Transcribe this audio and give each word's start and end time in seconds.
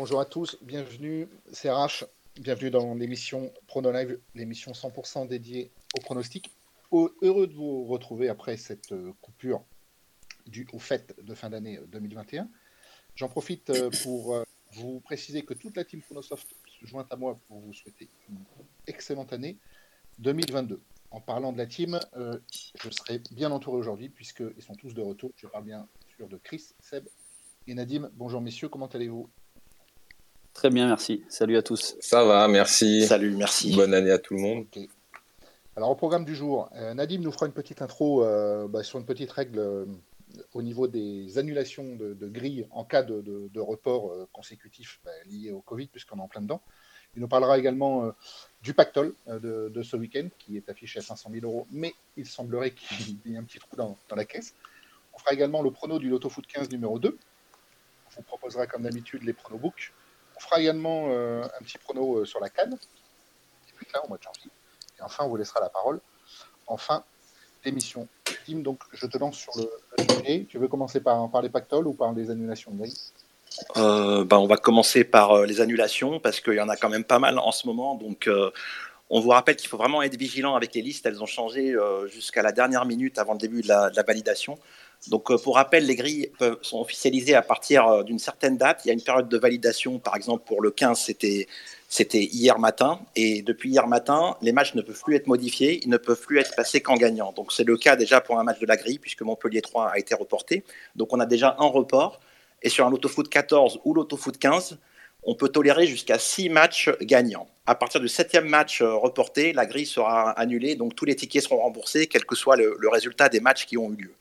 bonjour 0.00 0.18
à 0.18 0.24
tous, 0.24 0.56
bienvenue, 0.62 1.28
c'est 1.52 1.70
RH, 1.70 2.06
bienvenue 2.36 2.70
dans 2.70 2.94
l'émission 2.94 3.52
Prono 3.66 3.92
Live, 3.92 4.18
l'émission 4.34 4.72
100% 4.72 5.28
dédiée 5.28 5.70
au 5.94 6.00
pronostic. 6.00 6.50
Heureux 6.90 7.46
de 7.46 7.52
vous 7.52 7.84
retrouver 7.84 8.30
après 8.30 8.56
cette 8.56 8.92
euh, 8.92 9.12
coupure 9.20 9.62
due 10.46 10.66
au 10.72 10.78
fait 10.78 11.14
de 11.22 11.34
fin 11.34 11.50
d'année 11.50 11.78
2021. 11.88 12.48
J'en 13.14 13.28
profite 13.28 13.68
euh, 13.68 13.90
pour 14.02 14.36
euh, 14.36 14.42
vous 14.72 15.00
préciser 15.00 15.42
que 15.42 15.52
toute 15.52 15.76
la 15.76 15.84
team 15.84 16.00
Chronosoft 16.00 16.48
se 16.64 16.86
joint 16.86 17.06
à 17.10 17.16
moi 17.16 17.38
pour 17.46 17.60
vous 17.60 17.74
souhaiter 17.74 18.08
une 18.30 18.38
excellente 18.86 19.34
année 19.34 19.58
2022. 20.18 20.80
En 21.10 21.20
parlant 21.20 21.52
de 21.52 21.58
la 21.58 21.66
team, 21.66 22.00
je 22.16 22.88
serai 22.88 23.20
bien 23.32 23.50
entouré 23.50 23.76
aujourd'hui 23.76 24.08
puisqu'ils 24.08 24.62
sont 24.62 24.76
tous 24.76 24.94
de 24.94 25.02
retour. 25.02 25.30
Je 25.36 25.46
parle 25.46 25.64
bien 25.64 25.86
sûr 26.16 26.26
de 26.26 26.38
Chris, 26.38 26.70
Seb 26.80 27.06
et 27.66 27.74
Nadim. 27.74 28.10
Bonjour 28.14 28.40
messieurs, 28.40 28.70
comment 28.70 28.86
allez-vous? 28.86 29.28
Très 30.60 30.68
bien, 30.68 30.88
merci. 30.88 31.24
Salut 31.30 31.56
à 31.56 31.62
tous. 31.62 31.96
Ça 32.00 32.22
va, 32.22 32.46
merci. 32.46 33.06
Salut, 33.06 33.34
merci. 33.34 33.74
Bonne 33.74 33.94
année 33.94 34.10
à 34.10 34.18
tout 34.18 34.34
le 34.34 34.40
monde. 34.40 34.66
Alors, 35.74 35.88
au 35.88 35.94
programme 35.94 36.26
du 36.26 36.34
jour, 36.34 36.68
euh, 36.76 36.92
Nadim 36.92 37.20
nous 37.22 37.32
fera 37.32 37.46
une 37.46 37.54
petite 37.54 37.80
intro 37.80 38.22
euh, 38.22 38.68
bah, 38.68 38.82
sur 38.82 38.98
une 38.98 39.06
petite 39.06 39.32
règle 39.32 39.58
euh, 39.58 39.86
au 40.52 40.60
niveau 40.60 40.86
des 40.86 41.38
annulations 41.38 41.96
de, 41.96 42.12
de 42.12 42.28
grilles 42.28 42.66
en 42.72 42.84
cas 42.84 43.02
de, 43.02 43.58
report 43.58 44.12
consécutif 44.32 45.00
bah, 45.02 45.12
lié 45.30 45.50
au 45.50 45.62
Covid, 45.62 45.86
puisqu'on 45.86 46.18
est 46.18 46.20
en 46.20 46.28
plein 46.28 46.42
dedans. 46.42 46.60
Il 47.16 47.22
nous 47.22 47.28
parlera 47.28 47.58
également 47.58 48.12
du 48.62 48.74
pactole 48.74 49.14
de, 49.28 49.82
ce 49.82 49.96
week-end, 49.96 50.28
qui 50.38 50.58
est 50.58 50.68
affiché 50.68 50.98
à 50.98 51.02
500 51.02 51.30
000 51.32 51.46
euros, 51.46 51.66
mais 51.70 51.94
il 52.18 52.26
semblerait 52.26 52.72
qu'il 52.72 53.16
y 53.24 53.34
ait 53.34 53.38
un 53.38 53.44
petit 53.44 53.60
trou 53.60 53.76
dans, 53.76 53.96
dans, 54.10 54.16
la 54.16 54.26
caisse. 54.26 54.54
On 55.14 55.18
fera 55.18 55.32
également 55.32 55.62
le 55.62 55.70
prono 55.70 55.98
du 55.98 56.10
Loto 56.10 56.28
Foot 56.28 56.46
15 56.46 56.68
numéro 56.68 56.98
2. 56.98 57.08
On 57.08 58.10
vous 58.14 58.22
proposera, 58.22 58.66
comme 58.66 58.82
d'habitude, 58.82 59.22
les 59.22 59.32
pronobooks 59.32 59.94
on 60.40 60.48
fera 60.48 60.60
également 60.60 61.06
euh, 61.08 61.44
un 61.44 61.64
petit 61.64 61.78
prono 61.78 62.18
euh, 62.18 62.24
sur 62.24 62.40
la 62.40 62.48
canne, 62.48 62.76
qui 62.78 63.92
là 63.92 64.04
au 64.04 64.08
mois 64.08 64.18
de 64.18 64.22
janvier. 64.22 64.50
Et 64.98 65.02
enfin, 65.02 65.24
on 65.24 65.28
vous 65.28 65.36
laissera 65.36 65.60
la 65.60 65.68
parole. 65.68 66.00
Enfin, 66.66 67.02
l'émission. 67.64 68.08
Tim, 68.46 68.58
donc 68.58 68.80
je 68.92 69.06
te 69.06 69.18
lance 69.18 69.36
sur 69.36 69.52
le, 69.56 69.68
sujet. 70.02 70.46
Tu 70.48 70.58
veux 70.58 70.68
commencer 70.68 71.00
par, 71.00 71.28
les 71.42 71.50
pactoles 71.50 71.86
ou 71.86 71.92
par 71.92 72.12
les 72.12 72.30
annulations 72.30 72.70
de 72.70 72.86
euh, 73.76 74.24
ben, 74.24 74.38
On 74.38 74.46
va 74.46 74.56
commencer 74.56 75.04
par 75.04 75.42
les 75.42 75.60
annulations 75.60 76.20
parce 76.20 76.40
qu'il 76.40 76.54
y 76.54 76.60
en 76.60 76.68
a 76.68 76.76
quand 76.76 76.88
même 76.88 77.04
pas 77.04 77.18
mal 77.18 77.38
en 77.38 77.52
ce 77.52 77.66
moment. 77.66 77.96
Donc 77.96 78.28
on 79.10 79.20
vous 79.20 79.30
rappelle 79.30 79.56
qu'il 79.56 79.68
faut 79.68 79.76
vraiment 79.76 80.02
être 80.02 80.16
vigilant 80.16 80.54
avec 80.54 80.74
les 80.74 80.82
listes. 80.82 81.04
Elles 81.04 81.22
ont 81.22 81.26
changé 81.26 81.74
jusqu'à 82.06 82.42
la 82.42 82.52
dernière 82.52 82.86
minute 82.86 83.18
avant 83.18 83.32
le 83.32 83.38
début 83.38 83.62
de 83.62 83.68
la 83.68 84.02
validation. 84.06 84.58
Donc, 85.08 85.30
euh, 85.30 85.38
pour 85.38 85.54
rappel, 85.54 85.86
les 85.86 85.94
grilles 85.94 86.30
sont 86.60 86.80
officialisées 86.80 87.34
à 87.34 87.42
partir 87.42 87.86
euh, 87.86 88.02
d'une 88.02 88.18
certaine 88.18 88.58
date. 88.58 88.82
Il 88.84 88.88
y 88.88 88.90
a 88.90 88.94
une 88.94 89.02
période 89.02 89.28
de 89.28 89.38
validation, 89.38 89.98
par 89.98 90.14
exemple, 90.14 90.44
pour 90.46 90.60
le 90.60 90.70
15, 90.70 91.00
c'était, 91.00 91.48
c'était 91.88 92.22
hier 92.22 92.58
matin. 92.58 93.00
Et 93.16 93.40
depuis 93.40 93.70
hier 93.70 93.86
matin, 93.86 94.36
les 94.42 94.52
matchs 94.52 94.74
ne 94.74 94.82
peuvent 94.82 95.00
plus 95.02 95.16
être 95.16 95.26
modifiés, 95.26 95.80
ils 95.82 95.88
ne 95.88 95.96
peuvent 95.96 96.20
plus 96.20 96.38
être 96.38 96.54
passés 96.54 96.82
qu'en 96.82 96.96
gagnant. 96.96 97.32
Donc, 97.32 97.52
c'est 97.52 97.64
le 97.64 97.78
cas 97.78 97.96
déjà 97.96 98.20
pour 98.20 98.38
un 98.38 98.44
match 98.44 98.60
de 98.60 98.66
la 98.66 98.76
grille, 98.76 98.98
puisque 98.98 99.22
Montpellier 99.22 99.62
3 99.62 99.88
a 99.88 99.98
été 99.98 100.14
reporté. 100.14 100.64
Donc, 100.96 101.14
on 101.14 101.20
a 101.20 101.26
déjà 101.26 101.56
un 101.58 101.66
report. 101.66 102.20
Et 102.62 102.68
sur 102.68 102.86
un 102.86 102.92
foot 103.08 103.30
14 103.30 103.80
ou 103.86 103.94
l'autofoot 103.94 104.36
15, 104.36 104.76
on 105.22 105.34
peut 105.34 105.48
tolérer 105.48 105.86
jusqu'à 105.86 106.18
6 106.18 106.50
matchs 106.50 106.90
gagnants. 107.00 107.48
À 107.64 107.74
partir 107.74 108.02
du 108.02 108.08
septième 108.08 108.46
match 108.46 108.82
euh, 108.82 108.94
reporté, 108.94 109.54
la 109.54 109.64
grille 109.64 109.86
sera 109.86 110.32
annulée, 110.32 110.74
donc 110.74 110.94
tous 110.94 111.06
les 111.06 111.16
tickets 111.16 111.44
seront 111.44 111.62
remboursés, 111.62 112.06
quel 112.06 112.26
que 112.26 112.34
soit 112.34 112.56
le 112.56 112.88
résultat 112.90 113.30
des 113.30 113.40
matchs 113.40 113.64
qui 113.64 113.78
ont 113.78 113.90
eu 113.92 114.02
lieu. 114.02 114.14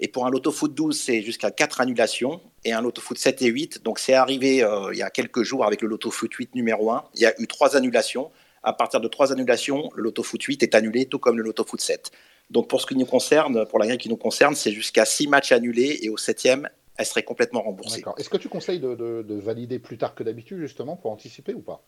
Et 0.00 0.08
pour 0.08 0.26
un 0.26 0.30
loto 0.30 0.50
foot 0.50 0.74
12, 0.74 0.98
c'est 0.98 1.22
jusqu'à 1.22 1.50
4 1.50 1.80
annulations. 1.80 2.40
Et 2.64 2.72
un 2.72 2.80
loto 2.80 3.00
foot 3.00 3.18
7 3.18 3.42
et 3.42 3.46
8, 3.46 3.82
donc 3.82 3.98
c'est 3.98 4.14
arrivé 4.14 4.62
euh, 4.62 4.92
il 4.92 4.98
y 4.98 5.02
a 5.02 5.10
quelques 5.10 5.42
jours 5.42 5.64
avec 5.64 5.82
le 5.82 5.88
loto 5.88 6.10
foot 6.10 6.32
8 6.32 6.54
numéro 6.54 6.90
1. 6.90 7.04
Il 7.14 7.20
y 7.20 7.26
a 7.26 7.40
eu 7.40 7.46
3 7.46 7.76
annulations. 7.76 8.30
À 8.62 8.72
partir 8.72 9.00
de 9.00 9.08
3 9.08 9.32
annulations, 9.32 9.90
le 9.94 10.12
foot 10.22 10.42
8 10.42 10.62
est 10.62 10.74
annulé, 10.74 11.06
tout 11.06 11.18
comme 11.18 11.38
le 11.38 11.44
loto 11.44 11.64
foot 11.64 11.80
7. 11.80 12.10
Donc 12.50 12.68
pour 12.68 12.80
ce 12.80 12.86
qui 12.86 12.96
nous 12.96 13.06
concerne, 13.06 13.66
pour 13.66 13.78
la 13.78 13.86
grille 13.86 13.98
qui 13.98 14.08
nous 14.08 14.16
concerne, 14.16 14.54
c'est 14.54 14.72
jusqu'à 14.72 15.04
6 15.04 15.28
matchs 15.28 15.52
annulés 15.52 16.00
et 16.02 16.08
au 16.08 16.16
7e, 16.16 16.68
elle 16.98 17.06
serait 17.06 17.22
complètement 17.22 17.62
remboursée. 17.62 18.02
Est-ce 18.18 18.28
que 18.28 18.36
tu 18.36 18.48
conseilles 18.48 18.80
de 18.80 19.34
valider 19.34 19.78
plus 19.78 19.98
tard 19.98 20.14
que 20.14 20.24
d'habitude, 20.24 20.58
justement, 20.58 20.96
pour 20.96 21.10
anticiper 21.10 21.54
ou 21.54 21.60
pas? 21.60 21.82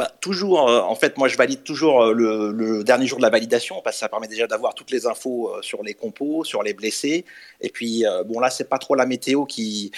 Bah, 0.00 0.10
toujours, 0.18 0.66
euh, 0.66 0.80
en 0.80 0.94
fait, 0.94 1.18
moi 1.18 1.28
je 1.28 1.36
valide 1.36 1.62
toujours 1.62 2.04
euh, 2.04 2.14
le, 2.14 2.82
dernier 2.84 3.06
jour 3.06 3.18
de 3.18 3.22
la 3.22 3.28
validation 3.28 3.82
parce 3.84 3.96
que 3.96 4.00
ça 4.00 4.08
permet 4.08 4.28
déjà 4.28 4.46
d'avoir 4.46 4.74
toutes 4.74 4.90
les 4.90 5.04
infos 5.04 5.50
euh, 5.50 5.60
sur 5.60 5.82
les 5.82 5.92
compos, 5.92 6.42
sur 6.42 6.62
les 6.62 6.72
blessés. 6.72 7.26
Et 7.60 7.68
puis, 7.68 8.04
bon, 8.24 8.40
là, 8.40 8.48
c'est 8.48 8.70
pas 8.70 8.78
trop 8.78 8.94
la 8.94 9.04
météo 9.04 9.44
qui, 9.44 9.92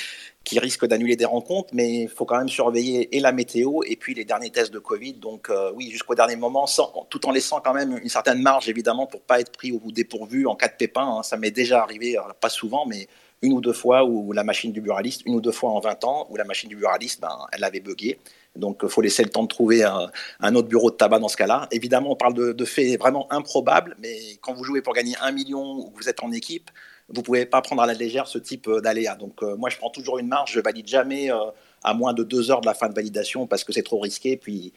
risque 0.56 0.86
d'annuler 0.86 1.14
des 1.14 1.24
rencontres, 1.24 1.68
mais 1.72 2.02
il 2.02 2.08
faut 2.08 2.24
quand 2.24 2.36
même 2.36 2.48
surveiller 2.48 3.16
et 3.16 3.20
la 3.20 3.30
météo 3.30 3.82
et 3.86 3.94
puis 3.94 4.12
les 4.12 4.24
derniers 4.24 4.50
tests 4.50 4.72
de 4.72 4.80
Covid. 4.80 5.12
Donc, 5.12 5.48
oui, 5.76 5.90
jusqu'au 5.92 6.16
dernier 6.16 6.34
moment, 6.34 6.66
tout 7.08 7.24
en 7.28 7.30
laissant 7.30 7.60
quand 7.60 7.72
même 7.72 7.96
une 8.02 8.08
certaine 8.08 8.42
marge, 8.42 8.68
évidemment, 8.68 9.06
pour 9.06 9.20
pas 9.20 9.38
être 9.38 9.52
pris 9.52 9.70
au 9.70 9.92
dépourvu 9.92 10.48
en 10.48 10.56
cas 10.56 10.66
de 10.66 10.74
pépin. 10.76 11.18
Hein. 11.18 11.22
Ça 11.22 11.36
m'est 11.36 11.52
déjà 11.52 11.80
arrivé, 11.80 12.18
pas 12.40 12.48
souvent, 12.48 12.86
mais 12.86 13.06
une 13.42 13.52
ou 13.52 13.60
deux 13.60 13.72
fois 13.72 14.04
où 14.04 14.32
la 14.32 14.44
machine 14.44 14.72
du 14.72 14.80
buraliste, 14.80 15.22
une 15.26 15.34
ou 15.34 15.40
deux 15.40 15.52
fois 15.52 15.70
en 15.70 15.80
20 15.80 16.04
ans, 16.04 16.26
où 16.30 16.36
la 16.36 16.44
machine 16.44 16.68
du 16.68 16.76
buraliste, 16.76 17.20
ben, 17.20 17.36
elle 17.52 17.64
avait 17.64 17.80
bugué. 17.80 18.18
Donc, 18.54 18.80
il 18.82 18.88
faut 18.88 19.00
laisser 19.00 19.22
le 19.24 19.30
temps 19.30 19.42
de 19.42 19.48
trouver 19.48 19.82
un, 19.82 20.54
autre 20.54 20.68
bureau 20.68 20.90
de 20.90 20.96
tabac 20.96 21.18
dans 21.18 21.28
ce 21.28 21.36
cas-là. 21.36 21.68
Évidemment, 21.70 22.12
on 22.12 22.16
parle 22.16 22.34
de, 22.54 22.64
faits 22.64 22.98
vraiment 22.98 23.26
improbables, 23.32 23.96
mais 23.98 24.36
quand 24.40 24.54
vous 24.54 24.64
jouez 24.64 24.82
pour 24.82 24.94
gagner 24.94 25.16
un 25.20 25.32
million 25.32 25.78
ou 25.78 25.90
que 25.90 26.02
vous 26.02 26.08
êtes 26.08 26.22
en 26.22 26.30
équipe, 26.32 26.70
vous 27.08 27.20
ne 27.20 27.24
pouvez 27.24 27.46
pas 27.46 27.60
prendre 27.62 27.82
à 27.82 27.86
la 27.86 27.94
légère 27.94 28.26
ce 28.26 28.38
type 28.38 28.68
euh, 28.68 28.80
d'aléa. 28.80 29.16
Donc, 29.16 29.42
euh, 29.42 29.56
moi, 29.56 29.70
je 29.70 29.76
prends 29.76 29.90
toujours 29.90 30.18
une 30.18 30.28
marge. 30.28 30.52
Je 30.52 30.60
valide 30.60 30.86
jamais 30.86 31.30
euh, 31.30 31.36
à 31.82 31.94
moins 31.94 32.14
de 32.14 32.22
deux 32.22 32.50
heures 32.50 32.60
de 32.60 32.66
la 32.66 32.74
fin 32.74 32.88
de 32.88 32.94
validation 32.94 33.46
parce 33.46 33.64
que 33.64 33.72
c'est 33.72 33.82
trop 33.82 34.00
risqué. 34.00 34.36
Puis, 34.36 34.72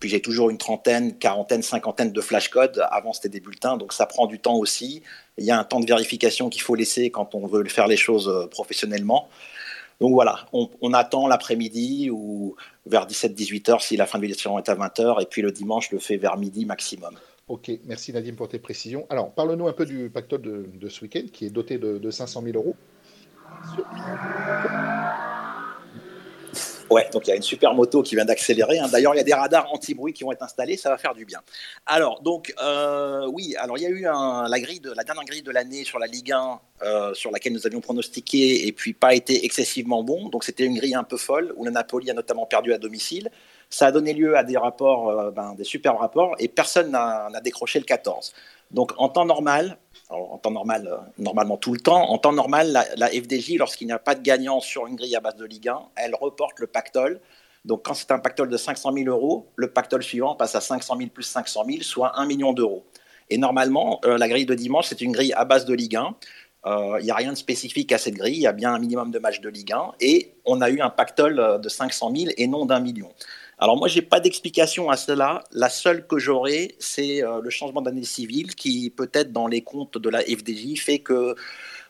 puis 0.00 0.08
j'ai 0.08 0.20
toujours 0.20 0.50
une 0.50 0.58
trentaine, 0.58 1.16
quarantaine, 1.16 1.62
cinquantaine 1.62 2.10
de 2.10 2.20
flash 2.20 2.48
codes. 2.48 2.82
Avant, 2.90 3.12
c'était 3.12 3.28
des 3.28 3.40
bulletins, 3.40 3.76
donc 3.76 3.92
ça 3.92 4.06
prend 4.06 4.26
du 4.26 4.40
temps 4.40 4.56
aussi. 4.56 5.02
Il 5.38 5.44
y 5.44 5.50
a 5.50 5.58
un 5.58 5.64
temps 5.64 5.78
de 5.78 5.86
vérification 5.86 6.48
qu'il 6.48 6.62
faut 6.62 6.74
laisser 6.74 7.10
quand 7.10 7.34
on 7.34 7.46
veut 7.46 7.62
faire 7.64 7.86
les 7.86 7.98
choses 7.98 8.48
professionnellement. 8.50 9.28
Donc 10.00 10.14
voilà, 10.14 10.46
on, 10.54 10.94
attend 10.94 11.28
l'après-midi 11.28 12.08
ou 12.10 12.56
vers 12.86 13.06
17-18 13.06 13.70
heures 13.70 13.82
si 13.82 13.98
la 13.98 14.06
fin 14.06 14.16
de 14.16 14.22
validation 14.22 14.58
est 14.58 14.68
à 14.70 14.74
20 14.74 15.00
heures, 15.00 15.20
et 15.20 15.26
puis 15.26 15.42
le 15.42 15.52
dimanche, 15.52 15.90
je 15.90 15.96
le 15.96 16.00
fais 16.00 16.16
vers 16.16 16.38
midi 16.38 16.64
maximum. 16.64 17.14
Ok, 17.48 17.70
merci 17.84 18.12
Nadim 18.12 18.34
pour 18.34 18.48
tes 18.48 18.58
précisions. 18.58 19.06
Alors, 19.10 19.30
parle-nous 19.32 19.68
un 19.68 19.74
peu 19.74 19.84
du 19.84 20.08
pactole 20.08 20.40
de, 20.40 20.88
ce 20.88 21.02
week-end 21.02 21.24
qui 21.30 21.44
est 21.44 21.50
doté 21.50 21.76
de, 21.76 21.98
de 21.98 22.10
500 22.10 22.42
000 22.42 22.56
euros. 22.56 22.76
Ouais, 26.90 27.08
donc 27.12 27.28
il 27.28 27.30
y 27.30 27.32
a 27.32 27.36
une 27.36 27.42
super 27.42 27.72
moto 27.72 28.02
qui 28.02 28.16
vient 28.16 28.24
d'accélérer. 28.24 28.80
Hein. 28.80 28.88
D'ailleurs, 28.90 29.14
il 29.14 29.18
y 29.18 29.20
a 29.20 29.24
des 29.24 29.32
radars 29.32 29.72
anti-bruit 29.72 30.12
qui 30.12 30.24
vont 30.24 30.32
être 30.32 30.42
installés, 30.42 30.76
ça 30.76 30.90
va 30.90 30.98
faire 30.98 31.14
du 31.14 31.24
bien. 31.24 31.40
Alors, 31.86 32.20
donc, 32.20 32.52
euh, 32.60 33.28
oui, 33.32 33.54
alors 33.58 33.78
il 33.78 33.82
y 33.82 33.86
a 33.86 33.90
eu 33.90 34.02
la, 34.02 34.60
grille 34.60 34.82
la 34.96 35.04
dernière 35.04 35.24
grille 35.24 35.42
de 35.42 35.52
l'année 35.52 35.84
sur 35.84 36.00
la 36.00 36.08
Ligue 36.08 36.32
1, 36.32 36.60
euh, 36.82 37.14
sur 37.14 37.30
laquelle 37.30 37.52
nous 37.52 37.64
avions 37.64 37.80
pronostiqué, 37.80 38.66
et 38.66 38.72
puis 38.72 38.92
pas 38.92 39.14
été 39.14 39.44
excessivement 39.44 40.02
bon. 40.02 40.28
Donc, 40.30 40.42
c'était 40.42 40.64
une 40.64 40.74
grille 40.74 40.96
un 40.96 41.04
peu 41.04 41.16
folle, 41.16 41.54
où 41.56 41.64
le 41.64 41.70
Napoli 41.70 42.10
a 42.10 42.14
notamment 42.14 42.44
perdu 42.44 42.72
à 42.72 42.78
domicile. 42.78 43.30
Ça 43.68 43.86
a 43.86 43.92
donné 43.92 44.12
lieu 44.12 44.36
à 44.36 44.42
des 44.42 44.56
rapports, 44.56 45.10
euh, 45.10 45.30
ben, 45.30 45.54
des 45.54 45.64
super 45.64 45.96
rapports, 45.96 46.34
et 46.40 46.48
personne 46.48 46.90
n'a 46.90 47.40
décroché 47.40 47.78
le 47.78 47.84
14. 47.84 48.32
Donc, 48.72 48.92
en 48.98 49.08
temps 49.08 49.24
normal, 49.24 49.78
en 50.10 50.38
temps 50.38 50.50
normal, 50.50 50.88
euh, 50.90 50.96
normalement 51.18 51.56
tout 51.56 51.72
le 51.72 51.80
temps. 51.80 52.10
En 52.10 52.18
temps 52.18 52.32
normal, 52.32 52.86
la, 52.96 53.08
FDJ, 53.08 53.56
lorsqu'il 53.58 53.86
n'y 53.86 53.92
a 53.92 53.98
pas 53.98 54.14
de 54.14 54.22
gagnant 54.22 54.60
sur 54.60 54.86
une 54.86 54.96
grille 54.96 55.16
à 55.16 55.20
base 55.20 55.36
de 55.36 55.44
Ligue 55.44 55.68
1, 55.68 55.80
elle 55.96 56.14
reporte 56.14 56.58
le 56.58 56.66
pactole. 56.66 57.20
Donc 57.64 57.84
quand 57.84 57.94
c'est 57.94 58.10
un 58.10 58.18
pactole 58.18 58.48
de 58.48 58.56
500 58.56 58.92
000 58.92 59.08
euros, 59.08 59.46
le 59.56 59.70
pactole 59.70 60.02
suivant 60.02 60.34
passe 60.34 60.54
à 60.54 60.60
500 60.60 60.96
000 60.96 61.10
plus 61.10 61.24
500 61.24 61.64
000, 61.66 61.82
soit 61.82 62.18
1 62.18 62.26
million 62.26 62.52
d'euros. 62.52 62.84
Et 63.28 63.38
normalement, 63.38 64.00
euh, 64.04 64.18
la 64.18 64.28
grille 64.28 64.46
de 64.46 64.54
dimanche, 64.54 64.86
c'est 64.88 65.00
une 65.00 65.12
grille 65.12 65.32
à 65.34 65.44
base 65.44 65.64
de 65.64 65.74
Ligue 65.74 65.96
1. 65.96 66.14
Euh, 66.66 66.96
il 67.00 67.04
n'y 67.04 67.10
a 67.10 67.14
rien 67.14 67.32
de 67.32 67.38
spécifique 67.38 67.92
à 67.92 67.98
cette 67.98 68.14
grille, 68.14 68.36
il 68.36 68.42
y 68.42 68.46
a 68.46 68.52
bien 68.52 68.74
un 68.74 68.78
minimum 68.78 69.10
de 69.10 69.18
matchs 69.18 69.40
de 69.40 69.48
Ligue 69.48 69.72
1. 69.72 69.92
Et 70.00 70.34
on 70.44 70.60
a 70.60 70.70
eu 70.70 70.80
un 70.80 70.90
pactole 70.90 71.60
de 71.60 71.68
500 71.68 72.12
000 72.14 72.32
et 72.36 72.46
non 72.48 72.66
d'un 72.66 72.80
million. 72.80 73.10
Alors 73.62 73.76
moi, 73.76 73.88
j'ai 73.88 74.00
pas 74.00 74.20
d'explication 74.20 74.88
à 74.88 74.96
cela. 74.96 75.44
La 75.52 75.68
seule 75.68 76.06
que 76.06 76.18
j'aurai, 76.18 76.76
c'est 76.78 77.22
euh, 77.22 77.42
le 77.42 77.50
changement 77.50 77.82
d'année 77.82 78.04
civile 78.04 78.54
qui, 78.54 78.88
peut-être 78.88 79.32
dans 79.32 79.46
les 79.46 79.60
comptes 79.60 79.98
de 79.98 80.08
la 80.08 80.20
FDJ, 80.22 80.80
fait 80.80 81.00
que 81.00 81.34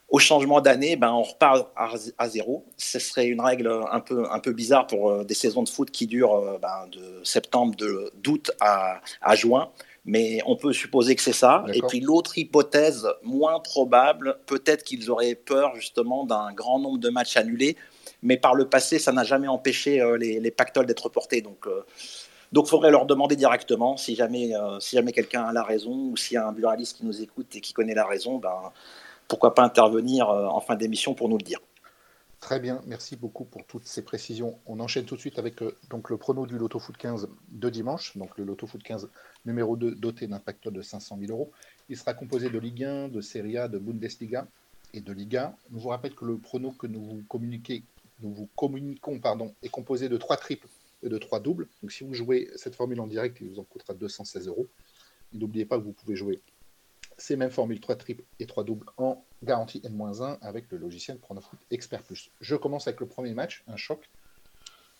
au 0.09 0.19
changement 0.19 0.61
d'année, 0.61 0.97
ben, 0.97 1.13
on 1.13 1.23
repart 1.23 1.69
à, 1.77 2.29
zéro. 2.29 2.67
Ce 2.77 2.99
serait 2.99 3.29
une 3.29 3.41
règle 3.41 3.73
un 3.93 4.01
peu, 4.01 4.25
un 4.29 4.41
peu 4.41 4.53
bizarre 4.53 4.89
pour 4.89 5.11
euh, 5.11 5.23
des 5.23 5.35
saisons 5.35 5.63
de 5.63 5.69
foot 5.69 5.93
qui 5.93 6.09
durent 6.09 6.35
euh, 6.35 6.59
ben, 6.61 6.89
de 6.91 7.21
septembre, 7.23 7.77
d'août 8.17 8.51
à, 8.59 9.01
à 9.23 9.37
juin. 9.37 9.71
Mais 10.05 10.41
on 10.47 10.57
peut 10.57 10.73
supposer 10.73 11.15
que 11.15 11.23
c'est 11.23 11.33
ça. 11.33 11.65
Et 11.73 11.83
puis 11.83 12.01
l'autre 12.01 12.37
hypothèse 12.37 13.07
moins 13.23 13.61
probable, 13.61 14.39
peut-être 14.47 14.83
qu'ils 14.83 15.09
auraient 15.09 15.37
peur 15.37 15.77
justement 15.77 16.25
d'un 16.25 16.53
grand 16.53 16.81
nombre 16.81 16.99
de 16.99 17.11
matchs 17.11 17.37
annulés 17.37 17.77
mais 18.23 18.37
par 18.37 18.55
le 18.55 18.69
passé, 18.69 18.99
ça 18.99 19.13
n'a 19.13 19.25
jamais 19.25 19.49
empêché 19.49 20.01
euh, 20.01 20.17
les, 20.17 20.51
pactoles 20.51 20.87
d'être 20.87 21.09
portés. 21.09 21.41
Donc, 21.41 21.67
il 21.67 22.59
euh, 22.59 22.65
faudrait 22.65 22.91
leur 22.91 23.07
demander 23.07 23.37
directement 23.37 23.97
si 23.97 24.15
jamais, 24.15 24.55
euh, 24.55 24.81
si 24.81 24.97
jamais 24.97 25.13
quelqu'un 25.13 25.45
a 25.45 25.53
la 25.53 25.63
raison 25.63 26.11
ou 26.11 26.17
s'il 26.17 26.35
y 26.35 26.39
a 26.39 26.47
un 26.47 26.53
buraliste 26.53 26.99
qui 26.99 27.07
nous 27.07 27.23
écoute 27.23 27.55
et 27.57 27.61
qui 27.61 27.73
connaît 27.73 27.95
la 27.95 28.07
raison, 28.07 28.39
ben, 28.39 28.73
pourquoi 29.29 29.55
pas 29.55 29.63
intervenir 29.63 30.29
en 30.29 30.61
fin 30.61 30.75
d'émission 30.75 31.15
pour 31.15 31.29
nous 31.29 31.39
le 31.39 31.45
dire. 31.45 31.61
Très 32.41 32.59
bien, 32.59 32.81
merci 32.87 33.17
beaucoup 33.17 33.45
pour 33.45 33.65
toutes 33.67 33.87
ces 33.87 34.03
précisions. 34.03 34.59
On 34.67 34.81
enchaîne 34.81 35.05
tout 35.05 35.15
de 35.15 35.21
suite 35.21 35.39
avec 35.39 35.63
donc 35.91 36.09
le 36.09 36.17
prono 36.17 36.47
du 36.47 36.57
Loto 36.57 36.79
Foot 36.79 36.97
15 36.97 37.29
de 37.51 37.69
dimanche, 37.69 38.17
donc 38.17 38.37
le 38.39 38.45
Loto 38.45 38.67
Foot 38.67 38.83
15 38.83 39.09
numéro 39.45 39.77
2 39.77 39.95
doté 39.95 40.27
d'un 40.27 40.41
facteur 40.41 40.73
de 40.73 40.83
500 40.83 41.19
000 41.21 41.31
euros. 41.31 41.53
Il 41.91 41.97
sera 41.97 42.15
composé 42.15 42.49
de 42.49 42.59
Ligue 42.59 42.85
1, 42.85 43.09
de 43.09 43.21
Serie 43.21 43.59
A, 43.59 43.69
de 43.69 43.79
Bundesliga 43.79 44.49
et 44.95 45.01
de 45.01 45.13
Liga. 45.13 45.55
Nous 45.71 45.81
vous 45.81 45.89
rappelle 45.89 46.15
que 46.15 46.25
le 46.25 46.39
prono 46.39 46.73
que 46.73 46.87
nous 46.87 47.03
vous, 47.03 47.23
communiquons, 47.29 47.83
nous 48.23 48.33
vous 48.33 48.49
communiquons 48.57 49.19
pardon, 49.19 49.55
est 49.63 49.69
composé 49.69 50.09
de 50.09 50.17
trois 50.17 50.37
triples 50.37 50.69
et 51.03 51.09
de 51.09 51.19
trois 51.19 51.41
doubles. 51.41 51.69
Donc 51.83 51.93
si 51.93 52.05
vous 52.05 52.15
jouez 52.15 52.51
cette 52.57 52.75
formule 52.75 53.01
en 53.01 53.07
direct, 53.07 53.39
il 53.41 53.51
vous 53.51 53.59
en 53.59 53.65
coûtera 53.65 53.95
216 53.95 54.49
euros. 54.49 54.69
N'oubliez 55.33 55.65
pas 55.65 55.79
que 55.79 55.85
vous 55.85 55.93
pouvez 55.93 56.17
jouer 56.17 56.41
ces 57.21 57.37
mêmes 57.37 57.51
formules 57.51 57.81
3 57.81 57.97
triples 57.97 58.25
et 58.39 58.47
3 58.47 58.65
doubles 58.65 58.87
en 58.97 59.23
garantie 59.43 59.81
N-1 59.85 60.39
avec 60.41 60.71
le 60.71 60.79
logiciel 60.79 61.19
Pronofoot 61.19 61.59
Expert 61.71 62.03
Plus. 62.03 62.31
Je 62.41 62.57
commence 62.57 62.87
avec 62.89 63.01
le 63.01 63.07
premier 63.07 63.35
match, 63.35 63.63
un 63.69 63.77
choc. 63.77 64.09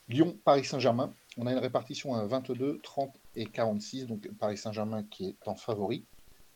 Lyon-Paris 0.09 0.65
Saint-Germain. 0.65 1.15
On 1.37 1.47
a 1.47 1.53
une 1.53 1.59
répartition 1.59 2.15
à 2.15 2.27
22, 2.27 2.81
30 2.83 3.15
et 3.37 3.47
46, 3.47 4.07
donc 4.07 4.29
Paris 4.39 4.59
Saint-Germain 4.59 5.05
qui 5.05 5.29
est 5.29 5.49
en 5.49 5.55
favori. 5.55 6.05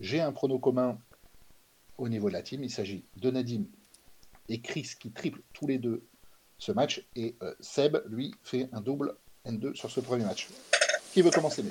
J'ai 0.01 0.21
un 0.21 0.33
prono 0.33 0.59
commun 0.59 0.99
au 1.99 2.09
niveau 2.09 2.29
de 2.29 2.35
la 2.35 2.43
team. 2.43 2.65
Il 2.65 2.71
s'agit 2.71 3.05
de 3.17 3.31
Nadim 3.31 3.65
et 4.49 4.61
Chris 4.61 4.91
qui 4.99 5.13
triplent 5.13 5.43
tous 5.53 5.67
les 5.67 5.79
deux 5.79 6.03
ce 6.65 6.73
match. 6.73 7.05
Et 7.15 7.37
euh, 7.43 7.55
Seb, 7.61 7.99
lui, 8.09 8.35
fait 8.43 8.69
un 8.73 8.81
double 8.81 9.15
N2 9.47 9.75
sur 9.75 9.91
ce 9.91 10.01
premier 10.01 10.25
match. 10.25 10.49
Qui 11.13 11.23
veut 11.23 11.31
commencer 11.31 11.63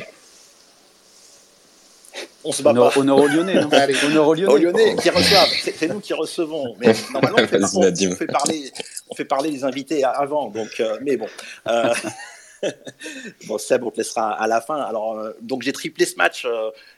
on 2.45 2.51
se 2.51 2.61
bat 2.61 2.73
pas. 2.73 2.91
Honneur 2.97 3.17
aux 3.17 3.27
Lyonnais, 3.27 3.55
non 3.55 3.69
Honneur 4.05 4.27
aux 4.27 4.33
Lyonnais. 4.33 4.95
qui 4.97 5.09
reçoivent. 5.09 5.47
C'est 5.77 5.87
nous 5.87 6.01
qui 6.01 6.13
recevons. 6.13 6.75
Mais 6.77 6.93
normalement, 7.13 7.37
on 7.39 7.47
fait, 7.47 8.27
parler, 8.27 8.71
on 9.09 9.15
fait 9.15 9.25
parler 9.25 9.49
les 9.49 9.63
invités 9.63 10.03
avant. 10.03 10.49
Donc, 10.49 10.69
euh, 10.79 10.97
mais 11.01 11.15
bon. 11.15 11.27
Euh, 11.67 11.93
bon, 13.47 13.57
Seb, 13.57 13.83
on 13.83 13.91
te 13.91 13.97
laissera 13.97 14.31
à 14.31 14.47
la 14.47 14.61
fin. 14.61 14.77
Alors, 14.77 15.17
euh, 15.17 15.31
donc 15.41 15.61
j'ai 15.61 15.73
triplé 15.73 16.05
ce 16.05 16.15
match. 16.15 16.47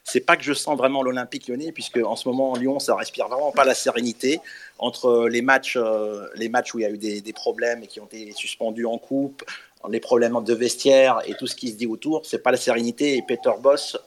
c'est 0.04 0.22
pas 0.22 0.38
que 0.38 0.44
je 0.44 0.54
sens 0.54 0.78
vraiment 0.78 1.04
l'Olympique 1.04 1.48
lyonnais, 1.48 1.72
puisque 1.72 1.98
en 1.98 2.16
ce 2.16 2.28
moment, 2.28 2.56
Lyon, 2.56 2.80
ça 2.80 2.96
respire 2.96 3.28
vraiment 3.28 3.52
pas 3.52 3.66
la 3.66 3.76
sérénité. 3.76 4.40
Entre 4.78 5.28
les 5.30 5.42
matchs, 5.42 5.78
les 6.36 6.50
matchs 6.50 6.74
où 6.74 6.80
il 6.80 6.84
y 6.84 6.86
a 6.86 6.90
eu 6.90 6.98
des, 6.98 7.34
problèmes 7.34 7.84
et 7.84 7.88
qui 7.88 8.00
ont 8.00 8.06
été 8.06 8.32
suspendus 8.34 8.86
en 8.86 8.98
coupe, 8.98 9.44
les 9.90 10.00
problèmes 10.00 10.44
de 10.44 10.54
vestiaire 10.54 11.22
et 11.26 11.36
tout 11.36 11.48
ce 11.48 11.56
qui 11.56 11.70
se 11.70 11.76
dit 11.76 11.88
autour, 11.88 12.26
c'est 12.26 12.40
pas 12.40 12.52
la 12.52 12.58
sérénité. 12.58 13.16
Et 13.16 13.22
Peter 13.22 13.52
Boss 13.60 13.98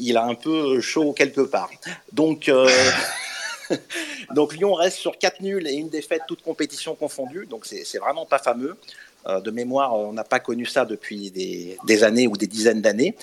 il 0.00 0.16
a 0.16 0.24
un 0.24 0.34
peu 0.34 0.80
chaud 0.80 1.12
quelque 1.12 1.40
part. 1.42 1.70
Donc, 2.12 2.48
euh, 2.48 2.68
donc 4.34 4.54
Lyon 4.54 4.74
reste 4.74 4.98
sur 4.98 5.18
4 5.18 5.40
nuls 5.40 5.66
et 5.66 5.74
une 5.74 5.88
défaite, 5.88 6.22
toute 6.26 6.42
compétition 6.42 6.94
confondue. 6.94 7.46
Donc 7.46 7.66
c'est 7.66 7.98
vraiment 7.98 8.26
pas 8.26 8.38
fameux. 8.38 8.76
Euh, 9.28 9.40
de 9.40 9.50
mémoire, 9.50 9.94
on 9.94 10.12
n'a 10.12 10.24
pas 10.24 10.40
connu 10.40 10.64
ça 10.64 10.84
depuis 10.84 11.30
des, 11.30 12.04
années 12.04 12.26
ou 12.26 12.36
des 12.36 12.46
dizaines 12.46 12.80
d'années. 12.80 13.14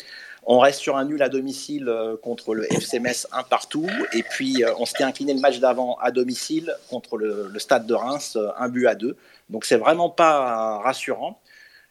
On 0.48 0.60
reste 0.60 0.80
sur 0.80 0.96
un 0.96 1.06
nul 1.06 1.22
à 1.24 1.30
domicile 1.30 1.90
euh, 1.90 2.18
contre 2.18 2.54
le 2.54 2.72
FC 2.72 3.00
Metz 3.00 3.28
un 3.32 3.42
partout. 3.42 3.88
Et 4.14 4.22
puis, 4.22 4.64
on 4.78 4.86
s'était 4.86 5.04
incliné 5.04 5.34
le 5.34 5.40
match 5.40 5.60
d'avant 5.60 5.98
à 6.00 6.12
domicile 6.12 6.76
contre 6.90 7.18
le, 7.18 7.50
le, 7.52 7.60
Stade 7.60 7.88
de 7.88 7.94
Reims, 7.94 8.38
un 8.58 8.70
but 8.70 8.86
à 8.86 8.96
deux. 8.96 9.18
Donc, 9.50 9.66
c'est 9.66 9.78
vraiment 9.78 10.10
pas 10.10 10.78
rassurant. 10.80 11.40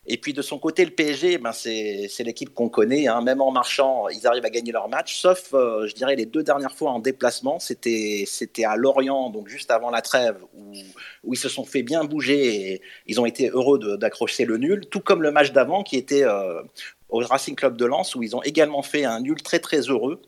Et 0.07 0.19
puis 0.19 0.35
de 0.35 0.43
son 0.43 0.59
côté, 0.59 0.85
le 0.85 0.91
PSG, 0.91 1.39
ben 1.39 1.53
c'est 1.53 2.11
l'équipe 2.21 2.53
qu'on 2.53 2.69
connaît. 2.69 3.07
Hein. 3.07 3.23
Même 3.23 3.41
en 3.41 3.51
marchant, 3.51 4.09
ils 4.09 4.27
arrivent 4.27 4.45
à 4.45 4.51
gagner 4.51 4.71
leur 4.71 4.89
match. 4.89 5.17
Sauf, 5.17 5.55
euh, 5.55 5.87
je 5.87 5.95
dirais, 5.95 6.15
les 6.15 6.27
deux 6.27 6.43
dernières 6.43 6.75
fois 6.75 6.91
en 6.91 6.99
déplacement. 6.99 7.59
C'était 7.59 8.27
à 8.65 8.77
Lorient, 8.77 9.31
donc 9.31 9.49
juste 9.49 9.71
avant 9.71 9.91
la 9.91 10.03
trêve, 10.03 10.37
où, 10.55 11.33
ils 11.33 11.39
se 11.39 11.49
sont 11.49 11.65
fait 11.65 11.83
bien 11.83 12.05
bouger 12.05 12.73
et 12.73 12.83
ils 13.07 13.19
ont 13.21 13.27
été 13.27 13.49
heureux 13.49 13.79
d'accrocher 13.97 14.45
le 14.45 14.59
nul. 14.59 14.87
Tout 14.91 15.01
comme 15.01 15.23
le 15.23 15.31
match 15.31 15.53
d'avant 15.53 15.83
qui 15.83 15.97
était 15.97 16.25
euh, 16.25 16.61
au 17.09 17.19
Racing 17.19 17.55
Club 17.55 17.79
de 17.79 17.87
Lens, 17.87 18.15
où 18.15 18.23
ils 18.23 18.37
ont 18.37 18.43
également 18.43 18.83
fait 18.83 19.05
un 19.05 19.21
nul 19.21 19.43
très 19.43 19.59
très 19.59 19.81
heureux, 19.81 20.21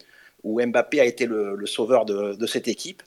où 0.42 0.64
Mbappé 0.64 1.00
a 1.00 1.04
été 1.04 1.26
le, 1.26 1.66
sauveur 1.66 2.06
de 2.06 2.46
cette 2.46 2.68
équipe. 2.68 3.02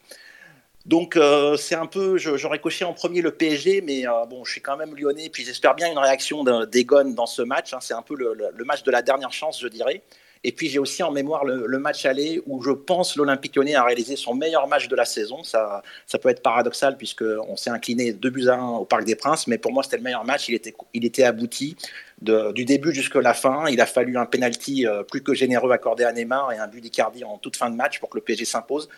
Donc 0.89 1.17
euh, 1.17 1.55
c'est 1.55 1.75
un 1.75 1.85
peu, 1.85 2.17
j'aurais 2.17 2.57
coché 2.57 2.83
en 2.83 2.93
premier 2.93 3.21
le 3.21 3.29
PSG, 3.29 3.81
mais 3.81 4.07
euh, 4.07 4.25
bon, 4.27 4.43
je 4.43 4.53
suis 4.53 4.61
quand 4.61 4.75
même 4.75 4.95
lyonnais, 4.95 5.29
puis 5.29 5.45
j'espère 5.45 5.75
bien 5.75 5.91
une 5.91 5.99
réaction 5.99 6.43
d'Egon 6.65 7.11
dans 7.11 7.27
ce 7.27 7.43
match. 7.43 7.75
Hein. 7.75 7.77
c'est 7.79 7.93
un 7.93 8.01
peu 8.01 8.15
le, 8.15 8.65
match 8.65 8.81
de 8.81 8.89
la 8.89 9.03
dernière 9.03 9.31
chance, 9.31 9.61
je 9.61 9.67
dirais. 9.67 10.01
Et 10.43 10.51
puis 10.51 10.67
j'ai 10.67 10.79
aussi 10.79 11.03
en 11.03 11.11
mémoire 11.11 11.45
le, 11.45 11.77
match 11.77 12.07
aller 12.07 12.41
où 12.47 12.63
je 12.63 12.71
pense 12.71 13.15
l'Olympique 13.17 13.55
lyonnais 13.55 13.75
a 13.75 13.83
réalisé 13.83 14.15
son 14.15 14.33
meilleur 14.33 14.67
match 14.67 14.87
de 14.87 14.95
la 14.95 15.05
saison. 15.05 15.43
Ça, 15.43 15.83
ça 16.07 16.17
peut 16.17 16.29
être 16.29 16.41
paradoxal 16.41 16.97
puisqu'on 16.97 17.55
s'est 17.55 17.69
incliné 17.69 18.11
2 18.11 18.29
buts 18.31 18.47
à 18.47 18.55
1 18.55 18.69
au 18.77 18.85
Parc 18.85 19.03
des 19.03 19.15
Princes, 19.15 19.45
mais 19.45 19.59
pour 19.59 19.71
moi 19.71 19.83
c'était 19.83 19.97
le 19.97 20.03
meilleur 20.03 20.25
match. 20.25 20.49
Il 20.49 20.55
était, 20.55 20.73
il 20.95 21.05
était 21.05 21.23
abouti 21.23 21.75
du 22.19 22.65
début 22.65 22.95
jusqu'à 22.95 23.21
la 23.21 23.35
fin. 23.35 23.67
Il 23.69 23.79
a 23.79 23.85
fallu 23.85 24.17
un 24.17 24.25
penalty 24.25 24.87
euh, 24.87 25.03
plus 25.03 25.21
que 25.21 25.35
généreux 25.35 25.71
accordé 25.71 26.03
à 26.03 26.11
Neymar 26.13 26.51
et 26.51 26.57
un 26.57 26.67
but 26.67 26.81
d'Icardi 26.81 27.23
en 27.23 27.37
toute 27.37 27.57
fin 27.57 27.69
de 27.69 27.75
match 27.75 27.99
pour 27.99 28.09
que 28.09 28.17
le 28.17 28.23
PSG 28.23 28.45
s'impose. 28.45 28.89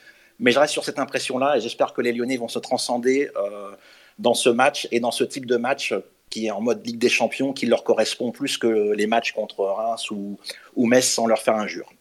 Mais 0.41 0.51
je 0.51 0.59
reste 0.59 0.73
sur 0.73 0.83
cette 0.83 0.99
impression-là 0.99 1.57
et 1.57 1.61
j'espère 1.61 1.93
que 1.93 2.01
les 2.01 2.11
Lyonnais 2.11 2.35
vont 2.35 2.49
se 2.49 2.59
transcender 2.59 3.29
euh, 3.37 3.71
dans 4.19 4.33
ce 4.33 4.49
match 4.49 4.87
et 4.91 4.99
dans 4.99 5.11
ce 5.11 5.23
type 5.23 5.45
de 5.45 5.55
match 5.55 5.93
qui 6.29 6.47
est 6.47 6.51
en 6.51 6.61
mode 6.61 6.85
Ligue 6.85 6.97
des 6.97 7.09
Champions, 7.09 7.53
qui 7.53 7.67
leur 7.67 7.83
correspond 7.83 8.31
plus 8.31 8.57
que 8.57 8.93
les 8.93 9.05
matchs 9.05 9.33
contre 9.33 9.63
Reims 9.65 10.09
ou, 10.11 10.39
ou 10.75 10.87
Metz 10.87 11.05
sans 11.05 11.27
leur 11.27 11.39
faire 11.39 11.55
injure. 11.55 11.91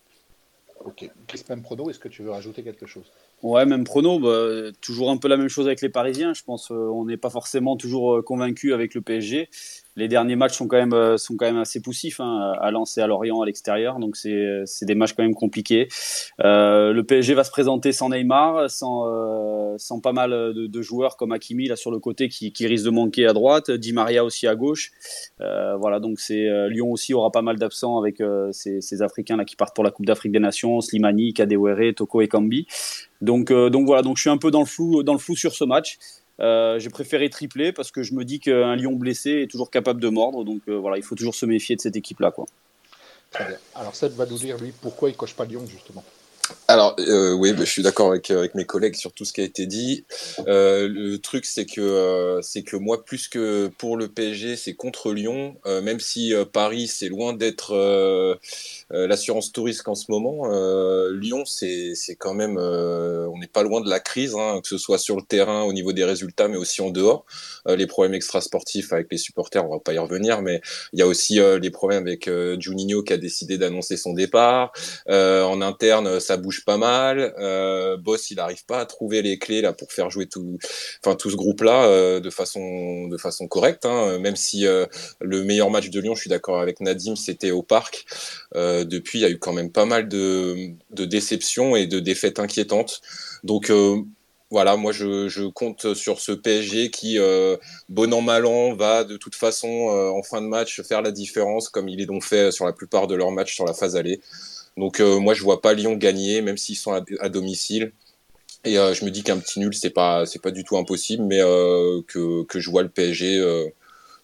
Ok. 0.84 1.08
Crispin 1.26 1.58
Prono, 1.58 1.90
est-ce 1.90 1.98
que 1.98 2.08
tu 2.08 2.22
veux 2.22 2.30
rajouter 2.30 2.62
quelque 2.62 2.86
chose? 2.86 3.04
Ouais, 3.42 3.64
même 3.64 3.84
prono, 3.84 4.18
bah, 4.18 4.70
toujours 4.82 5.10
un 5.10 5.16
peu 5.16 5.28
la 5.28 5.36
même 5.36 5.48
chose 5.48 5.66
avec 5.66 5.80
les 5.80 5.88
Parisiens. 5.88 6.34
Je 6.34 6.42
pense 6.42 6.68
qu'on 6.68 7.04
n'est 7.06 7.16
pas 7.16 7.30
forcément 7.30 7.76
toujours 7.76 8.16
euh, 8.16 8.22
convaincu 8.22 8.74
avec 8.74 8.94
le 8.94 9.00
PSG 9.00 9.48
les 9.96 10.08
derniers 10.08 10.36
matchs 10.36 10.54
sont 10.54 10.66
quand 10.66 10.76
même 10.76 10.92
euh, 10.92 11.16
assez 11.60 11.80
poussifs 11.80 12.20
hein, 12.20 12.52
à 12.60 12.70
Lens 12.70 12.96
et 12.98 13.00
à 13.00 13.06
Lorient 13.06 13.40
à 13.40 13.46
l'extérieur 13.46 13.98
donc 13.98 14.16
c'est 14.16 14.64
des 14.82 14.94
matchs 14.94 15.14
quand 15.14 15.22
même 15.22 15.34
compliqués. 15.34 15.88
Euh, 16.44 16.92
le 16.92 17.04
PSG 17.04 17.34
va 17.34 17.44
se 17.44 17.50
présenter 17.50 17.92
sans 17.92 18.10
Neymar 18.10 18.70
sans 18.70 19.06
euh, 19.06 19.76
pas 20.02 20.12
mal 20.12 20.30
de, 20.30 20.82
joueurs 20.82 21.16
comme 21.16 21.32
Hakimi 21.32 21.68
là 21.68 21.76
sur 21.76 21.90
le 21.90 21.98
côté 21.98 22.28
qui, 22.28 22.66
risque 22.66 22.84
de 22.84 22.90
manquer 22.90 23.26
à 23.26 23.32
droite 23.32 23.70
Di 23.70 23.92
Maria 23.92 24.24
aussi 24.24 24.46
à 24.46 24.54
gauche. 24.54 24.92
Voilà 25.38 26.00
donc 26.00 26.18
Lyon 26.28 26.92
aussi 26.92 27.12
aura 27.12 27.30
pas 27.30 27.42
mal 27.42 27.56
d'absents 27.56 27.98
avec 27.98 28.22
ces, 28.52 29.02
africains 29.02 29.36
là 29.36 29.44
qui 29.44 29.56
partent 29.56 29.74
pour 29.74 29.84
la 29.84 29.90
Coupe 29.90 30.06
d'Afrique 30.06 30.32
des 30.32 30.38
Nations 30.38 30.80
Slimani 30.80 31.34
Kadewere 31.34 31.94
Toko 31.94 32.20
et 32.20 32.28
Kambi 32.28 32.66
donc 33.20 33.52
donc 33.52 33.86
voilà 33.86 34.02
donc 34.02 34.16
je 34.16 34.22
suis 34.22 34.30
un 34.30 34.38
peu 34.38 34.50
dans 34.50 34.60
le 34.60 34.66
flou 35.18 35.36
sur 35.36 35.52
ce 35.52 35.64
match 35.64 35.98
euh, 36.40 36.78
j'ai 36.78 36.90
préféré 36.90 37.28
tripler 37.28 37.72
parce 37.72 37.90
que 37.90 38.02
je 38.02 38.14
me 38.14 38.24
dis 38.24 38.40
qu'un 38.40 38.76
lion 38.76 38.92
blessé 38.92 39.42
est 39.42 39.50
toujours 39.50 39.70
capable 39.70 40.00
de 40.00 40.08
mordre. 40.08 40.44
Donc 40.44 40.62
euh, 40.68 40.76
voilà, 40.76 40.96
il 40.96 41.02
faut 41.02 41.14
toujours 41.14 41.34
se 41.34 41.46
méfier 41.46 41.76
de 41.76 41.80
cette 41.80 41.96
équipe-là. 41.96 42.32
Très 43.30 43.44
bien. 43.46 43.56
Alors 43.74 43.94
Seth 43.94 44.12
va 44.14 44.26
nous 44.26 44.38
dire, 44.38 44.58
lui, 44.58 44.72
pourquoi 44.80 45.10
il 45.10 45.16
coche 45.16 45.34
pas 45.34 45.44
Lyon, 45.44 45.64
justement. 45.66 46.04
Alors 46.70 46.94
euh, 47.00 47.32
oui, 47.32 47.52
je 47.58 47.64
suis 47.64 47.82
d'accord 47.82 48.10
avec, 48.10 48.30
mes 48.54 48.64
collègues 48.64 48.94
sur 48.94 49.10
tout 49.10 49.24
ce 49.24 49.32
qui 49.32 49.40
a 49.40 49.44
été 49.44 49.66
dit. 49.66 50.04
Euh, 50.46 50.86
le 50.86 51.18
truc 51.18 51.44
c'est 51.44 51.66
que 51.66 51.80
euh, 51.80 52.40
que 52.64 52.76
moi 52.76 53.04
plus 53.04 53.26
que 53.26 53.66
pour 53.76 53.96
le 53.96 54.06
PSG, 54.06 54.54
c'est 54.54 54.74
contre 54.74 55.12
Lyon. 55.12 55.56
Même 55.66 55.98
si 55.98 56.32
Paris 56.52 56.86
c'est 56.86 57.08
loin 57.08 57.32
d'être 57.32 58.38
l'assurance 58.90 59.50
touriste 59.50 59.88
en 59.88 59.96
ce 59.96 60.12
moment, 60.12 60.46
Lyon 61.10 61.42
c'est 61.44 61.96
quand 62.16 62.34
même 62.34 62.56
on 62.56 63.36
n'est 63.38 63.48
pas 63.48 63.64
loin 63.64 63.80
de 63.80 63.90
la 63.90 63.98
crise, 63.98 64.36
hein, 64.36 64.60
que 64.62 64.68
ce 64.68 64.78
soit 64.78 64.98
sur 64.98 65.16
le 65.16 65.22
terrain 65.22 65.62
au 65.62 65.72
niveau 65.72 65.92
des 65.92 66.04
résultats, 66.04 66.46
mais 66.46 66.56
aussi 66.56 66.82
en 66.82 66.90
dehors. 66.90 67.24
les 67.66 67.88
problèmes 67.88 68.14
extrasportifs 68.14 68.92
avec 68.92 69.08
les 69.10 69.18
supporters, 69.18 69.66
on 69.66 69.72
va 69.72 69.80
pas 69.80 69.92
y 69.92 69.98
revenir, 69.98 70.40
mais 70.40 70.60
il 70.92 71.00
y 71.00 71.02
a 71.02 71.06
aussi 71.08 71.40
les 71.60 71.70
problèmes 71.70 72.06
avec 72.06 72.30
Juninho 72.60 73.02
qui 73.02 73.12
a 73.12 73.16
décidé 73.16 73.58
d'annoncer 73.58 73.96
son 73.96 74.12
départ. 74.12 74.72
en 75.08 75.62
interne, 75.62 76.20
ça 76.20 76.36
bouge 76.36 76.59
pas 76.64 76.76
mal. 76.76 77.34
Euh, 77.38 77.96
Boss, 77.96 78.30
il 78.30 78.36
n'arrive 78.36 78.64
pas 78.64 78.80
à 78.80 78.86
trouver 78.86 79.22
les 79.22 79.38
clés 79.38 79.60
là 79.60 79.72
pour 79.72 79.92
faire 79.92 80.10
jouer 80.10 80.26
tout, 80.26 80.58
enfin 81.04 81.16
tout 81.16 81.30
ce 81.30 81.36
groupe-là 81.36 81.84
euh, 81.84 82.20
de 82.20 82.30
façon 82.30 83.08
correcte. 83.48 83.86
Hein, 83.86 84.18
même 84.18 84.36
si 84.36 84.66
euh, 84.66 84.86
le 85.20 85.44
meilleur 85.44 85.70
match 85.70 85.90
de 85.90 86.00
Lyon, 86.00 86.14
je 86.14 86.22
suis 86.22 86.30
d'accord 86.30 86.60
avec 86.60 86.80
Nadim, 86.80 87.16
c'était 87.16 87.50
au 87.50 87.62
Parc. 87.62 88.04
Euh, 88.54 88.84
depuis, 88.84 89.20
il 89.20 89.22
y 89.22 89.24
a 89.24 89.30
eu 89.30 89.38
quand 89.38 89.52
même 89.52 89.70
pas 89.70 89.84
mal 89.84 90.08
de, 90.08 90.74
déceptions 90.90 91.76
et 91.76 91.86
de 91.86 92.00
défaites 92.00 92.38
inquiétantes. 92.38 93.00
Donc 93.44 93.72
voilà, 94.50 94.76
moi 94.76 94.90
je, 94.92 95.48
compte 95.48 95.94
sur 95.94 96.20
ce 96.20 96.32
PSG 96.32 96.90
qui, 96.90 97.18
euh, 97.18 97.56
bon 97.88 98.12
an 98.12 98.20
mal 98.20 98.46
an, 98.46 98.74
va 98.74 99.04
de 99.04 99.16
toute 99.16 99.36
façon 99.36 99.68
en 99.68 100.22
fin 100.22 100.42
de 100.42 100.46
match 100.46 100.82
faire 100.82 101.02
la 101.02 101.12
différence 101.12 101.68
comme 101.68 101.88
il 101.88 102.00
est 102.00 102.06
donc 102.06 102.24
fait 102.24 102.50
sur 102.50 102.66
la 102.66 102.72
plupart 102.72 103.06
de 103.06 103.14
leurs 103.14 103.30
matchs 103.30 103.54
sur 103.54 103.64
la 103.64 103.74
phase 103.74 103.96
allée. 103.96 104.20
Donc 104.76 105.00
euh, 105.00 105.18
moi 105.18 105.34
je 105.34 105.42
vois 105.42 105.60
pas 105.60 105.74
Lyon 105.74 105.94
gagner, 105.94 106.42
même 106.42 106.56
s'ils 106.56 106.76
sont 106.76 106.92
à, 106.92 107.28
domicile. 107.28 107.92
Et 108.64 108.78
euh, 108.78 108.94
je 108.94 109.04
me 109.04 109.10
dis 109.10 109.22
qu'un 109.22 109.38
petit 109.38 109.58
nul 109.60 109.74
c'est 109.74 109.90
pas 109.90 110.24
pas 110.42 110.50
du 110.50 110.64
tout 110.64 110.76
impossible, 110.76 111.24
mais 111.24 111.40
euh, 111.40 112.02
que, 112.06 112.46
je 112.54 112.70
vois 112.70 112.82
le 112.82 112.88
PSG 112.88 113.38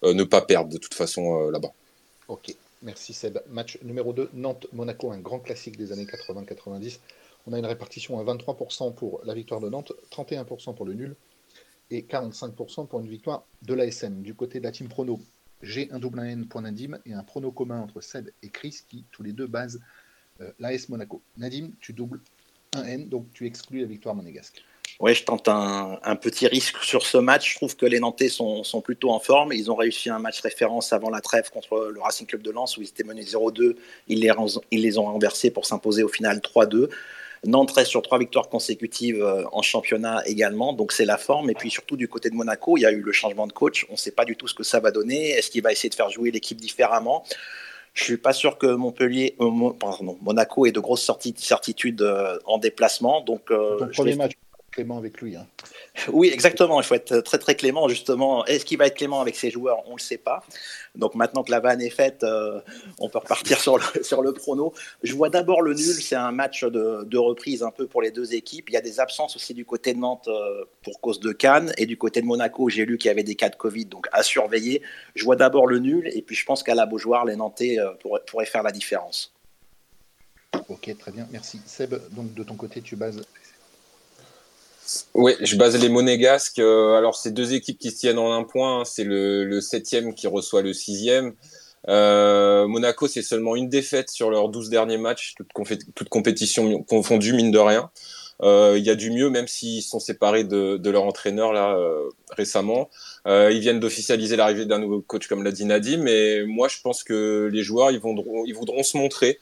ne 0.03 0.23
pas 0.23 0.41
perdre 0.41 0.69
de 0.71 0.77
toute 0.77 0.93
façon 0.93 1.49
là-bas. 1.49 1.71
Ok, 2.27 2.55
merci 2.81 3.13
Seb. 3.13 3.39
Match 3.49 3.79
numéro 3.83 4.13
2, 4.13 4.29
Nantes-Monaco, 4.33 5.11
un 5.11 5.19
grand 5.19 5.39
classique 5.39 5.77
des 5.77 5.91
années 5.91 6.05
80-90. 6.05 6.99
On 7.47 7.53
a 7.53 7.59
une 7.59 7.65
répartition 7.65 8.19
à 8.19 8.23
23% 8.23 8.93
pour 8.93 9.21
la 9.23 9.33
victoire 9.33 9.61
de 9.61 9.69
Nantes, 9.69 9.93
31% 10.11 10.75
pour 10.75 10.85
le 10.85 10.93
nul. 10.93 11.15
et 11.89 12.01
45% 12.01 12.87
pour 12.87 12.99
une 12.99 13.07
victoire 13.07 13.45
de 13.61 13.73
l'ASM. 13.73 14.21
Du 14.21 14.33
côté 14.33 14.59
de 14.59 14.65
la 14.65 14.71
team 14.71 14.89
prono, 14.89 15.21
j'ai 15.61 15.89
un 15.91 15.99
double 15.99 16.19
N 16.19 16.47
pour 16.47 16.61
Nadim 16.61 16.99
et 17.05 17.13
un 17.13 17.23
prono 17.23 17.51
commun 17.51 17.79
entre 17.79 18.01
Seb 18.01 18.29
et 18.43 18.49
Chris 18.49 18.81
qui, 18.87 19.05
tous 19.11 19.23
les 19.23 19.31
deux, 19.31 19.47
basent 19.47 19.79
l'AS 20.59 20.89
Monaco. 20.89 21.21
Nadim, 21.37 21.71
tu 21.79 21.93
doubles 21.93 22.21
un 22.73 22.83
N, 22.83 23.09
donc 23.09 23.27
tu 23.33 23.45
exclus 23.45 23.81
la 23.81 23.87
victoire 23.87 24.15
monégasque. 24.15 24.63
Oui, 24.99 25.13
je 25.13 25.23
tente 25.23 25.47
un, 25.47 26.15
petit 26.15 26.47
risque 26.47 26.77
sur 26.81 27.05
ce 27.05 27.17
match. 27.17 27.51
Je 27.51 27.55
trouve 27.57 27.75
que 27.75 27.85
les 27.85 27.99
Nantais 27.99 28.29
sont, 28.29 28.63
plutôt 28.83 29.11
en 29.11 29.19
forme. 29.19 29.53
Ils 29.53 29.69
ont 29.69 29.75
réussi 29.75 30.09
un 30.09 30.17
match 30.17 30.41
référence 30.41 30.91
avant 30.91 31.09
la 31.09 31.21
trêve 31.21 31.51
contre 31.51 31.91
le 31.93 31.99
Racing 31.99 32.25
Club 32.25 32.41
de 32.41 32.49
Lens 32.49 32.77
où 32.77 32.81
ils 32.81 32.87
étaient 32.87 33.03
menés 33.03 33.23
0-2. 33.23 33.75
Ils 34.07 34.21
les, 34.21 34.31
ils 34.71 34.81
les 34.81 34.97
ont 34.97 35.05
renversés 35.05 35.51
pour 35.51 35.65
s'imposer 35.65 36.01
au 36.01 36.07
final 36.07 36.39
3-2. 36.39 36.89
Nantes 37.45 37.71
reste 37.71 37.91
sur 37.91 38.01
trois 38.01 38.17
victoires 38.17 38.49
consécutives 38.49 39.21
euh, 39.21 39.43
en 39.51 39.61
championnat 39.61 40.23
également, 40.25 40.73
donc 40.73 40.91
c'est 40.91 41.05
la 41.05 41.17
forme. 41.17 41.51
Et 41.51 41.53
puis 41.53 41.69
surtout 41.69 41.95
du 41.95 42.07
côté 42.07 42.31
de 42.31 42.35
Monaco, 42.35 42.77
il 42.77 42.81
y 42.81 42.85
a 42.85 42.91
eu 42.91 43.01
le 43.01 43.11
changement 43.11 43.45
de 43.45 43.53
coach. 43.53 43.85
On 43.89 43.93
ne 43.93 43.97
sait 43.97 44.11
pas 44.11 44.25
du 44.25 44.35
tout 44.35 44.47
ce 44.47 44.55
que 44.55 44.63
ça 44.63 44.79
va 44.79 44.89
donner. 44.89 45.29
Est-ce 45.29 45.51
qu'il 45.51 45.61
va 45.61 45.71
essayer 45.71 45.89
de 45.89 45.95
faire 45.95 46.09
jouer 46.09 46.31
l'équipe 46.31 46.59
différemment? 46.59 47.23
Je 47.97 48.03
suis 48.03 48.17
pas 48.17 48.33
sûr 48.33 48.57
que 48.57 48.67
Montpellier, 48.67 49.35
euh, 49.41 49.71
pardon, 49.79 50.17
Monaco 50.21 50.65
ait 50.65 50.71
de 50.71 50.79
grosses 50.79 51.09
certitudes 51.35 52.01
euh, 52.01 52.37
en 52.45 52.59
déplacement. 52.59 53.21
Donc, 53.21 53.47
Ton 53.47 53.87
premier 53.87 54.15
match 54.15 54.33
clément 54.77 54.99
avec 54.99 55.21
lui. 55.21 55.35
Hein. 55.35 55.47
Oui, 56.13 56.29
exactement. 56.31 56.79
Il 56.79 56.85
faut 56.85 56.93
être 56.93 57.21
très 57.21 57.39
très 57.39 57.55
clément 57.55 57.89
justement. 57.89 58.45
Est-ce 58.45 58.63
qu'il 58.63 58.77
va 58.77 58.85
être 58.85 58.95
clément 58.95 59.21
avec 59.21 59.35
ses 59.35 59.49
joueurs? 59.49 59.79
On 59.87 59.93
ne 59.93 59.97
le 59.97 60.01
sait 60.01 60.19
pas. 60.19 60.43
Donc 60.93 61.15
maintenant 61.15 61.43
que 61.43 61.49
la 61.49 61.59
vanne 61.59 61.81
est 61.81 61.89
faite, 61.89 62.23
euh, 62.23 62.61
on 62.99 63.09
peut 63.09 63.17
repartir 63.17 63.59
sur 63.65 63.79
le, 63.79 64.03
sur 64.03 64.21
le 64.21 64.33
prono. 64.33 64.73
Je 65.01 65.15
vois 65.15 65.29
d'abord 65.29 65.63
le 65.63 65.73
nul. 65.73 65.95
C'est 65.95 66.15
un 66.15 66.31
match 66.31 66.63
de, 66.63 67.03
de, 67.05 67.17
reprise 67.17 67.63
un 67.63 67.71
peu 67.71 67.87
pour 67.87 68.03
les 68.03 68.11
deux 68.11 68.35
équipes. 68.35 68.69
Il 68.69 68.73
y 68.73 68.77
a 68.77 68.81
des 68.81 68.99
absences 68.99 69.35
aussi 69.35 69.55
du 69.55 69.65
côté 69.65 69.95
de 69.95 69.99
Nantes 69.99 70.27
euh, 70.27 70.65
pour 70.83 71.01
cause 71.01 71.19
de 71.19 71.31
Cannes 71.31 71.73
et 71.79 71.87
du 71.87 71.97
côté 71.97 72.21
de 72.21 72.27
Monaco. 72.27 72.69
J'ai 72.69 72.85
lu 72.85 72.99
qu'il 72.99 73.09
y 73.09 73.11
avait 73.11 73.23
des 73.23 73.35
cas 73.35 73.49
de 73.49 73.55
Covid, 73.55 73.85
donc 73.85 74.07
à 74.11 74.21
surveiller. 74.21 74.83
Je 75.15 75.23
vois 75.25 75.35
d'abord 75.35 75.65
le 75.65 75.79
nul 75.79 76.07
et 76.13 76.21
puis 76.21 76.35
je 76.35 76.45
pense 76.45 76.61
qu'à 76.61 76.75
la 76.75 76.85
Beaujoire, 76.85 77.25
les 77.25 77.35
Nantais 77.35 77.79
euh, 77.79 77.93
pourraient, 77.99 78.21
pourraient 78.27 78.45
faire 78.45 78.61
la 78.61 78.71
différence. 78.71 79.33
Ok, 80.69 80.95
très 80.99 81.11
bien, 81.11 81.27
merci. 81.31 81.59
Seb, 81.65 81.95
donc 82.11 82.35
de 82.35 82.43
ton 82.43 82.55
côté, 82.55 82.81
tu 82.81 82.95
bases 82.95 83.21
oui, 85.13 85.33
je 85.41 85.55
base 85.55 85.79
les 85.81 85.89
monégasques. 85.89 86.59
Euh, 86.59 86.95
alors, 86.95 87.15
c'est 87.15 87.31
deux 87.31 87.53
équipes 87.53 87.77
qui 87.77 87.91
se 87.91 87.97
tiennent 87.97 88.19
en 88.19 88.31
un 88.31 88.43
point. 88.43 88.85
C'est 88.85 89.03
le, 89.03 89.59
septième 89.61 90.13
qui 90.13 90.27
reçoit 90.27 90.61
le 90.61 90.73
sixième. 90.73 91.33
Euh, 91.89 92.67
Monaco, 92.67 93.07
c'est 93.07 93.21
seulement 93.21 93.55
une 93.55 93.69
défaite 93.69 94.09
sur 94.09 94.29
leurs 94.29 94.49
douze 94.49 94.69
derniers 94.69 94.97
matchs, 94.97 95.35
toute, 95.35 96.09
compétition 96.09 96.83
confondue, 96.83 97.33
mine 97.33 97.51
de 97.51 97.59
rien. 97.59 97.89
Euh, 98.43 98.75
il 98.77 98.83
y 98.85 98.89
a 98.89 98.95
du 98.95 99.09
mieux, 99.09 99.29
même 99.29 99.47
s'ils 99.47 99.81
sont 99.81 99.99
séparés 99.99 100.43
de, 100.43 100.89
leur 100.89 101.03
entraîneur 101.03 101.53
là 101.53 101.77
récemment. 102.31 102.89
ils 103.25 103.59
viennent 103.59 103.79
d'officialiser 103.79 104.35
l'arrivée 104.35 104.65
d'un 104.65 104.79
nouveau 104.79 105.01
coach, 105.01 105.27
comme 105.27 105.43
l'a 105.43 105.51
dit 105.51 105.65
Nadim. 105.65 106.01
Mais 106.01 106.43
moi, 106.45 106.67
je 106.67 106.77
pense 106.81 107.03
que 107.03 107.49
les 107.51 107.63
joueurs, 107.63 107.91
ils, 107.91 108.01
ils 108.45 108.55
voudront 108.55 108.83
se 108.83 108.97
montrer. 108.97 109.39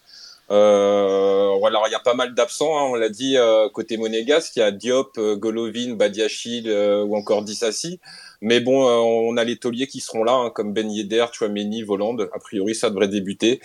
Alors 1.75 1.89
il 1.89 1.91
y 1.91 1.96
a 1.96 2.00
pas 2.00 2.13
mal 2.13 2.34
d'absents, 2.34 2.77
hein, 2.79 2.84
on 2.84 2.96
l'a 2.96 3.10
dit 3.10 3.36
euh, 3.36 3.67
côté 3.67 3.98
monégasque, 3.98 4.55
il 4.55 4.60
y 4.60 4.62
a 4.62 4.72
Diop, 4.72 5.17
euh, 5.17 5.36
Golovin, 5.36 5.96
Badiachil 5.96 6.70
euh, 6.70 7.03
ou 7.03 7.17
encore 7.17 7.44
Dissassi. 7.44 8.00
Mais 8.39 8.62
bon, 8.62 8.86
on 8.86 9.36
a 9.36 9.44
les 9.44 9.58
tauliers 9.58 9.88
qui 9.88 10.00
seront 10.00 10.24
là, 10.24 10.32
hein, 10.32 10.51
comme 10.51 10.72
Ben 10.72 10.89
Yedder, 10.89 11.25
Chouameni, 11.34 11.84
Voland. 11.84 12.15
A 12.32 12.39
priori, 12.39 12.75
ça 12.75 12.89
devrait 12.89 13.10
débuter. 13.10 13.60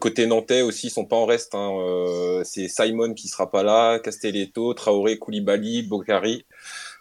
côté 0.00 0.26
nantais 0.26 0.62
aussi, 0.62 0.86
ils 0.86 0.90
sont 0.90 1.04
pas 1.04 1.16
en 1.16 1.26
reste. 1.26 1.54
Hein, 1.54 2.42
c'est 2.44 2.68
Simon 2.68 3.14
qui 3.14 3.28
sera 3.28 3.50
pas 3.50 3.62
là, 3.62 3.98
Castelletto, 3.98 4.74
Traoré, 4.74 5.18
Koulibaly, 5.18 5.82
Bokari. 5.82 6.44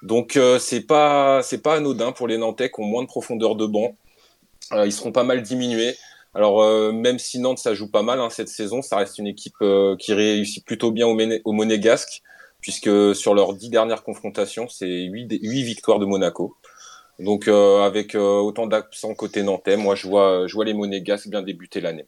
Donc 0.02 0.40
c'est 0.60 0.88
pas 0.88 1.42
pas 1.64 1.76
anodin 1.76 2.12
pour 2.12 2.28
les 2.28 2.38
Nantais 2.38 2.72
qui 2.72 2.82
ont 2.82 2.86
moins 2.86 3.04
de 3.04 3.08
profondeur 3.08 3.56
de 3.56 3.68
banc. 3.68 3.96
ils 4.74 4.94
seront 4.94 5.12
pas 5.12 5.24
mal 5.24 5.44
diminués. 5.44 5.96
Alors 6.34 6.62
euh, 6.62 6.92
même 6.92 7.20
si 7.20 7.40
Nantes 7.40 7.60
ça 7.60 7.74
joue 7.74 7.90
pas 7.90 8.04
mal 8.04 8.20
hein, 8.20 8.30
cette 8.30 8.48
saison, 8.48 8.82
ça 8.82 8.98
reste 8.98 9.18
une 9.18 9.28
équipe 9.28 9.56
euh, 9.62 9.96
qui 9.98 10.14
réussit 10.14 10.66
plutôt 10.66 10.92
bien 10.92 11.08
au, 11.08 11.18
au, 11.44 11.52
Monégasque, 11.52 12.22
puisque 12.62 13.16
sur 13.16 13.34
leurs 13.34 13.54
dix 13.54 13.70
dernières 13.70 14.04
confrontations, 14.04 14.68
c'est 14.70 15.04
huit, 15.04 15.28
victoires 15.42 16.00
de 16.00 16.06
Monaco. 16.06 16.56
Donc 17.20 17.48
euh, 17.48 17.82
avec 17.82 18.16
autant 18.16 18.66
d'absents 18.66 19.14
côté 19.14 19.44
nantais, 19.44 19.78
moi 19.78 19.96
je 19.96 20.08
vois, 20.08 20.48
les 20.64 20.74
Monégasques 20.74 21.28
bien 21.28 21.42
débuter 21.42 21.82
l'année. 21.82 22.06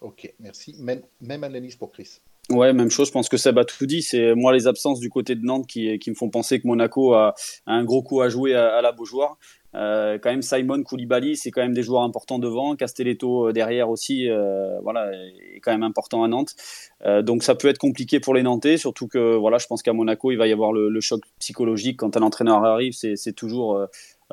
Ok, 0.00 0.32
merci. 0.38 0.76
Même 0.78 1.44
analyse 1.44 1.76
pour 1.76 1.90
Chris. 1.90 2.20
Ouais, 2.50 2.74
même 2.74 2.90
chose. 2.90 3.08
Je 3.08 3.12
pense 3.12 3.28
que 3.28 3.38
ça 3.38 3.50
a 3.56 3.64
tout 3.64 3.86
dit. 3.86 4.02
C'est 4.02 4.34
moi 4.34 4.52
les 4.52 4.66
absences 4.66 5.00
du 5.00 5.08
côté 5.08 5.34
de 5.34 5.44
Nantes 5.44 5.66
qui, 5.66 5.98
me 6.06 6.14
font 6.14 6.28
penser 6.28 6.60
que 6.60 6.66
Monaco 6.66 7.14
a, 7.14 7.34
un 7.66 7.84
gros 7.84 8.02
coup 8.02 8.20
à 8.20 8.28
jouer 8.28 8.54
à, 8.54 8.82
la 8.82 8.92
Beaujoire. 8.92 9.38
Euh, 9.74 10.18
quand 10.22 10.30
même 10.30 10.42
Simon 10.42 10.82
Koulibaly, 10.82 11.36
c'est 11.36 11.50
quand 11.50 11.62
même 11.62 11.74
des 11.74 11.82
joueurs 11.82 12.02
importants 12.02 12.38
devant. 12.38 12.76
Castelletto 12.76 13.48
euh, 13.48 13.52
derrière 13.52 13.90
aussi, 13.90 14.30
euh, 14.30 14.78
voilà, 14.82 15.10
est 15.54 15.58
quand 15.60 15.72
même 15.72 15.82
important 15.82 16.22
à 16.22 16.28
Nantes. 16.28 16.54
Euh, 17.04 17.22
donc 17.22 17.42
ça 17.42 17.54
peut 17.54 17.66
être 17.68 17.78
compliqué 17.78 18.20
pour 18.20 18.34
les 18.34 18.42
Nantais, 18.42 18.76
surtout 18.76 19.08
que 19.08 19.34
voilà, 19.34 19.58
je 19.58 19.66
pense 19.66 19.82
qu'à 19.82 19.92
Monaco, 19.92 20.30
il 20.30 20.36
va 20.36 20.46
y 20.46 20.52
avoir 20.52 20.72
le, 20.72 21.00
choc 21.00 21.22
psychologique 21.40 21.98
quand 21.98 22.16
un 22.16 22.22
entraîneur 22.22 22.64
arrive. 22.64 22.92
C'est 22.92 23.32
toujours 23.32 23.84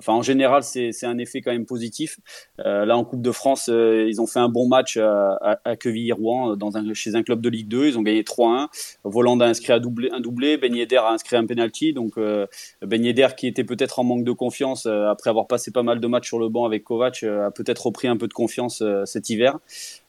En 0.08 0.22
général, 0.22 0.64
c'est 0.64 1.06
un 1.06 1.18
effet 1.18 1.42
quand 1.42 1.52
même 1.52 1.66
positif. 1.66 2.20
Euh, 2.60 2.86
là, 2.86 2.98
en 2.98 3.04
Coupe 3.04 3.22
de 3.22 3.32
France, 3.32 3.70
euh, 3.70 4.08
ils 4.08 4.22
ont 4.22 4.28
fait 4.28 4.40
un 4.40 4.50
bon 4.50 4.68
match 4.68 4.98
à, 4.98 5.38
à, 5.42 5.60
à 5.64 5.76
Quevilly-Rouen 5.76 6.56
chez 6.94 7.16
un 7.16 7.24
club 7.24 7.42
de 7.42 7.50
Ligue 7.50 7.68
2. 7.68 7.88
Ils 7.88 7.98
ont 7.98 8.02
gagné 8.02 8.24
3-1. 8.24 8.68
Voland 9.04 9.40
a 9.40 9.46
inscrit 9.46 9.74
un 9.74 9.80
doublé, 9.80 10.10
un. 10.12 10.22
Ben 10.58 10.76
a 10.98 11.12
inscrit 11.12 11.36
un 11.36 11.46
penalty. 11.46 11.94
Donc, 11.94 12.18
euh, 12.18 12.46
Ben 12.82 13.02
qui 13.36 13.48
était 13.48 13.64
peut-être 13.64 14.00
en 14.00 14.04
manque 14.04 14.24
de 14.24 14.32
confiance 14.32 14.86
euh, 14.86 15.08
après 15.08 15.30
avoir 15.30 15.48
passé 15.48 15.72
pas 15.72 15.84
mal 15.84 16.00
de 16.00 16.08
matchs 16.08 16.28
sur 16.28 16.40
le 16.40 16.50
banc 16.50 16.66
avec 16.66 16.84
Kovac, 16.84 17.24
euh, 17.24 17.48
a 17.48 17.52
peut-être 17.52 17.88
repris 17.88 18.08
un 18.08 18.18
peu 18.18 18.28
de 18.28 18.34
confiance 18.34 18.84
cet 19.06 19.30
hiver. 19.30 19.60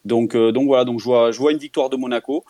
Donc, 0.04 0.36
donc 0.36 0.66
voilà. 0.66 0.84
Donc, 0.84 0.98
je 1.00 1.04
vois, 1.04 1.30
je 1.30 1.38
vois 1.38 1.52
une 1.52 1.58
victoire 1.58 1.90
de 1.90 1.96
Monaco. 1.96 2.44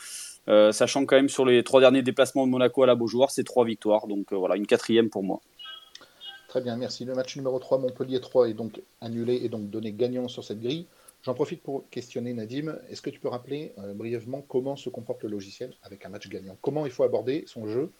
sachant 0.46 1.04
quand 1.06 1.16
même 1.16 1.28
sur 1.28 1.44
les 1.44 1.62
trois 1.62 1.80
derniers 1.80 2.02
déplacements 2.02 2.46
de 2.46 2.50
Monaco 2.50 2.82
à 2.82 2.86
la 2.86 2.94
Beaujoire, 2.94 3.30
c'est 3.30 3.44
trois 3.44 3.64
victoires. 3.64 4.06
Donc 4.06 4.32
voilà, 4.32 4.56
une 4.56 4.66
quatrième 4.66 5.10
pour 5.10 5.22
moi. 5.22 5.40
Très 6.52 6.60
bien, 6.60 6.76
merci. 6.76 7.06
Le 7.06 7.14
match 7.14 7.34
numéro 7.36 7.58
3, 7.58 7.78
Montpellier 7.78 8.20
3, 8.20 8.50
est 8.50 8.52
donc 8.52 8.82
annulé 9.00 9.40
et 9.42 9.48
donc 9.48 9.70
donné 9.70 9.90
gagnant 9.90 10.28
sur 10.28 10.44
cette 10.44 10.60
grille. 10.60 10.84
J'en 11.22 11.32
profite 11.32 11.62
pour 11.62 11.88
questionner 11.88 12.34
Nadim. 12.34 12.76
Est-ce 12.90 13.00
que 13.00 13.08
tu 13.08 13.20
peux 13.20 13.28
rappeler 13.28 13.72
euh, 13.78 13.94
brièvement 13.94 14.42
comment 14.46 14.76
se 14.76 14.90
comporte 14.90 15.22
le 15.22 15.30
logiciel 15.30 15.72
avec 15.82 16.04
un 16.04 16.10
match 16.10 16.28
gagnant? 16.28 16.54
Comment 16.60 16.84
il 16.84 16.92
faut 16.92 17.04
aborder 17.04 17.44
son 17.46 17.66
jeu 17.66 17.90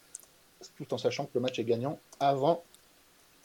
tout 0.77 0.93
en 0.93 0.99
sachant 0.99 1.25
que 1.25 1.31
le 1.33 1.39
match 1.39 1.57
est 1.57 1.63
gagnant 1.63 1.97
avant 2.19 2.63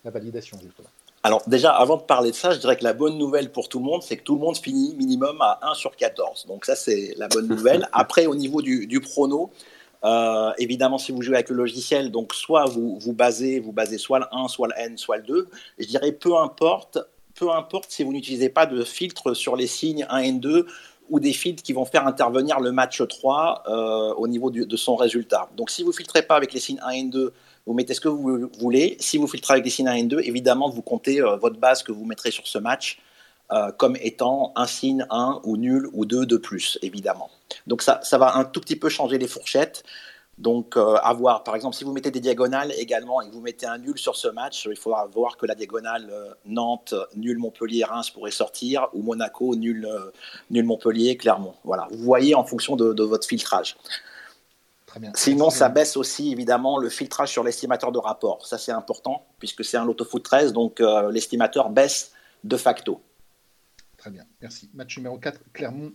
la 0.05 0.11
validation, 0.11 0.59
justement? 0.63 0.91
Alors 1.23 1.43
déjà, 1.47 1.73
avant 1.73 1.97
de 1.97 2.03
parler 2.03 2.33
de 2.33 2.37
ça, 2.37 2.51
je 2.51 2.59
dirais 2.59 2.77
que 2.77 2.85
la 2.85 2.93
bonne 2.93 3.17
nouvelle 3.17 3.51
pour 3.51 3.71
tout 3.71 3.79
le 3.79 3.87
monde, 3.87 4.03
c'est 4.03 4.19
que 4.19 4.25
tout 4.25 4.35
le 4.35 4.43
monde 4.43 4.59
finit 4.59 4.95
minimum 4.95 5.41
à 5.41 5.59
1 5.63 5.73
sur 5.73 5.97
14. 5.97 6.45
Donc 6.49 6.67
ça, 6.67 6.77
c'est 6.77 7.15
la 7.17 7.29
bonne 7.29 7.49
nouvelle. 7.49 7.89
Après, 7.95 8.27
au 8.27 8.35
niveau 8.35 8.61
du, 8.61 8.87
du 8.87 9.01
prono, 9.01 9.51
euh, 10.05 10.53
évidemment, 10.59 10.99
si 10.99 11.13
vous 11.13 11.23
jouez 11.23 11.35
avec 11.35 11.49
le 11.51 11.57
logiciel, 11.57 12.11
donc 12.11 12.35
soit 12.35 12.65
vous, 12.67 12.99
vous 12.99 13.13
basez, 13.13 13.61
vous 13.61 13.73
basez 13.73 13.99
soit 13.99 14.21
le 14.21 14.27
1, 14.33 14.49
soit 14.49 14.69
le 14.69 14.75
n, 14.77 14.97
soit 14.97 15.19
le 15.19 15.23
2. 15.25 15.49
Je 15.79 15.87
dirais 15.87 16.13
peu 16.13 16.37
importe, 16.37 16.99
peu 17.35 17.51
importe 17.51 17.91
si 17.91 18.05
vous 18.05 18.13
n'utilisez 18.13 18.49
pas 18.49 18.67
de 18.67 18.85
filtre 18.85 19.35
sur 19.35 19.57
les 19.57 19.67
signes 19.67 20.07
1 20.09 20.19
et 20.19 20.33
2 20.33 20.67
ou 21.11 21.21
des 21.21 21.33
filtres 21.33 21.63
qui 21.63 21.73
vont 21.73 21.87
faire 21.87 22.07
intervenir 22.07 22.61
le 22.61 22.71
match 22.71 23.03
3 23.07 23.65
euh, 23.67 24.15
au 24.15 24.29
niveau 24.29 24.51
de 24.51 24.77
son 24.77 24.95
résultat. 24.95 25.49
Donc 25.57 25.71
si 25.71 25.83
vous 25.83 25.93
filtrez 25.93 26.23
pas 26.23 26.37
avec 26.37 26.53
les 26.53 26.61
signes 26.61 26.81
1 26.85 26.91
et 26.91 27.05
2, 27.05 27.33
vous 27.67 27.75
mettez 27.75 27.95
ce 27.95 28.01
que 28.01 28.09
vous 28.09 28.51
voulez. 28.59 28.97
Si 29.01 29.19
vous 29.19 29.27
filtrez 29.27 29.55
avec 29.55 29.65
les 29.65 29.71
signes 29.71 29.89
1 29.89 29.95
et 29.95 30.03
2, 30.05 30.21
évidemment, 30.21 30.71
vous 30.71 30.83
comptez 30.83 31.21
euh, 31.21 31.37
votre 31.37 31.59
base 31.59 31.83
que 31.83 31.93
vous 31.93 32.05
mettrez 32.05 32.31
sur 32.31 32.47
ce 32.47 32.59
match 32.59 32.99
euh, 33.51 33.73
comme 33.73 33.97
étant 34.03 34.53
un 34.57 34.67
signe 34.67 35.07
1 35.09 35.41
ou 35.43 35.57
nul 35.57 35.89
ou 35.95 36.05
2 36.05 36.27
de 36.27 36.37
plus, 36.37 36.79
évidemment. 36.83 37.31
Donc 37.67 37.81
ça, 37.81 37.99
ça 38.03 38.19
va 38.19 38.37
un 38.37 38.45
tout 38.45 38.61
petit 38.61 38.77
peu 38.77 38.91
changer 38.91 39.17
les 39.17 39.27
fourchettes. 39.27 39.85
Donc, 40.37 40.77
euh, 40.77 40.97
à 41.03 41.15
voir, 41.15 41.45
par 41.45 41.57
exemple, 41.57 41.75
si 41.75 41.83
vous 41.83 41.93
mettez 41.93 42.11
des 42.11 42.21
diagonales 42.21 42.73
également 42.77 43.23
et 43.23 43.29
que 43.29 43.33
vous 43.33 43.41
mettez 43.41 43.65
un 43.65 43.79
nul 43.79 43.99
sur 43.99 44.17
ce 44.17 44.29
match, 44.29 44.69
il 44.71 44.77
faudra 44.77 45.07
voir 45.07 45.39
que 45.39 45.47
la 45.47 45.55
diagonale 45.55 46.11
euh, 46.13 46.35
Nantes, 46.45 46.95
nul 47.17 47.39
Montpellier, 47.39 47.85
Reims 47.85 48.11
pourrait 48.11 48.31
sortir, 48.33 48.89
ou 48.93 49.03
Monaco, 49.03 49.57
nul, 49.57 49.89
nul 50.51 50.65
Montpellier, 50.67 51.17
Clermont. 51.17 51.55
Voilà, 51.65 51.89
vous 51.91 52.05
voyez 52.05 52.35
en 52.35 52.45
fonction 52.45 52.77
de, 52.77 53.03
votre 53.03 53.27
filtrage. 53.27 53.79
Très 54.85 55.01
bien. 55.01 55.11
Sinon, 55.15 55.49
ça 55.49 55.71
baisse 55.71 55.97
aussi 55.97 56.33
évidemment 56.33 56.77
le 56.77 56.91
filtrage 56.91 57.31
sur 57.31 57.43
l'estimateur 57.43 57.93
de 57.93 57.99
rapport. 57.99 58.47
Ça, 58.47 58.59
c'est 58.59 58.73
important 58.73 59.25
puisque 59.39 59.65
c'est 59.65 59.79
un 59.79 59.87
loto 59.87 60.05
foot 60.05 60.23
13, 60.23 60.53
donc 60.53 60.81
l'estimateur 61.11 61.71
baisse 61.71 62.13
de 62.45 62.57
facto. 62.57 63.01
Très 63.99 64.11
bien, 64.11 64.25
merci. 64.41 64.71
Match 64.75 64.97
numéro 64.97 65.19
4, 65.19 65.41
Clermont. 65.53 65.93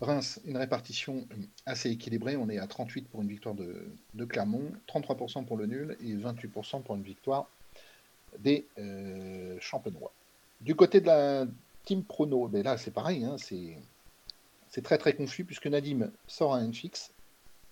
Reims, 0.00 0.40
une 0.44 0.56
répartition 0.56 1.28
assez 1.66 1.90
équilibrée. 1.90 2.36
On 2.36 2.48
est 2.48 2.58
à 2.58 2.66
38 2.66 3.08
pour 3.08 3.22
une 3.22 3.28
victoire 3.28 3.54
de, 3.54 4.24
Clermont, 4.24 4.72
33% 4.88 5.44
pour 5.44 5.56
le 5.56 5.66
nul 5.66 5.96
et 6.00 6.14
28% 6.14 6.82
pour 6.82 6.96
une 6.96 7.02
victoire 7.02 7.48
des 8.40 8.66
euh. 8.78 9.58
Du 10.60 10.74
côté 10.74 11.00
de 11.00 11.06
la 11.06 11.46
team 11.84 12.02
prono, 12.02 12.48
ben 12.48 12.64
là 12.64 12.76
c'est 12.76 12.90
pareil, 12.90 13.24
hein, 13.24 13.36
c'est 13.38 14.82
très 14.82 14.98
très 14.98 15.14
confus 15.14 15.44
puisque 15.44 15.68
Nadim 15.68 16.10
sort 16.26 16.54
un 16.54 16.72
fixe. 16.72 17.12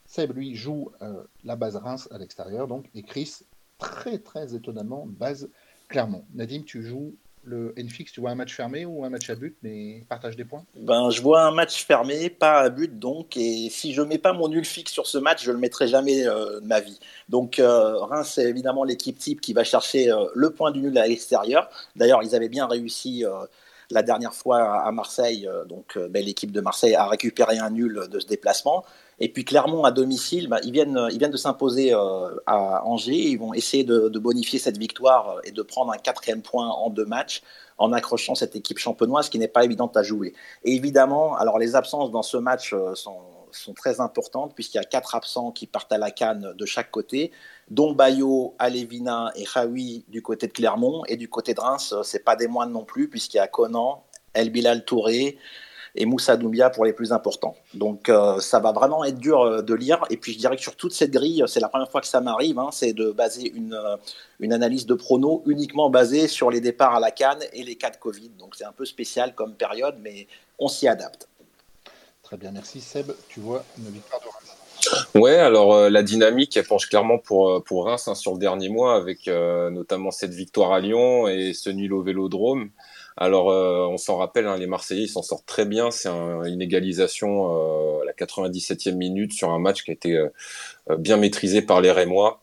Seb 0.06 0.36
lui 0.36 0.54
joue 0.54 0.92
euh, 1.00 1.24
la 1.42 1.56
base 1.56 1.76
Reims 1.76 2.08
à 2.12 2.18
l'extérieur 2.18 2.68
donc 2.68 2.88
et 2.94 3.02
Chris 3.02 3.40
très 3.78 4.18
très 4.18 4.54
étonnamment 4.54 5.06
base 5.06 5.48
Clermont. 5.88 6.24
Nadim, 6.34 6.62
tu 6.62 6.82
joues 6.82 7.16
le 7.44 7.74
NFX, 7.76 8.12
tu 8.12 8.20
vois 8.20 8.30
un 8.30 8.34
match 8.34 8.54
fermé 8.54 8.84
ou 8.84 9.04
un 9.04 9.10
match 9.10 9.28
à 9.30 9.34
but, 9.34 9.56
mais 9.62 10.04
partage 10.08 10.36
des 10.36 10.44
points? 10.44 10.64
Ben, 10.76 11.10
Je 11.10 11.20
vois 11.20 11.42
un 11.42 11.50
match 11.50 11.84
fermé, 11.84 12.30
pas 12.30 12.60
à 12.60 12.70
but 12.70 12.98
donc, 12.98 13.36
et 13.36 13.68
si 13.70 13.92
je 13.92 14.02
ne 14.02 14.06
mets 14.06 14.18
pas 14.18 14.32
mon 14.32 14.48
nul 14.48 14.64
fixe 14.64 14.92
sur 14.92 15.06
ce 15.06 15.18
match, 15.18 15.44
je 15.44 15.50
ne 15.50 15.54
le 15.54 15.60
mettrai 15.60 15.88
jamais 15.88 16.26
euh, 16.26 16.60
de 16.60 16.66
ma 16.66 16.80
vie. 16.80 16.98
Donc 17.28 17.58
euh, 17.58 17.98
Reims, 17.98 18.32
c'est 18.34 18.44
évidemment 18.44 18.84
l'équipe 18.84 19.18
type 19.18 19.40
qui 19.40 19.52
va 19.52 19.64
chercher 19.64 20.10
euh, 20.10 20.26
le 20.34 20.50
point 20.50 20.70
du 20.70 20.80
nul 20.80 20.96
à 20.98 21.06
l'extérieur. 21.06 21.68
D'ailleurs, 21.96 22.22
ils 22.22 22.34
avaient 22.34 22.48
bien 22.48 22.66
réussi 22.66 23.24
la 23.90 24.02
dernière 24.02 24.34
fois 24.34 24.82
à 24.82 24.90
Marseille, 24.92 25.48
donc 25.68 25.98
ben, 26.10 26.24
l'équipe 26.24 26.52
de 26.52 26.60
Marseille 26.60 26.94
a 26.94 27.06
récupéré 27.06 27.58
un 27.58 27.70
nul 27.70 28.02
de 28.10 28.20
ce 28.20 28.26
déplacement. 28.26 28.84
Et 29.22 29.28
puis 29.28 29.44
Clermont 29.44 29.84
à 29.84 29.92
domicile, 29.92 30.48
bah, 30.48 30.58
ils, 30.64 30.72
viennent, 30.72 31.00
ils 31.12 31.18
viennent 31.18 31.30
de 31.30 31.36
s'imposer 31.36 31.94
euh, 31.94 32.30
à 32.46 32.84
Angers. 32.84 33.12
Ils 33.12 33.38
vont 33.38 33.54
essayer 33.54 33.84
de, 33.84 34.08
bonifier 34.18 34.58
cette 34.58 34.78
victoire 34.78 35.40
et 35.44 35.52
de 35.52 35.62
prendre 35.62 35.92
un 35.92 35.96
quatrième 35.96 36.42
point 36.42 36.68
en 36.68 36.90
deux 36.90 37.04
matchs 37.04 37.42
en 37.78 37.92
accrochant 37.92 38.34
cette 38.34 38.56
équipe 38.56 38.78
champenoise 38.78 39.28
qui 39.28 39.38
n'est 39.38 39.46
pas 39.46 39.64
évidente 39.64 39.96
à 39.96 40.02
jouer. 40.02 40.34
Et 40.64 40.74
évidemment, 40.74 41.36
alors 41.36 41.58
les 41.58 41.76
absences 41.76 42.10
dans 42.10 42.22
ce 42.22 42.36
match 42.36 42.72
euh, 42.72 42.96
sont, 42.96 43.18
sont 43.58 43.74
très 43.74 44.00
importantes 44.00 44.54
puisqu'il 44.54 44.78
y 44.78 44.80
a 44.80 44.84
quatre 44.84 45.14
absents 45.14 45.50
qui 45.52 45.66
partent 45.66 45.92
à 45.92 45.98
la 45.98 46.10
canne 46.10 46.52
de 46.56 46.66
chaque 46.66 46.90
côté, 46.90 47.32
dont 47.70 47.92
Bayo, 47.92 48.54
Alevina 48.58 49.32
et 49.36 49.44
Raoui 49.44 50.04
du 50.08 50.22
côté 50.22 50.46
de 50.46 50.52
Clermont. 50.52 51.02
Et 51.08 51.16
du 51.16 51.28
côté 51.28 51.54
de 51.54 51.60
Reims, 51.60 51.92
euh, 51.92 52.02
c'est 52.02 52.24
pas 52.24 52.36
des 52.36 52.48
moindres 52.48 52.72
non 52.72 52.84
plus 52.84 53.08
puisqu'il 53.08 53.38
y 53.38 53.40
a 53.40 53.48
Conan, 53.48 54.04
El 54.34 54.50
Bilal 54.50 54.84
Touré, 54.84 55.38
et 55.94 56.06
Moussa 56.06 56.36
Doumbia 56.36 56.70
pour 56.70 56.84
les 56.84 56.92
plus 56.92 57.12
importants. 57.12 57.54
Donc 57.74 58.08
euh, 58.08 58.40
ça 58.40 58.60
va 58.60 58.72
vraiment 58.72 59.04
être 59.04 59.18
dur 59.18 59.42
euh, 59.42 59.62
de 59.62 59.74
lire. 59.74 60.02
Et 60.10 60.16
puis 60.16 60.32
je 60.32 60.38
dirais 60.38 60.56
que 60.56 60.62
sur 60.62 60.76
toute 60.76 60.92
cette 60.92 61.10
grille, 61.10 61.44
c'est 61.46 61.60
la 61.60 61.68
première 61.68 61.90
fois 61.90 62.00
que 62.00 62.06
ça 62.06 62.20
m'arrive, 62.20 62.58
hein, 62.58 62.70
c'est 62.72 62.92
de 62.92 63.10
baser 63.10 63.52
une, 63.54 63.78
une 64.40 64.52
analyse 64.52 64.86
de 64.86 64.94
prono 64.94 65.42
uniquement 65.46 65.90
basée 65.90 66.28
sur 66.28 66.50
les 66.50 66.60
départs 66.60 66.94
à 66.94 67.00
la 67.00 67.10
canne 67.10 67.40
et 67.52 67.62
les 67.62 67.76
cas 67.76 67.90
de 67.90 67.96
Covid. 67.96 68.30
Donc 68.38 68.54
c'est 68.54 68.64
un 68.64 68.72
peu 68.72 68.84
spécial 68.84 69.34
comme 69.34 69.54
période, 69.54 69.96
mais 70.00 70.26
on 70.58 70.68
s'y 70.68 70.88
adapte. 70.88 71.28
Très 72.32 72.38
bien, 72.38 72.50
merci 72.50 72.80
Seb. 72.80 73.12
Tu 73.28 73.40
vois 73.40 73.62
une 73.76 73.92
victoire 73.92 74.22
de 74.22 74.26
Reims. 74.26 74.56
Ouais, 75.14 75.36
alors 75.36 75.90
la 75.90 76.02
dynamique 76.02 76.56
elle 76.56 76.64
penche 76.64 76.88
clairement 76.88 77.18
pour 77.18 77.62
pour 77.62 77.84
Reims 77.84 78.08
hein, 78.08 78.14
sur 78.14 78.32
le 78.32 78.38
dernier 78.38 78.70
mois 78.70 78.96
avec 78.96 79.26
notamment 79.26 80.10
cette 80.10 80.32
victoire 80.32 80.72
à 80.72 80.80
Lyon 80.80 81.28
et 81.28 81.52
ce 81.52 81.68
nul 81.68 81.92
au 81.92 82.02
Vélodrome. 82.02 82.70
Alors, 83.16 83.50
euh, 83.50 83.86
on 83.86 83.98
s'en 83.98 84.16
rappelle, 84.16 84.46
hein, 84.46 84.56
les 84.56 84.66
Marseillais, 84.66 85.06
s'en 85.06 85.22
sortent 85.22 85.46
très 85.46 85.66
bien. 85.66 85.90
C'est 85.90 86.08
une 86.08 86.62
égalisation 86.62 87.54
euh, 87.54 88.02
à 88.02 88.04
la 88.06 88.12
97e 88.12 88.94
minute 88.94 89.32
sur 89.32 89.50
un 89.50 89.58
match 89.58 89.84
qui 89.84 89.90
a 89.90 89.94
été 89.94 90.16
euh, 90.16 90.28
bien 90.98 91.16
maîtrisé 91.16 91.62
par 91.62 91.80
les 91.80 91.92
Rémois. 91.92 92.40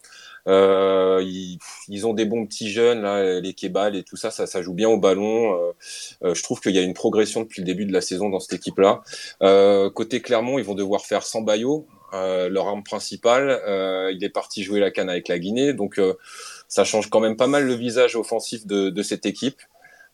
Ils, 0.47 1.59
ils, 1.87 2.07
ont 2.07 2.13
des 2.13 2.25
bons 2.25 2.45
petits 2.45 2.69
jeunes, 2.69 3.01
là, 3.01 3.39
les 3.39 3.53
Kebal 3.53 3.95
et 3.95 4.03
tout 4.03 4.15
ça, 4.15 4.31
ça, 4.31 4.47
ça 4.47 4.61
joue 4.61 4.73
bien 4.73 4.89
au 4.89 4.97
ballon. 4.97 5.73
je 6.21 6.43
trouve 6.43 6.59
qu'il 6.59 6.75
y 6.75 6.79
a 6.79 6.81
une 6.81 6.93
progression 6.93 7.41
depuis 7.41 7.61
le 7.61 7.65
début 7.65 7.85
de 7.85 7.93
la 7.93 8.01
saison 8.01 8.29
dans 8.29 8.39
cette 8.39 8.53
équipe-là. 8.53 9.01
côté 9.91 10.21
Clermont, 10.21 10.57
ils 10.59 10.65
vont 10.65 10.75
devoir 10.75 11.05
faire 11.05 11.23
sans 11.23 11.41
Bayo, 11.41 11.87
leur 12.13 12.67
arme 12.67 12.83
principale. 12.83 13.61
il 14.13 14.23
est 14.23 14.29
parti 14.29 14.63
jouer 14.63 14.79
la 14.79 14.91
canne 14.91 15.09
avec 15.09 15.27
la 15.27 15.39
Guinée, 15.39 15.73
donc 15.73 15.99
ça 16.69 16.83
change 16.83 17.09
quand 17.09 17.19
même 17.19 17.35
pas 17.35 17.47
mal 17.47 17.65
le 17.65 17.73
visage 17.73 18.15
offensif 18.15 18.65
de, 18.65 18.89
de 18.89 19.03
cette 19.03 19.25
équipe. 19.25 19.61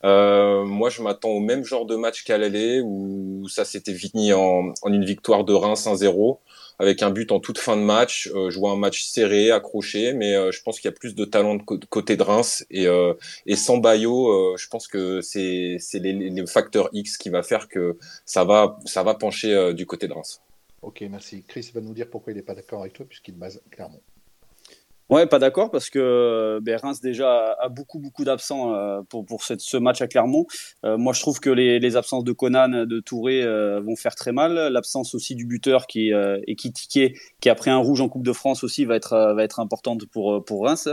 Euh, 0.03 0.63
moi, 0.63 0.89
je 0.89 1.01
m'attends 1.01 1.29
au 1.29 1.39
même 1.39 1.63
genre 1.63 1.85
de 1.85 1.95
match 1.95 2.23
qu'à 2.23 2.37
l'aller, 2.37 2.81
où 2.81 3.47
ça 3.49 3.65
s'était 3.65 3.93
fini 3.93 4.33
en, 4.33 4.73
en, 4.81 4.93
une 4.93 5.05
victoire 5.05 5.43
de 5.43 5.53
Reims 5.53 5.85
1-0, 5.87 6.37
avec 6.79 7.03
un 7.03 7.09
but 7.09 7.31
en 7.31 7.39
toute 7.39 7.57
fin 7.57 7.77
de 7.77 7.81
match. 7.81 8.29
Euh, 8.33 8.49
vois 8.55 8.71
un 8.71 8.77
match 8.77 9.03
serré, 9.03 9.51
accroché, 9.51 10.13
mais 10.13 10.35
euh, 10.35 10.51
je 10.51 10.61
pense 10.61 10.79
qu'il 10.79 10.89
y 10.89 10.93
a 10.93 10.97
plus 10.97 11.15
de 11.15 11.25
talent 11.25 11.55
de 11.55 11.85
côté 11.85 12.17
de 12.17 12.23
Reims. 12.23 12.65
Et, 12.69 12.87
euh, 12.87 13.13
sans 13.55 13.77
Bayo, 13.77 14.55
je 14.57 14.67
pense 14.67 14.87
que 14.87 15.21
c'est 15.21 15.77
les, 15.93 16.13
les 16.13 16.47
facteurs 16.47 16.89
X 16.93 17.17
qui 17.17 17.29
va 17.29 17.43
faire 17.43 17.67
que 17.67 17.97
ça 18.25 18.43
va, 18.43 18.79
ça 18.85 19.03
va 19.03 19.15
pencher 19.15 19.73
du 19.73 19.85
côté 19.85 20.07
de 20.07 20.13
Reims. 20.13 20.41
Ok, 20.81 21.03
merci. 21.09 21.43
Chris 21.47 21.71
va 21.73 21.81
nous 21.81 21.93
dire 21.93 22.09
pourquoi 22.09 22.33
il 22.33 22.35
n'est 22.35 22.43
pas 22.43 22.55
d'accord 22.55 22.81
avec 22.81 22.93
toi, 22.93 23.05
puisqu'il 23.07 23.35
base 23.35 23.61
clairement. 23.71 24.01
Ouais, 25.11 25.27
pas 25.27 25.37
d'accord 25.37 25.69
parce 25.69 25.91
que 25.91 26.59
ben, 26.63 26.77
Reims 26.77 26.99
déjà 26.99 27.55
a 27.61 27.69
beaucoup 27.69 27.99
beaucoup 27.99 28.23
d'absents 28.23 28.73
euh, 28.73 29.01
pour 29.07 29.23
pour 29.23 29.43
cette, 29.43 29.61
ce 29.61 29.77
match 29.77 30.01
à 30.01 30.07
Clermont. 30.07 30.47
Euh, 30.83 30.97
moi, 30.97 31.13
je 31.13 31.21
trouve 31.21 31.39
que 31.39 31.51
les, 31.51 31.79
les 31.79 31.95
absences 31.95 32.23
de 32.23 32.31
Conan, 32.31 32.85
de 32.87 32.99
Touré 33.01 33.43
euh, 33.43 33.79
vont 33.81 33.95
faire 33.95 34.15
très 34.15 34.31
mal. 34.31 34.55
L'absence 34.55 35.13
aussi 35.13 35.35
du 35.35 35.45
buteur 35.45 35.85
qui 35.85 36.09
est 36.09 36.55
qui 36.55 36.73
qui 37.39 37.49
a 37.49 37.53
pris 37.53 37.69
un 37.69 37.77
rouge 37.77 38.01
en 38.01 38.09
Coupe 38.09 38.25
de 38.25 38.33
France 38.33 38.63
aussi 38.63 38.83
va 38.85 38.95
être 38.95 39.33
va 39.35 39.43
être 39.43 39.59
importante 39.59 40.07
pour 40.07 40.43
pour 40.43 40.65
Reims. 40.65 40.89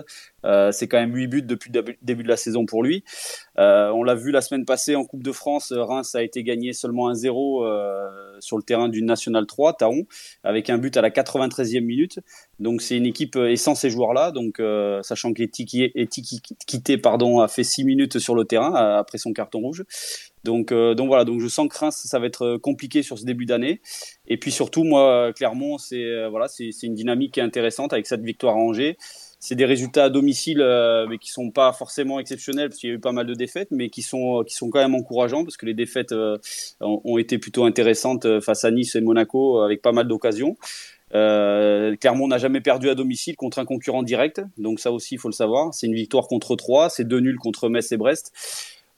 c'est 0.72 0.88
quand 0.88 0.98
même 0.98 1.14
8 1.14 1.26
buts 1.28 1.42
depuis 1.42 1.72
le 1.72 1.82
début 2.02 2.22
de 2.22 2.28
la 2.28 2.36
saison 2.36 2.66
pour 2.66 2.82
lui. 2.82 3.04
on 3.56 4.02
l'a 4.04 4.14
vu 4.14 4.30
la 4.30 4.42
semaine 4.42 4.66
passée 4.66 4.94
en 4.94 5.04
Coupe 5.04 5.22
de 5.22 5.32
France, 5.32 5.72
Reims 5.74 6.14
a 6.14 6.22
été 6.22 6.42
gagné 6.42 6.74
seulement 6.74 7.10
1-0 7.10 8.40
sur 8.40 8.58
le 8.58 8.62
terrain 8.62 8.88
du 8.90 9.02
National 9.02 9.46
3, 9.46 9.74
Taon, 9.74 10.04
avec 10.44 10.68
un 10.68 10.76
but 10.76 10.96
à 10.98 11.00
la 11.00 11.10
93e 11.10 11.80
minute. 11.80 12.20
Donc 12.62 12.80
c'est 12.80 12.96
une 12.96 13.06
équipe 13.06 13.34
et 13.34 13.56
sans 13.56 13.74
ces 13.74 13.90
joueurs 13.90 14.12
là 14.14 14.30
donc 14.30 14.60
euh, 14.60 15.02
sachant 15.02 15.32
qu'Etiquité 15.32 16.96
pardon 16.96 17.40
a 17.40 17.48
fait 17.48 17.64
6 17.64 17.84
minutes 17.84 18.20
sur 18.20 18.36
le 18.36 18.44
terrain 18.44 18.72
euh, 18.76 19.00
après 19.00 19.18
son 19.18 19.32
carton 19.32 19.58
rouge. 19.58 19.84
Donc, 20.44 20.72
euh, 20.72 20.94
donc 20.94 21.06
voilà, 21.06 21.24
donc 21.24 21.40
je 21.40 21.46
sens 21.46 21.68
que 21.68 21.78
Reims, 21.78 22.02
ça 22.04 22.18
va 22.18 22.26
être 22.26 22.56
compliqué 22.56 23.02
sur 23.02 23.18
ce 23.18 23.24
début 23.24 23.46
d'année. 23.46 23.80
Et 24.26 24.36
puis 24.36 24.50
surtout, 24.50 24.82
moi, 24.82 25.32
Clermont, 25.34 25.78
c'est 25.78 26.26
voilà, 26.28 26.48
c'est 26.48 26.70
une 26.82 26.94
dynamique 26.94 27.38
intéressante 27.38 27.92
avec 27.92 28.06
cette 28.06 28.22
victoire 28.22 28.56
à 28.56 28.58
Angers. 28.58 28.96
C'est 29.38 29.54
des 29.56 29.64
résultats 29.64 30.04
à 30.04 30.10
domicile, 30.10 30.64
mais 31.08 31.18
qui 31.18 31.30
sont 31.30 31.50
pas 31.50 31.72
forcément 31.72 32.20
exceptionnels 32.20 32.68
parce 32.68 32.80
qu'il 32.80 32.90
y 32.90 32.92
a 32.92 32.96
eu 32.96 33.00
pas 33.00 33.12
mal 33.12 33.26
de 33.26 33.34
défaites, 33.34 33.68
mais 33.70 33.88
qui 33.88 34.02
sont 34.02 34.44
qui 34.46 34.54
sont 34.54 34.70
quand 34.70 34.80
même 34.80 34.94
encourageants 34.94 35.44
parce 35.44 35.56
que 35.56 35.66
les 35.66 35.74
défaites 35.74 36.14
ont, 36.80 37.18
été 37.18 37.38
plutôt 37.38 37.64
intéressantes 37.64 38.40
face 38.40 38.64
à 38.64 38.70
Nice 38.70 38.96
et 38.96 39.00
Monaco 39.00 39.60
avec 39.60 39.80
pas 39.80 39.92
mal 39.92 40.08
d'occasions. 40.08 40.56
Euh, 41.14 41.94
Clermont 41.96 42.28
n'a 42.28 42.38
jamais 42.38 42.60
perdu 42.60 42.88
à 42.88 42.94
domicile 42.94 43.36
contre 43.36 43.58
un 43.58 43.64
concurrent 43.64 44.02
direct, 44.02 44.42
donc 44.56 44.80
ça 44.80 44.92
aussi 44.92 45.14
il 45.16 45.18
faut 45.18 45.28
le 45.28 45.34
savoir. 45.34 45.74
C'est 45.74 45.86
une 45.86 45.94
victoire 45.94 46.26
contre 46.26 46.56
3, 46.56 46.88
c'est 46.90 47.04
deux 47.04 47.20
nuls 47.20 47.38
contre 47.38 47.68
Metz 47.68 47.92
et 47.92 47.96
Brest. 47.96 48.32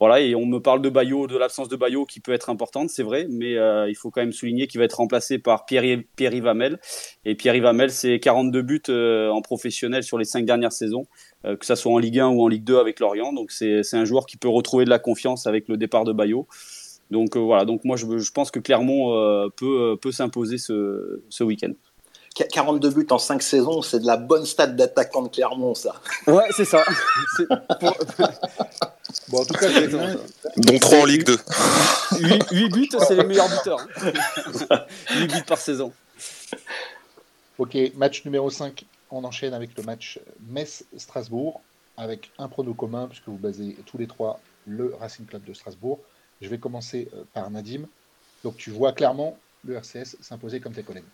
Voilà, 0.01 0.21
et 0.21 0.35
on 0.35 0.45
me 0.45 0.59
parle 0.59 0.83
de 0.83 0.91
Bayo, 0.91 1.29
de 1.29 1.39
l'absence 1.39 1.69
de 1.69 1.77
Bayo 1.77 2.05
qui 2.05 2.19
peut 2.19 2.33
être 2.33 2.51
importante, 2.51 2.91
c'est 2.91 3.05
vrai, 3.05 3.27
mais 3.31 3.57
euh, 3.57 3.89
il 3.89 3.95
faut 3.95 4.11
quand 4.11 4.21
même 4.21 4.33
souligner 4.33 4.67
qu'il 4.67 4.79
va 4.81 4.85
être 4.85 4.95
remplacé 4.95 5.39
par 5.39 5.67
Pierre, 5.67 6.03
Pierre 6.17 6.35
Ivamel. 6.35 6.79
Et 7.25 7.37
Pierre 7.37 7.55
Ivamel, 7.55 7.91
c'est 7.91 8.19
42 8.19 8.63
buts 8.63 8.83
euh, 8.89 9.31
en 9.31 9.41
professionnel 9.41 10.03
sur 10.03 10.19
les 10.19 10.25
cinq 10.25 10.45
dernières 10.45 10.73
saisons, 10.73 11.07
que 11.45 11.65
ça 11.65 11.77
soit 11.77 11.93
en 11.93 11.99
Ligue 11.99 12.19
1 12.19 12.29
ou 12.29 12.43
en 12.43 12.49
Ligue 12.49 12.65
2 12.65 12.79
avec 12.79 13.01
Lorient. 13.01 13.33
Donc 13.33 13.53
c'est 13.53 13.83
un 13.93 14.05
joueur 14.05 14.27
qui 14.27 14.37
peut 14.37 14.49
retrouver 14.49 14.85
de 14.85 14.91
la 14.91 14.99
confiance 14.99 15.47
avec 15.47 15.69
le 15.69 15.77
départ 15.77 16.05
de 16.05 16.13
Bayo. 16.13 16.49
Donc 17.11 17.37
voilà, 17.37 17.65
donc 17.65 17.85
moi 17.85 17.97
je, 17.97 18.31
pense 18.33 18.51
que 18.51 18.59
Clermont 18.59 19.49
peut, 19.57 20.11
s'imposer 20.11 20.59
ce 20.59 21.45
week-end. 21.45 21.73
42 22.35 22.91
buts 22.91 23.07
en 23.11 23.19
5 23.19 23.43
saisons, 23.43 23.81
c'est 23.83 24.01
de 24.01 24.07
la 24.07 24.17
bonne 24.17 24.45
stat 24.45 24.67
d'attaquant 24.69 25.23
de 25.23 25.29
Clermont, 25.29 25.75
ça. 25.75 26.01
Ouais, 26.27 26.49
c'est 26.57 26.65
ça. 26.65 26.85
bon, 29.29 29.41
en 29.41 29.45
tout 29.45 29.55
cas, 29.55 29.69
Dont 30.57 30.79
3 30.79 30.99
en 30.99 31.05
Ligue 31.05 31.25
2. 31.25 31.39
8, 32.19 32.73
buts, 32.73 32.89
c'est 33.07 33.15
les 33.15 33.25
meilleurs 33.25 33.49
buteurs. 33.49 33.87
8 35.15 35.27
buts 35.33 35.45
par 35.47 35.59
saison. 35.59 35.93
Ok, 37.59 37.77
match 37.95 38.25
numéro 38.25 38.51
5. 38.51 38.85
On 39.13 39.23
enchaîne 39.23 39.55
avec 39.55 39.77
le 39.77 39.85
match 39.85 40.19
Metz-Strasbourg, 40.49 41.61
avec 41.97 42.33
un 42.39 42.49
prono 42.49 42.75
commun, 42.75 43.07
puisque 43.07 43.29
vous 43.29 43.39
basez 43.39 43.77
tous 43.87 43.97
les 43.97 44.09
trois 44.09 44.41
le 44.67 44.95
Racing 44.99 45.27
Club 45.27 45.45
de 45.45 45.55
Strasbourg. 45.55 46.01
Je 46.41 46.49
vais 46.49 46.59
commencer 46.59 47.09
euh, 47.15 47.23
par 47.33 47.49
Nadim. 47.51 47.87
Donc, 48.43 48.57
tu 48.57 48.71
vois 48.71 48.93
clairement 48.93 49.39
le 49.65 49.77
RCS 49.77 50.17
s'imposer 50.21 50.59
comme 50.59 50.73
tes 50.73 50.83
collègues. 50.83 51.05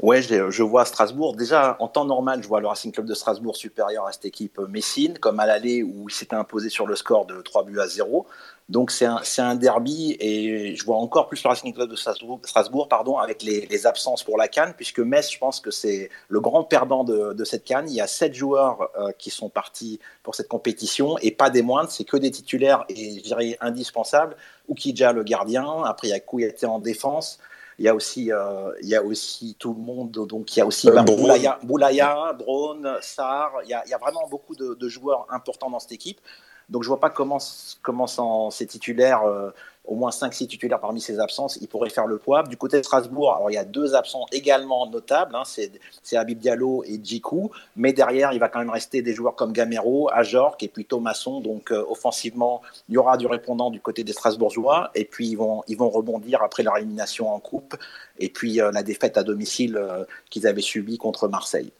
Ouais, 0.00 0.22
je, 0.22 0.62
vois 0.62 0.84
Strasbourg. 0.84 1.34
Déjà, 1.34 1.76
en 1.80 1.88
temps 1.88 2.04
normal, 2.04 2.40
je 2.40 2.46
vois 2.46 2.60
le 2.60 2.68
Racing 2.68 2.92
Club 2.92 3.06
de 3.06 3.14
Strasbourg 3.14 3.56
supérieur 3.56 4.06
à 4.06 4.12
cette 4.12 4.26
équipe 4.26 4.60
Messine, 4.68 5.18
comme 5.18 5.40
à 5.40 5.46
l'aller 5.46 5.82
où 5.82 6.08
il 6.08 6.12
s'était 6.12 6.36
imposé 6.36 6.68
sur 6.68 6.86
le 6.86 6.94
score 6.94 7.26
de 7.26 7.40
3 7.42 7.64
buts 7.64 7.80
à 7.80 7.88
0. 7.88 8.24
Donc 8.68 8.92
c'est 8.92 9.06
un, 9.06 9.54
derby 9.56 10.14
et 10.20 10.76
je 10.76 10.84
vois 10.84 10.98
encore 10.98 11.26
plus 11.26 11.42
le 11.42 11.48
Racing 11.48 11.74
Club 11.74 11.90
de 11.90 11.96
Strasbourg, 11.96 12.86
pardon, 12.86 13.16
avec 13.16 13.42
les, 13.42 13.86
absences 13.86 14.22
pour 14.22 14.36
la 14.36 14.46
Cannes, 14.46 14.74
puisque 14.76 15.00
Metz, 15.00 15.32
je 15.32 15.38
pense 15.38 15.58
que 15.58 15.72
c'est 15.72 16.10
le 16.28 16.40
grand 16.40 16.62
perdant 16.62 17.02
de, 17.02 17.44
cette 17.44 17.64
Cannes. 17.64 17.86
Il 17.88 17.94
y 17.94 18.00
a 18.00 18.06
sept 18.06 18.34
joueurs 18.34 18.90
euh, 18.98 19.10
qui 19.18 19.30
sont 19.30 19.48
partis 19.48 19.98
pour 20.22 20.36
cette 20.36 20.48
compétition 20.48 21.16
et 21.22 21.32
pas 21.32 21.50
des 21.50 21.62
moindres, 21.62 21.90
c'est 21.90 22.04
que 22.04 22.18
des 22.18 22.30
titulaires 22.30 22.84
et 22.88 23.18
je 23.18 23.22
dirais 23.24 23.56
indispensables. 23.60 24.36
Oukidja 24.68 25.12
le 25.12 25.24
gardien, 25.24 25.82
après 25.84 26.08
il 26.08 26.10
y 26.10 26.14
a 26.14 26.20
Kouyaté 26.20 26.66
en 26.66 26.78
défense, 26.78 27.40
il 27.78 27.84
y 27.84 27.88
a 27.88 27.94
aussi, 27.94 28.32
euh, 28.32 28.72
il 28.82 28.88
y 28.88 28.96
a 28.96 29.02
aussi 29.02 29.56
tout 29.58 29.72
le 29.72 29.80
monde. 29.80 30.10
Donc, 30.10 30.56
il 30.56 30.58
y 30.58 30.62
a 30.62 30.66
aussi 30.66 30.88
euh, 30.88 31.02
Boulaya. 31.02 31.58
Il 31.62 33.68
y, 33.68 33.74
a, 33.74 33.82
il 33.84 33.90
y 33.90 33.94
a 33.94 33.98
vraiment 33.98 34.26
beaucoup 34.28 34.56
de, 34.56 34.88
joueurs 34.88 35.26
importants 35.30 35.70
dans 35.70 35.78
cette 35.78 35.92
équipe. 35.92 36.20
Donc, 36.68 36.82
je 36.82 36.88
vois 36.88 37.00
pas 37.00 37.10
comment, 37.10 37.38
comment 37.82 38.50
ces 38.50 38.66
titulaires 38.66 39.22
euh, 39.22 39.50
au 39.88 39.94
moins 39.94 40.10
5-6 40.10 40.46
titulaires 40.46 40.80
parmi 40.80 41.00
ses 41.00 41.18
absences, 41.18 41.58
il 41.60 41.66
pourrait 41.66 41.88
faire 41.88 42.06
le 42.06 42.18
poids. 42.18 42.42
Du 42.42 42.56
côté 42.56 42.76
de 42.78 42.82
Strasbourg, 42.82 43.34
alors 43.34 43.50
il 43.50 43.54
y 43.54 43.58
a 43.58 43.64
deux 43.64 43.94
absents 43.94 44.26
également 44.32 44.88
notables, 44.88 45.34
hein, 45.34 45.42
c'est 45.44 46.16
Habib 46.16 46.38
Diallo 46.38 46.84
et 46.84 47.00
Djikou, 47.02 47.50
mais 47.74 47.92
derrière, 47.92 48.32
il 48.32 48.38
va 48.38 48.48
quand 48.48 48.58
même 48.58 48.70
rester 48.70 49.00
des 49.00 49.14
joueurs 49.14 49.34
comme 49.34 49.52
Gamero, 49.52 50.10
Ajorc 50.12 50.58
et 50.60 50.68
puis 50.68 50.84
Thomasson. 50.84 51.40
Donc 51.40 51.72
euh, 51.72 51.84
offensivement, 51.88 52.60
il 52.88 52.94
y 52.94 52.98
aura 52.98 53.16
du 53.16 53.26
répondant 53.26 53.70
du 53.70 53.80
côté 53.80 54.04
des 54.04 54.12
Strasbourgeois, 54.12 54.90
et 54.94 55.06
puis 55.06 55.28
ils 55.28 55.36
vont, 55.36 55.62
ils 55.68 55.76
vont 55.76 55.88
rebondir 55.88 56.42
après 56.42 56.62
leur 56.62 56.76
élimination 56.76 57.32
en 57.32 57.40
coupe, 57.40 57.74
et 58.18 58.28
puis 58.28 58.60
euh, 58.60 58.70
la 58.70 58.82
défaite 58.82 59.16
à 59.16 59.22
domicile 59.22 59.76
euh, 59.76 60.04
qu'ils 60.28 60.46
avaient 60.46 60.60
subie 60.60 60.98
contre 60.98 61.28
Marseille. 61.28 61.72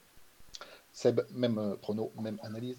Seb, 0.94 1.20
même 1.34 1.76
prono, 1.82 2.10
même 2.20 2.38
analyse 2.42 2.76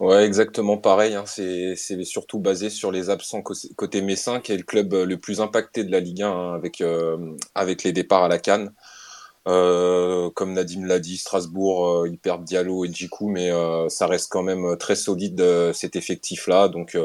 Ouais, 0.00 0.24
exactement 0.24 0.78
pareil. 0.78 1.14
Hein. 1.14 1.24
C'est 1.26 1.76
surtout 2.04 2.38
basé 2.38 2.70
sur 2.70 2.90
les 2.90 3.10
absents 3.10 3.42
côté 3.42 4.00
Messin, 4.00 4.40
qui 4.40 4.52
est 4.52 4.56
le 4.56 4.62
club 4.62 4.94
euh, 4.94 5.04
le 5.04 5.18
plus 5.18 5.42
impacté 5.42 5.84
de 5.84 5.92
la 5.92 6.00
Ligue 6.00 6.22
1 6.22 6.30
hein, 6.30 6.54
avec, 6.54 6.80
euh, 6.80 7.36
avec 7.54 7.84
les 7.84 7.92
départs 7.92 8.24
à 8.24 8.28
la 8.28 8.38
Cannes. 8.38 8.72
Euh, 9.46 10.30
comme 10.30 10.54
Nadim 10.54 10.86
l'a 10.86 11.00
dit, 11.00 11.18
Strasbourg, 11.18 11.86
euh, 11.88 12.08
ils 12.08 12.18
perdent 12.18 12.44
Diallo 12.44 12.86
et 12.86 12.92
Djikou, 12.92 13.28
mais 13.28 13.50
ça 13.90 14.06
reste 14.06 14.30
quand 14.32 14.42
même 14.42 14.76
très 14.78 14.96
solide 14.96 15.44
cet 15.74 15.96
effectif-là. 15.96 16.68
Donc, 16.68 16.96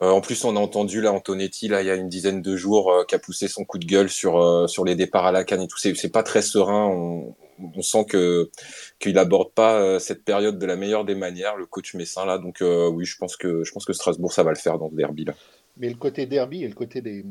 en 0.00 0.20
plus, 0.20 0.44
on 0.44 0.56
a 0.56 0.60
entendu 0.60 1.00
là 1.00 1.12
Antonetti 1.12 1.68
là 1.68 1.80
il 1.80 1.86
y 1.86 1.90
a 1.90 1.94
une 1.94 2.08
dizaine 2.10 2.42
de 2.42 2.56
jours 2.56 3.04
qui 3.08 3.14
a 3.14 3.18
poussé 3.18 3.48
son 3.48 3.64
coup 3.64 3.78
de 3.78 3.86
gueule 3.86 4.10
sur 4.10 4.68
sur 4.68 4.84
les 4.84 4.94
départs 4.94 5.26
à 5.26 5.32
la 5.32 5.44
canne 5.44 5.62
et 5.62 5.68
tout. 5.68 5.78
C'est 5.78 6.12
pas 6.12 6.22
très 6.22 6.42
serein. 6.42 7.24
On 7.58 7.82
sent 7.82 8.04
que 8.08 8.50
qu'il 8.98 9.18
aborde 9.18 9.52
pas 9.52 9.80
euh, 9.80 9.98
cette 9.98 10.24
période 10.24 10.58
de 10.58 10.66
la 10.66 10.76
meilleure 10.76 11.04
des 11.04 11.14
manières, 11.14 11.56
le 11.56 11.66
coach 11.66 11.94
Messin 11.94 12.24
là. 12.24 12.38
Donc 12.38 12.62
euh, 12.62 12.88
oui, 12.88 13.04
je 13.04 13.16
pense 13.16 13.36
que 13.36 13.64
je 13.64 13.72
pense 13.72 13.84
que 13.84 13.92
Strasbourg 13.92 14.32
ça 14.32 14.42
va 14.42 14.50
le 14.50 14.56
faire 14.56 14.78
dans 14.78 14.90
ce 14.90 14.94
derby 14.94 15.24
là. 15.24 15.34
Mais 15.76 15.88
le 15.88 15.96
côté 15.96 16.26
derby 16.26 16.64
et 16.64 16.68
le 16.68 16.74
côté 16.74 17.00
des 17.00 17.24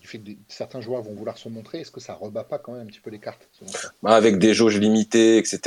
du 0.00 0.08
fait 0.08 0.18
que 0.18 0.30
certains 0.48 0.80
joueurs 0.80 1.02
vont 1.02 1.14
vouloir 1.14 1.36
se 1.36 1.48
montrer, 1.48 1.80
est-ce 1.80 1.90
que 1.90 2.00
ça 2.00 2.14
rebat 2.14 2.44
pas 2.44 2.58
quand 2.58 2.72
même 2.72 2.82
un 2.82 2.86
petit 2.86 3.00
peu 3.00 3.10
les 3.10 3.18
cartes 3.18 3.48
bah, 4.02 4.10
Avec 4.10 4.38
des 4.38 4.54
jauges 4.54 4.78
limitées, 4.78 5.38
etc. 5.38 5.58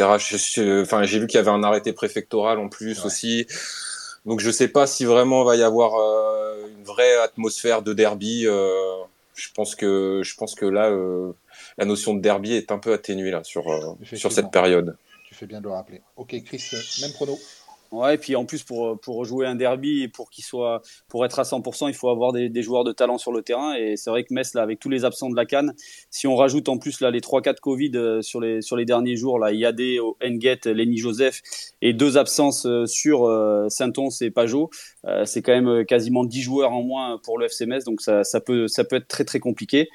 Enfin, 0.82 1.04
j'ai 1.04 1.20
vu 1.20 1.28
qu'il 1.28 1.38
y 1.38 1.42
avait 1.42 1.52
un 1.52 1.63
arrêté 1.63 1.92
préfectoral 1.92 2.58
en 2.58 2.70
plus 2.70 3.04
aussi. 3.06 3.48
Donc 4.26 4.39
je 4.39 4.52
sais 4.52 4.70
pas 4.70 4.88
si 4.88 5.04
vraiment 5.06 5.44
va 5.44 5.56
y 5.56 5.63
avoir 5.63 5.96
euh, 5.96 6.68
une 6.78 6.84
vraie 6.84 7.15
atmosphère 7.18 7.82
de 7.82 7.94
derby. 7.94 8.44
je 8.44 9.52
pense 9.54 9.76
que 9.76 10.22
je 10.24 10.36
pense 10.36 10.56
que 10.56 10.65
là 10.65 10.89
la 11.80 11.86
notion 11.86 12.13
de 12.13 12.22
derby 12.22 12.54
est 12.54 12.72
un 12.72 12.78
peu 12.78 12.94
atténuée 12.94 13.32
là 13.32 13.44
sur, 13.44 13.68
euh, 13.70 13.96
sur 14.04 14.32
cette 14.32 14.52
période. 14.52 14.98
Tu 15.26 15.34
fais 15.34 15.48
bien 15.48 15.60
de 15.60 15.65
le 15.65 15.72
rappeler. 15.72 16.02
Ok, 16.18 16.36
Chris, 16.44 16.62
même 17.02 17.13
prono. 17.13 17.39
Ouais, 17.91 18.15
et 18.15 18.17
puis 18.19 18.36
en 18.36 18.45
plus 18.45 18.62
pour 18.62 18.99
pour 18.99 19.25
jouer 19.25 19.47
un 19.47 19.56
derby 19.56 20.04
et 20.04 20.08
pour 20.08 20.30
qu'il 20.30 20.43
soit 20.43 20.84
pour 21.08 21.25
être 21.25 21.39
à 21.39 21.43
100%, 21.43 21.88
il 21.88 21.95
faut 21.95 22.10
avoir 22.10 22.34
des, 22.34 22.47
des, 22.47 22.62
joueurs 22.62 22.84
de 22.84 22.91
talent 22.91 23.17
sur 23.17 23.32
le 23.32 23.41
terrain. 23.41 23.73
Et 23.73 23.97
c'est 23.97 24.12
vrai 24.12 24.23
que 24.23 24.32
Metz 24.32 24.54
là 24.54 24.62
avec 24.62 24.80
tous 24.80 24.89
les 24.89 25.06
absents 25.06 25.28
de 25.28 25.36
la 25.36 25.47
Cannes, 25.47 25.73
si 26.12 26.28
on 26.28 26.36
rajoute 26.36 26.69
en 26.69 26.78
plus 26.78 27.02
là 27.02 27.10
les 27.10 27.19
3 27.19 27.41
4 27.41 27.60
Covid 27.60 27.91
euh, 27.95 28.21
sur 28.21 28.41
les 28.41 28.62
sur 28.62 28.75
les 28.75 28.86
derniers 28.86 29.15
jours 29.15 29.39
là, 29.39 29.52
Yadé, 29.52 29.99
Enguet, 30.23 30.60
Lenny 30.65 30.97
Joseph 30.99 31.41
et 31.82 31.93
deux 31.93 32.19
absences 32.19 32.67
euh, 32.67 32.86
sur 32.86 33.25
euh, 33.25 33.67
Saint-Ons 33.69 34.21
et 34.21 34.30
Pajot, 34.30 34.69
c'est 35.25 35.41
quand 35.41 35.60
même 35.60 35.86
quasiment 35.86 36.25
10 36.25 36.41
joueurs 36.41 36.71
en 36.71 36.84
moins 36.84 37.19
pour 37.23 37.39
le 37.39 37.45
FC 37.45 37.65
Metz. 37.65 37.86
Donc 37.86 38.02
ça, 38.02 38.23
ça 38.23 38.39
peut 38.39 38.67
ça 38.67 38.84
peut 38.84 38.97
être 38.97 39.08
très 39.08 39.25
très 39.25 39.39
compliqué. 39.39 39.89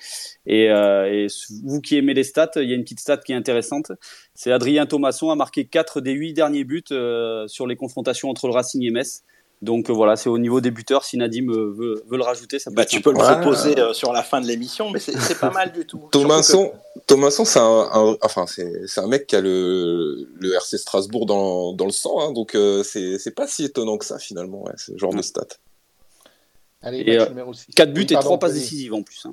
Et, 0.47 0.65
et 0.65 1.27
vous 1.65 1.81
qui 1.81 1.97
aimez 1.97 2.15
les 2.15 2.25
stats, 2.25 2.51
il 2.57 2.69
y 2.69 2.73
a 2.73 2.75
une 2.75 2.83
petite 2.83 3.01
stat 3.01 3.19
qui 3.19 3.33
est 3.33 3.37
intéressante, 3.37 3.93
c'est 4.35 4.53
Adrien 4.53 4.87
Thomasson 4.87 5.31
a 5.31 5.37
marqué 5.37 5.65
4 5.65 6.01
des 6.01 6.13
8 6.13 6.33
derniers 6.33 6.65
buts 6.65 6.85
sur 7.47 7.67
les 7.67 7.77
confrontation 7.77 8.31
entre 8.31 8.47
le 8.47 8.53
Racing 8.53 8.83
et 8.83 8.91
Metz. 8.91 9.25
Donc 9.65 9.89
euh, 9.89 9.93
voilà, 9.93 10.17
c'est 10.17 10.29
au 10.29 10.39
niveau 10.39 10.61
des 10.61 10.71
buteurs. 10.71 11.05
Si 11.05 11.17
Nadim 11.17 11.49
euh, 11.49 11.73
veut, 11.75 12.05
veut 12.07 12.17
le 12.19 12.23
rajouter, 12.23 12.59
ça 12.59 12.71
peut 12.71 12.77
bah, 12.77 12.85
Tu 12.85 13.01
peux 13.01 13.13
le 13.13 13.19
proposer 13.19 13.79
euh, 13.79 13.95
sur 13.95 14.13
la 14.13 14.23
fin 14.23 14.41
de 14.41 14.47
l'émission, 14.47 14.91
mais 14.91 14.99
c'est 14.99 15.41
pas 15.41 15.51
mal 15.51 15.73
du 15.73 15.87
tout. 15.87 16.09
Thomasson, 16.13 16.73
Thomasson 17.07 17.45
c'est 17.45 17.59
un, 17.59 18.17
enfin, 18.23 18.45
c'est 18.47 18.99
un 18.99 19.07
mec 19.07 19.27
qui 19.27 19.37
a 19.37 19.41
le, 19.41 20.29
le 20.39 20.55
RC 20.55 20.77
Strasbourg 20.77 21.27
dans, 21.27 21.73
dans 21.73 21.87
le 21.87 21.93
sang, 21.93 22.21
hein, 22.21 22.33
donc 22.33 22.57
c'est 22.85 23.35
pas 23.35 23.47
si 23.47 23.65
étonnant 23.65 23.97
que 23.97 24.05
ça 24.05 24.19
finalement, 24.19 24.65
ouais, 24.65 24.75
ce 24.77 24.97
genre 24.99 25.15
de 25.15 25.23
stat. 25.23 25.47
Allez, 26.83 27.01
et, 27.01 27.19
4 27.75 27.93
buts 27.95 28.07
et 28.11 28.15
3 28.15 28.39
passes 28.39 28.53
décisives 28.53 28.93
en 28.93 29.03
plus. 29.03 29.25
Hein. 29.25 29.33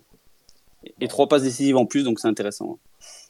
Et 1.01 1.09
3 1.09 1.27
passes 1.27 1.43
décisives 1.43 1.75
en 1.75 1.85
plus, 1.85 2.03
donc 2.03 2.19
c'est 2.19 2.29
intéressant. 2.29 2.79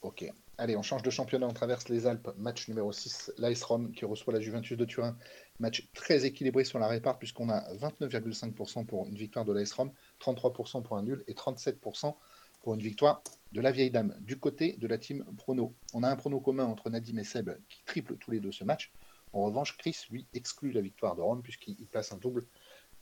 Ok. 0.03 0.31
Allez, 0.61 0.77
on 0.77 0.83
change 0.83 1.01
de 1.01 1.09
championnat, 1.09 1.47
on 1.47 1.53
traverse 1.53 1.89
les 1.89 2.05
Alpes. 2.05 2.29
Match 2.37 2.67
numéro 2.67 2.91
6, 2.91 3.31
l'AS 3.39 3.63
Rome 3.63 3.91
qui 3.93 4.05
reçoit 4.05 4.31
la 4.31 4.39
Juventus 4.39 4.77
de 4.77 4.85
Turin. 4.85 5.17
Match 5.59 5.89
très 5.95 6.23
équilibré 6.23 6.65
sur 6.65 6.77
la 6.77 6.87
répart 6.87 7.17
puisqu'on 7.17 7.49
a 7.49 7.61
29,5% 7.77 8.85
pour 8.85 9.07
une 9.07 9.15
victoire 9.15 9.43
de 9.43 9.53
l'AS 9.53 9.73
Rome, 9.73 9.91
33% 10.19 10.83
pour 10.83 10.97
un 10.97 11.01
nul 11.01 11.23
et 11.27 11.33
37% 11.33 12.15
pour 12.61 12.75
une 12.75 12.79
victoire 12.79 13.23
de 13.53 13.59
la 13.59 13.71
vieille 13.71 13.89
dame. 13.89 14.15
Du 14.21 14.37
côté 14.37 14.73
de 14.73 14.85
la 14.85 14.99
team 14.99 15.25
prono, 15.35 15.73
on 15.95 16.03
a 16.03 16.09
un 16.11 16.15
prono 16.15 16.39
commun 16.39 16.65
entre 16.65 16.91
Nadim 16.91 17.17
et 17.17 17.23
Seb 17.23 17.49
qui 17.67 17.83
triple 17.85 18.17
tous 18.17 18.29
les 18.29 18.39
deux 18.39 18.51
ce 18.51 18.63
match. 18.63 18.91
En 19.33 19.41
revanche, 19.41 19.75
Chris, 19.77 19.97
lui, 20.11 20.27
exclut 20.35 20.73
la 20.73 20.81
victoire 20.81 21.15
de 21.15 21.21
Rome 21.21 21.41
puisqu'il 21.41 21.87
place 21.87 22.11
un 22.11 22.17
double 22.17 22.45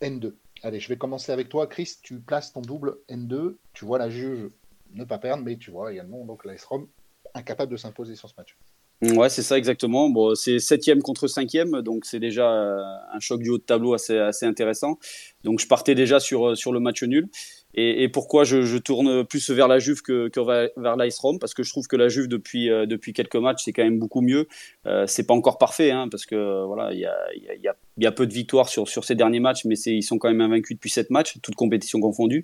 N2. 0.02 0.34
Allez, 0.64 0.80
je 0.80 0.88
vais 0.88 0.98
commencer 0.98 1.34
avec 1.34 1.50
toi. 1.50 1.68
Chris, 1.68 1.98
tu 2.04 2.22
places 2.22 2.54
ton 2.54 2.62
double 2.62 3.00
N2. 3.10 3.58
Tu 3.74 3.84
vois 3.84 3.98
la 3.98 4.10
juge 4.10 4.50
ne 4.92 5.04
pas 5.04 5.18
perdre, 5.18 5.44
mais 5.44 5.58
tu 5.58 5.72
vois 5.72 5.92
également 5.92 6.24
donc 6.24 6.46
l'AS 6.46 6.64
Rome 6.64 6.88
incapable 7.34 7.72
de 7.72 7.78
s'imposer 7.78 8.16
sur 8.16 8.30
ce 8.30 8.34
match. 8.38 8.56
Ouais, 9.02 9.30
c'est 9.30 9.44
ça 9.44 9.58
exactement. 9.58 10.10
Bon, 10.10 10.36
c'est 10.36 10.60
septième 10.60 11.02
contre 11.02 11.28
cinquième, 11.28 11.82
donc 11.82 12.04
c'est 12.06 12.20
déjà 12.20 12.52
euh, 12.52 12.82
un 13.14 13.20
choc 13.22 13.42
du 13.42 13.50
haut 13.50 13.58
de 13.58 13.64
tableau 13.64 13.94
assez, 13.94 14.20
intéressant. 14.42 15.00
Donc 15.46 15.60
je 15.60 15.68
partais 15.68 15.96
déjà 15.96 16.20
sur, 16.20 16.58
sur 16.58 16.74
le 16.74 16.82
match 16.82 17.04
nul. 17.04 17.30
Et, 17.76 18.04
et 18.04 18.10
pourquoi 18.10 18.44
je, 18.44 18.64
je, 18.64 18.78
tourne 18.78 19.24
plus 19.26 19.50
vers 19.52 19.68
la 19.68 19.80
Juve 19.80 20.02
que, 20.02 20.28
que 20.28 20.40
vers 20.80 20.98
l'Ice 20.98 21.20
Rome? 21.20 21.40
Parce 21.40 21.54
que 21.54 21.64
je 21.64 21.70
trouve 21.70 21.88
que 21.88 21.96
la 21.96 22.10
Juve 22.10 22.28
depuis 22.28 22.72
euh, 22.72 22.86
depuis 22.86 23.14
quelques 23.14 23.36
matchs 23.36 23.64
c'est 23.66 23.74
quand 23.74 23.84
même 23.84 24.00
beaucoup 24.00 24.22
mieux. 24.22 24.48
Euh, 24.88 25.06
c'est 25.08 25.26
pas 25.26 25.34
encore 25.34 25.58
parfait, 25.58 25.92
hein, 25.92 26.08
parce 26.10 26.26
que 26.26 26.66
voilà, 26.66 26.92
il 26.94 27.00
y 27.00 27.06
a, 27.06 27.16
y, 27.36 27.68
a, 27.68 27.76
y 27.98 28.06
a 28.08 28.12
peu 28.12 28.26
de 28.26 28.34
victoires 28.34 28.70
sur 28.70 28.88
sur 28.88 29.04
ces 29.04 29.16
derniers 29.16 29.40
matchs, 29.40 29.66
mais 29.66 29.76
ils 29.76 30.04
sont 30.04 30.18
quand 30.18 30.30
même 30.30 30.42
invaincus 30.42 30.78
depuis 30.78 30.90
sept 30.90 31.10
matchs, 31.12 31.38
toutes 31.42 31.56
compétitions 31.56 32.00
confondues. 32.00 32.44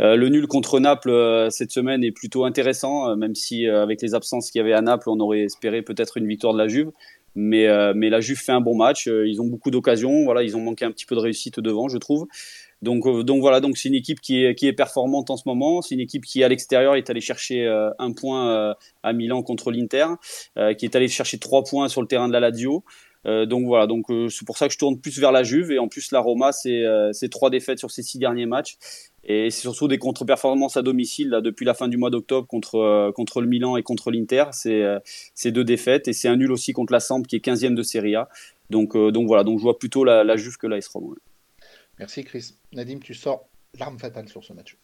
Euh, 0.00 0.16
le 0.16 0.28
nul 0.28 0.46
contre 0.46 0.80
Naples 0.80 1.10
euh, 1.10 1.50
cette 1.50 1.70
semaine 1.70 2.04
est 2.04 2.12
plutôt 2.12 2.44
intéressant, 2.44 3.08
euh, 3.08 3.16
même 3.16 3.34
si 3.34 3.66
avec 3.66 4.02
les 4.02 4.14
absences 4.14 4.50
qu'il 4.50 4.58
y 4.58 4.62
avait 4.62 4.72
à 4.72 4.82
Naples, 4.82 5.08
on 5.08 5.18
aurait 5.20 5.42
espéré 5.42 5.82
peut-être 5.82 6.16
une 6.16 6.26
victoire 6.26 6.52
de 6.52 6.58
la 6.58 6.68
Juve. 6.68 6.90
Mais, 7.38 7.68
mais 7.94 8.08
la 8.08 8.20
Juve 8.20 8.38
fait 8.38 8.52
un 8.52 8.62
bon 8.62 8.74
match. 8.74 9.08
ils 9.08 9.42
ont 9.42 9.46
beaucoup 9.46 9.70
d'occasions. 9.70 10.24
Voilà, 10.24 10.42
ils 10.42 10.56
ont 10.56 10.60
manqué 10.60 10.86
un 10.86 10.90
petit 10.90 11.04
peu 11.04 11.14
de 11.14 11.20
réussite 11.20 11.60
devant, 11.60 11.86
je 11.86 11.98
trouve. 11.98 12.26
Donc, 12.82 13.06
euh, 13.06 13.22
donc 13.22 13.40
voilà, 13.40 13.60
donc 13.60 13.78
c'est 13.78 13.88
une 13.88 13.94
équipe 13.94 14.20
qui 14.20 14.44
est, 14.44 14.72
performante 14.72 15.30
en 15.30 15.36
ce 15.36 15.44
moment. 15.46 15.82
C'est 15.82 15.94
une 15.94 16.00
équipe 16.00 16.24
qui 16.24 16.44
à 16.44 16.48
l'extérieur 16.48 16.96
est 16.96 17.08
allée 17.10 17.20
chercher 17.20 17.64
euh, 17.66 17.90
un 17.98 18.12
point 18.12 18.50
euh, 18.50 18.74
à 19.02 19.12
Milan 19.12 19.42
contre 19.42 19.70
l'Inter, 19.70 20.06
qui 20.78 20.84
est 20.84 20.96
allée 20.96 21.08
chercher 21.08 21.38
trois 21.38 21.64
points 21.64 21.88
sur 21.88 22.00
le 22.00 22.08
terrain 22.08 22.28
de 22.28 22.32
la 22.32 22.40
Lazio. 22.40 22.84
donc 23.24 23.66
voilà, 23.66 23.86
donc 23.86 24.06
c'est 24.30 24.44
pour 24.44 24.56
ça 24.58 24.66
que 24.68 24.72
je 24.72 24.78
tourne 24.78 25.00
plus 25.00 25.18
vers 25.18 25.32
la 25.32 25.42
Juve 25.42 25.70
et 25.72 25.78
en 25.78 25.88
plus 25.88 26.12
la 26.12 26.20
Roma 26.20 26.52
c'est 26.52 27.28
trois 27.30 27.50
défaites 27.50 27.78
sur 27.78 27.90
ces 27.90 28.02
six 28.02 28.18
derniers 28.18 28.46
matchs 28.46 28.76
et 29.24 29.50
c'est 29.50 29.62
surtout 29.62 29.88
des 29.88 29.98
contre-performances 29.98 30.76
à 30.76 30.82
domicile 30.82 31.40
depuis 31.42 31.64
la 31.64 31.74
fin 31.74 31.88
du 31.88 31.96
mois 31.96 32.10
d'octobre 32.10 32.46
contre 32.46 33.40
le 33.40 33.46
Milan 33.46 33.76
et 33.76 33.82
contre 33.82 34.10
l'Inter. 34.10 34.44
C'est 34.52 35.52
deux 35.52 35.64
défaites 35.64 36.08
et 36.08 36.12
c'est 36.12 36.28
un 36.28 36.36
nul 36.36 36.52
aussi 36.52 36.72
contre 36.72 36.92
la 36.92 37.00
Samp 37.00 37.22
qui 37.22 37.36
est 37.36 37.44
15e 37.44 37.74
de 37.74 37.82
Serie 37.82 38.16
A. 38.16 38.28
Donc 38.70 38.96
donc 38.96 39.26
voilà, 39.26 39.44
donc 39.44 39.58
je 39.58 39.62
vois 39.62 39.78
plutôt 39.78 40.04
la, 40.04 40.36
Juve 40.36 40.56
que 40.56 40.66
la 40.66 40.78
Roma. 40.92 41.16
Merci 41.98 42.24
Chris. 42.24 42.54
Nadim, 42.72 42.98
tu 42.98 43.14
sors 43.14 43.46
l'arme 43.78 43.98
fatale 43.98 44.28
sur 44.28 44.44
ce 44.44 44.52
match. 44.52 44.76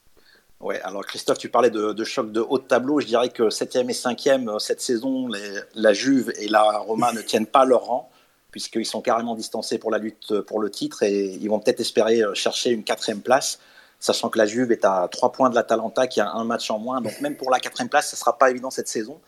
Ouais, 0.61 0.81
alors 0.83 1.05
Christophe, 1.05 1.38
tu 1.38 1.48
parlais 1.48 1.70
de, 1.70 2.05
choc 2.05 2.31
de 2.31 2.40
haut 2.40 2.59
de 2.59 2.64
tableau. 2.64 3.01
Je 3.01 3.07
dirais 3.07 3.31
que 3.31 3.44
7e 3.44 3.90
et 3.90 3.92
5e 3.92 4.48
euh, 4.48 4.59
cette 4.61 4.81
saison, 4.81 5.29
la 5.75 5.92
Juve 5.92 6.33
et 6.38 6.46
la 6.46 6.79
Roma 6.79 7.12
ne 7.14 7.20
tiennent 7.20 7.46
pas 7.46 7.64
leur 7.64 7.87
rang, 7.87 8.11
puisqu'ils 8.53 8.87
sont 8.87 9.03
carrément 9.03 9.35
distancés 9.35 9.79
pour 9.79 9.90
la 9.90 9.98
lutte 9.98 10.40
pour 10.42 10.61
le 10.61 10.70
titre 10.70 11.03
et 11.03 11.33
ils 11.33 11.48
vont 11.48 11.59
peut-être 11.59 11.81
espérer 11.81 12.22
euh, 12.22 12.35
chercher 12.35 12.70
une 12.70 12.85
quatrième 12.85 13.22
place, 13.22 13.59
sachant 13.98 14.29
que 14.29 14.38
la 14.38 14.46
Juve 14.46 14.70
est 14.70 14.85
à 14.85 15.09
3 15.11 15.33
points 15.33 15.51
de 15.51 15.57
la 15.57 15.64
Talenta 15.64 16.07
qui 16.07 16.20
a 16.20 16.31
un 16.31 16.44
match 16.44 16.70
en 16.70 16.79
moins. 16.79 17.01
Donc 17.01 17.20
même 17.20 17.37
pour 17.37 17.51
la 17.51 17.59
quatrième 17.59 17.88
place, 17.88 18.11
ce 18.11 18.16
ne 18.16 18.20
sera 18.20 18.38
pas 18.38 18.48
évident 18.48 18.70
cette 18.70 18.88
saison. 18.88 19.20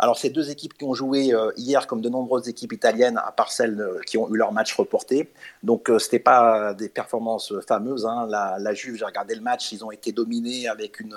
Alors, 0.00 0.16
ces 0.16 0.30
deux 0.30 0.50
équipes 0.50 0.74
qui 0.78 0.84
ont 0.84 0.94
joué 0.94 1.34
euh, 1.34 1.50
hier, 1.56 1.88
comme 1.88 2.00
de 2.00 2.08
nombreuses 2.08 2.48
équipes 2.48 2.72
italiennes, 2.72 3.18
à 3.18 3.32
part 3.32 3.50
celles 3.50 3.80
euh, 3.80 4.00
qui 4.06 4.16
ont 4.16 4.32
eu 4.32 4.36
leur 4.36 4.52
match 4.52 4.72
reporté. 4.74 5.28
Donc, 5.64 5.90
euh, 5.90 5.98
ce 5.98 6.06
n'était 6.06 6.20
pas 6.20 6.72
des 6.72 6.88
performances 6.88 7.52
fameuses. 7.66 8.06
Hein. 8.06 8.28
La, 8.28 8.74
Juve, 8.74 8.96
j'ai 8.96 9.04
regardé 9.04 9.34
le 9.34 9.40
match, 9.40 9.72
ils 9.72 9.84
ont 9.84 9.90
été 9.90 10.12
dominés 10.12 10.68
avec 10.68 11.00
une. 11.00 11.16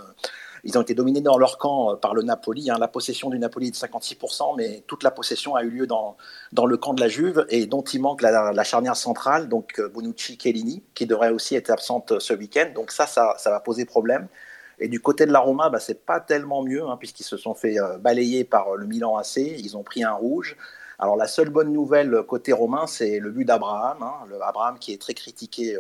Ils 0.63 0.77
ont 0.77 0.81
été 0.81 0.93
dominés 0.93 1.21
dans 1.21 1.39
leur 1.39 1.57
camp 1.57 1.95
par 1.95 2.13
le 2.13 2.21
Napoli. 2.21 2.69
Hein. 2.69 2.77
La 2.79 2.87
possession 2.87 3.31
du 3.31 3.39
Napoli 3.39 3.69
est 3.69 3.71
de 3.71 3.75
56%, 3.75 4.55
mais 4.55 4.83
toute 4.85 5.01
la 5.01 5.09
possession 5.09 5.55
a 5.55 5.63
eu 5.63 5.71
lieu 5.71 5.87
dans, 5.87 6.17
dans 6.51 6.67
le 6.67 6.77
camp 6.77 6.93
de 6.93 7.01
la 7.01 7.07
Juve 7.07 7.47
et 7.49 7.65
dont 7.65 7.81
il 7.81 7.99
manque 7.99 8.21
la, 8.21 8.63
charnière 8.63 8.95
centrale, 8.95 9.49
donc 9.49 9.81
Bonucci, 9.81 10.37
Kellini, 10.37 10.83
qui 10.93 11.07
devrait 11.07 11.31
aussi 11.31 11.55
être 11.55 11.71
absente 11.71 12.19
ce 12.19 12.35
week-end. 12.35 12.69
Donc 12.75 12.91
ça, 12.91 13.07
ça 13.07 13.35
va 13.45 13.59
poser 13.59 13.85
problème. 13.85 14.27
Et 14.81 14.87
du 14.87 14.99
côté 14.99 15.27
de 15.27 15.31
la 15.31 15.39
Roma, 15.39 15.69
bah, 15.69 15.79
c'est 15.79 16.05
pas 16.05 16.19
tellement 16.19 16.63
mieux, 16.63 16.83
hein, 16.83 16.97
puisqu'ils 16.97 17.23
se 17.23 17.37
sont 17.37 17.53
fait 17.53 17.79
euh, 17.79 17.99
balayer 17.99 18.43
par 18.43 18.75
le 18.75 18.87
Milan 18.87 19.15
AC. 19.15 19.37
Ils 19.37 19.77
ont 19.77 19.83
pris 19.83 20.03
un 20.03 20.11
rouge. 20.11 20.57
Alors 20.97 21.15
la 21.15 21.27
seule 21.27 21.49
bonne 21.49 21.71
nouvelle 21.71 22.23
côté 22.27 22.51
romain, 22.51 22.87
c'est 22.87 23.19
le 23.19 23.29
but 23.29 23.45
d'Abraham, 23.45 24.01
hein, 24.01 24.13
Abraham 24.43 24.77
qui 24.79 24.91
est 24.91 25.01
très 25.01 25.13
critiqué 25.13 25.77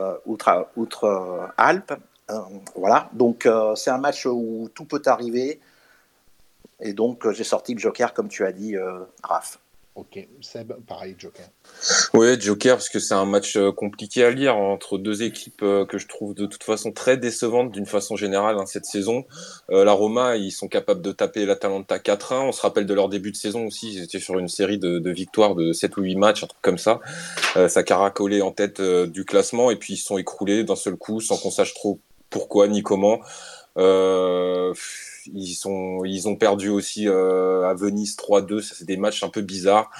euh, 0.00 0.16
outre, 0.26 0.68
outre 0.76 1.52
Alpes. 1.56 1.94
voilà, 2.74 3.08
donc 3.12 3.48
c'est 3.76 3.90
un 3.90 3.98
match 3.98 4.26
où 4.26 4.68
tout 4.74 4.84
peut 4.84 5.02
arriver. 5.06 5.60
Et 6.80 6.92
donc 6.92 7.30
j'ai 7.30 7.44
sorti 7.44 7.74
le 7.74 7.78
Joker, 7.78 8.14
comme 8.14 8.26
tu 8.26 8.44
as 8.44 8.50
dit, 8.50 8.74
Raph. 9.22 9.61
Ok, 9.94 10.26
Seb, 10.40 10.72
pareil, 10.86 11.14
Joker. 11.18 11.44
Oui, 12.14 12.40
Joker, 12.40 12.76
parce 12.76 12.88
que 12.88 12.98
c'est 12.98 13.12
un 13.12 13.26
match 13.26 13.56
euh, 13.56 13.72
compliqué 13.72 14.24
à 14.24 14.30
lire 14.30 14.56
entre 14.56 14.96
deux 14.96 15.22
équipes 15.22 15.62
euh, 15.62 15.84
que 15.84 15.98
je 15.98 16.08
trouve 16.08 16.34
de 16.34 16.46
toute 16.46 16.64
façon 16.64 16.92
très 16.92 17.18
décevantes 17.18 17.70
d'une 17.70 17.84
façon 17.84 18.16
générale 18.16 18.56
hein, 18.58 18.64
cette 18.64 18.86
saison. 18.86 19.26
Euh, 19.68 19.84
la 19.84 19.92
Roma, 19.92 20.36
ils 20.36 20.50
sont 20.50 20.66
capables 20.66 21.02
de 21.02 21.12
taper 21.12 21.44
l'Atalanta 21.44 21.98
4-1. 21.98 22.48
On 22.48 22.52
se 22.52 22.62
rappelle 22.62 22.86
de 22.86 22.94
leur 22.94 23.10
début 23.10 23.32
de 23.32 23.36
saison 23.36 23.66
aussi, 23.66 23.92
ils 23.92 24.02
étaient 24.02 24.18
sur 24.18 24.38
une 24.38 24.48
série 24.48 24.78
de, 24.78 25.10
victoires 25.10 25.54
de 25.54 25.74
7 25.74 25.94
ou 25.98 26.02
8 26.02 26.16
matchs, 26.16 26.42
un 26.44 26.46
truc 26.46 26.62
comme 26.62 26.78
ça. 26.78 27.00
ça 27.68 27.82
caracolait 27.82 28.40
en 28.40 28.50
tête 28.50 28.80
du 28.80 29.26
classement 29.26 29.70
et 29.70 29.76
puis 29.76 29.94
ils 29.94 29.98
sont 29.98 30.16
écroulés 30.16 30.64
d'un 30.64 30.76
seul 30.76 30.96
coup 30.96 31.20
sans 31.20 31.36
qu'on 31.36 31.50
sache 31.50 31.74
trop 31.74 32.00
pourquoi 32.30 32.66
ni 32.66 32.82
comment. 32.82 33.20
Euh, 33.78 34.74
ils 35.26 35.54
sont, 35.54 36.04
ils 36.04 36.28
ont 36.28 36.36
perdu 36.36 36.68
aussi 36.68 37.08
euh, 37.08 37.68
à 37.68 37.74
Venise 37.74 38.16
3-2. 38.16 38.60
Ça, 38.60 38.74
c'est 38.76 38.84
des 38.84 38.96
matchs 38.96 39.22
un 39.22 39.28
peu 39.28 39.40
bizarres, 39.40 39.90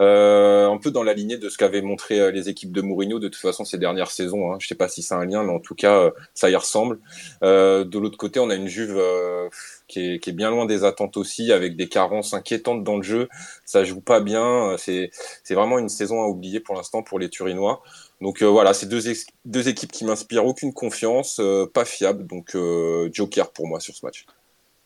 euh, 0.00 0.68
un 0.68 0.78
peu 0.78 0.90
dans 0.90 1.02
la 1.02 1.14
lignée 1.14 1.38
de 1.38 1.48
ce 1.48 1.56
qu'avaient 1.56 1.82
montré 1.82 2.20
euh, 2.20 2.30
les 2.30 2.48
équipes 2.48 2.72
de 2.72 2.82
Mourinho 2.82 3.18
de 3.18 3.28
toute 3.28 3.40
façon 3.40 3.64
ces 3.64 3.78
dernières 3.78 4.10
saisons. 4.10 4.52
Hein. 4.52 4.56
Je 4.60 4.66
sais 4.66 4.74
pas 4.74 4.88
si 4.88 5.02
c'est 5.02 5.14
un 5.14 5.24
lien, 5.24 5.42
mais 5.42 5.52
en 5.52 5.60
tout 5.60 5.74
cas, 5.74 5.98
euh, 5.98 6.10
ça 6.34 6.50
y 6.50 6.56
ressemble. 6.56 6.98
Euh, 7.42 7.84
de 7.84 7.98
l'autre 7.98 8.18
côté, 8.18 8.40
on 8.40 8.50
a 8.50 8.54
une 8.54 8.68
Juve 8.68 9.00
qui 9.88 10.00
est, 10.00 10.18
qui, 10.18 10.30
est, 10.30 10.32
bien 10.32 10.50
loin 10.50 10.66
des 10.66 10.84
attentes 10.84 11.16
aussi, 11.16 11.52
avec 11.52 11.76
des 11.76 11.88
carences 11.88 12.34
inquiétantes 12.34 12.84
dans 12.84 12.96
le 12.96 13.02
jeu. 13.02 13.28
Ça 13.64 13.84
joue 13.84 14.00
pas 14.00 14.20
bien. 14.20 14.76
C'est 14.78 15.10
vraiment 15.50 15.78
une 15.78 15.88
saison 15.88 16.22
à 16.22 16.26
oublier 16.26 16.60
pour 16.60 16.74
l'instant 16.74 17.02
pour 17.02 17.18
les 17.18 17.30
Turinois. 17.30 17.82
Donc 18.20 18.42
euh, 18.42 18.46
voilà, 18.46 18.72
c'est 18.72 18.86
deux, 18.86 19.68
équipes 19.68 19.92
qui 19.92 20.04
m'inspirent 20.04 20.46
aucune 20.46 20.72
confiance, 20.72 21.38
euh, 21.38 21.66
pas 21.66 21.84
fiable. 21.84 22.26
Donc 22.26 22.54
euh, 22.54 23.10
Joker 23.12 23.52
pour 23.52 23.66
moi 23.66 23.80
sur 23.80 23.94
ce 23.94 24.04
match. 24.04 24.24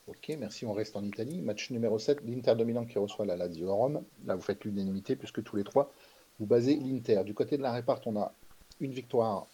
Ok, 0.09 0.35
merci. 0.39 0.67
On 0.67 0.73
reste 0.73 0.97
en 0.97 1.05
Italie. 1.05 1.41
Match 1.41 1.71
numéro 1.71 1.99
7, 1.99 2.19
l'Inter 2.25 2.57
de 2.57 2.65
Milan 2.65 2.85
qui 2.85 2.99
reçoit 2.99 3.25
la 3.25 3.37
Lazio 3.37 3.73
Rome. 3.73 4.03
Là, 4.27 4.35
vous 4.35 4.43
faites 4.43 4.65
l'unanimité 4.65 5.15
puisque 5.15 5.43
tous 5.45 5.57
les 5.57 5.63
trois, 5.63 5.93
vous 6.41 6.47
basez 6.47 6.75
l'Inter. 6.75 7.23
Du 7.25 7.35
côté 7.35 7.57
de 7.57 7.63
la 7.63 7.73
réparte, 7.73 8.03
on 8.07 8.17
a 8.17 8.33
une 8.81 8.93
victoire, 8.93 9.47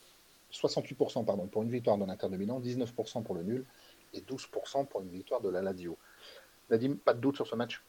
68% 0.52 1.26
pardon, 1.26 1.46
pour 1.46 1.62
une 1.62 1.70
victoire 1.70 1.98
de 1.98 2.06
l'Inter 2.06 2.28
de 2.30 2.36
Milan, 2.38 2.60
19% 2.60 3.22
pour 3.24 3.34
le 3.34 3.42
nul 3.42 3.66
et 4.14 4.20
12% 4.20 4.86
pour 4.86 5.02
une 5.02 5.10
victoire 5.10 5.42
de 5.42 5.50
la 5.50 5.60
Lazio. 5.60 5.98
Nadim, 6.70 6.96
pas 6.96 7.12
de 7.12 7.20
doute 7.20 7.36
sur 7.36 7.46
ce 7.46 7.54
match? 7.54 7.82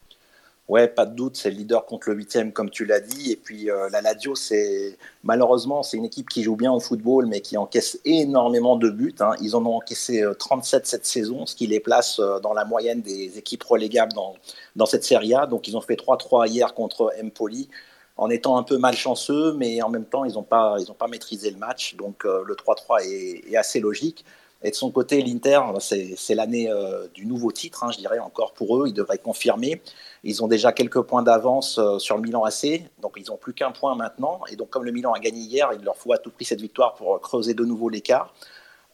Ouais, 0.68 0.86
pas 0.86 1.06
de 1.06 1.14
doute, 1.14 1.36
c'est 1.36 1.50
le 1.50 1.56
leader 1.56 1.86
contre 1.86 2.10
le 2.10 2.16
huitième, 2.16 2.52
comme 2.52 2.68
tu 2.68 2.84
l'as 2.84 3.00
dit. 3.00 3.32
Et 3.32 3.36
puis 3.36 3.70
euh, 3.70 3.88
la 3.88 4.02
Lazio, 4.02 4.34
c'est 4.34 4.98
malheureusement 5.22 5.82
c'est 5.82 5.96
une 5.96 6.04
équipe 6.04 6.28
qui 6.28 6.42
joue 6.42 6.56
bien 6.56 6.70
au 6.70 6.78
football, 6.78 7.24
mais 7.24 7.40
qui 7.40 7.56
encaisse 7.56 7.98
énormément 8.04 8.76
de 8.76 8.90
buts. 8.90 9.14
Hein. 9.20 9.32
Ils 9.40 9.56
en 9.56 9.64
ont 9.64 9.76
encaissé 9.76 10.22
37 10.38 10.82
euh, 10.82 10.86
cette 10.86 11.06
saison, 11.06 11.46
ce 11.46 11.56
qui 11.56 11.66
les 11.66 11.80
place 11.80 12.18
euh, 12.18 12.38
dans 12.40 12.52
la 12.52 12.66
moyenne 12.66 13.00
des 13.00 13.38
équipes 13.38 13.62
relégables 13.62 14.12
dans, 14.12 14.34
dans 14.76 14.84
cette 14.84 15.04
Serie 15.04 15.32
A. 15.34 15.46
Donc 15.46 15.68
ils 15.68 15.76
ont 15.76 15.80
fait 15.80 15.94
3-3 15.94 16.46
hier 16.48 16.74
contre 16.74 17.14
Empoli, 17.22 17.70
en 18.18 18.28
étant 18.28 18.58
un 18.58 18.62
peu 18.62 18.76
malchanceux, 18.76 19.54
mais 19.54 19.80
en 19.80 19.88
même 19.88 20.04
temps 20.04 20.26
ils 20.26 20.34
n'ont 20.34 20.42
pas 20.42 20.76
ils 20.78 20.92
pas 20.92 21.08
maîtrisé 21.08 21.50
le 21.50 21.56
match. 21.56 21.96
Donc 21.96 22.24
le 22.24 22.54
3-3 22.54 23.06
est, 23.06 23.50
est, 23.50 23.56
assez 23.56 23.80
logique. 23.80 24.22
Et 24.62 24.70
de 24.70 24.74
son 24.74 24.90
côté, 24.90 25.22
l'Inter, 25.22 25.60
c'est 25.78 26.34
l'année 26.34 26.68
du 27.14 27.26
nouveau 27.26 27.52
titre, 27.52 27.84
hein, 27.84 27.92
je 27.92 27.98
dirais 27.98 28.18
encore 28.18 28.52
pour 28.52 28.76
eux. 28.82 28.88
Ils 28.88 28.92
devraient 28.92 29.18
confirmer. 29.18 29.80
Ils 30.24 30.42
ont 30.42 30.48
déjà 30.48 30.72
quelques 30.72 31.00
points 31.02 31.22
d'avance 31.22 31.78
euh, 31.78 31.98
sur 31.98 32.16
le 32.16 32.22
Milan 32.22 32.44
AC, 32.44 32.82
donc 33.00 33.14
ils 33.16 33.26
n'ont 33.28 33.36
plus 33.36 33.54
qu'un 33.54 33.70
point 33.70 33.94
maintenant. 33.94 34.40
Et 34.50 34.56
donc, 34.56 34.70
comme 34.70 34.84
le 34.84 34.92
Milan 34.92 35.12
a 35.12 35.20
gagné 35.20 35.40
hier, 35.40 35.70
il 35.78 35.84
leur 35.84 35.96
faut 35.96 36.12
à 36.12 36.18
tout 36.18 36.30
prix 36.30 36.44
cette 36.44 36.60
victoire 36.60 36.94
pour 36.94 37.20
creuser 37.20 37.54
de 37.54 37.64
nouveau 37.64 37.88
l'écart. 37.88 38.34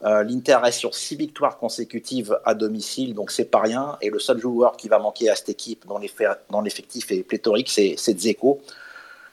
Euh, 0.03 0.23
L'Inter 0.23 0.57
reste 0.57 0.81
sur 0.81 0.95
six 0.95 1.17
victoires 1.17 1.57
consécutives 1.57 2.39
à 2.45 2.55
domicile, 2.55 3.15
donc 3.15 3.31
c'est 3.31 3.47
pas 3.47 3.61
rien. 3.61 3.97
Et 4.03 4.11
le 4.11 4.19
seul 4.19 4.39
joueur 4.39 4.77
qui 4.77 4.89
va 4.89 4.99
manquer 4.99 5.31
à 5.31 5.37
cette 5.37 5.49
équipe 5.49 5.87
dans 5.87 6.61
l'effectif 6.61 7.11
est 7.11 7.23
pléthorique, 7.23 7.71
c'est 7.71 8.13
Dzeko. 8.13 8.61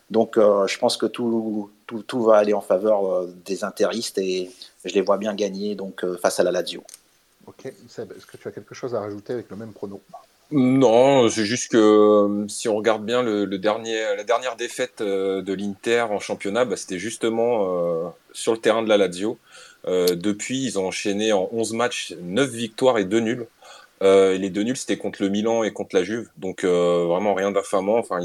Donc 0.09 0.37
euh, 0.37 0.67
je 0.67 0.77
pense 0.77 0.97
que 0.97 1.05
tout, 1.07 1.69
va 2.13 2.37
aller 2.37 2.53
en 2.53 2.61
faveur 2.61 3.25
des 3.45 3.63
interistes 3.65 4.17
et 4.17 4.49
je 4.85 4.93
les 4.93 5.01
vois 5.01 5.17
bien 5.17 5.33
gagner 5.35 5.75
donc, 5.75 6.05
face 6.17 6.39
à 6.39 6.43
la 6.43 6.51
Lazio. 6.51 6.83
Ok, 7.47 7.65
est-ce 7.65 8.25
que 8.25 8.37
tu 8.37 8.47
as 8.47 8.51
quelque 8.51 8.75
chose 8.75 8.95
à 8.95 9.01
rajouter 9.01 9.33
avec 9.33 9.49
le 9.49 9.57
même 9.57 9.73
prono? 9.73 9.99
Non, 10.51 11.29
c'est 11.29 11.45
juste 11.45 11.71
que 11.71 11.77
euh, 11.77 12.47
si 12.49 12.67
on 12.67 12.75
regarde 12.75 13.05
bien 13.05 13.23
le, 13.23 13.45
dernier, 13.57 14.01
la 14.17 14.25
dernière 14.25 14.57
défaite 14.57 14.99
euh, 14.99 15.41
de 15.41 15.53
l'Inter 15.53 16.07
en 16.09 16.19
championnat, 16.19 16.65
bah, 16.65 16.75
c'était 16.75 16.99
justement 16.99 18.05
euh, 18.05 18.09
sur 18.33 18.51
le 18.51 18.57
terrain 18.57 18.83
de 18.83 18.89
la 18.89 18.97
Lazio. 18.97 19.39
depuis, 19.85 20.61
ils 20.63 20.77
ont 20.77 20.87
enchaîné 20.87 21.31
en 21.31 21.47
11 21.53 21.73
matchs 21.73 22.15
9 22.21 22.49
victoires 22.49 22.97
et 22.97 23.05
2 23.05 23.19
nuls. 23.21 23.47
Euh, 24.01 24.37
les 24.37 24.49
deux 24.49 24.63
nuls, 24.63 24.77
c'était 24.77 24.97
contre 24.97 25.21
le 25.21 25.29
Milan 25.29 25.63
et 25.63 25.71
contre 25.71 25.95
la 25.95 26.03
Juve. 26.03 26.29
Donc 26.37 26.63
euh, 26.63 27.05
vraiment 27.07 27.33
rien 27.33 27.51
d'infamant. 27.51 27.97
Enfin, 27.97 28.19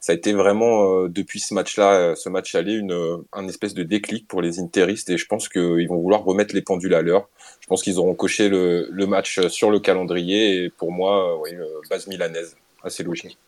ça 0.00 0.12
a 0.12 0.14
été 0.14 0.32
vraiment 0.32 1.02
euh, 1.02 1.08
depuis 1.08 1.40
ce 1.40 1.54
match-là, 1.54 2.16
ce 2.16 2.28
match 2.28 2.54
aller, 2.54 2.74
une 2.74 3.22
un 3.32 3.48
espèce 3.48 3.74
de 3.74 3.82
déclic 3.82 4.26
pour 4.26 4.42
les 4.42 4.58
interistes. 4.58 5.10
Et 5.10 5.18
je 5.18 5.26
pense 5.26 5.48
qu'ils 5.48 5.88
vont 5.88 5.98
vouloir 5.98 6.24
remettre 6.24 6.54
les 6.54 6.62
pendules 6.62 6.94
à 6.94 7.02
l'heure. 7.02 7.28
Je 7.60 7.66
pense 7.66 7.82
qu'ils 7.82 7.98
auront 7.98 8.14
coché 8.14 8.48
le, 8.48 8.88
match 9.06 9.46
sur 9.48 9.70
le 9.70 9.78
calendrier. 9.78 10.64
Et 10.64 10.70
pour 10.70 10.90
moi, 10.90 11.40
oui, 11.40 11.50
base 11.90 12.06
milanaise, 12.06 12.56
assez 12.82 13.02
logique. 13.02 13.38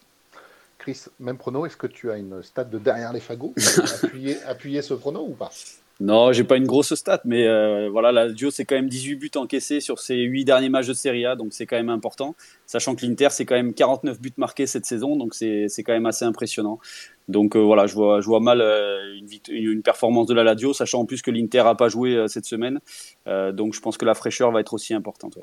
Chris, 0.78 1.04
même 1.18 1.38
prono. 1.38 1.66
Est-ce 1.66 1.76
que 1.76 1.86
tu 1.86 2.10
as 2.10 2.16
une 2.16 2.42
stat 2.42 2.64
de 2.64 2.78
derrière 2.78 3.12
les 3.12 3.20
fagots 3.20 3.54
appuyer, 4.04 4.36
appuyer 4.46 4.82
ce 4.82 4.94
prono 4.94 5.26
ou 5.26 5.32
pas? 5.32 5.50
Non, 5.98 6.30
j'ai 6.32 6.44
pas 6.44 6.58
une 6.58 6.66
grosse 6.66 6.94
stat, 6.94 7.22
mais 7.24 7.46
euh, 7.46 7.88
voilà, 7.90 8.12
la 8.12 8.28
Dio, 8.30 8.50
c'est 8.50 8.66
quand 8.66 8.74
même 8.74 8.88
18 8.88 9.16
buts 9.16 9.30
encaissés 9.36 9.80
sur 9.80 9.98
ses 9.98 10.16
8 10.16 10.44
derniers 10.44 10.68
matchs 10.68 10.88
de 10.88 10.92
Serie 10.92 11.24
A, 11.24 11.36
donc 11.36 11.54
c'est 11.54 11.64
quand 11.64 11.76
même 11.76 11.88
important. 11.88 12.34
Sachant 12.66 12.94
que 12.94 13.06
l'Inter, 13.06 13.28
c'est 13.30 13.46
quand 13.46 13.54
même 13.54 13.72
49 13.72 14.20
buts 14.20 14.32
marqués 14.36 14.66
cette 14.66 14.84
saison, 14.84 15.16
donc 15.16 15.34
c'est 15.34 15.68
quand 15.78 15.94
même 15.94 16.04
assez 16.04 16.26
impressionnant. 16.26 16.78
Donc 17.28 17.56
euh, 17.56 17.60
voilà, 17.60 17.86
je 17.86 17.94
vois, 17.94 18.20
je 18.20 18.26
vois 18.26 18.40
mal 18.40 18.60
euh, 18.60 19.18
une, 19.48 19.82
performance 19.82 20.26
de 20.26 20.34
la 20.34 20.44
Lazio, 20.44 20.74
sachant 20.74 21.00
en 21.00 21.06
plus 21.06 21.22
que 21.22 21.30
l'Inter 21.30 21.62
n'a 21.64 21.74
pas 21.74 21.88
joué 21.88 22.26
cette 22.28 22.44
semaine. 22.44 22.80
donc 23.26 23.74
je 23.74 23.80
pense 23.80 23.96
que 23.96 24.04
la 24.04 24.14
fraîcheur 24.14 24.52
va 24.52 24.60
être 24.60 24.74
aussi 24.74 24.92
importante. 24.92 25.38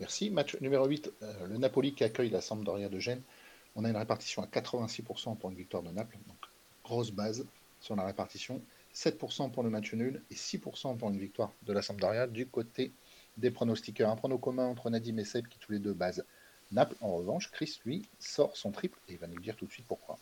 Merci. 0.00 0.28
Match 0.30 0.56
numéro 0.60 0.86
8, 0.86 1.12
le 1.48 1.56
Napoli 1.58 1.94
qui 1.94 2.02
accueille 2.02 2.30
la 2.30 2.40
Sampdoria 2.40 2.88
de 2.88 2.98
Gênes. 2.98 3.22
On 3.76 3.84
a 3.84 3.90
une 3.90 3.96
répartition 3.96 4.42
à 4.42 4.46
86% 4.46 5.36
pour 5.36 5.50
une 5.50 5.56
victoire 5.56 5.84
de 5.84 5.90
Naples, 5.90 6.18
donc 6.26 6.36
grosse 6.84 7.12
base 7.12 7.46
sur 7.80 7.94
la 7.94 8.04
répartition. 8.04 8.60
7% 8.96 9.50
pour 9.50 9.62
le 9.62 9.68
match 9.68 9.92
nul 9.92 10.22
et 10.30 10.34
6% 10.34 10.96
pour 10.96 11.10
une 11.10 11.18
victoire 11.18 11.52
de 11.62 11.72
la 11.74 11.82
Sampdoria 11.82 12.26
du 12.26 12.46
côté 12.46 12.92
des 13.36 13.50
pronostiqueurs. 13.50 14.10
Un 14.10 14.16
prono 14.16 14.38
commun 14.38 14.66
entre 14.66 14.88
Nadim 14.88 15.18
et 15.18 15.24
Seb 15.24 15.48
qui 15.48 15.58
tous 15.58 15.72
les 15.72 15.78
deux 15.78 15.92
basent 15.92 16.24
Naples. 16.72 16.96
En 17.02 17.14
revanche, 17.14 17.50
Chris, 17.52 17.78
lui, 17.84 18.02
sort 18.18 18.56
son 18.56 18.72
triple 18.72 18.98
et 19.08 19.12
il 19.12 19.18
va 19.18 19.26
nous 19.26 19.38
dire 19.38 19.54
tout 19.54 19.66
de 19.66 19.70
suite 19.70 19.84
pourquoi. 19.86 20.18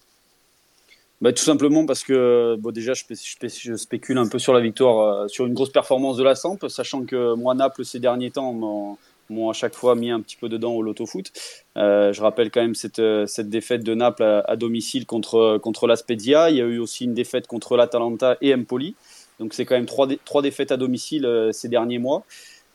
Bah, 1.20 1.32
tout 1.32 1.44
simplement 1.44 1.86
parce 1.86 2.02
que 2.02 2.56
bon, 2.58 2.72
déjà, 2.72 2.92
je, 2.94 3.76
spécule 3.76 4.18
un 4.18 4.26
peu 4.26 4.40
sur 4.40 4.52
la 4.52 4.60
victoire, 4.60 5.22
euh, 5.22 5.28
sur 5.28 5.46
une 5.46 5.54
grosse 5.54 5.70
performance 5.70 6.16
de 6.16 6.24
la 6.24 6.34
Samp, 6.34 6.58
sachant 6.68 7.04
que 7.04 7.34
moi, 7.34 7.54
Naples, 7.54 7.84
ces 7.84 8.00
derniers 8.00 8.32
temps, 8.32 8.98
m'ont 9.30 9.50
à 9.50 9.52
chaque 9.52 9.74
fois 9.74 9.94
mis 9.94 10.10
un 10.10 10.20
petit 10.20 10.36
peu 10.36 10.48
dedans 10.48 10.72
au 10.72 10.82
loto-foot. 10.82 11.32
Euh, 11.76 12.12
je 12.12 12.22
rappelle 12.22 12.50
quand 12.50 12.60
même 12.60 12.74
cette, 12.74 12.98
euh, 12.98 13.26
cette 13.26 13.48
défaite 13.48 13.82
de 13.82 13.94
Naples 13.94 14.22
à, 14.22 14.56
domicile 14.56 15.06
contre, 15.06 15.58
contre 15.58 15.86
l'Aspedia. 15.86 16.50
Il 16.50 16.56
y 16.56 16.60
a 16.60 16.64
eu 16.64 16.78
aussi 16.78 17.04
une 17.04 17.14
défaite 17.14 17.46
contre 17.46 17.76
l'Atalanta 17.76 18.36
et 18.40 18.54
Empoli. 18.54 18.94
Donc 19.40 19.54
c'est 19.54 19.64
quand 19.64 19.74
même 19.74 19.86
trois, 19.86 20.06
trois 20.24 20.42
défaites 20.42 20.72
à 20.72 20.76
domicile 20.76 21.26
euh, 21.26 21.52
ces 21.52 21.68
derniers 21.68 21.98
mois. 21.98 22.24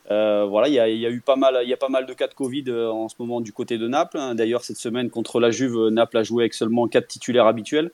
voilà, 0.09 0.67
il 0.67 0.73
y, 0.73 0.79
a, 0.79 0.89
il 0.89 0.99
y, 0.99 1.05
a, 1.05 1.09
eu 1.09 1.21
pas 1.21 1.35
mal, 1.35 1.59
il 1.63 1.69
y 1.69 1.73
a 1.73 1.77
pas 1.77 1.89
mal 1.89 2.05
de 2.05 2.13
cas 2.13 2.27
de 2.27 2.33
Covid 2.33 2.71
en 2.71 3.07
ce 3.09 3.15
moment 3.19 3.41
du 3.41 3.53
côté 3.53 3.77
de 3.77 3.87
Naples. 3.87 4.17
Hein. 4.17 4.35
D'ailleurs, 4.35 4.63
cette 4.63 4.77
semaine 4.77 5.09
contre 5.09 5.39
la 5.39 5.51
Juve, 5.51 5.89
Naples 5.89 6.17
a 6.17 6.23
joué 6.23 6.43
avec 6.43 6.53
seulement 6.53 6.87
quatre 6.87 7.07
titulaires 7.07 7.45
habituels. 7.45 7.91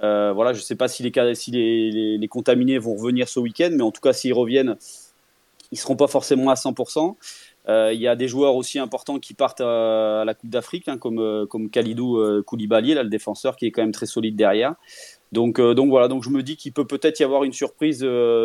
voilà, 0.00 0.52
je 0.54 0.58
ne 0.58 0.64
sais 0.64 0.76
pas 0.76 0.88
si, 0.88 1.02
les, 1.02 1.34
si 1.34 1.50
les, 1.50 1.90
les, 1.90 2.18
les, 2.18 2.28
contaminés 2.28 2.78
vont 2.78 2.94
revenir 2.94 3.28
ce 3.28 3.38
week-end, 3.38 3.70
mais 3.72 3.82
en 3.82 3.92
tout 3.92 4.00
cas, 4.00 4.14
s'ils 4.14 4.32
reviennent, 4.32 4.76
ils 5.72 5.76
ne 5.76 5.80
seront 5.80 5.96
pas 5.96 6.06
forcément 6.06 6.50
à 6.50 6.54
100%. 6.54 7.16
Euh, 7.68 7.92
il 7.92 8.00
y 8.00 8.08
a 8.08 8.16
des 8.16 8.26
joueurs 8.26 8.56
aussi 8.56 8.78
importants 8.78 9.20
qui 9.20 9.34
partent 9.34 9.60
à, 9.60 10.24
la 10.26 10.34
Coupe 10.34 10.50
d'Afrique, 10.50 10.88
hein, 10.88 10.98
comme, 10.98 11.20
euh, 11.20 11.46
comme 11.46 11.70
Khalidou 11.70 12.18
euh, 12.18 12.42
Koulibaly, 12.42 12.94
là, 12.94 13.02
le 13.04 13.08
défenseur, 13.08 13.56
qui 13.56 13.66
est 13.66 13.70
quand 13.70 13.82
même 13.82 13.92
très 13.92 14.06
solide 14.06 14.34
derrière. 14.34 14.74
Donc, 15.30 15.58
donc 15.58 15.88
voilà, 15.88 16.08
donc 16.08 16.24
je 16.24 16.28
me 16.28 16.42
dis 16.42 16.58
qu'il 16.58 16.74
peut 16.74 16.86
peut-être 16.86 17.18
y 17.20 17.24
avoir 17.24 17.44
une 17.44 17.54
surprise 17.54 18.00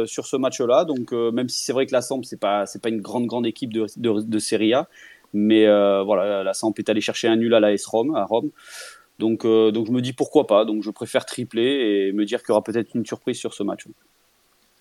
sur 0.05 0.25
ce 0.25 0.37
match-là. 0.37 0.85
Donc 0.85 1.11
même 1.11 1.49
si 1.49 1.61
c'est 1.65 1.73
vrai 1.73 1.85
que 1.85 1.91
la 1.91 2.01
Samp 2.01 2.21
c'est 2.23 2.39
pas 2.39 2.63
pas 2.81 2.87
une 2.87 3.01
grande 3.01 3.25
grande 3.25 3.45
équipe 3.45 3.73
de, 3.73 3.87
de, 3.97 4.39
Serie 4.39 4.73
A, 4.73 4.87
mais 5.33 5.65
voilà, 5.65 6.45
la 6.45 6.53
Samp 6.53 6.71
est 6.77 6.87
allée 6.87 7.01
chercher 7.01 7.27
un 7.27 7.35
nul 7.35 7.53
à 7.53 7.59
l'AS 7.59 7.85
Rome 7.87 8.15
à 8.15 8.23
Rome. 8.23 8.51
Donc 9.19 9.45
donc 9.45 9.85
je 9.85 9.91
me 9.91 9.99
dis 9.99 10.13
pourquoi 10.13 10.47
pas. 10.47 10.63
Donc 10.63 10.81
je 10.81 10.89
préfère 10.89 11.25
tripler 11.25 12.07
et 12.07 12.13
me 12.13 12.23
dire 12.23 12.39
qu'il 12.39 12.49
y 12.49 12.51
aura 12.53 12.63
peut-être 12.63 12.95
une 12.95 13.05
surprise 13.05 13.37
sur 13.37 13.53
ce 13.53 13.63
match. 13.63 13.85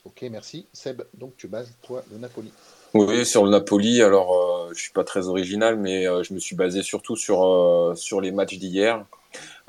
Ok, 0.05 0.25
merci. 0.31 0.69
Seb, 0.73 1.03
donc 1.13 1.37
tu 1.37 1.49
bases 1.49 1.77
toi 1.83 2.05
le 2.13 2.19
Napoli. 2.19 2.53
Oui, 2.99 3.27
sur 3.27 3.45
le 3.45 3.51
Napoli, 3.51 4.01
alors 4.03 4.33
euh, 4.33 4.73
je 4.75 4.81
suis 4.81 4.93
pas 4.93 5.05
très 5.05 5.29
original, 5.29 5.77
mais 5.77 6.09
euh, 6.09 6.23
je 6.23 6.33
me 6.33 6.39
suis 6.39 6.57
basé 6.57 6.83
surtout 6.83 7.15
sur, 7.15 7.45
euh, 7.45 7.95
les 8.23 8.33
matchs 8.33 8.57
d'hier. 8.57 9.05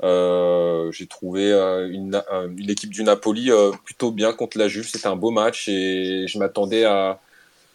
j'ai 0.02 1.06
trouvé 1.06 1.52
une, 1.90 2.22
une, 2.56 2.70
équipe 2.70 2.90
du 2.90 3.02
Napoli 3.04 3.50
plutôt 3.84 4.12
bien 4.12 4.32
contre 4.32 4.56
la 4.56 4.68
Juve. 4.68 4.88
C'était 4.88 5.08
un 5.08 5.16
beau 5.16 5.30
match 5.30 5.68
et 5.68 6.24
je 6.26 6.38
m'attendais 6.38 6.84
à 6.84 7.20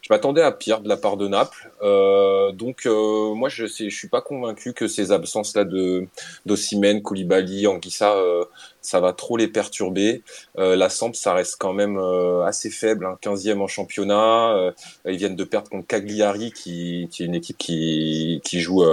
je 0.03 0.11
m'attendais 0.11 0.41
à 0.41 0.51
pire 0.51 0.81
de 0.81 0.89
la 0.89 0.97
part 0.97 1.15
de 1.15 1.29
Naples. 1.29 1.71
Euh, 1.81 2.51
donc 2.51 2.85
euh, 2.85 3.33
moi 3.33 3.47
je 3.47 3.63
ne 3.63 3.89
suis 3.89 4.09
pas 4.09 4.19
convaincu 4.19 4.73
que 4.73 4.89
ces 4.89 5.13
absences 5.13 5.55
là 5.55 5.63
de 5.63 6.05
d'Ossimène, 6.45 7.01
Koulibaly, 7.01 7.67
Anguissa, 7.67 8.13
euh, 8.13 8.43
ça 8.81 8.99
va 8.99 9.13
trop 9.13 9.37
les 9.37 9.47
perturber. 9.47 10.21
La 10.57 10.89
Samp 10.89 11.13
ça 11.13 11.33
reste 11.33 11.55
quand 11.57 11.71
même 11.71 11.97
assez 12.45 12.69
faible, 12.69 13.05
hein, 13.05 13.17
15e 13.21 13.61
en 13.61 13.67
championnat. 13.67 14.73
ils 15.05 15.15
viennent 15.15 15.37
de 15.37 15.43
perdre 15.45 15.69
contre 15.69 15.87
Cagliari 15.87 16.51
qui, 16.51 17.03
est 17.03 17.19
une 17.21 17.35
équipe 17.35 17.57
qui, 17.57 18.41
joue 18.43 18.83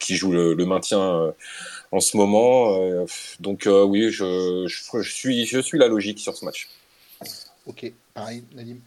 qui 0.00 0.16
joue 0.16 0.32
le, 0.32 0.66
maintien 0.66 1.32
en 1.92 2.00
ce 2.00 2.16
moment. 2.16 3.06
donc 3.38 3.68
oui, 3.68 4.10
je, 4.10 4.66
je, 4.66 5.00
je, 5.00 5.14
suis 5.14 5.46
je 5.46 5.60
suis 5.60 5.78
la 5.78 5.86
logique 5.86 6.18
sur 6.18 6.36
ce 6.36 6.44
match. 6.44 6.68
Ok, 7.66 7.92
pareil, 8.12 8.42
Nadim. 8.56 8.78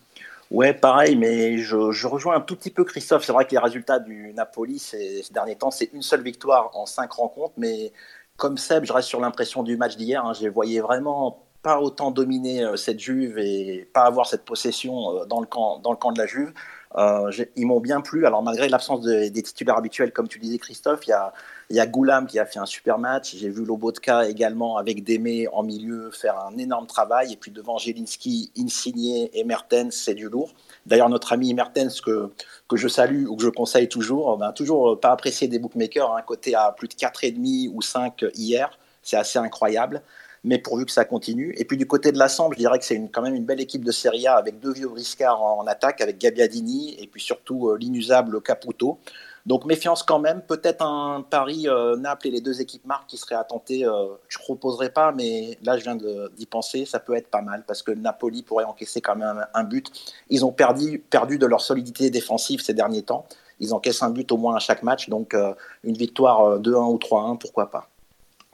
Ouais, 0.51 0.73
pareil, 0.73 1.15
mais 1.15 1.59
je, 1.59 1.91
je, 1.91 2.07
rejoins 2.07 2.35
un 2.37 2.41
tout 2.41 2.55
petit 2.55 2.71
peu 2.71 2.83
Christophe. 2.83 3.23
C'est 3.23 3.31
vrai 3.31 3.45
que 3.45 3.51
les 3.51 3.59
résultats 3.59 3.99
du 3.99 4.33
Napoli 4.33 4.79
ces, 4.79 5.23
derniers 5.31 5.55
temps, 5.55 5.69
c'est 5.69 5.91
une 5.93 6.01
seule 6.01 6.23
victoire 6.23 6.71
en 6.75 6.87
cinq 6.87 7.11
rencontres, 7.11 7.53
mais 7.57 7.93
comme 8.35 8.57
Seb, 8.57 8.85
je 8.85 8.93
reste 8.93 9.07
sur 9.07 9.19
l'impression 9.19 9.61
du 9.61 9.77
match 9.77 9.95
d'hier. 9.95 10.25
Hein, 10.25 10.33
je 10.33 10.41
les 10.41 10.49
voyais 10.49 10.79
vraiment 10.79 11.43
pas 11.61 11.79
autant 11.81 12.09
dominer 12.09 12.63
euh, 12.63 12.77
cette 12.77 12.99
Juve 12.99 13.37
et 13.37 13.87
pas 13.93 14.03
avoir 14.05 14.25
cette 14.27 14.45
possession 14.45 15.17
euh, 15.17 15.25
dans, 15.25 15.39
le 15.39 15.45
camp, 15.45 15.79
dans 15.79 15.91
le 15.91 15.97
camp 15.97 16.11
de 16.11 16.17
la 16.19 16.25
Juve. 16.25 16.53
Euh, 16.97 17.31
ils 17.55 17.67
m'ont 17.67 17.81
bien 17.81 18.01
plu. 18.01 18.25
Alors 18.25 18.41
malgré 18.41 18.69
l'absence 18.69 19.01
de, 19.01 19.29
des 19.29 19.43
titulaires 19.43 19.77
habituels, 19.77 20.11
comme 20.13 20.27
tu 20.27 20.39
disais 20.39 20.57
Christophe, 20.57 21.05
il 21.05 21.09
y 21.11 21.13
a, 21.13 21.33
il 21.69 21.75
y 21.75 21.79
a 21.79 21.85
Goulam 21.85 22.25
qui 22.25 22.39
a 22.39 22.45
fait 22.45 22.59
un 22.59 22.65
super 22.65 22.97
match. 22.97 23.35
J'ai 23.35 23.49
vu 23.49 23.63
Lobotka 23.63 24.27
également 24.27 24.77
avec 24.77 25.03
Démé 25.03 25.47
en 25.53 25.61
milieu 25.61 26.09
faire 26.09 26.39
un 26.39 26.57
énorme 26.57 26.87
travail. 26.87 27.33
Et 27.33 27.35
puis 27.35 27.51
devant 27.51 27.77
Jelinski, 27.77 28.51
Insigné 28.57 29.29
et 29.33 29.43
Mertens, 29.43 29.91
c'est 29.91 30.15
du 30.15 30.29
lourd. 30.29 30.51
D'ailleurs, 30.87 31.09
notre 31.09 31.31
ami 31.31 31.53
Mertens, 31.53 32.01
que, 32.03 32.31
que 32.67 32.75
je 32.75 32.87
salue 32.87 33.25
ou 33.27 33.35
que 33.35 33.43
je 33.43 33.49
conseille 33.49 33.87
toujours, 33.87 34.35
ben, 34.37 34.51
toujours 34.51 34.99
pas 34.99 35.11
apprécié 35.11 35.47
des 35.47 35.59
bookmakers, 35.59 36.15
un 36.15 36.23
côté 36.23 36.55
à 36.55 36.71
plus 36.71 36.87
de 36.87 36.95
4,5 36.95 37.69
ou 37.71 37.81
5 37.83 38.25
hier. 38.33 38.77
C'est 39.03 39.17
assez 39.17 39.37
incroyable 39.37 40.01
mais 40.43 40.57
pourvu 40.57 40.85
que 40.85 40.91
ça 40.91 41.05
continue. 41.05 41.53
Et 41.57 41.65
puis 41.65 41.77
du 41.77 41.85
côté 41.85 42.11
de 42.11 42.17
l'Assemble, 42.17 42.55
je 42.55 42.59
dirais 42.59 42.79
que 42.79 42.85
c'est 42.85 42.99
quand 43.11 43.21
même 43.21 43.35
une 43.35 43.45
belle 43.45 43.59
équipe 43.59 43.83
de 43.83 43.91
Serie 43.91 44.27
A 44.27 44.35
avec 44.35 44.59
deux 44.59 44.71
vieux 44.71 44.87
briscards 44.87 45.41
en, 45.41 45.65
attaque, 45.67 46.01
avec 46.01 46.17
Gabbiadini 46.17 46.95
et 46.99 47.07
puis 47.07 47.21
surtout 47.21 47.69
euh, 47.69 47.77
l'inusable 47.77 48.41
Caputo. 48.41 48.99
Donc 49.45 49.65
méfiance 49.65 50.03
quand 50.03 50.19
même, 50.19 50.41
peut-être 50.41 50.83
un 50.83 51.21
pari 51.21 51.67
euh, 51.67 51.95
Naples 51.95 52.27
et 52.27 52.31
les 52.31 52.41
deux 52.41 52.61
équipes 52.61 52.85
marques 52.85 53.07
qui 53.07 53.17
seraient 53.17 53.35
à 53.35 53.43
tenter. 53.43 53.85
Euh, 53.85 54.07
je 54.27 54.37
ne 54.37 54.43
proposerai 54.43 54.91
pas, 54.91 55.11
mais 55.11 55.57
là 55.63 55.77
je 55.77 55.83
viens 55.83 55.95
d'y 55.95 56.45
penser, 56.45 56.85
ça 56.85 56.99
peut 56.99 57.15
être 57.15 57.29
pas 57.29 57.41
mal 57.41 57.63
parce 57.67 57.81
que 57.81 57.91
Napoli 57.91 58.43
pourrait 58.43 58.65
encaisser 58.65 59.01
quand 59.01 59.15
même 59.15 59.45
un, 59.53 59.63
but. 59.63 59.91
Ils 60.29 60.45
ont 60.45 60.51
perdu, 60.51 61.03
de 61.11 61.45
leur 61.45 61.61
solidité 61.61 62.09
défensive 62.09 62.61
ces 62.61 62.73
derniers 62.73 63.03
temps. 63.03 63.25
Ils 63.59 63.73
encaissent 63.73 64.03
un 64.03 64.09
but 64.09 64.31
au 64.31 64.37
moins 64.37 64.55
à 64.55 64.59
chaque 64.59 64.83
match, 64.83 65.09
donc 65.09 65.33
euh, 65.33 65.53
une 65.83 65.97
victoire 65.97 66.59
2-1 66.59 66.93
ou 66.93 66.97
3-1, 66.97 67.37
pourquoi 67.37 67.69
pas. 67.69 67.89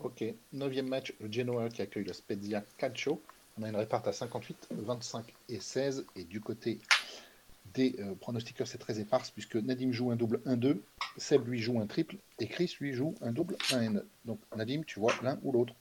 Ok, 0.03 0.23
neuvième 0.53 0.87
match, 0.87 1.13
le 1.19 1.31
Genoa 1.31 1.69
qui 1.69 1.81
accueille 1.81 2.03
le 2.03 2.13
Spezia 2.13 2.63
Calcio. 2.77 3.21
On 3.57 3.63
a 3.63 3.69
une 3.69 3.75
réparte 3.77 4.07
à 4.07 4.11
58, 4.11 4.67
25 4.71 5.33
et 5.47 5.59
16. 5.59 6.05
Et 6.17 6.25
du 6.25 6.41
côté 6.41 6.79
des 7.75 7.95
euh, 7.99 8.39
c'est 8.65 8.77
très 8.77 8.99
éparse 8.99 9.31
puisque 9.31 9.55
Nadim 9.55 9.91
joue 9.91 10.11
un 10.11 10.15
double 10.15 10.41
1-2, 10.45 10.77
Seb 11.17 11.47
lui 11.47 11.59
joue 11.59 11.79
un 11.79 11.85
triple 11.85 12.15
et 12.39 12.47
Chris 12.47 12.75
lui 12.79 12.93
joue 12.93 13.15
un 13.21 13.31
double 13.31 13.55
1N. 13.69 14.01
Donc 14.25 14.39
Nadim, 14.55 14.81
tu 14.85 14.99
vois 14.99 15.13
l'un 15.21 15.37
ou 15.43 15.51
l'autre 15.51 15.73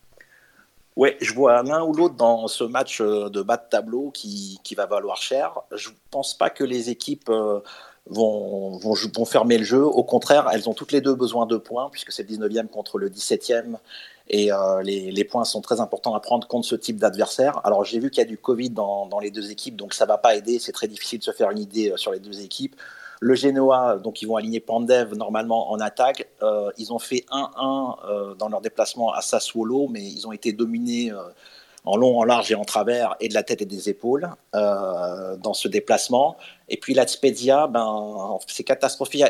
Oui, 0.96 1.10
je 1.20 1.32
vois 1.32 1.62
l'un 1.62 1.82
ou 1.84 1.92
l'autre 1.92 2.14
dans 2.14 2.46
ce 2.48 2.64
match 2.64 3.00
euh, 3.00 3.28
de 3.28 3.42
bas 3.42 3.56
de 3.56 3.68
tableau 3.68 4.10
qui, 4.10 4.58
qui 4.62 4.74
va 4.74 4.86
valoir 4.86 5.16
cher. 5.16 5.60
Je 5.72 5.90
ne 5.90 5.94
pense 6.10 6.36
pas 6.36 6.50
que 6.50 6.64
les 6.64 6.90
équipes 6.90 7.28
euh, 7.30 7.60
vont, 8.06 8.76
vont, 8.78 8.94
vont, 8.94 9.24
fermer 9.24 9.58
le 9.58 9.64
jeu. 9.64 9.84
Au 9.84 10.04
contraire, 10.04 10.48
elles 10.52 10.68
ont 10.68 10.74
toutes 10.74 10.92
les 10.92 11.00
deux 11.00 11.14
besoin 11.14 11.46
de 11.46 11.56
points 11.56 11.88
puisque 11.90 12.12
c'est 12.12 12.28
le 12.28 12.36
19e 12.36 12.68
contre 12.68 12.98
le 12.98 13.08
17e 13.08 13.76
et 14.28 14.52
euh, 14.52 14.82
les, 14.82 15.24
points 15.24 15.44
sont 15.44 15.60
très 15.60 15.80
importants 15.80 16.14
à 16.14 16.20
prendre 16.20 16.46
contre 16.48 16.66
ce 16.66 16.74
type 16.74 16.96
d'adversaire. 16.96 17.60
Alors 17.64 17.84
j'ai 17.84 17.98
vu 17.98 18.10
qu'il 18.10 18.22
y 18.22 18.26
a 18.26 18.28
du 18.28 18.38
Covid 18.38 18.70
dans, 18.70 19.18
les 19.20 19.30
deux 19.30 19.50
équipes, 19.50 19.76
donc 19.76 19.92
ça 19.94 20.06
va 20.06 20.18
pas 20.18 20.34
aider. 20.34 20.58
C'est 20.58 20.72
très 20.72 20.88
difficile 20.88 21.18
de 21.18 21.24
se 21.24 21.30
faire 21.30 21.50
une 21.50 21.58
idée 21.58 21.90
euh, 21.90 21.96
sur 21.96 22.12
les 22.12 22.20
deux 22.20 22.40
équipes. 22.40 22.76
Le 23.20 23.34
Genoa, 23.34 23.98
donc 23.98 24.22
ils 24.22 24.26
vont 24.26 24.36
aligner 24.36 24.60
Pandev 24.60 25.14
normalement 25.14 25.70
en 25.70 25.78
attaque. 25.78 26.28
Euh, 26.42 26.70
ils 26.78 26.92
ont 26.92 26.98
fait 26.98 27.24
1-1 27.30 27.96
euh, 28.06 28.34
dans 28.34 28.48
leur 28.48 28.60
déplacement 28.60 29.12
à 29.12 29.20
Sassuolo, 29.20 29.88
mais 29.88 30.02
ils 30.02 30.26
ont 30.26 30.32
été 30.32 30.52
dominés 30.52 31.12
en 31.84 31.96
long, 31.96 32.18
en 32.18 32.24
large 32.24 32.50
et 32.50 32.54
en 32.54 32.64
travers, 32.64 33.14
et 33.20 33.28
de 33.28 33.34
la 33.34 33.42
tête 33.42 33.62
et 33.62 33.66
des 33.66 33.88
épaules 33.88 34.28
dans 34.52 35.54
ce 35.54 35.68
déplacement. 35.68 36.36
Et 36.68 36.76
puis 36.76 36.92
la 36.92 37.04
ben, 37.68 38.38
c'est 38.46 38.64
catastrophique, 38.64 39.24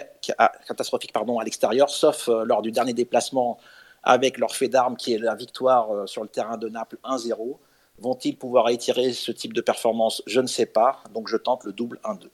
catastrophique 0.67 1.13
pardon, 1.13 1.39
à 1.39 1.45
l'extérieur, 1.45 1.91
sauf 1.91 2.29
lors 2.29 2.63
du 2.63 2.73
dernier 2.73 2.95
déplacement 2.95 3.59
avec 4.05 4.39
leur 4.39 4.55
fait 4.55 4.69
d'armes 4.69 4.97
qui 4.97 5.15
est 5.15 5.19
la 5.19 5.35
victoire 5.35 5.91
euh, 5.91 6.07
sur 6.07 6.23
le 6.23 6.29
terrain 6.29 6.57
de 6.57 6.69
Naples 6.69 6.99
1-0. 7.05 7.57
Vont-ils 7.99 8.37
pouvoir 8.37 8.69
étirer 8.69 9.13
ce 9.13 9.33
type 9.33 9.53
de 9.53 9.61
performance? 9.61 10.23
Je 10.27 10.41
ne 10.41 10.47
sais 10.47 10.67
pas. 10.67 11.03
Donc 11.13 11.29
je 11.29 11.37
tente 11.37 11.65
le 11.65 11.73
double 11.73 12.01
1-2. 12.05 12.29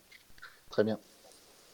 Très 0.70 0.84
bien. 0.84 0.98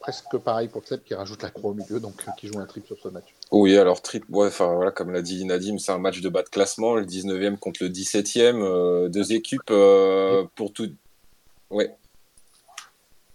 Presque 0.01 0.37
pareil 0.39 0.69
pour 0.69 0.87
Seb 0.87 1.03
qui 1.03 1.15
rajoute 1.15 1.43
la 1.43 1.51
croix 1.51 1.71
au 1.71 1.75
milieu, 1.75 1.99
donc 1.99 2.15
euh, 2.27 2.31
qui 2.39 2.47
joue 2.47 2.59
un 2.59 2.67
triple 2.67 2.87
sur 2.87 2.99
ce 3.03 3.09
match. 3.09 3.35
Oui, 3.51 3.77
alors 3.77 4.03
triple, 4.03 4.27
ouais, 4.31 4.49
enfin 4.49 4.73
voilà, 4.75 4.91
comme 4.91 5.11
l'a 5.11 5.23
dit 5.23 5.45
Nadim, 5.45 5.79
c'est 5.79 5.93
un 5.93 5.99
match 5.99 6.21
de 6.21 6.29
bas 6.29 6.43
de 6.43 6.49
classement, 6.49 6.95
le 6.95 7.05
19e 7.05 7.57
contre 7.57 7.83
le 7.83 7.89
17e, 7.89 8.63
euh, 8.63 9.09
deux 9.09 9.33
équipes 9.33 9.73
pour 10.55 10.73
tout. 10.73 10.93
Ouais, 11.71 11.97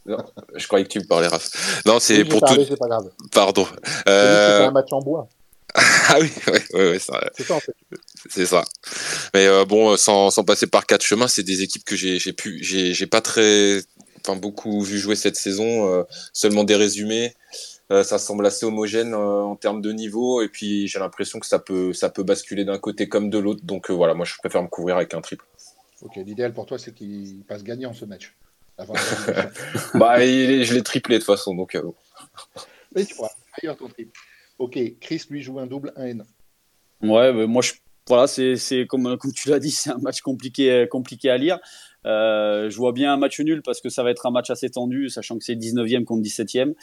je 0.05 0.67
croyais 0.67 0.85
que 0.85 0.89
tu 0.89 0.99
me 0.99 1.05
parlais, 1.05 1.27
Raph. 1.27 1.83
Non, 1.85 1.99
c'est 1.99 2.25
pour 2.25 2.41
tout. 2.41 2.55
Pas 2.79 2.87
grave. 2.87 3.11
Pardon. 3.31 3.67
Euh... 4.07 4.59
C'est 4.59 4.65
un 4.65 4.71
match 4.71 4.91
en 4.91 4.99
bois 4.99 5.27
ah 6.09 6.17
oui, 6.19 6.29
ouais, 6.47 6.89
ouais, 6.91 6.99
ça. 6.99 7.19
C'est 7.35 7.43
ça 7.43 7.55
en 7.55 7.59
fait. 7.59 7.75
C'est 8.29 8.45
ça. 8.45 8.63
Mais 9.33 9.47
euh, 9.47 9.65
bon, 9.65 9.97
sans, 9.97 10.29
sans, 10.29 10.43
passer 10.43 10.67
par 10.67 10.85
quatre 10.85 11.03
chemins, 11.03 11.27
c'est 11.27 11.43
des 11.43 11.61
équipes 11.61 11.85
que 11.85 11.95
j'ai 11.95 12.33
pu, 12.33 12.59
j'ai 12.63 13.07
pas 13.07 13.21
très, 13.21 13.81
enfin 14.19 14.37
beaucoup 14.37 14.81
vu 14.81 14.97
jouer 14.97 15.15
cette 15.15 15.35
saison. 15.35 15.93
Euh, 15.93 16.03
seulement 16.33 16.63
des 16.63 16.75
résumés. 16.75 17.35
Euh, 17.91 18.03
ça 18.05 18.17
semble 18.17 18.45
assez 18.45 18.65
homogène 18.65 19.13
euh, 19.13 19.41
en 19.41 19.57
termes 19.57 19.81
de 19.81 19.91
niveau, 19.91 20.41
et 20.41 20.47
puis 20.47 20.87
j'ai 20.87 20.99
l'impression 20.99 21.39
que 21.39 21.45
ça 21.45 21.59
peut, 21.59 21.91
ça 21.91 22.09
peut 22.09 22.23
basculer 22.23 22.63
d'un 22.63 22.79
côté 22.79 23.09
comme 23.09 23.29
de 23.29 23.37
l'autre. 23.37 23.65
Donc 23.65 23.89
euh, 23.89 23.93
voilà, 23.93 24.13
moi 24.13 24.25
je 24.25 24.37
préfère 24.37 24.63
me 24.63 24.69
couvrir 24.69 24.95
avec 24.95 25.13
un 25.13 25.19
triple. 25.19 25.45
Ok, 26.01 26.15
l'idéal 26.15 26.53
pour 26.53 26.65
toi, 26.65 26.79
c'est 26.79 26.93
qu'il 26.93 27.43
passe 27.47 27.63
gagnant 27.63 27.93
ce 27.93 28.05
match. 28.05 28.33
bah, 29.93 30.17
je 30.19 30.73
l'ai 30.73 30.81
triplé 30.81 31.15
de 31.15 31.19
toute 31.19 31.27
façon, 31.27 31.53
donc. 31.53 31.77
Mais 32.95 33.05
tu 33.05 33.13
vois, 33.13 33.29
ailleurs 33.61 33.75
ton 33.77 33.89
triple. 33.89 34.17
Ok, 34.61 34.79
Chris 34.99 35.23
lui 35.31 35.41
joue 35.41 35.57
un 35.57 35.65
double 35.65 35.91
1N. 35.97 36.21
Ouais, 37.01 37.47
moi 37.47 37.63
je 37.63 37.73
voilà, 38.07 38.27
c'est 38.27 38.85
comme, 38.87 39.17
comme 39.17 39.31
tu 39.31 39.49
l'as 39.49 39.59
dit, 39.59 39.71
c'est 39.71 39.89
un 39.89 39.97
match 39.97 40.21
compliqué, 40.21 40.85
compliqué 40.89 41.31
à 41.31 41.37
lire. 41.37 41.59
Euh, 42.05 42.69
je 42.69 42.77
vois 42.77 42.91
bien 42.91 43.13
un 43.13 43.17
match 43.17 43.39
nul 43.39 43.61
parce 43.63 43.79
que 43.79 43.89
ça 43.89 44.03
va 44.03 44.11
être 44.11 44.25
un 44.25 44.31
match 44.31 44.49
assez 44.49 44.69
tendu, 44.69 45.09
sachant 45.09 45.37
que 45.37 45.43
c'est 45.43 45.55
19e 45.55 46.03
contre 46.03 46.21
17e. 46.23 46.73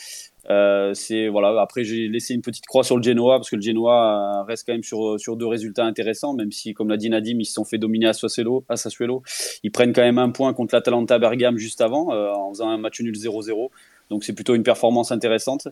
Euh, 0.51 0.93
c'est 0.95 1.29
voilà. 1.29 1.61
Après, 1.61 1.85
j'ai 1.85 2.09
laissé 2.09 2.35
une 2.35 2.43
petite 2.43 2.67
croix 2.67 2.83
sur 2.83 2.97
le 2.97 3.03
Genoa 3.03 3.37
parce 3.37 3.51
que 3.51 3.57
le 3.57 3.63
Genoa 3.63 4.45
reste 4.45 4.67
quand 4.67 4.73
même 4.73 4.83
sur 4.83 5.21
sur 5.21 5.37
deux 5.37 5.47
résultats 5.47 5.85
intéressants, 5.85 6.35
même 6.35 6.51
si, 6.51 6.75
comme 6.75 6.89
l'a 6.89 6.97
dit 6.97 7.11
Nadim, 7.11 7.39
ils 7.39 7.47
se 7.47 7.53
sont 7.53 7.65
fait 7.65 7.79
dominer 7.79 8.07
à 8.07 8.13
Sassuolo. 8.13 8.65
À 8.69 8.77
Sassuolo, 8.77 9.23
ils 9.63 9.71
prennent 9.71 9.93
quand 9.93 10.03
même 10.03 10.19
un 10.19 10.31
point 10.31 10.53
contre 10.55 10.75
l'Atalanta 10.75 11.19
Bergame 11.19 11.59
juste 11.59 11.81
avant, 11.81 12.13
euh, 12.13 12.33
en 12.33 12.51
faisant 12.51 12.71
un 12.71 12.79
match 12.79 13.01
nul 13.01 13.15
0-0. 13.15 13.71
Donc 14.11 14.25
c'est 14.25 14.33
plutôt 14.33 14.55
une 14.55 14.63
performance 14.63 15.13
intéressante. 15.13 15.69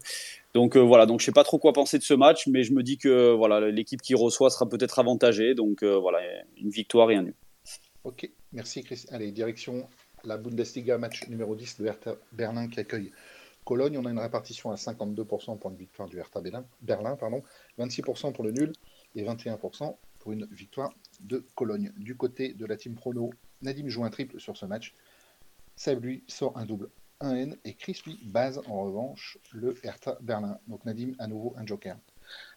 Donc 0.54 0.76
euh, 0.76 0.80
voilà, 0.80 1.06
donc 1.06 1.20
je 1.20 1.26
sais 1.26 1.32
pas 1.32 1.44
trop 1.44 1.58
quoi 1.58 1.72
penser 1.72 1.98
de 1.98 2.02
ce 2.02 2.14
match, 2.14 2.46
mais 2.46 2.62
je 2.62 2.72
me 2.72 2.82
dis 2.82 2.98
que 2.98 3.32
voilà, 3.32 3.70
l'équipe 3.70 4.02
qui 4.02 4.14
reçoit 4.14 4.50
sera 4.50 4.68
peut-être 4.68 4.98
avantagée. 4.98 5.54
Donc 5.54 5.82
euh, 5.82 5.96
voilà, 5.96 6.18
une 6.58 6.70
victoire 6.70 7.10
et 7.10 7.16
un 7.16 7.22
nul. 7.22 7.34
Ok, 8.04 8.30
merci 8.52 8.82
Chris. 8.82 9.04
Allez, 9.10 9.32
direction 9.32 9.88
la 10.24 10.36
Bundesliga, 10.36 10.98
match 10.98 11.28
numéro 11.28 11.54
10 11.54 11.80
de 11.80 11.86
Hertha 11.86 12.16
Berlin 12.32 12.68
qui 12.68 12.80
accueille 12.80 13.12
Cologne. 13.64 13.98
On 13.98 14.04
a 14.06 14.10
une 14.10 14.18
répartition 14.18 14.70
à 14.70 14.74
52% 14.74 15.58
pour 15.58 15.70
une 15.70 15.76
victoire 15.76 16.08
du 16.08 16.18
Hertha 16.18 16.40
Berlin, 16.82 17.16
pardon, 17.16 17.42
26% 17.78 18.32
pour 18.32 18.44
le 18.44 18.52
nul 18.52 18.72
et 19.14 19.24
21% 19.24 19.96
pour 20.18 20.32
une 20.32 20.46
victoire 20.46 20.92
de 21.20 21.44
Cologne. 21.54 21.92
Du 21.96 22.16
côté 22.16 22.52
de 22.52 22.66
la 22.66 22.76
team 22.76 22.94
Prono, 22.94 23.30
Nadim 23.62 23.88
joue 23.88 24.04
un 24.04 24.10
triple 24.10 24.40
sur 24.40 24.56
ce 24.56 24.66
match. 24.66 24.94
Seb 25.76 26.04
lui 26.04 26.24
sort 26.26 26.56
un 26.56 26.64
double 26.64 26.90
1N 27.22 27.56
et 27.64 27.74
Chris 27.74 28.00
lui 28.06 28.18
base 28.22 28.60
en 28.68 28.84
revanche 28.84 29.38
le 29.52 29.74
Hertha 29.82 30.16
Berlin. 30.20 30.58
Donc 30.68 30.84
Nadim, 30.84 31.12
à 31.18 31.26
nouveau 31.26 31.54
un 31.56 31.66
joker. 31.66 31.96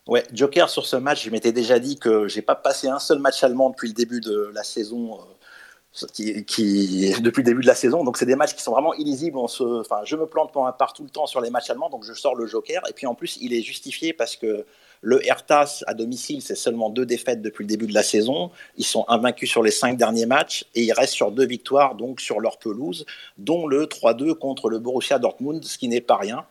Ouais, 0.07 0.25
joker 0.33 0.69
sur 0.69 0.85
ce 0.85 0.95
match, 0.95 1.25
je 1.25 1.29
m'étais 1.29 1.51
déjà 1.51 1.79
dit 1.79 1.97
que 1.97 2.27
j'ai 2.27 2.41
pas 2.41 2.55
passé 2.55 2.87
un 2.87 2.99
seul 2.99 3.19
match 3.19 3.43
allemand 3.43 3.69
depuis 3.69 3.89
le 3.89 3.93
début 3.93 4.21
de 4.21 4.51
la 4.53 4.63
saison 4.63 5.19
qui, 6.13 7.13
depuis 7.21 7.41
le 7.41 7.45
début 7.45 7.61
de 7.61 7.67
la 7.67 7.75
saison. 7.75 8.03
Donc 8.03 8.17
c'est 8.17 8.25
des 8.25 8.35
matchs 8.35 8.55
qui 8.55 8.61
sont 8.61 8.71
vraiment 8.71 8.93
illisibles. 8.95 9.37
On 9.37 9.47
se, 9.47 9.63
enfin, 9.81 10.01
je 10.05 10.15
me 10.15 10.25
plante 10.25 10.51
pour 10.51 10.67
un 10.67 10.71
part 10.71 10.93
tout 10.93 11.03
le 11.03 11.09
temps 11.09 11.27
sur 11.27 11.41
les 11.41 11.49
matchs 11.49 11.69
allemands, 11.69 11.89
donc 11.89 12.03
je 12.03 12.13
sors 12.13 12.35
le 12.35 12.47
joker. 12.47 12.81
Et 12.89 12.93
puis 12.93 13.07
en 13.07 13.15
plus, 13.15 13.37
il 13.41 13.53
est 13.53 13.61
justifié 13.61 14.13
parce 14.13 14.35
que 14.35 14.65
le 15.01 15.25
Hertha 15.25 15.65
à 15.87 15.93
domicile, 15.93 16.41
c'est 16.41 16.55
seulement 16.55 16.89
deux 16.89 17.05
défaites 17.05 17.41
depuis 17.41 17.63
le 17.63 17.67
début 17.67 17.87
de 17.87 17.93
la 17.93 18.03
saison. 18.03 18.51
Ils 18.77 18.85
sont 18.85 19.05
invaincus 19.07 19.49
sur 19.49 19.63
les 19.63 19.71
cinq 19.71 19.97
derniers 19.97 20.25
matchs 20.25 20.65
et 20.75 20.83
ils 20.83 20.91
restent 20.91 21.13
sur 21.13 21.31
deux 21.31 21.45
victoires 21.45 21.95
donc 21.95 22.19
sur 22.19 22.39
leur 22.39 22.57
pelouse, 22.57 23.05
dont 23.37 23.67
le 23.67 23.85
3-2 23.85 24.33
contre 24.35 24.69
le 24.69 24.79
Borussia 24.79 25.19
Dortmund, 25.19 25.63
ce 25.63 25.77
qui 25.77 25.87
n'est 25.87 26.01
pas 26.01 26.17
rien. 26.17 26.45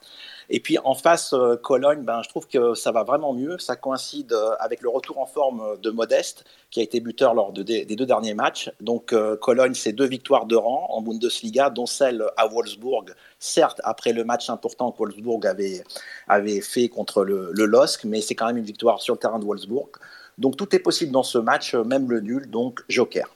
Et 0.51 0.61
puis 0.61 0.79
en 0.79 0.95
face, 0.95 1.35
euh, 1.35 1.57
Cologne, 1.57 2.03
ben, 2.03 2.23
je 2.23 2.29
trouve 2.29 2.47
que 2.47 2.75
ça 2.75 2.91
va 2.91 3.03
vraiment 3.03 3.35
mieux. 3.35 3.59
Ça 3.59 3.77
coïncide 3.77 4.33
euh, 4.33 4.53
avec 4.61 4.81
le 4.81 4.89
retour 4.89 5.19
en 5.19 5.27
forme 5.27 5.79
de 5.81 5.91
Modeste, 5.91 6.45
qui 6.71 6.81
a 6.81 6.83
été 6.83 7.01
buteur 7.01 7.35
lors 7.35 7.53
des 7.53 7.85
deux 7.85 8.07
derniers 8.07 8.35
matchs. 8.35 8.71
Donc 8.81 9.13
euh, 9.13 9.37
Cologne, 9.37 9.75
c'est 9.75 9.93
deux 9.93 10.07
victoires 10.07 10.47
de 10.47 10.57
rang 10.57 10.87
en 10.91 11.03
Bundesliga, 11.03 11.69
dont 11.69 11.87
celle 11.87 12.25
à 12.37 12.47
Wolfsburg, 12.47 13.15
certes 13.39 13.81
après 13.85 14.13
le 14.13 14.25
match 14.25 14.49
important 14.49 14.91
que 14.91 14.99
Wolfsburg 14.99 15.47
avait, 15.47 15.85
avait 16.29 16.63
fait 16.63 16.89
contre 16.89 17.25
le, 17.25 17.51
le 17.53 17.67
LOSC, 17.67 18.05
mais 18.05 18.23
c'est 18.23 18.35
quand 18.35 18.47
même 18.47 18.59
une 18.59 18.65
victoire 18.65 19.03
sur 19.03 19.15
le 19.15 19.19
terrain 19.19 19.39
de 19.39 19.45
Wolfsburg. 19.45 19.91
Donc 20.39 20.57
tout 20.57 20.75
est 20.75 20.79
possible 20.79 21.13
dans 21.13 21.23
ce 21.23 21.37
match, 21.37 21.75
même 21.75 22.09
le 22.09 22.21
nul, 22.21 22.49
donc 22.49 22.81
joker. 22.89 23.29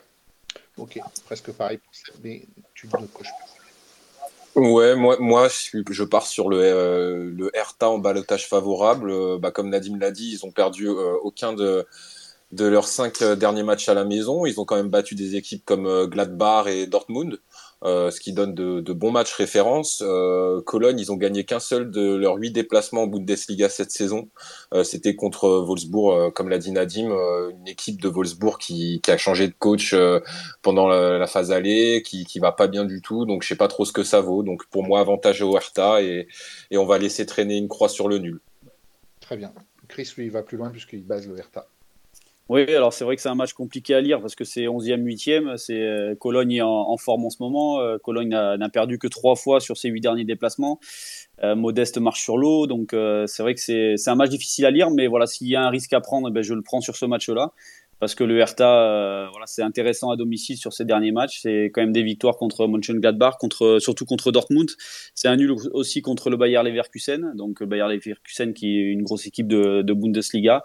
Ok, 0.79 0.99
presque 1.27 1.53
pareil 1.53 1.79
mais 2.25 2.43
tu 2.75 2.87
ne 2.87 3.07
coches 3.07 3.29
pas. 3.29 3.52
Ouais, 4.55 4.95
moi, 4.97 5.17
moi, 5.19 5.49
je 5.49 6.05
pars 6.05 6.27
sur 6.27 6.51
le, 6.51 6.59
euh, 6.61 7.31
le 7.35 7.51
en 7.81 7.99
balotage 7.99 8.49
favorable. 8.49 9.11
Euh, 9.11 9.39
bah, 9.39 9.51
comme 9.51 9.71
Nadim 9.71 9.97
l'a 9.99 10.11
dit, 10.11 10.31
ils 10.33 10.45
ont 10.45 10.51
perdu 10.53 10.89
euh, 10.89 11.15
aucun 11.23 11.55
de, 11.55 11.87
de 12.53 12.67
leurs 12.67 12.87
cinq 12.89 13.23
derniers 13.23 13.63
matchs 13.63 13.89
à 13.89 13.95
la 13.95 14.05
maison. 14.05 14.47
Ils 14.47 14.61
ont 14.61 14.65
quand 14.67 14.77
même 14.77 14.91
battu 14.91 15.15
des 15.15 15.37
équipes 15.37 15.65
comme 15.65 16.07
Gladbach 16.07 16.67
et 16.69 16.87
Dortmund. 16.87 17.39
Euh, 17.85 18.13
ce 18.13 18.21
qui 18.21 18.33
donne 18.33 18.55
de, 18.55 18.93
bons 18.93 19.11
matchs 19.11 19.33
références. 19.33 20.03
Euh, 20.07 20.61
Cologne, 20.63 21.01
ils 21.01 21.11
ont 21.11 21.17
gagné 21.17 21.45
qu'un 21.45 21.59
seul 21.59 21.91
de 21.91 22.15
leurs 22.15 22.37
huit 22.37 22.53
déplacements 22.53 23.03
en 23.03 23.07
Bundesliga 23.09 23.69
cette 23.69 23.91
saison. 23.91 24.29
Euh, 24.73 24.85
C'était 24.85 25.17
contre 25.17 25.49
Wolfsburg, 25.49 26.33
comme 26.33 26.49
l'a 26.49 26.59
dit 26.59 26.71
Nadim, 26.71 27.11
une 27.51 27.67
équipe 27.67 28.01
de 28.01 28.09
Wolfsburg 28.09 28.59
qui, 28.59 29.01
a 29.09 29.17
changé 29.17 29.49
de 29.49 29.55
coach 29.59 29.95
pendant 30.63 30.89
la, 30.89 31.27
phase 31.27 31.51
allée, 31.51 32.03
qui, 32.03 32.39
va 32.39 32.53
pas 32.53 32.69
bien 32.69 32.85
du 32.85 33.01
tout. 33.01 33.27
Donc 33.27 33.43
je 33.43 33.49
sais 33.49 33.57
pas 33.57 33.69
trop 33.69 33.85
ce 33.85 33.93
que 33.93 34.05
ça 34.05 34.21
vaut. 34.21 34.43
Donc 34.43 34.65
pour 34.67 34.85
moi, 34.85 35.01
avantage 35.01 35.43
au 35.43 35.57
Hertha 35.57 36.03
et, 36.03 36.29
on 36.73 36.85
va 36.85 36.99
laisser 36.99 37.27
traîner 37.27 37.57
une 37.57 37.69
croix 37.69 37.89
sur 37.89 38.09
le 38.09 38.19
nul. 38.19 38.41
Très 39.21 39.37
bien. 39.37 39.53
Chris, 39.89 40.13
lui, 40.17 40.29
va 40.29 40.43
plus 40.43 40.57
loin 40.57 40.71
puisqu'il 40.71 41.05
base 41.05 41.27
le 41.27 41.39
Hertha. 41.39 41.67
Oui, 42.53 42.71
alors 42.75 42.93
c'est 42.93 43.05
vrai 43.05 43.17
que 43.17 43.23
c'est 43.23 43.31
un 43.31 43.35
match 43.35 43.55
compliqué 43.55 43.95
à 43.95 44.03
lire 44.03 44.21
parce 44.21 44.35
que 44.35 44.45
c'est 44.45 44.65
11e, 44.65 45.03
8e. 45.03 45.57
C'est 45.57 45.81
euh, 45.81 46.15
Cologne 46.15 46.61
en, 46.61 46.91
en, 46.91 46.99
forme 46.99 47.25
en 47.25 47.31
ce 47.31 47.39
moment. 47.41 47.81
Euh, 47.81 47.97
Cologne 47.97 48.29
n'a 48.29 48.69
perdu 48.69 48.99
que 48.99 49.07
trois 49.07 49.37
fois 49.37 49.59
sur 49.59 49.79
ses 49.79 49.89
huit 49.89 50.03
derniers 50.03 50.27
déplacements. 50.27 50.79
Euh, 51.43 51.55
Modeste 51.55 51.97
marche 51.97 52.21
sur 52.21 52.37
l'eau, 52.37 52.67
donc 52.67 52.91
c'est 52.91 53.43
vrai 53.43 53.55
que 53.55 53.61
c'est 53.61 54.09
un 54.09 54.15
match 54.17 54.29
difficile 54.29 54.67
à 54.67 54.71
lire, 54.71 54.91
mais 54.91 55.07
voilà, 55.07 55.27
s'il 55.27 55.47
y 55.49 55.57
a 55.57 55.63
un 55.63 55.71
risque 55.71 55.95
à 55.95 56.03
prendre, 56.03 56.29
ben, 56.29 56.43
je 56.43 56.53
le 56.53 56.61
prends 56.61 56.83
sur 56.83 56.95
ce 56.95 57.07
match-là 57.07 57.53
parce 58.03 58.17
que 58.17 58.25
le 58.25 58.37
Hertha, 58.37 58.83
euh, 58.83 59.29
voilà, 59.31 59.47
c'est 59.47 59.63
intéressant 59.63 60.11
à 60.11 60.17
domicile 60.17 60.57
sur 60.57 60.73
ces 60.73 60.85
derniers 60.85 61.13
matchs. 61.13 61.39
C'est 61.43 61.67
quand 61.67 61.83
même 61.83 61.93
des 61.93 62.03
victoires 62.03 62.37
contre 62.37 62.67
Mönchengladbach, 62.67 63.37
contre, 63.39 63.79
surtout 63.79 64.07
contre 64.07 64.33
Dortmund. 64.33 64.69
C'est 65.15 65.29
un 65.29 65.37
nul 65.37 65.53
aussi 65.71 66.03
contre 66.03 66.29
le 66.29 66.37
Bayer 66.37 66.61
Leverkusen, 66.65 67.37
donc 67.37 67.61
le 67.61 67.67
Bayer 67.67 67.87
Leverkusen 67.87 68.55
qui 68.55 68.77
est 68.77 68.91
une 68.91 69.05
grosse 69.05 69.29
équipe 69.29 69.47
de, 69.47 69.83
de 69.83 69.93
Bundesliga. 69.93 70.65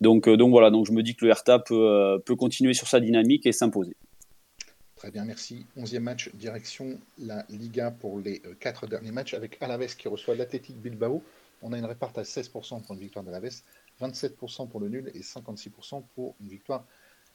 Donc, 0.00 0.28
euh, 0.28 0.38
donc 0.38 0.48
voilà, 0.48 0.70
donc 0.70 0.86
je 0.86 0.92
me 0.92 1.02
dis 1.02 1.14
que 1.14 1.26
le 1.26 1.30
Hertha 1.30 1.58
peut, 1.58 1.74
euh, 1.74 2.18
peut 2.24 2.36
continuer 2.36 2.72
sur 2.72 2.88
sa 2.88 3.00
dynamique 3.00 3.44
et 3.44 3.52
s'imposer. 3.52 3.94
Très 4.96 5.10
bien, 5.10 5.26
merci. 5.26 5.66
Onzième 5.76 6.04
match, 6.04 6.30
direction 6.36 6.98
la 7.18 7.44
Liga 7.50 7.90
pour 7.90 8.18
les 8.18 8.40
quatre 8.60 8.86
derniers 8.86 9.12
matchs 9.12 9.34
avec 9.34 9.58
Alaves 9.60 9.94
qui 9.94 10.08
reçoit 10.08 10.34
l'Athletic 10.34 10.80
Bilbao. 10.80 11.22
On 11.60 11.74
a 11.74 11.78
une 11.78 11.84
réparte 11.84 12.16
à 12.16 12.22
16% 12.22 12.82
pour 12.82 12.94
une 12.94 13.00
victoire 13.00 13.26
d'Alaves. 13.26 13.60
27% 14.00 14.68
pour 14.68 14.80
le 14.80 14.88
nul 14.88 15.10
et 15.14 15.20
56% 15.20 16.04
pour 16.14 16.34
une 16.40 16.48
victoire 16.48 16.84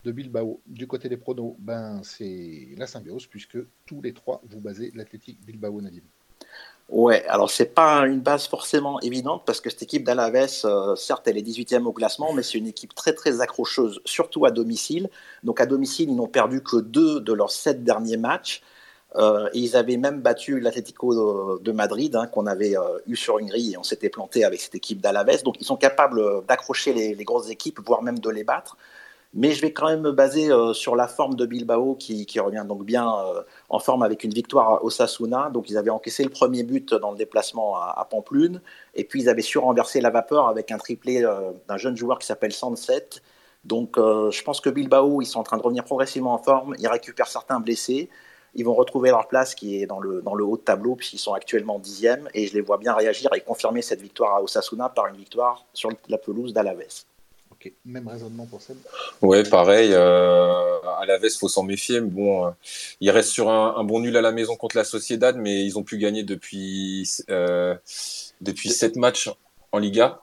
de 0.03 0.11
Bilbao. 0.11 0.61
Du 0.67 0.87
côté 0.87 1.09
des 1.09 1.17
pronos, 1.17 1.55
ben, 1.59 2.01
c'est 2.03 2.69
la 2.77 2.87
symbiose 2.87 3.27
puisque 3.27 3.57
tous 3.85 4.01
les 4.01 4.13
trois 4.13 4.41
vous 4.49 4.59
basez 4.59 4.91
l'Athletic 4.95 5.39
Bilbao 5.45 5.81
Nadim. 5.81 6.03
Ouais, 6.89 7.25
alors 7.27 7.49
c'est 7.49 7.73
pas 7.73 8.05
une 8.05 8.19
base 8.19 8.45
forcément 8.45 8.99
évidente 8.99 9.43
parce 9.45 9.61
que 9.61 9.69
cette 9.69 9.83
équipe 9.83 10.03
d'Alaves, 10.03 10.65
euh, 10.65 10.95
certes, 10.95 11.27
elle 11.27 11.37
est 11.37 11.41
18e 11.41 11.85
au 11.85 11.93
classement, 11.93 12.33
mais 12.33 12.43
c'est 12.43 12.57
une 12.57 12.67
équipe 12.67 12.93
très 12.93 13.13
très 13.13 13.41
accrocheuse, 13.41 14.01
surtout 14.05 14.45
à 14.45 14.51
domicile. 14.51 15.09
Donc 15.43 15.61
à 15.61 15.65
domicile, 15.65 16.09
ils 16.09 16.15
n'ont 16.15 16.27
perdu 16.27 16.61
que 16.61 16.77
deux 16.77 17.21
de 17.21 17.33
leurs 17.33 17.51
sept 17.51 17.83
derniers 17.83 18.17
matchs. 18.17 18.61
Euh, 19.15 19.47
et 19.53 19.59
ils 19.59 19.75
avaient 19.75 19.97
même 19.97 20.21
battu 20.21 20.59
l'Atlético 20.59 21.59
de, 21.59 21.71
Madrid, 21.71 22.15
hein, 22.15 22.27
qu'on 22.27 22.47
avait 22.47 22.75
euh, 22.77 22.99
eu 23.07 23.15
sur 23.15 23.39
une 23.39 23.47
grille 23.47 23.73
et 23.73 23.77
on 23.77 23.83
s'était 23.83 24.09
planté 24.09 24.43
avec 24.43 24.59
cette 24.59 24.75
équipe 24.75 25.01
d'Alaves. 25.01 25.43
Donc 25.43 25.55
ils 25.59 25.65
sont 25.65 25.77
capables 25.77 26.19
euh, 26.19 26.41
d'accrocher 26.47 26.93
les, 26.93 27.23
grosses 27.23 27.49
équipes, 27.49 27.79
voire 27.85 28.01
même 28.01 28.19
de 28.19 28.29
les 28.29 28.43
battre. 28.43 28.77
Mais 29.35 29.51
je 29.51 29.61
vais 29.61 29.73
quand 29.73 29.87
même 29.87 30.01
me 30.01 30.11
baser 30.11 30.51
euh, 30.51 30.73
sur 30.73 30.95
la 30.95 31.07
forme 31.07 31.35
de 31.35 31.47
Bilbao 31.47 31.95
qui, 31.95 32.27
revient 32.39 32.65
donc 32.67 32.85
bien 32.85 33.07
euh, 33.17 33.41
en 33.69 33.79
forme 33.79 34.03
avec 34.03 34.23
une 34.23 34.33
victoire 34.33 34.69
à 34.69 34.83
Osasuna. 34.83 35.49
Donc 35.51 35.69
ils 35.69 35.77
avaient 35.77 35.89
encaissé 35.89 36.23
le 36.23 36.29
premier 36.29 36.63
but 36.63 36.93
dans 36.93 37.11
le 37.11 37.17
déplacement 37.17 37.75
à, 37.75 37.95
à 37.97 38.05
Pamplune. 38.05 38.61
Et 38.93 39.03
puis 39.03 39.21
ils 39.21 39.29
avaient 39.29 39.41
su 39.41 39.57
renverser 39.57 40.01
la 40.01 40.11
vapeur 40.11 40.47
avec 40.47 40.71
un 40.71 40.77
triplé 40.77 41.21
d'un 41.67 41.77
jeune 41.77 41.97
joueur 41.97 42.19
qui 42.19 42.27
s'appelle 42.27 42.53
Sanset. 42.53 43.09
Donc 43.63 43.95
je 43.97 44.43
pense 44.43 44.61
que 44.61 44.69
Bilbao, 44.69 45.21
ils 45.21 45.25
sont 45.25 45.39
en 45.39 45.43
train 45.43 45.57
de 45.57 45.63
revenir 45.63 45.83
progressivement 45.83 46.33
en 46.33 46.37
forme. 46.37 46.75
Ils 46.77 46.87
récupèrent 46.87 47.27
certains 47.27 47.59
blessés 47.59 48.09
ils 48.55 48.65
vont 48.65 48.73
retrouver 48.73 49.09
leur 49.09 49.27
place 49.27 49.55
qui 49.55 49.81
est 49.81 49.85
dans 49.85 49.99
le, 49.99 50.21
dans 50.21 50.35
le 50.35 50.43
haut 50.43 50.57
de 50.57 50.61
tableau, 50.61 50.95
puisqu'ils 50.95 51.19
sont 51.19 51.33
actuellement 51.33 51.79
dixièmes, 51.79 52.29
et 52.33 52.47
je 52.47 52.53
les 52.53 52.61
vois 52.61 52.77
bien 52.77 52.93
réagir 52.93 53.29
et 53.33 53.41
confirmer 53.41 53.81
cette 53.81 54.01
victoire 54.01 54.35
à 54.35 54.41
Osasuna 54.41 54.89
par 54.89 55.07
une 55.07 55.17
victoire 55.17 55.65
sur 55.73 55.89
la 56.07 56.17
pelouse 56.17 56.53
d'Alaves. 56.53 57.05
Ok, 57.51 57.71
même 57.85 58.07
raisonnement 58.07 58.45
pour 58.45 58.61
Seb? 58.61 58.77
Ouais, 59.21 59.43
pareil. 59.43 59.91
Euh, 59.93 60.79
Alaves, 60.99 61.29
faut 61.39 61.47
s'en 61.47 61.63
méfier. 61.63 62.01
Bon, 62.01 62.47
euh, 62.47 62.51
ils 62.99 63.11
restent 63.11 63.29
sur 63.29 63.49
un, 63.49 63.75
un, 63.77 63.83
bon 63.83 63.99
nul 63.99 64.17
à 64.17 64.21
la 64.21 64.31
maison 64.31 64.55
contre 64.55 64.75
la 64.77 64.83
Sociedad, 64.83 65.37
mais 65.37 65.63
ils 65.63 65.77
ont 65.77 65.83
pu 65.83 65.97
gagner 65.97 66.23
depuis 66.23 67.09
euh, 67.29 67.75
depuis 68.41 68.69
sept 68.69 68.95
matchs 68.95 69.29
en 69.71 69.79
Liga. 69.79 70.19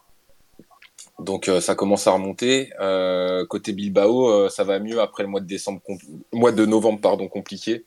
Donc 1.20 1.49
euh, 1.49 1.61
ça 1.61 1.74
commence 1.74 2.07
à 2.07 2.12
remonter. 2.12 2.72
Euh, 2.81 3.45
côté 3.47 3.72
Bilbao, 3.72 4.28
euh, 4.31 4.49
ça 4.49 4.64
va 4.64 4.78
mieux 4.78 5.01
après 5.01 5.22
le 5.22 5.28
mois 5.28 5.41
de 5.41 5.47
décembre, 5.47 5.81
mois 6.33 6.53
de 6.53 6.64
novembre 6.64 7.01
pardon 7.01 7.28
compliqué. 7.28 7.85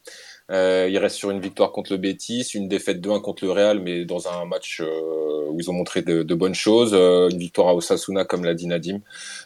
Euh, 0.51 0.87
il 0.89 0.97
reste 0.97 1.15
sur 1.15 1.31
une 1.31 1.39
victoire 1.39 1.71
contre 1.71 1.93
le 1.93 1.97
Betis, 1.97 2.51
une 2.53 2.67
défaite 2.67 2.99
2-1 2.99 3.21
contre 3.21 3.45
le 3.45 3.51
Real, 3.51 3.79
mais 3.79 4.05
dans 4.05 4.27
un 4.27 4.45
match 4.45 4.81
euh, 4.81 5.47
où 5.49 5.59
ils 5.59 5.69
ont 5.69 5.73
montré 5.73 6.01
de, 6.01 6.23
de 6.23 6.35
bonnes 6.35 6.55
choses. 6.55 6.93
Euh, 6.93 7.29
une 7.29 7.37
victoire 7.37 7.69
à 7.69 7.75
Osasuna, 7.75 8.25
comme 8.25 8.43
l'a 8.43 8.53
dit 8.53 8.67
Nadim, 8.67 8.99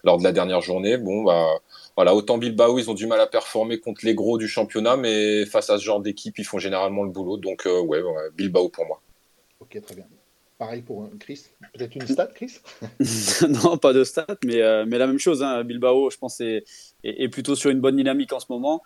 lors 0.03 0.17
de 0.17 0.23
la 0.23 0.31
dernière 0.31 0.61
journée. 0.61 0.97
Bon, 0.97 1.23
bah 1.23 1.47
voilà, 1.95 2.15
autant 2.15 2.37
Bilbao, 2.37 2.79
ils 2.79 2.89
ont 2.89 2.95
du 2.95 3.07
mal 3.07 3.19
à 3.19 3.27
performer 3.27 3.79
contre 3.79 4.05
les 4.05 4.15
gros 4.15 4.37
du 4.37 4.47
championnat, 4.47 4.97
mais 4.97 5.45
face 5.45 5.69
à 5.69 5.77
ce 5.77 5.83
genre 5.83 6.01
d'équipe, 6.01 6.37
ils 6.39 6.45
font 6.45 6.59
généralement 6.59 7.03
le 7.03 7.11
boulot. 7.11 7.37
Donc 7.37 7.63
ouais, 7.65 8.01
ouais, 8.01 8.29
Bilbao 8.35 8.69
pour 8.69 8.85
moi. 8.85 9.01
Ok, 9.59 9.79
très 9.81 9.95
bien. 9.95 10.05
Pareil 10.57 10.81
pour 10.81 11.07
Chris. 11.19 11.45
Peut-être 11.73 11.95
une 11.95 12.07
stat, 12.07 12.29
Chris? 12.33 12.59
Non, 13.47 13.77
pas 13.77 13.93
de 13.93 14.03
stat, 14.03 14.25
mais, 14.43 14.61
euh, 14.61 14.85
mais 14.87 14.97
la 14.97 15.05
même 15.05 15.19
chose. 15.19 15.43
Hein. 15.43 15.63
Bilbao, 15.63 16.09
je 16.09 16.17
pense, 16.17 16.41
est, 17.07 17.23
est, 17.23 17.29
plutôt 17.29 17.55
sur 17.55 17.69
une 17.69 17.79
bonne 17.79 17.95
dynamique 17.95 18.33
en 18.33 18.39
ce 18.39 18.45
moment. 18.49 18.81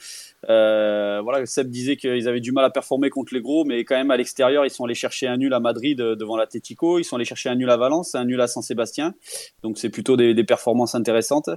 Euh, 0.49 1.21
voilà, 1.23 1.45
Seb 1.45 1.69
disait 1.69 1.97
qu'ils 1.97 2.27
avaient 2.27 2.39
du 2.39 2.51
mal 2.51 2.65
à 2.65 2.69
performer 2.69 3.09
contre 3.09 3.33
les 3.33 3.41
gros, 3.41 3.65
mais 3.65 3.83
quand 3.83 3.95
même 3.95 4.11
à 4.11 4.17
l'extérieur, 4.17 4.65
ils 4.65 4.69
sont 4.69 4.85
allés 4.85 4.95
chercher 4.95 5.27
un 5.27 5.37
nul 5.37 5.53
à 5.53 5.59
Madrid 5.59 5.99
euh, 6.01 6.15
devant 6.15 6.37
l'Atletico. 6.37 6.99
Ils 6.99 7.03
sont 7.03 7.15
allés 7.15 7.25
chercher 7.25 7.49
un 7.49 7.55
nul 7.55 7.69
à 7.69 7.77
Valence, 7.77 8.15
un 8.15 8.25
nul 8.25 8.41
à 8.41 8.47
San-Sébastien. 8.47 9.13
Donc 9.63 9.77
c'est 9.77 9.89
plutôt 9.89 10.17
des, 10.17 10.41
performances 10.43 10.95
intéressantes. 10.95 11.49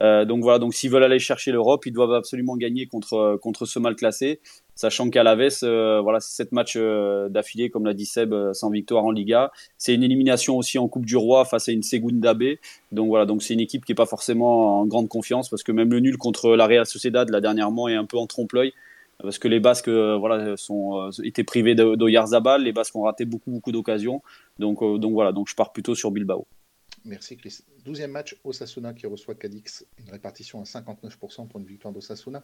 Euh, 0.00 0.24
donc 0.24 0.42
voilà, 0.42 0.58
donc 0.58 0.74
s'ils 0.74 0.90
veulent 0.90 1.04
aller 1.04 1.20
chercher 1.20 1.52
l'Europe, 1.52 1.86
ils 1.86 1.92
doivent 1.92 2.12
absolument 2.12 2.56
gagner 2.56 2.86
contre, 2.86 3.38
contre 3.40 3.64
ce 3.64 3.78
mal 3.78 3.94
classé 3.94 4.40
sachant 4.76 5.08
qu'à 5.08 5.22
la 5.22 5.36
euh, 5.62 6.00
voilà, 6.00 6.18
c'est 6.18 6.34
sept 6.34 6.50
matchs 6.50 6.76
d'affilée, 6.76 7.70
comme 7.70 7.84
l'a 7.86 7.94
dit 7.94 8.06
Seb, 8.06 8.34
sans 8.52 8.70
victoire 8.70 9.04
en 9.04 9.12
Liga. 9.12 9.52
C'est 9.78 9.94
une 9.94 10.02
élimination 10.02 10.56
aussi 10.56 10.78
en 10.78 10.88
Coupe 10.88 11.06
du 11.06 11.16
Roi 11.16 11.44
face 11.44 11.68
à 11.68 11.72
une 11.72 11.84
Segunda 11.84 12.34
B. 12.34 12.56
Donc 12.94 13.08
voilà, 13.08 13.26
donc 13.26 13.42
c'est 13.42 13.54
une 13.54 13.60
équipe 13.60 13.84
qui 13.84 13.92
est 13.92 13.96
pas 13.96 14.06
forcément 14.06 14.80
en 14.80 14.86
grande 14.86 15.08
confiance 15.08 15.48
parce 15.48 15.62
que 15.62 15.72
même 15.72 15.90
le 15.90 16.00
nul 16.00 16.16
contre 16.16 16.56
la 16.56 16.66
Real 16.66 16.86
Sociedad 16.86 17.28
là 17.28 17.40
dernièrement 17.40 17.88
est 17.88 17.94
un 17.94 18.04
peu 18.04 18.16
en 18.16 18.26
trompe-l'œil 18.26 18.72
parce 19.22 19.38
que 19.38 19.48
les 19.48 19.60
Basques 19.60 19.88
voilà 19.88 20.56
sont 20.56 21.10
étaient 21.22 21.44
privés 21.44 21.74
d'Oyarzabal, 21.74 22.62
les 22.62 22.72
Basques 22.72 22.96
ont 22.96 23.02
raté 23.02 23.24
beaucoup 23.24 23.50
beaucoup 23.50 23.72
d'occasions. 23.72 24.22
Donc 24.58 24.80
donc 24.80 25.12
voilà, 25.12 25.32
donc 25.32 25.48
je 25.48 25.54
pars 25.54 25.72
plutôt 25.72 25.94
sur 25.94 26.10
Bilbao. 26.10 26.46
Merci 27.04 27.36
Chris. 27.36 27.58
Douzième 27.84 28.12
match, 28.12 28.34
Osasuna 28.44 28.94
qui 28.94 29.06
reçoit 29.06 29.34
Cadix, 29.34 29.84
une 29.98 30.10
répartition 30.10 30.60
à 30.60 30.64
59% 30.64 31.48
pour 31.48 31.60
une 31.60 31.66
victoire 31.66 31.92
d'Osasuna. 31.92 32.42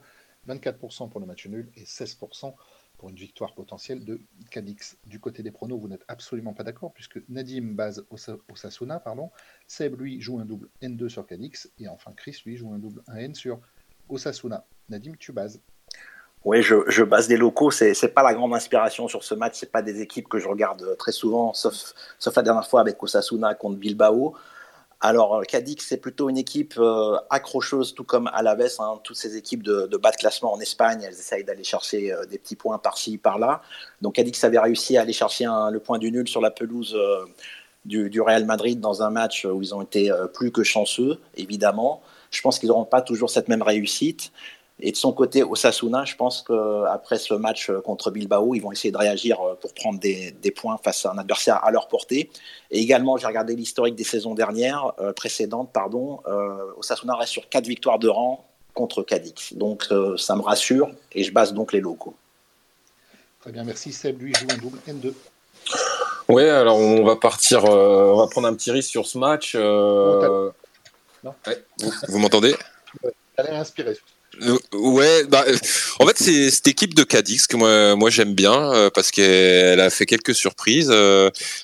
24% 0.48 1.08
pour 1.08 1.20
le 1.20 1.26
match 1.26 1.46
nul 1.46 1.68
et 1.76 1.84
16% 1.84 2.52
pour 3.00 3.08
une 3.08 3.16
victoire 3.16 3.54
potentielle 3.54 4.04
de 4.04 4.20
Cadix. 4.50 4.98
Du 5.06 5.20
côté 5.20 5.42
des 5.42 5.50
pronos, 5.50 5.80
vous 5.80 5.88
n'êtes 5.88 6.04
absolument 6.06 6.52
pas 6.52 6.64
d'accord 6.64 6.92
puisque 6.92 7.18
Nadim 7.30 7.72
base 7.72 8.04
Osasuna, 8.50 9.00
pardon. 9.00 9.30
Seb, 9.66 9.98
lui, 9.98 10.20
joue 10.20 10.38
un 10.38 10.44
double 10.44 10.68
N2 10.82 11.08
sur 11.08 11.26
Cadix 11.26 11.70
et 11.78 11.88
enfin 11.88 12.12
Chris, 12.14 12.42
lui, 12.44 12.58
joue 12.58 12.70
un 12.74 12.78
double 12.78 13.00
1N 13.08 13.32
sur 13.32 13.58
Osasuna. 14.10 14.66
Nadim, 14.90 15.14
tu 15.18 15.32
bases 15.32 15.62
Oui, 16.44 16.60
je, 16.60 17.02
base 17.02 17.26
des 17.26 17.38
locaux. 17.38 17.70
C'est 17.70 17.94
n'est 18.02 18.08
pas 18.10 18.22
la 18.22 18.34
grande 18.34 18.52
inspiration 18.52 19.08
sur 19.08 19.24
ce 19.24 19.34
match. 19.34 19.54
C'est 19.58 19.72
pas 19.72 19.80
des 19.80 20.02
équipes 20.02 20.28
que 20.28 20.38
je 20.38 20.46
regarde 20.46 20.94
très 20.98 21.12
souvent, 21.12 21.54
sauf, 21.54 21.94
sauf 22.18 22.36
la 22.36 22.42
dernière 22.42 22.68
fois 22.68 22.82
avec 22.82 23.02
Osasuna 23.02 23.54
contre 23.54 23.78
Bilbao. 23.78 24.36
Alors, 25.02 25.36
euh, 25.36 25.42
Cadix, 25.44 25.82
c'est 25.86 25.96
plutôt 25.96 26.28
une 26.28 26.36
équipe 26.36 26.74
euh, 26.78 27.16
accrocheuse, 27.30 27.94
tout 27.94 28.04
comme 28.04 28.28
Alaves. 28.34 28.76
Hein, 28.80 29.00
toutes 29.02 29.16
ces 29.16 29.36
équipes 29.36 29.62
de, 29.62 29.86
bas 29.96 30.10
de 30.10 30.16
classement 30.16 30.52
en 30.52 30.60
Espagne, 30.60 31.00
elles 31.02 31.14
essayent 31.14 31.44
d'aller 31.44 31.64
chercher 31.64 32.12
euh, 32.12 32.26
des 32.26 32.38
petits 32.38 32.56
points 32.56 32.76
par-ci, 32.78 33.16
par-là. 33.16 33.62
Donc, 34.02 34.16
Cadix 34.16 34.44
avait 34.44 34.58
réussi 34.58 34.98
à 34.98 35.02
aller 35.02 35.14
chercher 35.14 35.46
le 35.72 35.78
point 35.78 35.98
du 35.98 36.12
nul 36.12 36.28
sur 36.28 36.42
la 36.42 36.50
pelouse 36.50 36.96
du, 37.86 38.20
Real 38.20 38.44
Madrid 38.44 38.78
dans 38.78 39.02
un 39.02 39.10
match 39.10 39.46
où 39.46 39.62
ils 39.62 39.74
ont 39.74 39.82
été 39.82 40.12
plus 40.34 40.52
que 40.52 40.62
chanceux, 40.62 41.18
évidemment. 41.36 42.02
Je 42.30 42.40
pense 42.42 42.58
qu'ils 42.58 42.68
n'auront 42.68 42.84
pas 42.84 43.00
toujours 43.00 43.30
cette 43.30 43.48
même 43.48 43.62
réussite. 43.62 44.32
Et 44.82 44.92
de 44.92 44.96
son 44.96 45.12
côté, 45.12 45.42
Osasuna, 45.42 46.04
je 46.04 46.16
pense 46.16 46.42
qu'après 46.42 47.18
ce 47.18 47.34
match 47.34 47.70
contre 47.84 48.10
Bilbao, 48.10 48.54
ils 48.54 48.60
vont 48.60 48.72
essayer 48.72 48.92
de 48.92 48.96
réagir 48.96 49.38
pour 49.60 49.74
prendre 49.74 49.98
des, 49.98 50.54
points 50.54 50.78
face 50.82 51.06
à 51.06 51.12
un 51.12 51.18
adversaire 51.18 51.62
à 51.64 51.70
leur 51.70 51.88
portée. 51.88 52.30
Et 52.70 52.80
également, 52.80 53.16
j'ai 53.16 53.26
regardé 53.26 53.56
l'historique 53.56 53.94
des 53.94 54.04
saisons 54.04 54.34
dernières, 54.34 54.92
euh, 55.00 55.12
précédentes, 55.12 55.70
pardon. 55.72 56.20
Euh, 56.26 56.72
Osasuna 56.78 57.14
reste 57.16 57.32
sur 57.32 57.48
quatre 57.48 57.66
victoires 57.66 57.98
de 57.98 58.08
rang 58.08 58.46
contre 58.74 59.02
Cadix. 59.02 59.54
Donc 59.54 59.86
euh, 59.90 60.16
ça 60.16 60.36
me 60.36 60.42
rassure 60.42 60.90
et 61.12 61.24
je 61.24 61.32
base 61.32 61.52
donc 61.52 61.72
les 61.72 61.80
locaux. 61.80 62.14
Très 63.40 63.52
bien, 63.52 63.64
merci. 63.64 63.92
Seb, 63.92 64.20
lui, 64.20 64.32
joue 64.34 64.46
un 64.50 64.58
double 64.58 64.78
N2. 64.88 65.12
Oui, 66.28 66.44
alors 66.44 66.76
on 66.76 67.04
va 67.04 67.16
partir, 67.16 67.64
on 67.64 68.16
va 68.16 68.26
prendre 68.28 68.46
un 68.46 68.54
petit 68.54 68.70
risque 68.70 68.90
sur 68.90 69.06
ce 69.06 69.18
match. 69.18 69.56
Oh, 69.56 70.52
vous, 71.22 71.92
vous 72.08 72.18
m'entendez? 72.18 72.54
L'air 73.38 73.54
inspiré. 73.54 73.96
Euh, 74.42 74.58
ouais, 74.72 75.24
bah, 75.24 75.44
euh, 75.46 75.56
en 75.98 76.06
fait, 76.06 76.16
c'est 76.18 76.50
cette 76.50 76.68
équipe 76.68 76.94
de 76.94 77.02
Cadix 77.02 77.46
que 77.46 77.56
moi, 77.56 77.94
moi 77.96 78.10
j'aime 78.10 78.34
bien 78.34 78.72
euh, 78.72 78.90
parce 78.90 79.10
qu'elle 79.10 79.80
a 79.80 79.90
fait 79.90 80.06
quelques 80.06 80.34
surprises. 80.34 80.92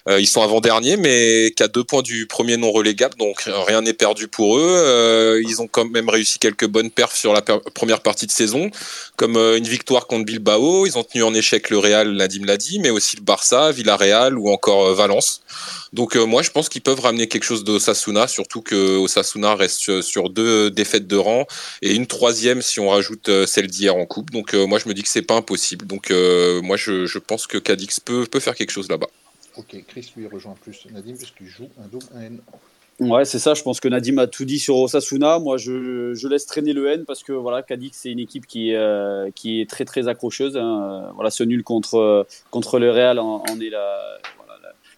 ils 0.06 0.26
sont 0.26 0.42
avant-derniers, 0.42 0.96
mais 0.96 1.52
qu'à 1.56 1.68
deux 1.68 1.84
points 1.84 2.02
du 2.02 2.26
premier 2.26 2.56
non 2.56 2.70
relégable, 2.70 3.14
donc 3.16 3.42
rien 3.46 3.82
n'est 3.82 3.94
perdu 3.94 4.28
pour 4.28 4.58
eux. 4.58 5.40
ils 5.44 5.60
ont 5.62 5.68
quand 5.68 5.88
même 5.88 6.08
réussi 6.08 6.38
quelques 6.38 6.66
bonnes 6.66 6.90
perfs 6.90 7.16
sur 7.16 7.32
la 7.32 7.42
première 7.42 8.00
partie 8.00 8.26
de 8.26 8.32
saison, 8.32 8.70
comme 9.16 9.36
une 9.36 9.66
victoire 9.66 10.06
contre 10.06 10.24
Bilbao. 10.24 10.86
Ils 10.86 10.98
ont 10.98 11.04
tenu 11.04 11.22
en 11.22 11.34
échec 11.34 11.70
le 11.70 11.78
Real, 11.78 12.12
Nadim 12.12 12.44
l'a 12.44 12.56
dit, 12.56 12.78
mais 12.78 12.90
aussi 12.90 13.16
le 13.16 13.22
Barça, 13.22 13.72
Villarreal 13.72 14.38
ou 14.38 14.50
encore 14.50 14.92
Valence. 14.94 15.42
Donc 15.92 16.16
moi, 16.16 16.42
je 16.42 16.50
pense 16.50 16.68
qu'ils 16.68 16.82
peuvent 16.82 17.00
ramener 17.00 17.26
quelque 17.26 17.44
chose 17.44 17.64
d'Osasuna, 17.64 18.28
surtout 18.28 18.60
que 18.60 18.96
Osasuna 18.96 19.54
reste 19.54 20.02
sur 20.02 20.30
deux 20.30 20.70
défaites 20.70 21.06
de 21.06 21.16
rang 21.16 21.46
et 21.82 21.94
une 21.94 22.06
troisième 22.06 22.62
si 22.66 22.80
on 22.80 22.88
rajoute 22.88 23.28
euh, 23.28 23.46
celle 23.46 23.66
d'hier 23.66 23.94
en 23.96 24.06
coupe. 24.06 24.30
Donc 24.30 24.54
euh, 24.54 24.66
moi 24.66 24.78
je 24.78 24.88
me 24.88 24.94
dis 24.94 25.02
que 25.02 25.08
c'est 25.08 25.22
pas 25.22 25.36
impossible. 25.36 25.86
Donc 25.86 26.10
euh, 26.10 26.60
moi 26.62 26.76
je, 26.76 27.18
pense 27.18 27.46
que 27.46 27.58
Cadix 27.58 28.00
peut, 28.00 28.26
peut 28.30 28.40
faire 28.40 28.54
quelque 28.54 28.70
chose 28.70 28.88
là-bas. 28.88 29.08
Ok, 29.56 29.76
Chris 29.88 30.12
lui 30.16 30.26
rejoint 30.26 30.54
plus 30.60 30.86
Nadim 30.90 31.16
puisqu'il 31.16 31.46
joue 31.46 31.68
un 31.82 31.88
double 31.88 32.06
N. 32.16 32.40
Ouais, 32.98 33.26
c'est 33.26 33.38
ça. 33.38 33.54
Je 33.54 33.62
pense 33.62 33.80
que 33.80 33.88
Nadim 33.88 34.16
a 34.18 34.26
tout 34.26 34.44
dit 34.44 34.58
sur 34.58 34.76
Osasuna. 34.76 35.38
Moi, 35.38 35.58
je, 35.58 36.26
laisse 36.28 36.46
traîner 36.46 36.72
le 36.72 36.90
N 36.90 37.04
parce 37.04 37.22
que 37.22 37.32
voilà, 37.32 37.62
Cadix, 37.62 37.90
c'est 37.92 38.10
une 38.10 38.18
équipe 38.18 38.46
qui, 38.46 38.74
qui 39.34 39.60
est 39.60 39.68
très 39.68 39.84
très 39.84 40.08
accrocheuse. 40.08 40.56
Hein. 40.56 41.10
Voilà, 41.14 41.30
ce 41.30 41.42
nul 41.42 41.62
contre 41.62 42.26
contre 42.50 42.78
le 42.78 42.90
Real 42.90 43.18
en, 43.18 43.44
en 43.48 43.60
est 43.60 43.68
la, 43.68 44.18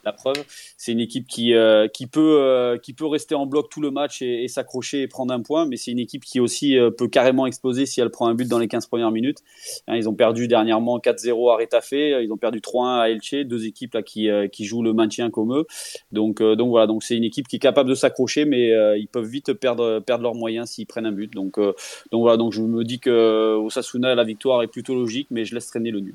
la 0.04 0.12
preuve. 0.12 0.36
C'est 0.76 0.92
une 0.92 1.00
équipe 1.00 1.26
qui, 1.26 1.54
euh, 1.54 1.88
qui, 1.88 2.06
peut, 2.06 2.38
euh, 2.40 2.78
qui 2.78 2.92
peut 2.92 3.06
rester 3.06 3.34
en 3.34 3.46
bloc 3.46 3.68
tout 3.70 3.80
le 3.80 3.90
match 3.90 4.22
et, 4.22 4.48
s'accrocher 4.48 5.02
et 5.02 5.08
prendre 5.08 5.32
un 5.32 5.40
point, 5.40 5.66
mais 5.66 5.76
c'est 5.76 5.90
une 5.90 5.98
équipe 5.98 6.24
qui 6.24 6.40
aussi 6.40 6.78
euh, 6.78 6.90
peut 6.90 7.08
carrément 7.08 7.46
exploser 7.46 7.86
si 7.86 8.00
elle 8.00 8.10
prend 8.10 8.28
un 8.28 8.34
but 8.34 8.48
dans 8.48 8.58
les 8.58 8.68
15 8.68 8.86
premières 8.86 9.10
minutes. 9.10 9.38
Hein, 9.86 9.96
ils 9.96 10.08
ont 10.08 10.14
perdu 10.14 10.48
dernièrement 10.48 10.98
4-0 10.98 11.52
à 11.52 11.56
Retafe, 11.56 11.92
ils 11.92 12.30
ont 12.32 12.36
perdu 12.36 12.60
3-1 12.60 13.00
à 13.00 13.10
Elche, 13.10 13.34
deux 13.44 13.66
équipes 13.66 13.94
là, 13.94 14.02
qui, 14.02 14.28
qui 14.52 14.64
jouent 14.64 14.82
le 14.82 14.92
maintien 14.92 15.30
comme 15.30 15.54
eux. 15.54 15.66
Donc, 16.12 16.42
donc 16.42 16.70
voilà, 16.70 16.86
donc 16.86 17.02
c'est 17.02 17.16
une 17.16 17.24
équipe 17.24 17.48
qui 17.48 17.56
est 17.56 17.60
capable 17.60 17.90
de 17.90 17.94
s'accrocher, 17.94 18.44
mais 18.44 18.68
ils 18.98 19.08
peuvent 19.08 19.26
vite 19.26 19.52
perdre, 19.52 20.00
perdre 20.00 20.22
leurs 20.22 20.34
moyens 20.34 20.70
s'ils 20.70 20.86
prennent 20.86 21.06
un 21.06 21.12
but. 21.12 21.32
Donc, 21.32 21.58
donc 21.58 22.20
voilà, 22.20 22.36
donc 22.36 22.52
je 22.52 22.62
me 22.62 22.84
dis 22.84 23.00
que 23.00 23.56
Osasuna, 23.56 24.14
la 24.14 24.24
victoire 24.24 24.62
est 24.62 24.68
plutôt 24.68 24.94
logique, 24.94 25.28
mais 25.30 25.44
je 25.44 25.54
laisse 25.54 25.66
traîner 25.66 25.90
le 25.90 26.00
nul. 26.00 26.14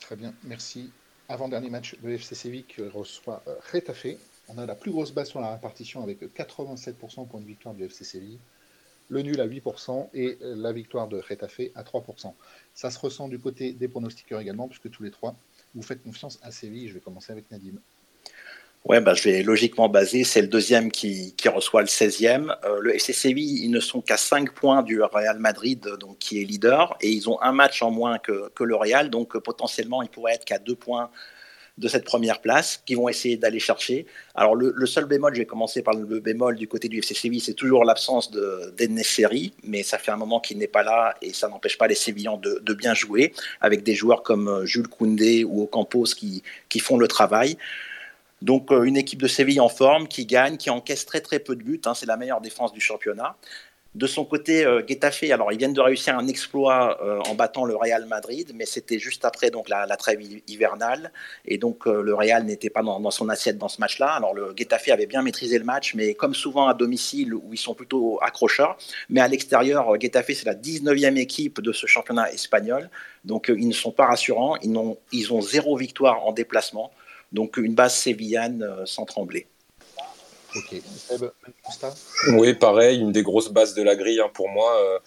Très 0.00 0.16
bien, 0.16 0.32
merci 0.44 0.90
avant-dernier 1.28 1.70
match 1.70 1.94
de 2.02 2.10
FC 2.10 2.34
Séville 2.34 2.64
qui 2.64 2.82
reçoit 2.82 3.42
euh, 3.46 3.54
Retafe. 3.72 4.06
On 4.48 4.56
a 4.58 4.64
la 4.64 4.74
plus 4.74 4.90
grosse 4.90 5.12
base 5.12 5.28
sur 5.28 5.40
la 5.40 5.52
répartition 5.52 6.02
avec 6.02 6.22
87% 6.22 7.28
pour 7.28 7.38
une 7.38 7.46
victoire 7.46 7.74
du 7.74 7.84
FC 7.84 8.02
Séville, 8.02 8.38
le 9.10 9.20
nul 9.20 9.40
à 9.40 9.46
8% 9.46 10.08
et 10.14 10.38
la 10.40 10.72
victoire 10.72 11.06
de 11.06 11.18
Retafe 11.18 11.60
à 11.74 11.82
3%. 11.82 12.32
Ça 12.72 12.90
se 12.90 12.98
ressent 12.98 13.28
du 13.28 13.38
côté 13.38 13.72
des 13.72 13.88
pronostiqueurs 13.88 14.40
également, 14.40 14.68
puisque 14.68 14.90
tous 14.90 15.02
les 15.02 15.10
trois, 15.10 15.36
vous 15.74 15.82
faites 15.82 16.02
confiance 16.02 16.38
à 16.42 16.50
Séville. 16.50 16.88
Je 16.88 16.94
vais 16.94 17.00
commencer 17.00 17.30
avec 17.30 17.50
Nadim. 17.50 17.78
Ouais, 18.84 19.00
bah, 19.00 19.12
je 19.14 19.24
vais 19.24 19.42
logiquement 19.42 19.88
baser. 19.88 20.24
C'est 20.24 20.40
le 20.40 20.48
deuxième 20.48 20.90
qui, 20.90 21.34
reçoit 21.46 21.82
le 21.82 21.88
16e. 21.88 22.54
Euh, 22.64 22.78
le 22.80 22.94
FC 22.94 23.12
Séville, 23.12 23.64
ils 23.64 23.70
ne 23.70 23.80
sont 23.80 24.00
qu'à 24.00 24.16
5 24.16 24.52
points 24.54 24.82
du 24.82 25.02
Real 25.02 25.38
Madrid, 25.38 25.86
donc 26.00 26.18
qui 26.18 26.40
est 26.40 26.44
leader, 26.44 26.96
et 27.00 27.10
ils 27.10 27.28
ont 27.28 27.40
un 27.42 27.52
match 27.52 27.82
en 27.82 27.90
moins 27.90 28.18
que, 28.18 28.50
le 28.60 28.76
Real, 28.76 29.10
donc 29.10 29.36
euh, 29.36 29.40
potentiellement 29.40 30.02
ils 30.02 30.08
pourraient 30.08 30.34
être 30.34 30.44
qu'à 30.44 30.58
2 30.58 30.74
points 30.74 31.10
de 31.76 31.86
cette 31.86 32.04
première 32.04 32.40
place, 32.40 32.82
qu'ils 32.84 32.96
vont 32.96 33.08
essayer 33.08 33.36
d'aller 33.36 33.60
chercher. 33.60 34.06
Alors 34.34 34.56
le, 34.56 34.86
seul 34.86 35.04
bémol, 35.04 35.32
je 35.34 35.40
vais 35.40 35.46
commencer 35.46 35.82
par 35.82 35.94
le 35.94 36.18
bémol 36.18 36.56
du 36.56 36.66
côté 36.66 36.88
du 36.88 36.98
FC 36.98 37.14
Séville, 37.14 37.40
c'est 37.40 37.54
toujours 37.54 37.84
l'absence 37.84 38.30
de 38.30 38.74
d'Ennesseri, 38.76 39.52
mais 39.62 39.84
ça 39.84 39.98
fait 39.98 40.10
un 40.10 40.16
moment 40.16 40.40
qu'il 40.40 40.58
n'est 40.58 40.66
pas 40.66 40.82
là 40.82 41.14
et 41.22 41.32
ça 41.32 41.48
n'empêche 41.48 41.78
pas 41.78 41.86
les 41.86 41.94
Sévillans 41.94 42.36
de, 42.36 42.74
bien 42.74 42.94
jouer 42.94 43.32
avec 43.60 43.82
des 43.84 43.94
joueurs 43.94 44.22
comme 44.22 44.48
euh, 44.48 44.66
Jules 44.66 44.88
Koundé 44.88 45.44
ou 45.44 45.62
Ocampos 45.62 46.14
qui, 46.16 46.42
qui 46.68 46.80
font 46.80 46.96
le 46.96 47.06
travail. 47.06 47.56
Donc 48.42 48.70
euh, 48.70 48.84
une 48.84 48.96
équipe 48.96 49.22
de 49.22 49.28
Séville 49.28 49.60
en 49.60 49.68
forme, 49.68 50.08
qui 50.08 50.26
gagne, 50.26 50.56
qui 50.56 50.70
encaisse 50.70 51.06
très 51.06 51.20
très 51.20 51.38
peu 51.38 51.56
de 51.56 51.62
buts, 51.62 51.80
hein, 51.84 51.94
c'est 51.94 52.06
la 52.06 52.16
meilleure 52.16 52.40
défense 52.40 52.72
du 52.72 52.80
championnat. 52.80 53.36
De 53.94 54.06
son 54.06 54.24
côté, 54.24 54.64
euh, 54.64 54.82
Getafe, 54.86 55.24
alors 55.32 55.50
ils 55.50 55.58
viennent 55.58 55.72
de 55.72 55.80
réussir 55.80 56.16
un 56.16 56.28
exploit 56.28 57.02
euh, 57.02 57.20
en 57.26 57.34
battant 57.34 57.64
le 57.64 57.74
Real 57.74 58.04
Madrid, 58.06 58.52
mais 58.54 58.66
c'était 58.66 58.98
juste 58.98 59.24
après 59.24 59.50
donc 59.50 59.68
la, 59.68 59.86
trêve 59.96 60.20
hivernale, 60.46 61.10
et 61.46 61.58
donc 61.58 61.86
le 61.86 62.14
Real 62.14 62.44
n'était 62.44 62.70
pas 62.70 62.82
dans, 62.82 63.10
son 63.10 63.28
assiette 63.28 63.58
dans 63.58 63.68
ce 63.68 63.80
match-là. 63.80 64.10
Alors 64.12 64.34
le 64.34 64.52
Getafe 64.54 64.88
avait 64.90 65.06
bien 65.06 65.22
maîtrisé 65.22 65.58
le 65.58 65.64
match, 65.64 65.94
mais 65.94 66.14
comme 66.14 66.34
souvent 66.34 66.68
à 66.68 66.74
domicile 66.74 67.34
où 67.34 67.48
ils 67.50 67.58
sont 67.58 67.74
plutôt 67.74 68.20
accrocheurs, 68.22 68.76
mais 69.08 69.20
à 69.20 69.26
l'extérieur, 69.26 69.98
Getafe 69.98 70.26
c'est 70.28 70.44
la 70.44 70.54
19e 70.54 71.16
équipe 71.16 71.60
de 71.60 71.72
ce 71.72 71.86
championnat 71.86 72.30
espagnol, 72.30 72.90
donc 73.24 73.48
ils 73.48 73.66
ne 73.66 73.72
sont 73.72 73.90
pas 73.90 74.06
rassurants, 74.06 74.56
ils 74.62 74.78
ils 75.12 75.32
ont 75.32 75.40
zéro 75.40 75.76
victoire 75.76 76.24
en 76.24 76.32
déplacement. 76.32 76.92
Donc 77.32 77.56
une 77.56 77.74
base 77.74 77.94
sévillane 77.94 78.62
euh, 78.62 78.86
sans 78.86 79.04
trembler. 79.04 79.46
Ok. 80.56 80.80
Oui, 82.32 82.54
pareil, 82.54 83.00
une 83.00 83.12
des 83.12 83.22
grosses 83.22 83.50
bases 83.50 83.74
de 83.74 83.82
la 83.82 83.96
grille 83.96 84.20
hein, 84.20 84.30
pour 84.32 84.48
moi. 84.48 84.74
Euh, 84.80 84.98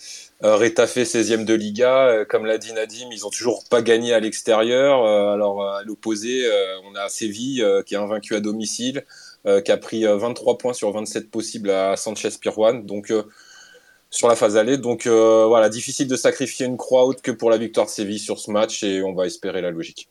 euh 0.44 0.56
Rétafé 0.56 1.04
16e 1.04 1.46
de 1.46 1.56
Liga, 1.56 2.08
euh, 2.08 2.26
comme 2.26 2.46
l'a 2.46 2.60
dit 2.60 2.72
Nadim, 2.74 3.10
ils 3.12 3.26
ont 3.26 3.32
toujours 3.32 3.64
pas 3.68 3.82
gagné 3.82 4.14
à 4.14 4.20
l'extérieur. 4.20 5.04
alors 5.04 5.66
à 5.68 5.84
l'opposé, 5.84 6.48
on 6.86 6.96
a 6.96 7.10
Séville 7.10 7.66
qui 7.88 7.96
est 7.96 7.98
invaincu 7.98 8.36
à 8.36 8.40
domicile, 8.40 9.04
qui 9.66 9.72
a 9.72 9.78
pris 9.78 10.04
23 10.04 10.60
points 10.60 10.74
sur 10.74 10.92
27 10.92 11.32
possibles 11.32 11.72
à 11.72 11.96
Sanchez 11.96 12.30
Pirwan. 12.40 12.86
Donc 12.86 13.12
sur 14.12 14.28
la 14.28 14.36
phase 14.36 14.58
allée. 14.58 14.78
Donc 14.78 15.08
voilà, 15.08 15.70
difficile 15.70 16.08
de 16.08 16.16
sacrifier 16.16 16.68
une 16.68 16.78
croix 16.78 17.06
haute 17.06 17.24
que 17.24 17.32
pour 17.32 17.50
la 17.50 17.58
victoire 17.58 17.88
de 17.88 17.92
Séville 17.92 18.20
sur 18.20 18.38
ce 18.38 18.52
match 18.52 18.84
et 18.84 19.02
on 19.02 19.14
va 19.14 19.26
espérer 19.26 19.62
la 19.62 19.72
logique. 19.72 20.08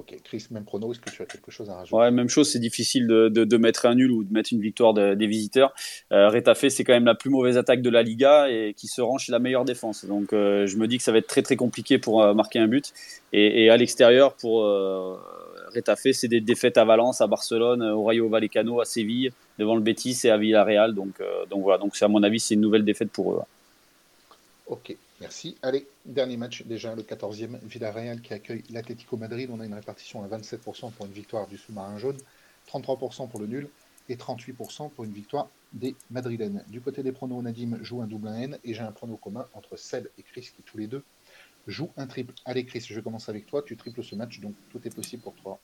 Ok, 0.00 0.16
Chris, 0.24 0.46
même 0.50 0.64
prono, 0.64 0.92
est-ce 0.92 1.00
que 1.00 1.10
tu 1.10 1.20
as 1.20 1.26
quelque 1.26 1.50
chose 1.50 1.68
à 1.68 1.74
rajouter? 1.74 1.94
Ouais, 1.94 2.10
même 2.10 2.30
chose, 2.30 2.50
c'est 2.50 2.58
difficile 2.58 3.06
de, 3.06 3.28
de, 3.28 3.56
mettre 3.58 3.84
un 3.84 3.94
nul 3.94 4.10
ou 4.10 4.24
de 4.24 4.32
mettre 4.32 4.48
une 4.50 4.60
victoire 4.62 4.94
des 4.94 5.26
visiteurs. 5.26 5.74
Euh, 6.10 6.30
Retafe, 6.30 6.68
c'est 6.68 6.84
quand 6.84 6.94
même 6.94 7.04
la 7.04 7.14
plus 7.14 7.28
mauvaise 7.28 7.58
attaque 7.58 7.82
de 7.82 7.90
la 7.90 8.02
Liga 8.02 8.48
et 8.48 8.72
qui 8.74 8.86
se 8.86 9.02
rend 9.02 9.18
chez 9.18 9.30
la 9.30 9.38
meilleure 9.38 9.66
défense. 9.66 10.06
Donc 10.06 10.32
euh, 10.32 10.66
je 10.66 10.78
me 10.78 10.88
dis 10.88 10.96
que 10.96 11.02
ça 11.02 11.12
va 11.12 11.18
être 11.18 11.26
très 11.26 11.42
très 11.42 11.56
compliqué 11.56 11.98
pour 11.98 12.22
euh, 12.22 12.32
marquer 12.32 12.60
un 12.60 12.66
but. 12.66 12.94
Et, 13.34 13.64
et 13.64 13.70
à 13.70 13.76
l'extérieur, 13.76 14.32
pour 14.36 14.64
euh, 14.64 15.18
Retafe, 15.74 16.12
c'est 16.12 16.28
des 16.28 16.40
défaites 16.40 16.78
à 16.78 16.86
Valence, 16.86 17.20
à 17.20 17.26
Barcelone, 17.26 17.82
au 17.82 18.04
Rayo 18.04 18.30
Vallecano, 18.30 18.80
à 18.80 18.86
Séville, 18.86 19.32
devant 19.58 19.74
le 19.74 19.82
Betis 19.82 20.18
et 20.24 20.30
à 20.30 20.38
Villarreal. 20.38 20.94
Donc, 20.94 21.22
donc 21.50 21.62
voilà, 21.62 21.76
donc 21.76 21.92
à 22.00 22.08
mon 22.08 22.22
avis, 22.22 22.40
c'est 22.40 22.54
une 22.54 22.62
nouvelle 22.62 22.86
défaite 22.86 23.10
pour 23.10 23.34
eux. 23.34 23.40
Ok, 24.66 24.96
Merci. 25.20 25.58
Allez, 25.60 25.86
dernier 26.06 26.38
match, 26.38 26.62
déjà 26.64 26.94
le 26.94 27.02
14e, 27.02 27.58
Villarreal 27.62 28.22
qui 28.22 28.32
accueille 28.32 28.62
l'Atlético 28.70 29.18
Madrid. 29.18 29.50
On 29.52 29.60
a 29.60 29.66
une 29.66 29.74
répartition 29.74 30.22
à 30.22 30.28
27% 30.28 30.92
pour 30.92 31.04
une 31.04 31.12
victoire 31.12 31.46
du 31.46 31.58
sous-marin 31.58 31.98
jaune, 31.98 32.16
33% 32.72 33.28
pour 33.28 33.38
le 33.38 33.46
nul 33.46 33.68
et 34.08 34.16
38% 34.16 34.90
pour 34.90 35.04
une 35.04 35.12
victoire 35.12 35.50
des 35.74 35.94
Madrilènes. 36.10 36.64
Du 36.68 36.80
côté 36.80 37.02
des 37.02 37.12
pronos, 37.12 37.42
Nadim 37.42 37.78
joue 37.82 38.00
un 38.00 38.06
double 38.06 38.28
N 38.28 38.58
et 38.64 38.72
j'ai 38.72 38.80
un 38.80 38.92
prono 38.92 39.18
commun 39.18 39.46
entre 39.52 39.76
Seb 39.76 40.08
et 40.18 40.22
Chris 40.22 40.50
qui 40.56 40.62
tous 40.62 40.78
les 40.78 40.86
deux 40.86 41.04
jouent 41.66 41.92
un 41.98 42.06
triple. 42.06 42.32
Allez 42.46 42.64
Chris, 42.64 42.86
je 42.88 42.98
commence 43.00 43.28
avec 43.28 43.46
toi. 43.46 43.62
Tu 43.62 43.76
triples 43.76 44.02
ce 44.02 44.14
match, 44.14 44.40
donc 44.40 44.54
tout 44.70 44.80
est 44.86 44.94
possible 44.94 45.22
pour 45.22 45.34
toi. 45.34 45.60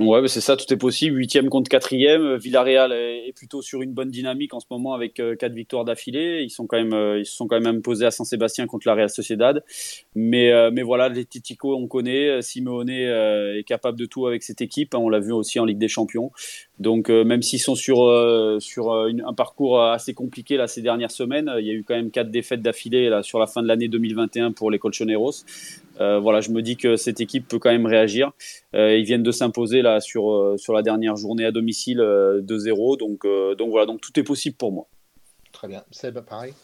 Ouais, 0.00 0.26
c'est 0.28 0.40
ça, 0.40 0.56
tout 0.56 0.72
est 0.72 0.78
possible. 0.78 1.18
Huitième 1.18 1.50
contre 1.50 1.68
quatrième. 1.68 2.36
Villarreal 2.36 2.90
est 2.90 3.34
plutôt 3.36 3.60
sur 3.60 3.82
une 3.82 3.92
bonne 3.92 4.08
dynamique 4.08 4.54
en 4.54 4.60
ce 4.60 4.64
moment 4.70 4.94
avec 4.94 5.20
euh, 5.20 5.36
quatre 5.36 5.52
victoires 5.52 5.84
d'affilée. 5.84 6.40
Ils 6.42 6.48
sont 6.48 6.66
quand 6.66 6.78
même, 6.78 6.94
euh, 6.94 7.18
ils 7.18 7.26
se 7.26 7.36
sont 7.36 7.46
quand 7.46 7.60
même 7.60 7.76
imposés 7.76 8.06
à 8.06 8.10
Saint-Sébastien 8.10 8.66
contre 8.66 8.88
la 8.88 8.94
Real 8.94 9.10
Sociedad. 9.10 9.62
Mais, 10.14 10.52
euh, 10.52 10.70
voilà, 10.82 11.10
les 11.10 11.26
Titico, 11.26 11.76
on 11.76 11.86
connaît. 11.86 12.40
Simeone 12.40 12.88
est 12.88 13.62
capable 13.66 13.98
de 13.98 14.06
tout 14.06 14.26
avec 14.26 14.42
cette 14.42 14.62
équipe. 14.62 14.94
On 14.94 15.10
l'a 15.10 15.20
vu 15.20 15.32
aussi 15.32 15.60
en 15.60 15.66
Ligue 15.66 15.76
des 15.76 15.88
Champions. 15.88 16.32
Donc, 16.78 17.10
même 17.10 17.42
s'ils 17.42 17.60
sont 17.60 17.74
sur, 17.74 17.98
sur 18.58 18.94
un 18.94 19.34
parcours 19.34 19.82
assez 19.82 20.14
compliqué 20.14 20.56
là, 20.56 20.66
ces 20.66 20.80
dernières 20.80 21.10
semaines, 21.10 21.52
il 21.58 21.66
y 21.66 21.70
a 21.70 21.74
eu 21.74 21.84
quand 21.84 21.94
même 21.94 22.10
quatre 22.10 22.30
défaites 22.30 22.62
d'affilée 22.62 23.20
sur 23.22 23.38
la 23.38 23.46
fin 23.46 23.62
de 23.62 23.68
l'année 23.68 23.88
2021 23.88 24.52
pour 24.52 24.70
les 24.70 24.78
Colchoneros. 24.78 25.44
Euh, 26.00 26.18
voilà, 26.18 26.40
je 26.40 26.50
me 26.50 26.62
dis 26.62 26.76
que 26.76 26.96
cette 26.96 27.20
équipe 27.20 27.46
peut 27.46 27.58
quand 27.58 27.70
même 27.70 27.86
réagir. 27.86 28.32
Euh, 28.74 28.96
ils 28.96 29.04
viennent 29.04 29.22
de 29.22 29.32
s'imposer 29.32 29.82
là 29.82 30.00
sur, 30.00 30.30
euh, 30.30 30.56
sur 30.56 30.72
la 30.72 30.82
dernière 30.82 31.16
journée 31.16 31.44
à 31.44 31.52
domicile 31.52 31.98
2-0. 31.98 32.96
Donc, 32.98 33.26
donc 33.56 33.70
voilà, 33.70 33.86
donc 33.86 34.00
tout 34.00 34.18
est 34.18 34.22
possible 34.22 34.56
pour 34.56 34.72
moi. 34.72 34.86
Très 35.52 35.68
bien. 35.68 35.84
Seb, 35.90 36.20
pareil? 36.20 36.54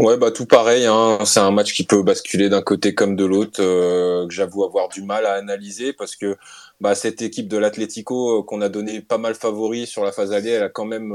Ouais, 0.00 0.16
bah 0.16 0.32
tout 0.32 0.46
pareil. 0.46 0.86
Hein. 0.86 1.18
C'est 1.24 1.38
un 1.38 1.52
match 1.52 1.74
qui 1.74 1.84
peut 1.84 2.02
basculer 2.02 2.48
d'un 2.48 2.62
côté 2.62 2.92
comme 2.92 3.14
de 3.14 3.24
l'autre, 3.24 3.58
que 3.58 4.26
j'avoue 4.30 4.64
avoir 4.64 4.88
du 4.88 5.02
mal 5.02 5.26
à 5.26 5.34
analyser 5.34 5.92
parce 5.92 6.16
que 6.16 6.36
bah, 6.80 6.96
cette 6.96 7.22
équipe 7.22 7.46
de 7.46 7.56
l'Atlético 7.56 8.42
qu'on 8.42 8.62
a 8.62 8.68
donné 8.68 9.00
pas 9.00 9.18
mal 9.18 9.36
favori 9.36 9.86
sur 9.86 10.02
la 10.02 10.10
phase 10.10 10.32
allée, 10.32 10.50
elle 10.50 10.64
a 10.64 10.70
quand 10.70 10.86
même 10.86 11.12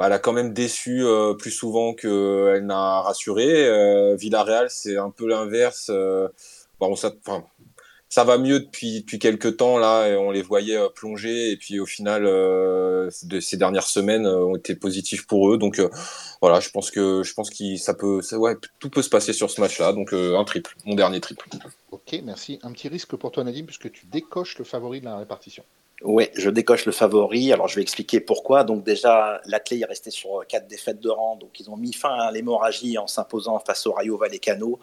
elle 0.00 0.12
a 0.12 0.18
quand 0.18 0.32
même 0.32 0.52
déçu 0.52 1.04
euh, 1.04 1.34
plus 1.34 1.50
souvent 1.50 1.94
qu'elle 1.94 2.66
n'a 2.66 3.00
rassuré. 3.00 3.66
Euh, 3.66 4.16
Villarreal, 4.16 4.68
c'est 4.70 4.96
un 4.96 5.10
peu 5.10 5.26
l'inverse. 5.26 5.90
Euh, 5.90 6.28
bon, 6.78 6.94
ça, 6.96 7.12
ça 8.08 8.24
va 8.24 8.36
mieux 8.36 8.60
depuis, 8.60 9.00
depuis 9.00 9.18
quelques 9.18 9.56
temps 9.56 9.78
là, 9.78 10.08
et 10.08 10.16
on 10.16 10.30
les 10.30 10.42
voyait 10.42 10.78
plonger, 10.94 11.50
et 11.50 11.56
puis 11.56 11.80
au 11.80 11.86
final, 11.86 12.24
de 12.24 13.40
ces 13.40 13.56
dernières 13.56 13.86
semaines 13.86 14.26
ont 14.26 14.54
été 14.54 14.76
positives 14.76 15.26
pour 15.26 15.50
eux. 15.52 15.58
Donc 15.58 15.80
voilà, 16.40 16.60
je 16.60 16.70
pense 16.70 16.90
que 16.90 17.22
je 17.22 17.34
pense 17.34 17.50
ça 17.78 17.94
peut, 17.94 18.22
ça, 18.22 18.38
ouais, 18.38 18.54
tout 18.78 18.90
peut 18.90 19.02
se 19.02 19.10
passer 19.10 19.32
sur 19.32 19.50
ce 19.50 19.60
match-là. 19.60 19.92
Donc 19.92 20.12
un 20.12 20.44
triple, 20.44 20.76
mon 20.84 20.94
dernier 20.94 21.20
triple. 21.20 21.48
Ok, 21.90 22.20
merci. 22.22 22.60
Un 22.62 22.72
petit 22.72 22.88
risque 22.88 23.16
pour 23.16 23.32
toi, 23.32 23.42
Nadim, 23.42 23.64
puisque 23.64 23.90
tu 23.90 24.06
décoches 24.06 24.58
le 24.58 24.64
favori 24.64 25.00
de 25.00 25.06
la 25.06 25.16
répartition. 25.16 25.64
Oui, 26.02 26.28
je 26.34 26.50
décoche 26.50 26.84
le 26.84 26.92
favori. 26.92 27.52
Alors, 27.52 27.68
je 27.68 27.76
vais 27.76 27.82
expliquer 27.82 28.20
pourquoi. 28.20 28.64
Donc, 28.64 28.84
déjà, 28.84 29.40
l'Athlé 29.46 29.80
est 29.80 29.86
resté 29.86 30.10
sur 30.10 30.44
quatre 30.46 30.66
défaites 30.66 31.00
de 31.00 31.08
rang. 31.08 31.36
Donc, 31.36 31.58
ils 31.58 31.70
ont 31.70 31.76
mis 31.76 31.94
fin 31.94 32.14
à 32.14 32.30
l'hémorragie 32.30 32.98
en 32.98 33.06
s'imposant 33.06 33.58
face 33.60 33.86
au 33.86 33.92
Rayo 33.92 34.18
Vallecano. 34.18 34.78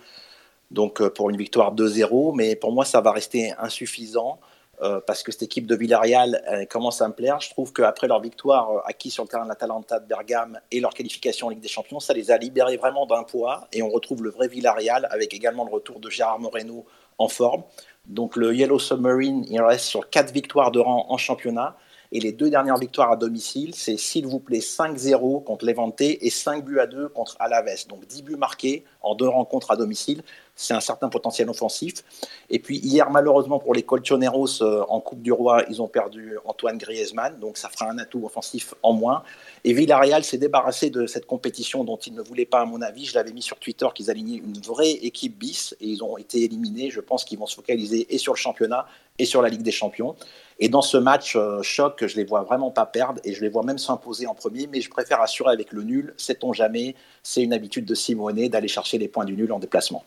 Donc, 0.71 1.01
euh, 1.01 1.11
pour 1.11 1.29
une 1.29 1.37
victoire 1.37 1.75
2-0. 1.75 2.33
Mais 2.35 2.55
pour 2.55 2.71
moi, 2.71 2.83
ça 2.83 2.99
va 2.99 3.11
rester 3.11 3.53
insuffisant 3.59 4.39
euh, 4.81 4.99
parce 5.05 5.21
que 5.21 5.31
cette 5.31 5.43
équipe 5.43 5.67
de 5.67 5.75
Villarreal 5.75 6.67
commence 6.71 6.99
à 6.99 7.07
me 7.07 7.13
plaire. 7.13 7.39
Je 7.39 7.51
trouve 7.51 7.71
qu'après 7.73 8.07
leur 8.07 8.19
victoire 8.19 8.71
euh, 8.71 8.79
acquise 8.85 9.13
sur 9.13 9.23
le 9.23 9.29
terrain 9.29 9.43
de 9.43 9.49
l'Atalanta 9.49 9.99
de 9.99 10.07
Bergame 10.07 10.59
et 10.71 10.79
leur 10.79 10.95
qualification 10.95 11.45
en 11.45 11.49
Ligue 11.51 11.61
des 11.61 11.67
Champions, 11.67 11.99
ça 11.99 12.13
les 12.13 12.31
a 12.31 12.39
libérés 12.39 12.77
vraiment 12.77 13.05
d'un 13.05 13.21
poids. 13.21 13.67
Et 13.71 13.83
on 13.83 13.89
retrouve 13.89 14.23
le 14.23 14.31
vrai 14.31 14.47
Villarreal 14.47 15.07
avec 15.11 15.35
également 15.35 15.63
le 15.63 15.71
retour 15.71 15.99
de 15.99 16.09
Gérard 16.09 16.39
Moreno 16.39 16.85
en 17.19 17.27
forme. 17.27 17.63
Donc 18.07 18.35
le 18.35 18.53
Yellow 18.53 18.79
Submarine, 18.79 19.45
il 19.49 19.61
reste 19.61 19.85
sur 19.85 20.09
4 20.09 20.33
victoires 20.33 20.71
de 20.71 20.79
rang 20.79 21.05
en 21.09 21.17
championnat. 21.17 21.77
Et 22.11 22.19
les 22.19 22.31
deux 22.31 22.51
dernières 22.51 22.77
victoires 22.77 23.11
à 23.11 23.15
domicile, 23.15 23.73
c'est 23.73 23.97
s'il 23.97 24.27
vous 24.27 24.39
plaît 24.39 24.59
5-0 24.59 25.43
contre 25.43 25.65
Levante 25.65 25.99
et 26.01 26.29
5 26.29 26.63
buts 26.63 26.79
à 26.79 26.85
2 26.85 27.07
contre 27.07 27.35
Alaves. 27.39 27.87
Donc 27.87 28.05
10 28.05 28.21
buts 28.21 28.35
marqués 28.35 28.83
en 29.01 29.15
deux 29.15 29.27
rencontres 29.27 29.71
à 29.71 29.77
domicile 29.77 30.21
c'est 30.55 30.73
un 30.73 30.79
certain 30.79 31.09
potentiel 31.09 31.49
offensif. 31.49 32.03
Et 32.49 32.59
puis 32.59 32.77
hier, 32.77 33.09
malheureusement 33.09 33.59
pour 33.59 33.73
les 33.73 33.83
Colchoneros 33.83 34.61
euh, 34.61 34.83
en 34.87 34.99
Coupe 34.99 35.21
du 35.21 35.31
Roi, 35.31 35.63
ils 35.69 35.81
ont 35.81 35.87
perdu 35.87 36.37
Antoine 36.45 36.77
Griezmann, 36.77 37.39
donc 37.39 37.57
ça 37.57 37.69
fera 37.69 37.89
un 37.89 37.97
atout 37.97 38.23
offensif 38.25 38.73
en 38.83 38.93
moins. 38.93 39.23
Et 39.65 39.71
Villarreal 39.71 40.25
s'est 40.25 40.37
débarrassé 40.37 40.89
de 40.89 41.07
cette 41.07 41.25
compétition 41.25 41.85
dont 41.85 41.95
ils 41.95 42.13
ne 42.13 42.21
voulaient 42.21 42.45
pas, 42.45 42.61
à 42.61 42.65
mon 42.65 42.81
avis. 42.81 43.05
Je 43.05 43.15
l'avais 43.15 43.31
mis 43.31 43.41
sur 43.41 43.57
Twitter 43.59 43.87
qu'ils 43.95 44.09
alignaient 44.09 44.37
une 44.37 44.59
vraie 44.59 44.91
équipe 44.91 45.37
bis 45.37 45.73
et 45.79 45.87
ils 45.87 46.03
ont 46.03 46.17
été 46.17 46.43
éliminés. 46.43 46.89
Je 46.89 46.99
pense 46.99 47.23
qu'ils 47.23 47.39
vont 47.39 47.47
se 47.47 47.55
focaliser 47.55 48.13
et 48.13 48.17
sur 48.17 48.33
le 48.33 48.37
championnat 48.37 48.87
et 49.19 49.25
sur 49.25 49.41
la 49.41 49.47
Ligue 49.47 49.61
des 49.61 49.71
Champions. 49.71 50.15
Et 50.59 50.67
dans 50.67 50.81
ce 50.81 50.97
match 50.97 51.37
euh, 51.37 51.61
choc, 51.61 52.05
je 52.05 52.15
les 52.17 52.25
vois 52.25 52.43
vraiment 52.43 52.71
pas 52.71 52.85
perdre 52.85 53.21
et 53.23 53.33
je 53.33 53.41
les 53.41 53.49
vois 53.49 53.63
même 53.63 53.77
s'imposer 53.77 54.27
en 54.27 54.35
premier, 54.35 54.67
mais 54.67 54.81
je 54.81 54.89
préfère 54.89 55.21
assurer 55.21 55.53
avec 55.53 55.71
le 55.71 55.83
nul. 55.83 56.13
Sait-on 56.17 56.51
jamais 56.51 56.95
C'est 57.21 57.41
une 57.41 57.53
habitude 57.53 57.85
de 57.85 57.95
Simone 57.95 58.49
d'aller 58.49 58.67
chercher 58.67 58.97
les 58.97 59.07
points 59.07 59.25
du 59.25 59.35
nul 59.37 59.51
en 59.53 59.59
déplacement. 59.59 60.03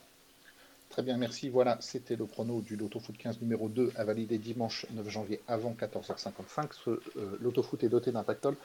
Très 0.91 1.03
bien, 1.03 1.19
merci. 1.19 1.51
Voilà, 1.51 1.77
c'était 1.81 2.17
le 2.17 2.25
prono 2.25 2.63
du 2.63 2.75
Loto 2.75 2.99
Foot 3.01 3.17
15 3.19 3.41
numéro 3.43 3.69
2 3.69 3.93
à 3.97 4.05
valider 4.05 4.39
dimanche 4.39 4.87
9 4.93 5.09
janvier 5.11 5.41
avant 5.47 5.77
14h55. 5.79 6.69
Ce, 6.73 6.91
euh, 6.91 7.01
Loto 7.43 7.63
Foot 7.63 7.85
est 7.85 7.91
doté 7.91 8.13
d'un 8.13 8.23
pactole 8.23 8.57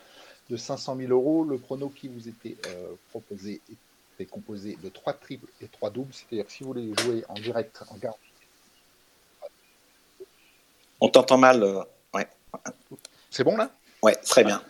de 0.52 0.58
500 0.58 0.98
000 0.98 1.12
euros. 1.12 1.44
Le 1.44 1.58
prono 1.58 1.90
qui 1.90 2.08
vous 2.08 2.28
était 2.28 2.58
euh, 2.68 2.94
proposé 3.10 3.62
est 4.20 4.26
composé 4.26 4.78
de 4.84 4.90
3 4.90 5.14
triples 5.14 5.48
et 5.62 5.68
3 5.68 5.90
doubles. 5.90 6.14
C'est-à-dire 6.14 6.46
que 6.46 6.52
si 6.52 6.64
vous 6.64 6.74
voulez 6.74 6.94
jouer 7.02 7.24
en 7.28 7.34
direct, 7.34 7.84
en 7.90 7.96
garantie. 7.96 8.20
On 11.00 11.10
t'entend 11.10 11.38
mal. 11.38 11.64
Euh, 11.64 11.82
ouais. 12.14 12.28
C'est 13.32 13.44
bon 13.44 13.58
là? 13.58 13.72
Ouais, 14.04 14.16
très 14.16 14.44
bien. 14.44 14.62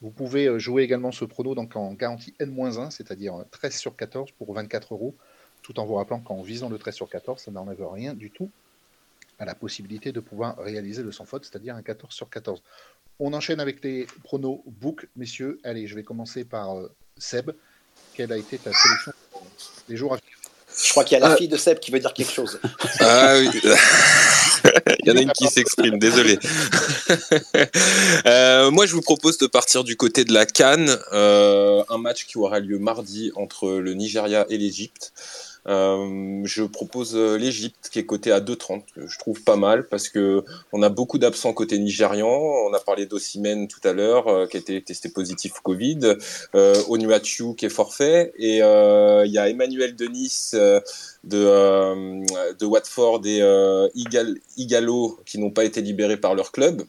Vous 0.00 0.10
pouvez 0.10 0.58
jouer 0.58 0.82
également 0.82 1.12
ce 1.12 1.24
prono 1.24 1.54
donc 1.54 1.76
en 1.76 1.92
garantie 1.92 2.34
N-1, 2.40 2.90
c'est-à-dire 2.90 3.44
13 3.50 3.76
sur 3.76 3.96
14 3.96 4.30
pour 4.32 4.52
24 4.52 4.94
euros 4.94 5.14
tout 5.66 5.80
en 5.80 5.84
vous 5.84 5.94
rappelant 5.94 6.20
qu'en 6.20 6.42
visant 6.42 6.68
le 6.68 6.78
13 6.78 6.94
sur 6.94 7.08
14, 7.08 7.42
ça 7.42 7.50
n'enlève 7.50 7.84
rien 7.88 8.14
du 8.14 8.30
tout 8.30 8.50
à 9.40 9.44
la 9.44 9.56
possibilité 9.56 10.12
de 10.12 10.20
pouvoir 10.20 10.56
réaliser 10.58 11.02
le 11.02 11.10
sans 11.10 11.24
faute, 11.24 11.44
c'est-à-dire 11.44 11.74
un 11.74 11.82
14 11.82 12.14
sur 12.14 12.30
14. 12.30 12.62
On 13.18 13.32
enchaîne 13.32 13.60
avec 13.60 13.82
les 13.82 14.06
pronos 14.24 14.62
book, 14.66 15.06
messieurs. 15.16 15.58
Allez, 15.64 15.86
je 15.86 15.94
vais 15.94 16.02
commencer 16.02 16.44
par 16.44 16.76
euh, 16.76 16.92
Seb. 17.16 17.50
Quelle 18.14 18.32
a 18.32 18.36
été 18.36 18.58
ta 18.58 18.72
sélection 18.72 19.12
des 19.88 19.96
jours 19.96 20.12
à 20.12 20.16
venir? 20.16 20.36
Je 20.84 20.90
crois 20.90 21.04
qu'il 21.04 21.18
y 21.18 21.22
a 21.22 21.26
la 21.26 21.32
ah. 21.32 21.36
fille 21.36 21.48
de 21.48 21.56
Seb 21.56 21.78
qui 21.78 21.90
veut 21.90 22.00
dire 22.00 22.12
quelque 22.12 22.32
chose. 22.32 22.60
Ah 23.00 23.36
oui. 23.38 23.48
Il 25.04 25.08
y 25.08 25.10
en 25.12 25.16
a 25.16 25.20
une 25.20 25.32
qui 25.32 25.46
s'exprime, 25.46 25.98
désolé. 25.98 26.38
Euh, 28.26 28.70
moi, 28.72 28.86
je 28.86 28.92
vous 28.92 29.02
propose 29.02 29.38
de 29.38 29.46
partir 29.46 29.84
du 29.84 29.96
côté 29.96 30.24
de 30.24 30.32
la 30.32 30.46
Cannes, 30.46 30.96
euh, 31.12 31.84
un 31.88 31.98
match 31.98 32.26
qui 32.26 32.38
aura 32.38 32.58
lieu 32.58 32.78
mardi 32.78 33.30
entre 33.36 33.70
le 33.70 33.94
Nigeria 33.94 34.46
et 34.48 34.58
l'Égypte. 34.58 35.12
Euh, 35.68 36.42
je 36.44 36.62
propose 36.62 37.16
euh, 37.16 37.36
l'Égypte 37.36 37.88
qui 37.90 37.98
est 37.98 38.06
coté 38.06 38.30
à 38.30 38.40
2,30. 38.40 38.82
Je 38.96 39.18
trouve 39.18 39.42
pas 39.42 39.56
mal 39.56 39.88
parce 39.88 40.08
que 40.08 40.44
on 40.72 40.82
a 40.82 40.88
beaucoup 40.88 41.18
d'absents 41.18 41.52
côté 41.52 41.78
nigérian. 41.78 42.28
On 42.28 42.72
a 42.72 42.78
parlé 42.78 43.06
d'Ossimène 43.06 43.66
tout 43.66 43.80
à 43.86 43.92
l'heure 43.92 44.28
euh, 44.28 44.46
qui 44.46 44.56
a 44.56 44.60
été 44.60 44.80
testé 44.82 45.08
positif 45.08 45.54
Covid. 45.62 46.16
Euh, 46.54 46.74
Onuachu 46.88 47.54
qui 47.56 47.66
est 47.66 47.70
forfait 47.70 48.32
et 48.38 48.58
il 48.58 49.32
y 49.32 49.38
a 49.38 49.48
Emmanuel 49.48 49.96
Denis 49.96 50.50
de, 51.24 52.54
de 52.54 52.66
Watford 52.66 53.22
et 53.24 53.40
Igal, 53.94 54.36
Igalo 54.56 55.18
qui 55.26 55.38
n'ont 55.38 55.50
pas 55.50 55.64
été 55.64 55.80
libérés 55.80 56.16
par 56.16 56.34
leur 56.34 56.52
club. 56.52 56.82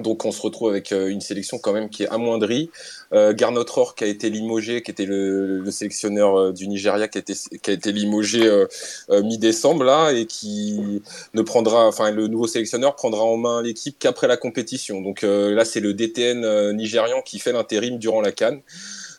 Donc 0.00 0.24
on 0.24 0.32
se 0.32 0.42
retrouve 0.42 0.70
avec 0.70 0.90
une 0.90 1.20
sélection 1.20 1.58
quand 1.58 1.72
même 1.72 1.88
qui 1.88 2.04
est 2.04 2.08
amoindrie. 2.08 2.70
Euh, 3.12 3.34
Garnot 3.34 3.64
Rohr 3.68 3.94
qui 3.94 4.04
a 4.04 4.06
été 4.06 4.30
limogé, 4.30 4.82
qui 4.82 4.90
était 4.90 5.04
le, 5.04 5.58
le 5.58 5.70
sélectionneur 5.70 6.36
euh, 6.36 6.52
du 6.52 6.68
Nigeria, 6.68 7.08
qui 7.08 7.18
a 7.18 7.72
été, 7.72 7.92
limogé 7.92 8.46
euh, 8.46 8.66
euh, 9.10 9.22
mi-décembre 9.22 10.10
et 10.10 10.26
qui 10.26 11.02
ne 11.34 11.42
prendra, 11.42 11.86
enfin 11.86 12.10
le 12.10 12.28
nouveau 12.28 12.46
sélectionneur 12.46 12.94
prendra 12.94 13.24
en 13.24 13.36
main 13.36 13.62
l'équipe 13.62 13.96
qu'après 13.98 14.28
la 14.28 14.36
compétition. 14.36 15.00
Donc 15.00 15.22
là 15.22 15.64
c'est 15.64 15.80
le 15.80 15.94
DTN 15.94 16.72
nigérian 16.72 17.22
qui 17.22 17.38
fait 17.38 17.52
l'intérim 17.52 17.98
durant 17.98 18.20
la 18.20 18.32
Cannes. 18.32 18.60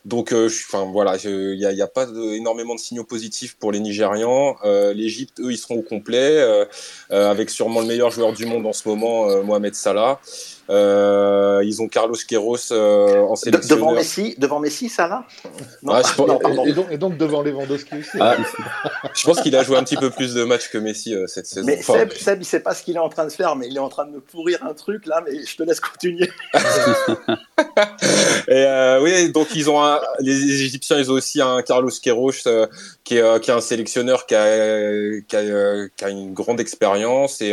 Donc, 0.04 0.32
enfin 0.32 0.84
voilà, 0.90 1.16
il 1.22 1.56
n'y 1.58 1.80
a, 1.80 1.86
pas 1.86 2.08
énormément 2.34 2.74
de 2.74 2.80
signaux 2.80 3.04
positifs 3.04 3.56
pour 3.56 3.70
les 3.70 3.78
Nigérians. 3.78 4.56
Euh, 4.64 4.92
L'Égypte, 4.92 5.38
eux, 5.38 5.52
ils 5.52 5.56
seront 5.56 5.76
au 5.76 5.82
complet, 5.82 6.38
euh, 6.38 6.64
avec 7.10 7.50
sûrement 7.50 7.80
le 7.80 7.86
meilleur 7.86 8.10
joueur 8.10 8.32
du 8.32 8.44
monde 8.44 8.66
en 8.66 8.72
ce 8.72 8.88
moment, 8.88 9.42
Mohamed 9.44 9.74
Salah. 9.74 10.20
Euh, 10.70 11.60
ils 11.64 11.82
ont 11.82 11.88
Carlos 11.88 12.14
Queiroz 12.26 12.68
euh, 12.70 13.22
en 13.22 13.34
sélection. 13.34 13.74
Devant 13.76 13.92
Messi, 13.92 14.34
devant 14.38 14.60
Messi, 14.60 14.88
ça 14.88 15.08
là 15.08 15.24
non, 15.82 15.94
ah, 15.94 16.02
et, 16.64 16.72
donc, 16.72 16.86
et, 16.90 16.98
donc, 16.98 17.16
devant 17.16 17.42
Lewandowski 17.42 17.96
aussi. 17.98 18.16
Ah, 18.20 18.36
je 19.14 19.24
pense 19.24 19.40
qu'il 19.40 19.56
a 19.56 19.64
joué 19.64 19.76
un 19.76 19.82
petit 19.82 19.96
peu 19.96 20.10
plus 20.10 20.34
de 20.34 20.44
matchs 20.44 20.70
que 20.70 20.78
Messi 20.78 21.14
euh, 21.14 21.26
cette 21.26 21.46
saison. 21.46 21.66
Mais 21.66 21.82
Seb, 21.82 22.12
Seb, 22.12 22.42
il 22.42 22.44
sait 22.44 22.60
pas 22.60 22.74
ce 22.74 22.84
qu'il 22.84 22.94
est 22.94 23.00
en 23.00 23.08
train 23.08 23.24
de 23.24 23.32
faire, 23.32 23.56
mais 23.56 23.66
il 23.66 23.76
est 23.76 23.80
en 23.80 23.88
train 23.88 24.06
de 24.06 24.12
me 24.12 24.20
pourrir 24.20 24.64
un 24.64 24.74
truc 24.74 25.06
là, 25.06 25.22
mais 25.26 25.44
je 25.44 25.56
te 25.56 25.64
laisse 25.64 25.80
continuer. 25.80 26.30
et 28.48 28.98
oui, 29.02 29.32
donc 29.32 29.48
ils 29.56 29.68
ont 29.68 29.84
un, 29.84 30.00
les 30.20 30.62
Égyptiens, 30.62 30.98
ils 30.98 31.10
ont 31.10 31.14
aussi 31.14 31.42
un 31.42 31.60
Carlos 31.62 31.90
Queiroz 32.00 32.44
qui 33.02 33.16
est, 33.16 33.40
qui, 33.40 33.50
est, 33.50 33.54
un 33.54 33.60
sélectionneur 33.60 34.26
qui 34.26 34.36
a, 34.36 35.20
qui 35.26 35.36
a, 35.36 35.88
qui 35.96 36.04
a 36.04 36.08
une 36.08 36.32
grande 36.32 36.60
expérience 36.60 37.40
et 37.40 37.52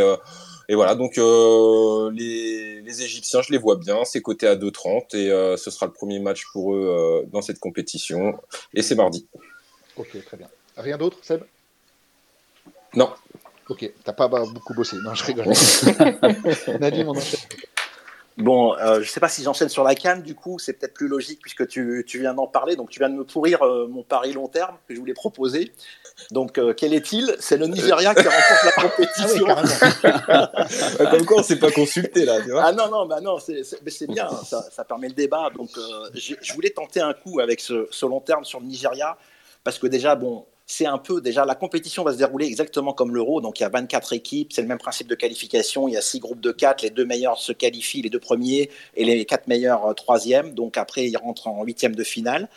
et 0.69 0.75
voilà, 0.75 0.93
donc 0.93 1.17
euh, 1.17 2.11
les, 2.13 2.81
les, 2.81 3.01
Égyptiens, 3.01 3.41
je 3.41 3.51
les 3.51 3.57
vois 3.57 3.75
bien, 3.75 4.05
c'est 4.05 4.21
coté 4.21 4.45
à 4.45 4.55
2,30 4.55 5.17
et 5.17 5.31
euh, 5.31 5.57
ce 5.57 5.71
sera 5.71 5.87
le 5.87 5.91
premier 5.91 6.19
match 6.19 6.45
pour 6.53 6.75
eux 6.75 7.23
euh, 7.25 7.27
dans 7.31 7.41
cette 7.41 7.57
compétition. 7.57 8.39
Et 8.75 8.83
c'est 8.83 8.93
mardi. 8.93 9.27
Ok, 9.97 10.23
très 10.23 10.37
bien. 10.37 10.47
Rien 10.77 10.99
d'autre, 10.99 11.17
Seb? 11.23 11.41
Non. 12.93 13.09
Ok, 13.67 13.91
t'as 14.03 14.13
pas 14.13 14.27
beaucoup 14.27 14.75
bossé. 14.75 14.95
Non, 15.03 15.15
je 15.15 15.23
rigole. 15.23 15.47
Nadim, 16.79 17.07
on 17.07 17.17
enchaîne. 17.17 17.39
Bon, 18.39 18.73
euh, 18.75 18.95
je 18.95 18.99
ne 18.99 19.05
sais 19.05 19.19
pas 19.19 19.27
si 19.27 19.43
j'enchaîne 19.43 19.67
sur 19.67 19.83
la 19.83 19.95
canne, 19.95 20.21
du 20.21 20.33
coup, 20.33 20.59
c'est 20.59 20.73
peut-être 20.73 20.93
plus 20.93 21.09
logique 21.09 21.39
puisque 21.41 21.67
tu, 21.67 22.05
tu 22.07 22.19
viens 22.19 22.33
d'en 22.33 22.47
parler. 22.47 22.77
Donc, 22.77 22.89
tu 22.89 22.99
viens 22.99 23.09
de 23.09 23.15
me 23.15 23.25
pourrir 23.25 23.61
euh, 23.63 23.87
mon 23.87 24.01
pari 24.01 24.31
long 24.31 24.47
terme 24.47 24.77
que 24.87 24.95
je 24.95 24.99
voulais 24.99 25.13
proposer. 25.13 25.73
Donc, 26.31 26.57
euh, 26.57 26.73
quel 26.73 26.93
est-il? 26.93 27.35
C'est 27.39 27.57
le 27.57 27.67
Nigeria 27.67 28.15
qui 28.15 28.23
remporte 28.27 28.63
la 28.63 28.71
compétition. 28.89 29.45
Ah 30.29 31.07
Comme 31.11 31.25
quoi, 31.25 31.37
on 31.37 31.39
ne 31.39 31.45
s'est 31.45 31.59
pas 31.59 31.71
consulté 31.71 32.23
là. 32.23 32.41
Tu 32.41 32.51
vois 32.51 32.63
ah 32.63 32.71
non, 32.71 32.89
non, 32.89 33.05
bah 33.05 33.19
non, 33.19 33.39
c'est 33.39 34.07
bien, 34.07 34.29
ça, 34.45 34.65
ça, 34.71 34.85
permet 34.85 35.09
le 35.09 35.15
débat. 35.15 35.49
Donc, 35.53 35.71
je 36.13 36.53
voulais 36.53 36.69
tenter 36.69 37.01
un 37.01 37.13
coup 37.13 37.41
avec 37.41 37.59
ce, 37.59 37.87
ce 37.91 38.05
long 38.05 38.21
terme 38.21 38.45
sur 38.45 38.61
le 38.61 38.67
Nigeria 38.67 39.17
parce 39.65 39.77
que 39.79 39.87
déjà, 39.87 40.15
bon, 40.15 40.45
c'est 40.71 40.85
un 40.85 40.99
peu 40.99 41.19
déjà 41.19 41.45
la 41.45 41.55
compétition 41.55 42.03
va 42.03 42.13
se 42.13 42.19
dérouler 42.19 42.45
exactement 42.45 42.93
comme 42.93 43.11
l'Euro. 43.11 43.41
Donc 43.41 43.59
il 43.59 43.63
y 43.63 43.65
a 43.65 43.69
24 43.69 44.13
équipes, 44.13 44.53
c'est 44.53 44.61
le 44.61 44.67
même 44.67 44.77
principe 44.77 45.07
de 45.07 45.15
qualification. 45.15 45.87
Il 45.87 45.95
y 45.95 45.97
a 45.97 46.01
six 46.01 46.19
groupes 46.19 46.41
de 46.41 46.51
quatre, 46.51 46.83
les 46.83 46.91
deux 46.91 47.05
meilleurs 47.05 47.39
se 47.39 47.51
qualifient, 47.51 48.03
les 48.03 48.11
deux 48.11 48.19
premiers, 48.19 48.69
et 48.95 49.03
les 49.03 49.25
quatre 49.25 49.47
meilleurs 49.47 49.87
euh, 49.87 49.93
troisièmes. 49.93 50.53
Donc 50.53 50.77
après 50.77 51.07
ils 51.09 51.17
rentrent 51.17 51.47
en 51.47 51.63
huitième 51.63 51.95
de 51.95 52.03
finale. 52.03 52.49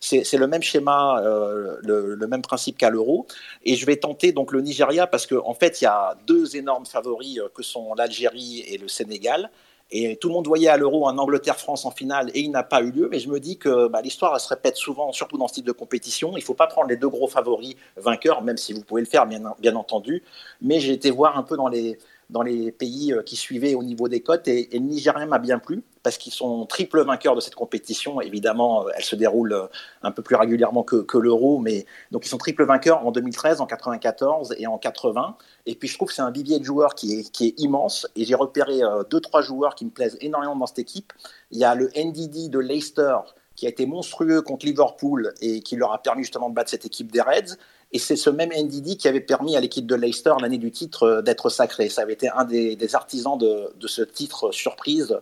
C'est 0.00 0.36
le 0.36 0.46
même 0.48 0.62
schéma, 0.62 1.20
euh, 1.22 1.76
le, 1.82 2.26
même 2.26 2.42
principe 2.42 2.76
qu'à 2.76 2.90
l'Euro. 2.90 3.26
Et 3.64 3.76
je 3.76 3.86
vais 3.86 3.96
tenter 3.96 4.32
donc 4.32 4.50
le 4.50 4.62
Nigeria 4.62 5.06
parce 5.06 5.26
qu'en 5.26 5.46
en 5.46 5.54
fait 5.54 5.80
il 5.80 5.84
y 5.84 5.86
a 5.86 6.16
deux 6.26 6.56
énormes 6.56 6.86
favoris 6.86 7.38
euh, 7.38 7.48
que 7.54 7.62
sont 7.62 7.94
l'Algérie 7.94 8.64
et 8.66 8.78
le 8.78 8.88
Sénégal. 8.88 9.48
Et 9.92 10.16
tout 10.16 10.28
le 10.28 10.34
monde 10.34 10.46
voyait 10.46 10.68
à 10.68 10.76
l'Euro 10.76 11.08
un 11.08 11.18
Angleterre-France 11.18 11.84
en 11.84 11.90
finale 11.90 12.30
et 12.34 12.40
il 12.40 12.50
n'a 12.50 12.62
pas 12.62 12.80
eu 12.80 12.90
lieu. 12.90 13.08
Mais 13.10 13.18
je 13.18 13.28
me 13.28 13.40
dis 13.40 13.58
que 13.58 13.88
bah, 13.88 14.00
l'histoire 14.02 14.40
se 14.40 14.48
répète 14.48 14.76
souvent, 14.76 15.12
surtout 15.12 15.36
dans 15.36 15.48
ce 15.48 15.54
type 15.54 15.66
de 15.66 15.72
compétition. 15.72 16.32
Il 16.36 16.40
ne 16.40 16.44
faut 16.44 16.54
pas 16.54 16.68
prendre 16.68 16.88
les 16.88 16.96
deux 16.96 17.08
gros 17.08 17.26
favoris 17.26 17.74
vainqueurs, 17.96 18.42
même 18.42 18.56
si 18.56 18.72
vous 18.72 18.82
pouvez 18.82 19.02
le 19.02 19.08
faire, 19.08 19.26
bien, 19.26 19.42
bien 19.58 19.74
entendu. 19.74 20.22
Mais 20.60 20.78
j'ai 20.78 20.92
été 20.92 21.10
voir 21.10 21.36
un 21.36 21.42
peu 21.42 21.56
dans 21.56 21.68
les, 21.68 21.98
dans 22.30 22.42
les 22.42 22.72
pays 22.72 23.12
euh, 23.12 23.22
qui 23.22 23.36
suivaient 23.36 23.74
au 23.74 23.82
niveau 23.82 24.08
des 24.08 24.20
cotes. 24.20 24.48
Et, 24.48 24.68
le 24.72 24.78
Nigérien 24.78 25.26
m'a 25.26 25.38
bien 25.38 25.58
plu 25.58 25.82
parce 26.02 26.16
qu'ils 26.16 26.32
sont 26.32 26.64
triple 26.66 27.02
vainqueurs 27.04 27.34
de 27.34 27.40
cette 27.40 27.54
compétition. 27.54 28.20
Évidemment, 28.20 28.86
euh, 28.86 28.90
elle 28.96 29.04
se 29.04 29.16
déroule 29.16 29.52
euh, 29.52 29.66
un 30.02 30.10
peu 30.10 30.22
plus 30.22 30.36
régulièrement 30.36 30.82
que, 30.82 31.18
l'Euro, 31.18 31.58
mais 31.58 31.86
donc 32.10 32.24
ils 32.24 32.28
sont 32.28 32.38
triple 32.38 32.64
vainqueurs 32.64 33.06
en 33.06 33.12
2013, 33.12 33.60
en 33.60 33.66
94 33.66 34.54
et 34.58 34.66
en 34.66 34.78
80. 34.78 35.36
Et 35.66 35.74
puis 35.74 35.88
je 35.88 35.94
trouve 35.94 36.08
que 36.08 36.14
c'est 36.14 36.22
un 36.22 36.30
vivier 36.30 36.58
de 36.58 36.64
joueurs 36.64 36.94
qui 36.94 37.20
est, 37.20 37.30
qui 37.30 37.48
est 37.48 37.60
immense. 37.60 38.06
Et 38.16 38.24
j'ai 38.24 38.34
repéré 38.34 38.80
deux, 39.10 39.20
trois 39.20 39.42
joueurs 39.42 39.74
qui 39.74 39.84
me 39.84 39.90
plaisent 39.90 40.16
énormément 40.20 40.56
dans 40.56 40.66
cette 40.66 40.78
équipe. 40.78 41.12
Il 41.50 41.58
y 41.58 41.64
a 41.64 41.74
le 41.74 41.90
NDD 41.94 42.48
de 42.48 42.58
Leicester 42.58 43.16
qui 43.60 43.66
a 43.66 43.68
été 43.68 43.84
monstrueux 43.84 44.40
contre 44.40 44.64
Liverpool 44.64 45.34
et 45.42 45.60
qui 45.60 45.76
leur 45.76 45.92
a 45.92 46.02
permis 46.02 46.22
justement 46.22 46.48
de 46.48 46.54
battre 46.54 46.70
cette 46.70 46.86
équipe 46.86 47.12
des 47.12 47.20
Reds. 47.20 47.58
Et 47.92 47.98
c'est 47.98 48.16
ce 48.16 48.30
même 48.30 48.50
NDD 48.50 48.96
qui 48.96 49.08
avait 49.08 49.20
permis 49.20 49.56
à 49.56 49.60
l'équipe 49.60 49.86
de 49.86 49.94
Leicester, 49.94 50.34
l'année 50.40 50.58
du 50.58 50.70
titre, 50.70 51.02
euh, 51.04 51.22
d'être 51.22 51.48
sacré. 51.48 51.88
Ça 51.88 52.02
avait 52.02 52.12
été 52.12 52.28
un 52.28 52.44
des, 52.44 52.94
artisans 52.94 53.36
de, 53.36 53.72
ce 53.86 54.02
titre 54.02 54.52
surprise 54.52 55.18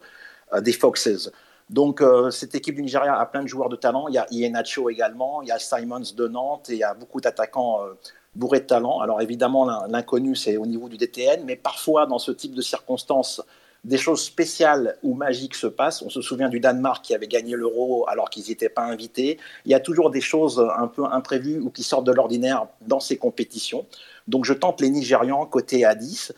euh, 0.53 0.61
des 0.61 0.73
Foxes. 0.73 1.31
Donc, 1.71 2.01
euh, 2.01 2.31
cette 2.31 2.55
équipe 2.55 2.75
du 2.75 2.83
Nigeria 2.83 3.19
a 3.19 3.27
plein 3.27 3.43
de 3.43 3.49
joueurs 3.49 3.69
de 3.69 3.77
talent. 3.77 4.09
Il 4.09 4.15
y 4.15 4.19
a 4.19 4.27
Ienacho 4.31 4.91
également, 4.91 5.43
il 5.43 5.49
y 5.49 5.53
a 5.53 5.59
Simons 5.59 6.03
de 6.15 6.29
Nantes 6.29 6.69
et 6.71 6.75
il 6.75 6.79
y 6.79 6.85
a 6.85 6.95
beaucoup 6.95 7.21
d'attaquants 7.21 7.81
bourrés 8.35 8.61
de 8.61 8.67
talent. 8.67 9.01
Alors, 9.01 9.21
évidemment, 9.21 9.67
l'inconnu, 9.87 10.37
c'est 10.37 10.57
au 10.57 10.67
niveau 10.67 10.89
du 10.89 10.97
DTN, 10.97 11.45
mais 11.45 11.57
parfois, 11.57 12.07
dans 12.07 12.19
ce 12.19 12.33
type 12.33 12.55
de 12.55 12.63
circonstances, 12.63 13.43
des 13.85 13.97
choses 13.97 14.23
spéciales 14.23 14.99
ou 15.03 15.15
magiques 15.15 15.55
se 15.55 15.67
passent. 15.67 16.03
On 16.03 16.11
se 16.11 16.21
souvient 16.21 16.49
du 16.49 16.61
Danemark 16.61 17.05
qui 17.05 17.15
avait 17.15 17.29
gagné 17.29 17.55
l'euro 17.55 18.09
alors 18.09 18.29
qu'ils 18.29 18.49
n'étaient 18.49 18.69
pas 18.69 18.83
invités. 18.83 19.39
Il 19.65 19.71
y 19.71 19.75
a 19.75 19.81
toujours 19.81 20.11
des 20.11 20.21
choses 20.21 20.65
un 20.77 20.89
peu 20.89 21.05
imprévues 21.05 21.61
ou 21.61 21.71
qui 21.71 21.83
sortent 21.83 22.07
de 22.07 22.13
l'ordinaire 22.13 22.67
dans 22.83 23.01
ces 23.01 23.17
compétitions. 23.17 23.87
Donc 24.27 24.45
je 24.45 24.53
tente 24.53 24.81
les 24.81 24.91
Nigérians 24.91 25.47
côté 25.47 25.85
à 25.85 25.95
10. 25.95 26.35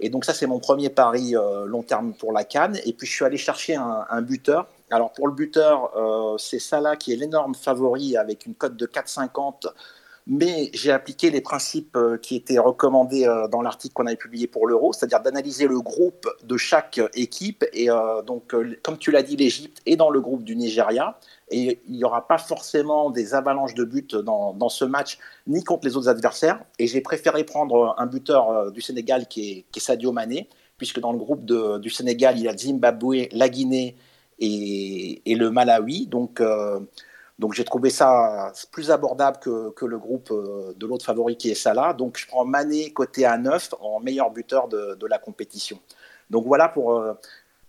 Et 0.00 0.08
donc 0.08 0.24
ça, 0.24 0.34
c'est 0.34 0.46
mon 0.46 0.58
premier 0.58 0.88
pari 0.88 1.36
euh, 1.36 1.66
long 1.66 1.82
terme 1.82 2.14
pour 2.14 2.32
la 2.32 2.44
Cannes. 2.44 2.78
Et 2.84 2.92
puis 2.92 3.06
je 3.06 3.12
suis 3.12 3.24
allé 3.24 3.36
chercher 3.36 3.76
un, 3.76 4.22
buteur. 4.22 4.68
Alors 4.90 5.12
pour 5.12 5.26
le 5.26 5.34
buteur, 5.34 5.96
euh, 5.96 6.36
c'est 6.38 6.58
Salah 6.58 6.96
qui 6.96 7.12
est 7.12 7.16
l'énorme 7.16 7.54
favori 7.54 8.16
avec 8.16 8.46
une 8.46 8.54
cote 8.54 8.76
de 8.76 8.86
4,50 8.86 9.66
mais 10.26 10.70
j'ai 10.72 10.90
appliqué 10.90 11.30
les 11.30 11.42
principes 11.42 11.96
euh, 11.96 12.16
qui 12.16 12.34
étaient 12.36 12.58
recommandés 12.58 13.26
euh, 13.26 13.46
dans 13.48 13.60
l'article 13.60 13.92
qu'on 13.92 14.06
avait 14.06 14.16
publié 14.16 14.46
pour 14.46 14.66
l'Euro, 14.66 14.94
c'est-à-dire 14.94 15.20
d'analyser 15.20 15.66
le 15.66 15.80
groupe 15.80 16.26
de 16.42 16.56
chaque 16.56 16.98
équipe. 17.12 17.64
Et 17.74 17.90
euh, 17.90 18.22
donc, 18.22 18.54
comme 18.82 18.96
tu 18.96 19.10
l'as 19.10 19.22
dit, 19.22 19.36
l'Égypte 19.36 19.82
est 19.84 19.96
dans 19.96 20.08
le 20.08 20.20
groupe 20.22 20.42
du 20.42 20.56
Nigeria. 20.56 21.18
Et 21.50 21.80
il 21.86 21.96
n'y 21.96 22.04
aura 22.04 22.26
pas 22.26 22.38
forcément 22.38 23.10
des 23.10 23.34
avalanches 23.34 23.74
de 23.74 23.84
buts 23.84 24.06
dans, 24.24 24.68
ce 24.70 24.86
match, 24.86 25.18
ni 25.46 25.62
contre 25.62 25.86
les 25.86 25.94
autres 25.96 26.08
adversaires. 26.08 26.64
Et 26.78 26.86
j'ai 26.86 27.02
préféré 27.02 27.44
prendre 27.44 27.94
un 27.98 28.06
buteur 28.06 28.72
du 28.72 28.80
Sénégal 28.80 29.28
qui 29.28 29.50
est, 29.50 29.64
qui 29.70 29.78
est, 29.78 29.82
Sadio 29.82 30.10
Mané, 30.10 30.48
puisque 30.78 31.00
dans 31.00 31.12
le 31.12 31.18
groupe 31.18 31.44
du 31.44 31.90
Sénégal, 31.90 32.38
il 32.38 32.44
y 32.44 32.48
a 32.48 32.56
Zimbabwe, 32.56 33.28
la 33.32 33.50
Guinée 33.50 33.94
et 34.40 35.34
le 35.36 35.50
Malawi. 35.50 36.06
Donc, 36.06 36.40
donc 37.38 37.52
j'ai 37.54 37.64
trouvé 37.64 37.90
ça 37.90 38.52
plus 38.70 38.90
abordable 38.90 39.38
que, 39.40 39.70
que 39.70 39.84
le 39.84 39.98
groupe 39.98 40.30
euh, 40.30 40.72
de 40.76 40.86
l'autre 40.86 41.04
favori 41.04 41.36
qui 41.36 41.50
est 41.50 41.54
Salah. 41.54 41.92
Donc 41.92 42.16
je 42.16 42.26
prends 42.28 42.44
Mané 42.44 42.92
côté 42.92 43.24
à 43.24 43.36
9 43.38 43.74
en 43.80 43.98
meilleur 44.00 44.30
buteur 44.30 44.68
de, 44.68 44.94
de 44.94 45.06
la 45.06 45.18
compétition. 45.18 45.80
Donc 46.30 46.46
voilà 46.46 46.68
pour, 46.68 46.96
euh, 46.96 47.14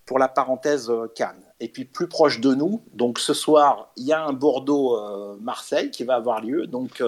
pour 0.05 0.20
la 0.20 0.28
parenthèse 0.28 0.89
euh, 0.91 1.11
Cannes. 1.16 1.41
Et 1.59 1.68
puis 1.68 1.86
plus 1.86 2.07
proche 2.07 2.41
de 2.41 2.53
nous, 2.53 2.82
donc 2.93 3.18
ce 3.18 3.34
soir, 3.34 3.91
il 3.95 4.05
y 4.05 4.13
a 4.13 4.24
un 4.24 4.34
Bordeaux-Marseille 4.34 5.89
qui 5.89 6.03
va 6.03 6.16
avoir 6.16 6.41
lieu. 6.41 6.68
Donc 6.68 7.01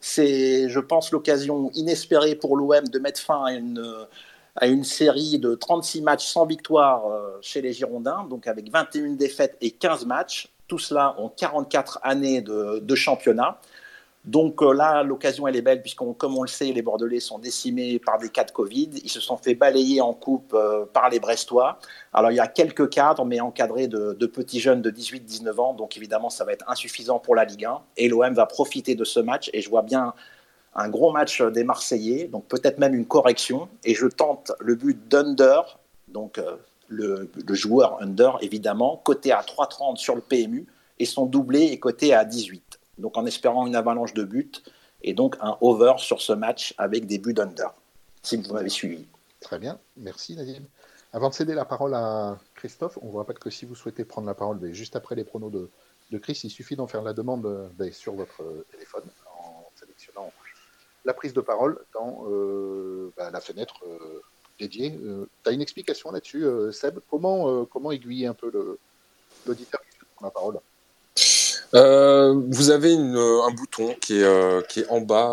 c'est, 0.00 0.70
je 0.70 0.80
pense, 0.80 1.12
l'occasion 1.12 1.70
inespérée 1.74 2.34
pour 2.34 2.56
l'OM 2.56 2.88
de 2.88 2.98
mettre 2.98 3.20
fin 3.20 3.44
à 3.44 3.52
une, 3.52 3.84
à 4.56 4.68
une 4.68 4.84
série 4.84 5.38
de 5.38 5.54
36 5.54 6.00
matchs 6.00 6.26
sans 6.26 6.46
victoire 6.46 7.02
chez 7.42 7.60
les 7.60 7.74
Girondins, 7.74 8.24
donc 8.24 8.46
avec 8.46 8.70
21 8.70 9.16
défaites 9.16 9.58
et 9.60 9.70
15 9.70 10.06
matchs. 10.06 10.53
Tout 10.68 10.78
cela 10.78 11.14
en 11.18 11.28
44 11.28 12.00
années 12.02 12.40
de, 12.40 12.94
championnat. 12.94 13.60
Donc 14.24 14.62
euh, 14.62 14.72
là, 14.72 15.02
l'occasion, 15.02 15.46
elle 15.46 15.56
est 15.56 15.62
belle, 15.62 15.82
puisqu'on, 15.82 16.14
comme 16.14 16.38
on 16.38 16.42
le 16.42 16.48
sait, 16.48 16.72
les 16.72 16.80
Bordelais 16.80 17.20
sont 17.20 17.38
décimés 17.38 17.98
par 17.98 18.18
des 18.18 18.30
cas 18.30 18.44
de 18.44 18.52
Covid. 18.52 18.88
Ils 19.02 19.10
se 19.10 19.20
sont 19.20 19.36
fait 19.36 19.54
balayer 19.54 20.00
en 20.00 20.14
coupe 20.14 20.54
euh, 20.54 20.86
par 20.90 21.10
les 21.10 21.20
Brestois. 21.20 21.78
Alors, 22.14 22.30
il 22.30 22.36
y 22.36 22.40
a 22.40 22.46
quelques 22.46 22.88
cadres, 22.88 23.26
mais 23.26 23.40
encadrés 23.40 23.86
de, 23.86 24.26
petits 24.26 24.60
jeunes 24.60 24.80
de 24.80 24.90
18-19 24.90 25.60
ans. 25.60 25.74
Donc, 25.74 25.98
évidemment, 25.98 26.30
ça 26.30 26.44
va 26.44 26.52
être 26.52 26.64
insuffisant 26.70 27.18
pour 27.18 27.34
la 27.34 27.44
Ligue 27.44 27.66
1. 27.66 27.82
Et 27.98 28.08
l'OM 28.08 28.32
va 28.32 28.46
profiter 28.46 28.94
de 28.94 29.04
ce 29.04 29.20
match. 29.20 29.50
Et 29.52 29.60
je 29.60 29.68
vois 29.68 29.82
bien 29.82 30.14
un 30.74 30.88
gros 30.88 31.12
match 31.12 31.40
des 31.40 31.64
Marseillais, 31.64 32.24
donc 32.24 32.46
peut-être 32.46 32.78
même 32.78 32.94
une 32.94 33.06
correction. 33.06 33.68
Et 33.84 33.94
je 33.94 34.06
tente 34.06 34.52
le 34.58 34.74
but 34.74 35.08
d'Under, 35.08 35.60
donc 36.08 36.38
euh, 36.38 36.56
le, 36.88 37.30
joueur 37.50 38.00
under, 38.00 38.38
évidemment, 38.40 39.00
coté 39.04 39.32
à 39.32 39.40
3,30 39.40 39.96
sur 39.96 40.14
le 40.14 40.20
PMU, 40.20 40.66
et 40.98 41.06
son 41.06 41.26
doublé 41.26 41.64
est 41.64 41.78
coté 41.78 42.14
à 42.14 42.24
18. 42.24 42.78
Donc 42.98 43.16
en 43.16 43.26
espérant 43.26 43.66
une 43.66 43.76
avalanche 43.76 44.14
de 44.14 44.24
buts, 44.24 44.52
et 45.02 45.12
donc 45.12 45.36
un 45.40 45.56
over 45.60 45.94
sur 45.98 46.20
ce 46.20 46.32
match 46.32 46.74
avec 46.78 47.06
des 47.06 47.18
buts 47.18 47.34
under, 47.38 47.74
si 48.22 48.36
vous 48.36 48.52
m'avez 48.52 48.68
suivi. 48.68 49.06
Très 49.40 49.58
bien, 49.58 49.78
merci 49.96 50.36
Nadim. 50.36 50.62
Avant 51.12 51.28
de 51.28 51.34
céder 51.34 51.54
la 51.54 51.64
parole 51.64 51.94
à 51.94 52.38
Christophe, 52.56 52.98
on 53.02 53.08
vous 53.08 53.18
rappelle 53.18 53.38
que 53.38 53.50
si 53.50 53.66
vous 53.66 53.74
souhaitez 53.74 54.04
prendre 54.04 54.26
la 54.26 54.34
parole 54.34 54.58
ben, 54.58 54.72
juste 54.72 54.96
après 54.96 55.14
les 55.14 55.24
pronos 55.24 55.50
de, 55.50 55.68
Chris, 56.18 56.40
il 56.44 56.50
suffit 56.50 56.76
d'en 56.76 56.86
faire 56.86 57.02
la 57.02 57.12
demande 57.12 57.70
ben, 57.74 57.92
sur 57.92 58.14
votre 58.14 58.42
téléphone 58.70 59.02
en 59.36 59.68
sélectionnant 59.74 60.32
la 61.04 61.14
prise 61.14 61.34
de 61.34 61.40
parole 61.40 61.78
dans 61.92 62.24
euh, 62.28 63.12
ben, 63.16 63.30
la 63.30 63.40
fenêtre 63.40 63.74
euh, 63.86 64.22
dédié. 64.58 64.98
Euh, 65.04 65.26
tu 65.42 65.50
as 65.50 65.52
une 65.52 65.62
explication 65.62 66.10
là-dessus, 66.10 66.44
euh, 66.44 66.72
Seb? 66.72 66.98
Comment, 67.10 67.48
euh, 67.48 67.64
comment 67.64 67.92
aiguiller 67.92 68.26
un 68.26 68.34
peu 68.34 68.50
l'auditeur 69.46 69.80
qui 69.80 69.98
prend 70.16 70.26
la 70.26 70.30
parole? 70.30 70.58
Vous 71.72 72.70
avez 72.70 72.94
un 72.94 73.50
bouton 73.50 73.96
qui 74.00 74.20
est, 74.20 74.68
qui 74.68 74.80
est 74.80 74.88
en 74.88 75.00
bas. 75.00 75.32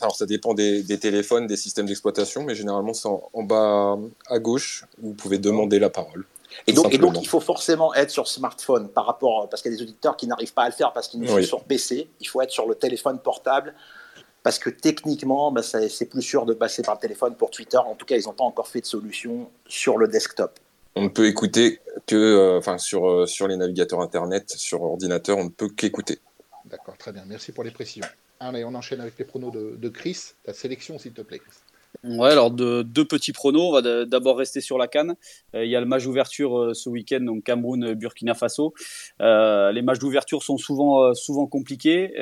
alors, 0.00 0.16
ça 0.16 0.24
dépend 0.24 0.54
des, 0.54 0.98
téléphones, 0.98 1.46
des 1.46 1.58
systèmes 1.58 1.86
d'exploitation, 1.86 2.42
mais 2.42 2.54
généralement, 2.54 2.94
c'est 2.94 3.08
en, 3.08 3.42
bas 3.42 3.98
à 4.28 4.38
gauche. 4.38 4.86
Vous 5.02 5.12
pouvez 5.12 5.36
demander 5.36 5.78
la 5.78 5.90
parole. 5.90 6.24
Et 6.66 6.72
donc, 6.72 6.92
et 6.92 6.98
donc, 6.98 7.20
il 7.20 7.28
faut 7.28 7.40
forcément 7.40 7.94
être 7.94 8.10
sur 8.10 8.28
smartphone 8.28 8.88
par 8.88 9.04
rapport, 9.04 9.48
parce 9.50 9.62
qu'il 9.62 9.72
y 9.72 9.74
a 9.74 9.76
des 9.76 9.82
auditeurs 9.82 10.16
qui 10.16 10.26
n'arrivent 10.26 10.54
pas 10.54 10.62
à 10.62 10.68
le 10.68 10.74
faire 10.74 10.92
parce 10.94 11.08
qu'ils 11.08 11.20
ne 11.20 11.26
sont 11.26 11.42
sur 11.42 11.64
PC. 11.64 12.08
Il 12.20 12.28
faut 12.28 12.40
être 12.40 12.50
sur 12.50 12.66
le 12.66 12.74
téléphone 12.74 13.18
portable 13.18 13.74
parce 14.42 14.58
que 14.58 14.70
techniquement, 14.70 15.52
bah, 15.52 15.62
c'est 15.62 16.06
plus 16.06 16.22
sûr 16.22 16.46
de 16.46 16.54
passer 16.54 16.82
par 16.82 16.94
le 16.94 17.00
téléphone 17.00 17.34
pour 17.34 17.50
Twitter. 17.50 17.76
En 17.76 17.94
tout 17.94 18.06
cas, 18.06 18.16
ils 18.16 18.24
n'ont 18.24 18.32
pas 18.32 18.44
encore 18.44 18.68
fait 18.68 18.80
de 18.80 18.86
solution 18.86 19.50
sur 19.66 19.98
le 19.98 20.08
desktop. 20.08 20.58
On 20.94 21.02
ne 21.02 21.08
peut 21.08 21.26
écouter 21.26 21.80
que, 22.06 22.16
euh, 22.16 22.58
enfin, 22.58 22.76
sur, 22.78 23.08
euh, 23.08 23.26
sur 23.26 23.48
les 23.48 23.56
navigateurs 23.56 24.00
Internet, 24.00 24.50
sur 24.50 24.82
ordinateur, 24.82 25.38
on 25.38 25.44
ne 25.44 25.48
peut 25.48 25.68
qu'écouter. 25.68 26.18
D'accord, 26.66 26.96
très 26.98 27.12
bien. 27.12 27.24
Merci 27.26 27.52
pour 27.52 27.64
les 27.64 27.70
précisions. 27.70 28.06
Allez, 28.40 28.64
on 28.64 28.74
enchaîne 28.74 29.00
avec 29.00 29.18
les 29.18 29.24
pronos 29.24 29.52
de, 29.52 29.76
de 29.76 29.88
Chris. 29.88 30.34
Ta 30.44 30.52
sélection, 30.52 30.98
s'il 30.98 31.12
te 31.12 31.22
plaît, 31.22 31.38
Chris. 31.38 31.52
Ouais, 32.04 32.30
alors 32.30 32.50
de, 32.50 32.82
deux 32.82 33.04
petits 33.04 33.32
pronos. 33.32 33.68
On 33.68 33.72
va 33.72 34.04
d'abord 34.04 34.36
rester 34.36 34.60
sur 34.60 34.76
la 34.76 34.88
canne. 34.88 35.14
Euh, 35.54 35.64
il 35.64 35.70
y 35.70 35.76
a 35.76 35.80
le 35.80 35.86
match 35.86 36.04
d'ouverture 36.04 36.58
euh, 36.58 36.74
ce 36.74 36.88
week-end, 36.88 37.20
donc 37.20 37.44
Cameroun, 37.44 37.94
Burkina 37.94 38.34
Faso. 38.34 38.74
Euh, 39.20 39.70
les 39.72 39.82
matchs 39.82 40.00
d'ouverture 40.00 40.42
sont 40.42 40.58
souvent, 40.58 41.14
souvent 41.14 41.46
compliqués. 41.46 42.12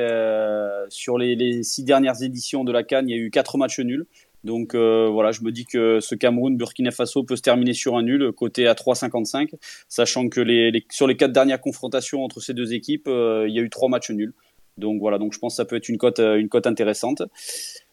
sur 0.88 1.18
les, 1.18 1.62
six 1.62 1.84
dernières 1.84 2.22
éditions 2.22 2.64
de 2.64 2.72
la 2.72 2.82
canne, 2.82 3.08
il 3.08 3.16
y 3.16 3.18
a 3.18 3.22
eu 3.22 3.30
quatre 3.30 3.56
matchs 3.56 3.80
nuls. 3.80 4.06
Donc 4.44 4.74
voilà, 4.74 5.32
je 5.32 5.42
me 5.42 5.52
dis 5.52 5.64
que 5.66 6.00
ce 6.00 6.14
Cameroun-Burkina 6.14 6.90
Faso 6.90 7.22
peut 7.22 7.36
se 7.36 7.42
terminer 7.42 7.72
sur 7.72 7.96
un 7.96 8.02
nul, 8.02 8.32
côté 8.32 8.66
à 8.66 8.74
3,55, 8.74 9.54
sachant 9.88 10.28
que 10.28 10.40
les, 10.40 10.84
sur 10.90 11.06
les 11.06 11.16
quatre 11.16 11.32
dernières 11.32 11.60
confrontations 11.60 12.24
entre 12.24 12.40
ces 12.40 12.54
deux 12.54 12.72
équipes, 12.74 13.06
il 13.08 13.52
y 13.52 13.58
a 13.58 13.62
eu 13.62 13.70
trois 13.70 13.88
matchs 13.88 14.10
nuls. 14.10 14.34
Donc 14.78 15.00
voilà, 15.00 15.18
donc 15.18 15.32
je 15.34 15.38
pense 15.38 15.54
que 15.54 15.56
ça 15.56 15.64
peut 15.64 15.76
être 15.76 15.88
une 15.88 15.98
cote, 15.98 16.20
une 16.20 16.48
cote 16.48 16.66
intéressante. 16.66 17.22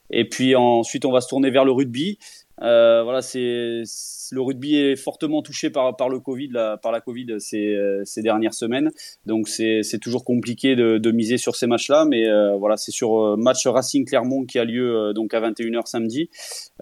Et 0.10 0.28
puis 0.28 0.56
ensuite, 0.56 1.06
on 1.06 1.12
va 1.12 1.22
se 1.22 1.28
tourner 1.28 1.50
vers 1.50 1.66
le 1.66 1.72
rugby. 1.72 2.18
Euh, 2.64 3.04
voilà, 3.04 3.22
c'est 3.22 3.84
le 4.32 4.42
rugby 4.42 4.76
est 4.76 4.96
fortement 4.96 5.42
touché 5.42 5.70
par, 5.70 5.96
par 5.96 6.10
le 6.10 6.20
Covid, 6.20 6.52
par 6.82 6.92
la 6.92 7.02
Covid 7.02 7.36
ces, 7.40 7.78
ces 8.04 8.22
dernières 8.22 8.54
semaines. 8.54 8.92
Donc 9.26 9.48
c'est 9.48 10.00
toujours 10.02 10.26
compliqué 10.26 10.76
de, 10.76 10.98
de, 10.98 11.12
miser 11.12 11.38
sur 11.38 11.56
ces 11.56 11.68
matchs-là, 11.68 12.06
mais 12.06 12.28
euh, 12.28 12.56
voilà, 12.58 12.78
c'est 12.78 12.92
sur 12.92 13.22
euh, 13.22 13.38
match 13.38 13.66
Racing 13.68 14.06
Clermont 14.06 14.46
qui 14.46 14.60
a 14.60 14.66
lieu 14.66 15.14
donc 15.14 15.34
à 15.34 15.42
21h 15.42 15.86
samedi. 15.86 16.30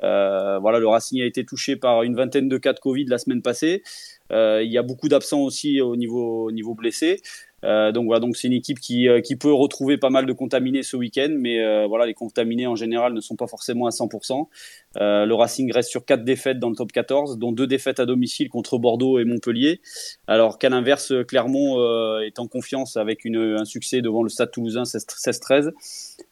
voilà, 0.02 0.80
le 0.80 0.88
Racing 0.88 1.22
a 1.22 1.26
été 1.26 1.46
touché 1.46 1.76
par 1.76 2.04
une 2.04 2.16
vingtaine 2.16 2.50
de 2.50 2.58
cas 2.58 2.74
de 2.74 2.80
Covid 2.80 3.06
la 3.06 3.18
semaine 3.18 3.42
passée. 3.42 3.84
il 4.32 4.72
y 4.72 4.78
a 4.78 4.84
beaucoup 4.84 5.10
d'absents 5.10 5.42
aussi 5.42 5.82
au 5.82 5.96
niveau, 5.96 6.46
au 6.46 6.52
niveau 6.52 6.74
blessé. 6.74 7.22
Euh, 7.66 7.92
donc 7.92 8.06
voilà, 8.06 8.20
donc 8.20 8.38
c'est 8.38 8.48
une 8.48 8.54
équipe 8.54 8.80
qui, 8.80 9.10
euh, 9.10 9.22
qui 9.22 9.36
peut 9.36 9.52
retrouver 9.52 9.98
pas 9.98 10.10
mal 10.10 10.26
de 10.26 10.34
contaminés 10.34 10.84
ce 10.84 10.96
week-end, 10.96 11.30
mais 11.32 11.60
euh, 11.60 11.88
voilà, 11.88 12.06
les 12.06 12.14
contaminés 12.14 12.68
en 12.68 12.76
général 12.76 13.14
ne 13.14 13.22
sont 13.22 13.36
pas 13.36 13.48
forcément 13.48 13.88
à 13.88 13.92
100%. 13.92 14.48
Le 14.96 15.34
Racing 15.34 15.72
reste 15.72 15.90
sur 15.90 16.06
quatre 16.06 16.24
défaites 16.24 16.60
dans 16.60 16.70
le 16.70 16.76
top 16.76 16.92
14, 16.92 17.38
dont 17.38 17.52
deux 17.52 17.68
défaites 17.68 18.00
à 18.00 18.06
domicile 18.06 18.50
contre 18.50 18.78
Bordeaux 18.78 19.20
et 19.20 19.26
Montpellier. 19.26 19.82
Alors 20.28 20.58
qu'à 20.58 20.70
l'inverse, 20.70 21.14
Clermont 21.28 21.80
est 22.22 22.40
en 22.40 22.48
confiance 22.48 22.98
avec 22.98 23.26
un 23.26 23.66
succès 23.66 24.02
devant 24.02 24.24
le 24.24 24.30
Stade 24.30 24.52
Toulousain 24.52 24.84
16-13. 24.84 25.72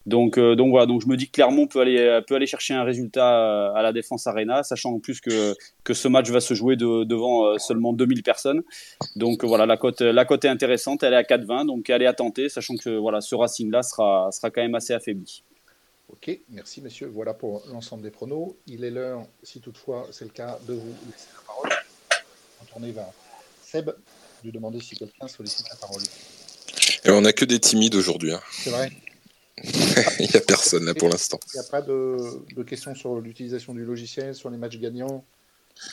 Donc, 0.05 0.39
donc 0.39 0.69
voilà, 0.69 0.85
donc 0.85 1.01
je 1.01 1.07
me 1.07 1.17
dis 1.17 1.27
que 1.27 1.31
Clermont 1.31 1.67
peut 1.67 1.81
aller, 1.81 2.19
peut 2.27 2.35
aller 2.35 2.47
chercher 2.47 2.73
un 2.73 2.83
résultat 2.83 3.71
à 3.71 3.81
la 3.81 3.93
Défense 3.93 4.27
Arena, 4.27 4.63
sachant 4.63 4.91
en 4.91 4.99
plus 4.99 5.21
que, 5.21 5.53
que 5.83 5.93
ce 5.93 6.07
match 6.07 6.29
va 6.29 6.39
se 6.39 6.53
jouer 6.53 6.75
de, 6.75 7.03
devant 7.03 7.57
seulement 7.57 7.93
2000 7.93 8.23
personnes. 8.23 8.63
Donc 9.15 9.43
voilà, 9.43 9.65
la 9.65 9.77
cote, 9.77 10.01
la 10.01 10.25
cote 10.25 10.45
est 10.45 10.49
intéressante, 10.49 11.03
elle 11.03 11.13
est 11.13 11.17
à 11.17 11.23
4-20, 11.23 11.67
donc 11.67 11.89
elle 11.89 12.01
est 12.01 12.07
à 12.07 12.13
tenter, 12.13 12.49
sachant 12.49 12.75
que 12.75 12.97
voilà, 12.97 13.21
ce 13.21 13.35
Racing-là 13.35 13.83
sera, 13.83 14.29
sera 14.31 14.49
quand 14.51 14.61
même 14.61 14.75
assez 14.75 14.93
affaibli. 14.93 15.43
Ok, 16.13 16.29
merci 16.49 16.79
messieurs. 16.79 17.07
Voilà 17.11 17.33
pour 17.33 17.63
l'ensemble 17.71 18.03
des 18.03 18.11
pronos. 18.11 18.55
Il 18.67 18.83
est 18.83 18.91
l'heure, 18.91 19.25
si 19.41 19.59
toutefois 19.59 20.07
c'est 20.11 20.25
le 20.25 20.31
cas, 20.31 20.59
de 20.67 20.73
vous 20.73 20.93
laisser 21.07 21.27
la 21.35 21.41
parole. 21.41 21.69
On 22.61 22.65
tourner 22.65 22.91
vers 22.91 23.07
Seb, 23.65 23.89
lui 24.43 24.51
demander 24.51 24.79
si 24.79 24.95
quelqu'un 24.95 25.27
sollicite 25.27 25.67
la 25.69 25.75
parole. 25.75 26.03
Et 27.03 27.09
on 27.09 27.21
n'a 27.21 27.33
que 27.33 27.45
des 27.45 27.59
timides 27.59 27.95
aujourd'hui. 27.95 28.31
Hein. 28.31 28.41
C'est 28.51 28.69
vrai. 28.69 28.91
Il 30.19 30.29
n'y 30.29 30.35
a 30.35 30.41
personne 30.41 30.85
là 30.85 30.93
pour 30.93 31.09
l'instant. 31.09 31.39
Il 31.51 31.59
n'y 31.59 31.65
a 31.65 31.69
pas 31.69 31.81
de, 31.81 32.15
de 32.55 32.61
questions 32.61 32.93
sur 32.93 33.19
l'utilisation 33.19 33.73
du 33.73 33.83
logiciel, 33.83 34.35
sur 34.35 34.51
les 34.51 34.57
matchs 34.57 34.77
gagnants? 34.77 35.25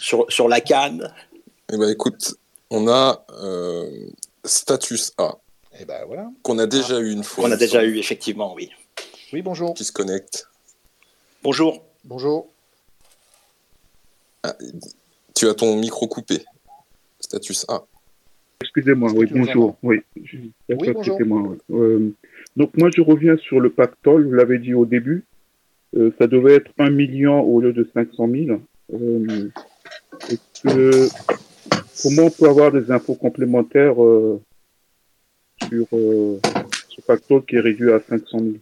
Sur, 0.00 0.30
sur 0.30 0.48
la 0.48 0.60
canne 0.60 1.14
Eh 1.72 1.78
ben, 1.78 1.88
écoute, 1.88 2.34
on 2.68 2.88
a 2.88 3.24
euh, 3.42 4.10
Status 4.44 5.12
A. 5.16 5.38
Et 5.72 5.76
eh 5.80 5.84
ben 5.86 6.04
voilà. 6.04 6.30
Qu'on 6.42 6.58
a 6.58 6.66
déjà 6.66 6.98
eu 6.98 7.10
une 7.10 7.24
fois. 7.24 7.48
On 7.48 7.52
a 7.52 7.56
déjà 7.56 7.82
eu, 7.84 7.96
effectivement, 7.96 8.52
oui. 8.54 8.70
Oui, 9.32 9.42
bonjour. 9.42 9.74
Qui 9.74 9.84
se 9.84 9.92
connecte. 9.92 10.48
Bonjour. 11.42 11.84
Bonjour. 12.04 12.48
Ah, 14.42 14.56
tu 15.34 15.46
as 15.46 15.54
ton 15.54 15.76
micro 15.76 16.08
coupé. 16.08 16.44
Status 17.20 17.64
A. 17.68 17.84
Excusez-moi, 18.62 19.12
oui, 19.12 19.26
bonjour. 19.30 19.76
Oui, 19.82 20.00
oui 20.16 20.52
bonjour. 20.92 21.20
Moi, 21.24 21.56
euh, 21.70 22.14
donc 22.56 22.76
moi, 22.76 22.90
je 22.94 23.00
reviens 23.00 23.36
sur 23.36 23.60
le 23.60 23.70
pactole, 23.70 24.26
vous 24.26 24.34
l'avez 24.34 24.58
dit 24.58 24.74
au 24.74 24.84
début. 24.84 25.24
Euh, 25.96 26.12
ça 26.18 26.26
devait 26.26 26.54
être 26.54 26.70
1 26.78 26.90
million 26.90 27.40
au 27.40 27.60
lieu 27.60 27.72
de 27.72 27.88
500 27.94 28.28
000. 28.28 28.60
Euh, 28.92 29.48
que 30.64 31.08
Comment 32.02 32.22
on 32.22 32.30
peut 32.30 32.48
avoir 32.48 32.72
des 32.72 32.90
infos 32.90 33.14
complémentaires 33.14 34.02
euh, 34.02 34.40
sur 35.68 35.86
euh, 35.92 36.40
ce 36.88 37.00
facteur 37.02 37.44
qui 37.44 37.56
est 37.56 37.60
réduit 37.60 37.92
à 37.92 38.00
500 38.00 38.38
000 38.38 38.52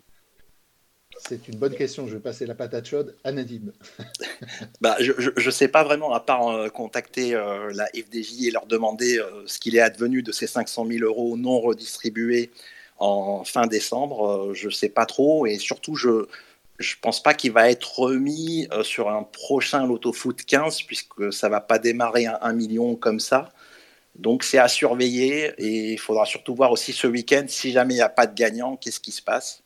c'est 1.19 1.49
une 1.49 1.57
bonne 1.57 1.75
question. 1.75 2.07
Je 2.07 2.14
vais 2.14 2.21
passer 2.21 2.47
la 2.47 2.55
patate 2.55 2.87
chaude 2.87 3.16
à 3.25 3.33
Nadim. 3.33 3.73
bah, 4.81 4.97
je 5.01 5.12
ne 5.45 5.51
sais 5.51 5.69
pas 5.69 5.85
vraiment, 5.85 6.12
à 6.12 6.21
part 6.21 6.49
euh, 6.49 6.69
contacter 6.69 7.33
la 7.33 7.87
FDJ 7.87 8.47
et 8.47 8.51
leur 8.51 8.66
demander 8.66 9.21
ce 9.47 9.59
qu'il 9.59 9.77
est 9.77 9.81
advenu 9.81 10.23
de 10.23 10.33
ces 10.33 10.47
500 10.47 10.87
000 10.87 11.05
euros 11.05 11.37
non 11.37 11.61
redistribués 11.61 12.51
en 12.99 13.45
fin 13.45 13.66
décembre. 13.66 14.53
je 14.55 14.66
ne 14.66 14.73
sais 14.73 14.89
pas 14.89 15.07
trop. 15.07 15.47
Et 15.47 15.59
surtout, 15.59 15.95
je, 15.95 16.27
je 16.79 16.95
pense 17.01 17.23
pas 17.23 17.35
qu'il 17.35 17.53
va 17.53 17.71
être 17.71 17.99
remis 17.99 18.69
euh, 18.73 18.85
sur 18.85 19.11
un 19.11 19.25
prochain 19.25 19.87
Loto 19.87 20.12
Foot 20.12 20.45
15 20.45 20.83
puisque 20.83 21.33
ça 21.33 21.49
va 21.49 21.61
pas 21.61 21.79
démarrer 21.79 22.27
à 22.27 22.39
1 22.43 22.53
million 22.53 22.95
comme 22.95 23.21
ça. 23.21 23.53
Donc 24.14 24.45
c'est 24.45 24.59
à 24.59 24.69
surveiller 24.69 25.53
et 25.59 25.93
il 25.93 25.99
faudra 25.99 26.25
surtout 26.25 26.55
voir 26.55 26.73
aussi 26.73 26.93
ce 26.93 27.07
week-end 27.07 27.45
si 27.49 27.73
jamais 27.73 27.95
il 27.95 27.99
n'y 27.99 28.03
a 28.03 28.09
pas 28.09 28.27
de 28.27 28.35
gagnant, 28.35 28.77
qu'est-ce 28.77 29.01
qui 29.01 29.12
se 29.12 29.23
passe. 29.23 29.62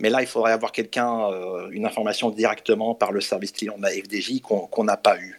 Mais 0.00 0.08
là, 0.08 0.22
il 0.22 0.26
faudrait 0.26 0.52
avoir 0.52 0.72
quelqu'un, 0.72 1.30
euh, 1.30 1.68
une 1.70 1.84
information 1.84 2.30
directement 2.30 2.94
par 2.94 3.12
le 3.12 3.20
service 3.20 3.52
client 3.52 3.76
de 3.76 3.82
la 3.82 3.90
FDJ 3.90 4.40
qu'on 4.40 4.84
n'a 4.84 4.96
pas 4.96 5.18
eu. 5.20 5.38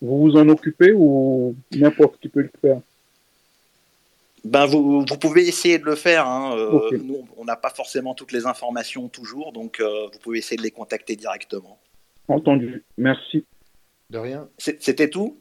Vous 0.00 0.18
vous 0.20 0.36
en 0.36 0.48
occupez 0.48 0.92
ou 0.96 1.54
n'importe 1.72 2.18
qui 2.18 2.28
peut 2.28 2.40
le 2.40 2.50
faire? 2.60 2.80
Ben 4.42 4.64
vous, 4.64 5.04
vous, 5.06 5.18
pouvez 5.18 5.46
essayer 5.46 5.78
de 5.78 5.84
le 5.84 5.96
faire. 5.96 6.26
Hein. 6.26 6.56
Euh, 6.56 6.98
nous, 7.04 7.28
on 7.36 7.44
n'a 7.44 7.56
pas 7.56 7.68
forcément 7.68 8.14
toutes 8.14 8.32
les 8.32 8.46
informations 8.46 9.08
toujours, 9.08 9.52
donc 9.52 9.80
euh, 9.80 10.06
vous 10.10 10.18
pouvez 10.18 10.38
essayer 10.38 10.56
de 10.56 10.62
les 10.62 10.70
contacter 10.70 11.14
directement. 11.14 11.78
Entendu. 12.26 12.82
Merci. 12.96 13.44
De 14.08 14.16
rien. 14.16 14.48
C'était 14.56 15.10
tout? 15.10 15.36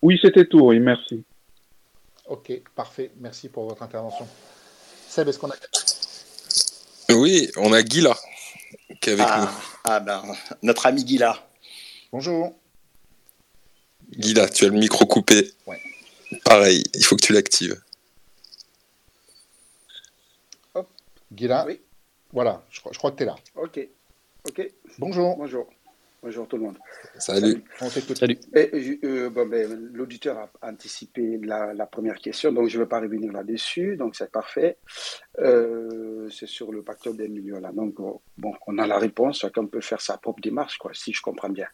Oui, 0.00 0.18
c'était 0.22 0.46
tout. 0.46 0.60
Oui, 0.60 0.80
merci. 0.80 1.22
Ok, 2.26 2.50
parfait. 2.74 3.10
Merci 3.20 3.50
pour 3.50 3.68
votre 3.68 3.82
intervention. 3.82 4.26
Seb, 5.08 5.28
est-ce 5.28 5.38
qu'on 5.38 5.50
a 5.50 5.56
Oui, 7.16 7.50
on 7.56 7.72
a 7.72 7.82
Guilla 7.82 8.16
qui 9.00 9.10
est 9.10 9.12
avec 9.14 9.26
ah, 9.28 9.40
nous. 9.40 9.48
Ah 9.84 10.00
ben, 10.00 10.22
notre 10.62 10.86
ami 10.86 11.04
Guilla. 11.04 11.36
Bonjour. 12.12 12.54
Guilla, 14.12 14.48
tu 14.48 14.64
as 14.64 14.68
le 14.68 14.78
micro 14.78 15.06
coupé. 15.06 15.50
Ouais. 15.66 15.80
Pareil, 16.44 16.82
il 16.94 17.04
faut 17.04 17.16
que 17.16 17.22
tu 17.22 17.32
l'actives. 17.32 17.80
Guilla 21.32 21.64
Oui. 21.66 21.80
Voilà, 22.32 22.62
je, 22.70 22.80
crois 22.80 23.10
que 23.10 23.16
tu 23.16 23.22
es 23.24 23.26
là. 23.26 23.36
Ok. 23.56 23.80
Ok. 24.48 24.70
Bonjour. 24.98 25.36
Bonjour. 25.36 25.68
Bonjour 26.22 26.46
tout 26.46 26.58
le 26.58 26.64
monde. 26.64 26.78
Salut. 27.18 27.64
Salut. 28.14 28.38
Euh, 28.54 29.30
ben, 29.30 29.90
l'auditeur 29.94 30.36
a 30.60 30.68
anticipé 30.68 31.38
la, 31.42 31.86
première 31.86 32.16
question, 32.16 32.52
donc 32.52 32.68
je 32.68 32.76
ne 32.76 32.82
vais 32.82 32.88
pas 32.88 33.00
revenir 33.00 33.32
là-dessus, 33.32 33.96
donc 33.96 34.14
c'est 34.16 34.30
parfait. 34.30 34.76
Euh, 35.38 36.28
c'est 36.28 36.46
sur 36.46 36.72
le 36.72 36.82
facteur 36.82 37.14
des 37.14 37.28
millions 37.28 37.58
là. 37.58 37.72
Donc 37.72 37.94
bon, 38.36 38.54
on 38.66 38.76
a 38.76 38.86
la 38.86 38.98
réponse, 38.98 39.38
chacun 39.38 39.64
peut 39.64 39.80
faire 39.80 40.02
sa 40.02 40.18
propre 40.18 40.42
démarche, 40.42 40.76
quoi, 40.76 40.90
si 40.92 41.14
je 41.14 41.22
comprends 41.22 41.48
bien. 41.48 41.68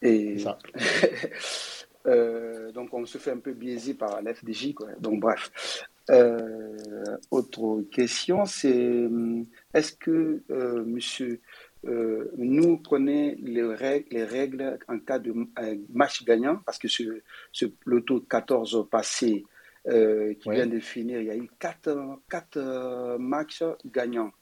Et 0.00 0.38
ça. 0.38 0.58
Euh, 2.06 2.72
donc 2.72 2.94
on 2.94 3.04
se 3.04 3.18
fait 3.18 3.32
un 3.32 3.38
peu 3.38 3.52
biaiser 3.52 3.92
par 3.92 4.22
l'FDJ. 4.22 4.74
Donc 4.98 5.20
bref. 5.20 5.50
Euh, 6.10 7.18
autre 7.30 7.82
question, 7.90 8.46
c'est 8.46 9.10
est-ce 9.74 9.92
que 9.92 10.40
euh, 11.88 12.30
nous 12.36 12.78
connaît 12.78 13.36
les 13.42 13.62
règles, 13.62 14.06
les 14.10 14.24
règles 14.24 14.78
en 14.88 14.98
cas 14.98 15.18
de 15.18 15.34
match 15.92 16.24
gagnant 16.24 16.60
Parce 16.64 16.78
que 16.78 16.88
ce, 16.88 17.02
ce 17.52 17.66
loto 17.84 18.20
14 18.20 18.86
passé 18.90 19.44
qui 19.84 20.50
vient 20.50 20.66
de 20.66 20.80
finir, 20.80 21.20
il 21.20 21.26
y 21.26 21.30
a 21.30 21.36
eu 21.36 21.48
4, 21.58 22.18
quatre 22.28 23.16
matchs 23.18 23.64
gagnants. 23.86 24.32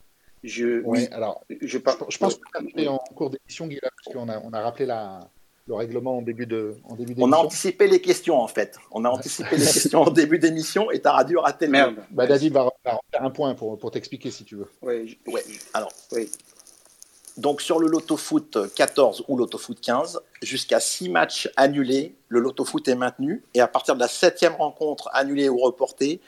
Je, 0.42 0.82
oui, 0.84 1.06
alors, 1.12 1.44
je, 1.48 1.66
je, 1.66 1.78
pense 1.78 2.36
que 2.36 2.64
tu 2.76 2.88
en 2.88 2.98
cours 2.98 3.30
d'émission, 3.30 3.66
Guillaume, 3.66 3.90
parce 4.04 4.16
qu'on 4.16 4.28
a, 4.28 4.40
on 4.44 4.52
a 4.52 4.60
rappelé 4.60 4.86
la, 4.86 5.20
le 5.66 5.74
règlement 5.74 6.18
en 6.18 6.22
début 6.22 6.46
de 6.46 6.76
en 6.84 6.94
début 6.94 7.14
On 7.18 7.32
a 7.32 7.36
anticipé 7.36 7.86
les 7.88 8.00
questions 8.00 8.38
en 8.38 8.46
fait. 8.46 8.78
On 8.90 9.04
a 9.04 9.08
anticipé 9.08 9.56
les 9.56 9.64
questions 9.64 10.02
en 10.02 10.10
début 10.10 10.38
d'émission 10.38 10.90
et 10.90 11.00
t'as 11.00 11.24
dû 11.24 11.36
rater 11.36 11.66
le 11.66 11.72
Merde. 11.72 11.96
Bah 12.10 12.26
David 12.26 12.52
va, 12.52 12.70
faire 12.84 13.00
un 13.18 13.30
point 13.30 13.54
pour, 13.54 13.78
pour 13.78 13.90
t'expliquer 13.90 14.30
si 14.30 14.44
tu 14.44 14.56
veux. 14.56 14.68
Oui, 14.82 15.18
ouais. 15.26 15.42
Alors, 15.74 15.92
oui. 16.12 16.30
Donc 17.36 17.60
sur 17.60 17.78
le 17.78 17.86
Loto 17.86 18.16
Foot 18.16 18.56
14 18.74 19.24
ou 19.28 19.36
Loto 19.36 19.58
Foot 19.58 19.78
15, 19.80 20.20
jusqu'à 20.42 20.80
6 20.80 21.10
matchs 21.10 21.50
annulés, 21.56 22.16
le 22.28 22.40
Loto 22.40 22.64
Foot 22.64 22.88
est 22.88 22.94
maintenu 22.94 23.44
et 23.52 23.60
à 23.60 23.68
partir 23.68 23.94
de 23.94 24.00
la 24.00 24.08
septième 24.08 24.54
rencontre 24.54 25.10
annulée 25.12 25.48
ou 25.48 25.58
reportée, 25.58 26.20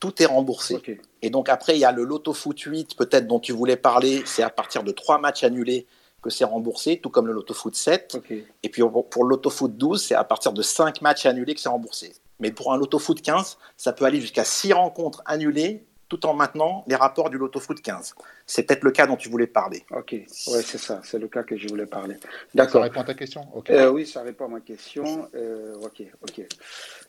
tout 0.00 0.22
est 0.22 0.26
remboursé. 0.26 0.82
Et 1.22 1.30
donc 1.30 1.48
après, 1.48 1.76
il 1.76 1.80
y 1.80 1.84
a 1.84 1.92
le 1.92 2.04
Loto 2.04 2.34
Foot 2.34 2.60
8, 2.60 2.96
peut-être 2.96 3.26
dont 3.26 3.40
tu 3.40 3.52
voulais 3.52 3.76
parler, 3.76 4.22
c'est 4.26 4.42
à 4.42 4.50
partir 4.50 4.82
de 4.82 4.92
3 4.92 5.18
matchs 5.18 5.44
annulés 5.44 5.86
que 6.22 6.28
c'est 6.28 6.44
remboursé, 6.44 6.98
tout 6.98 7.08
comme 7.08 7.26
le 7.26 7.32
Loto 7.32 7.54
Foot 7.54 7.74
7. 7.74 8.18
Et 8.62 8.68
puis 8.68 8.82
pour, 8.82 9.24
le 9.24 9.30
Loto 9.30 9.48
Foot 9.48 9.76
12, 9.76 10.02
c'est 10.02 10.14
à 10.14 10.24
partir 10.24 10.52
de 10.52 10.62
5 10.62 11.00
matchs 11.00 11.24
annulés 11.24 11.54
que 11.54 11.60
c'est 11.60 11.70
remboursé. 11.70 12.12
Mais 12.38 12.50
pour 12.50 12.72
un 12.72 12.76
Loto 12.76 12.98
Foot 12.98 13.22
15, 13.22 13.56
ça 13.78 13.92
peut 13.92 14.04
aller 14.04 14.20
jusqu'à 14.20 14.44
6 14.44 14.74
rencontres 14.74 15.22
annulées 15.24 15.84
tout 16.10 16.26
en 16.26 16.34
maintenant 16.34 16.84
les 16.88 16.96
rapports 16.96 17.30
du 17.30 17.38
Loto 17.38 17.60
Foot 17.60 17.80
15. 17.80 18.14
C'est 18.44 18.64
peut-être 18.64 18.82
le 18.82 18.90
cas 18.90 19.06
dont 19.06 19.16
tu 19.16 19.30
voulais 19.30 19.46
parler. 19.46 19.84
Ok, 19.92 20.12
ouais, 20.12 20.26
c'est 20.36 20.76
ça, 20.76 21.00
c'est 21.04 21.18
le 21.18 21.28
cas 21.28 21.44
que 21.44 21.56
je 21.56 21.68
voulais 21.68 21.86
parler. 21.86 22.16
D'accord. 22.54 22.82
Ça 22.82 22.88
répond 22.88 23.00
à 23.00 23.04
ta 23.04 23.14
question 23.14 23.46
euh, 23.70 23.90
Oui, 23.90 24.06
ça 24.06 24.22
répond 24.22 24.46
à 24.46 24.48
ma 24.48 24.60
question. 24.60 25.30
Euh, 25.34 25.76
ok, 25.76 26.02
ok. 26.22 26.42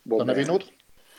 Bon, 0.05 0.19
T'en 0.19 0.27
avais 0.29 0.43
une 0.43 0.51
autre 0.51 0.67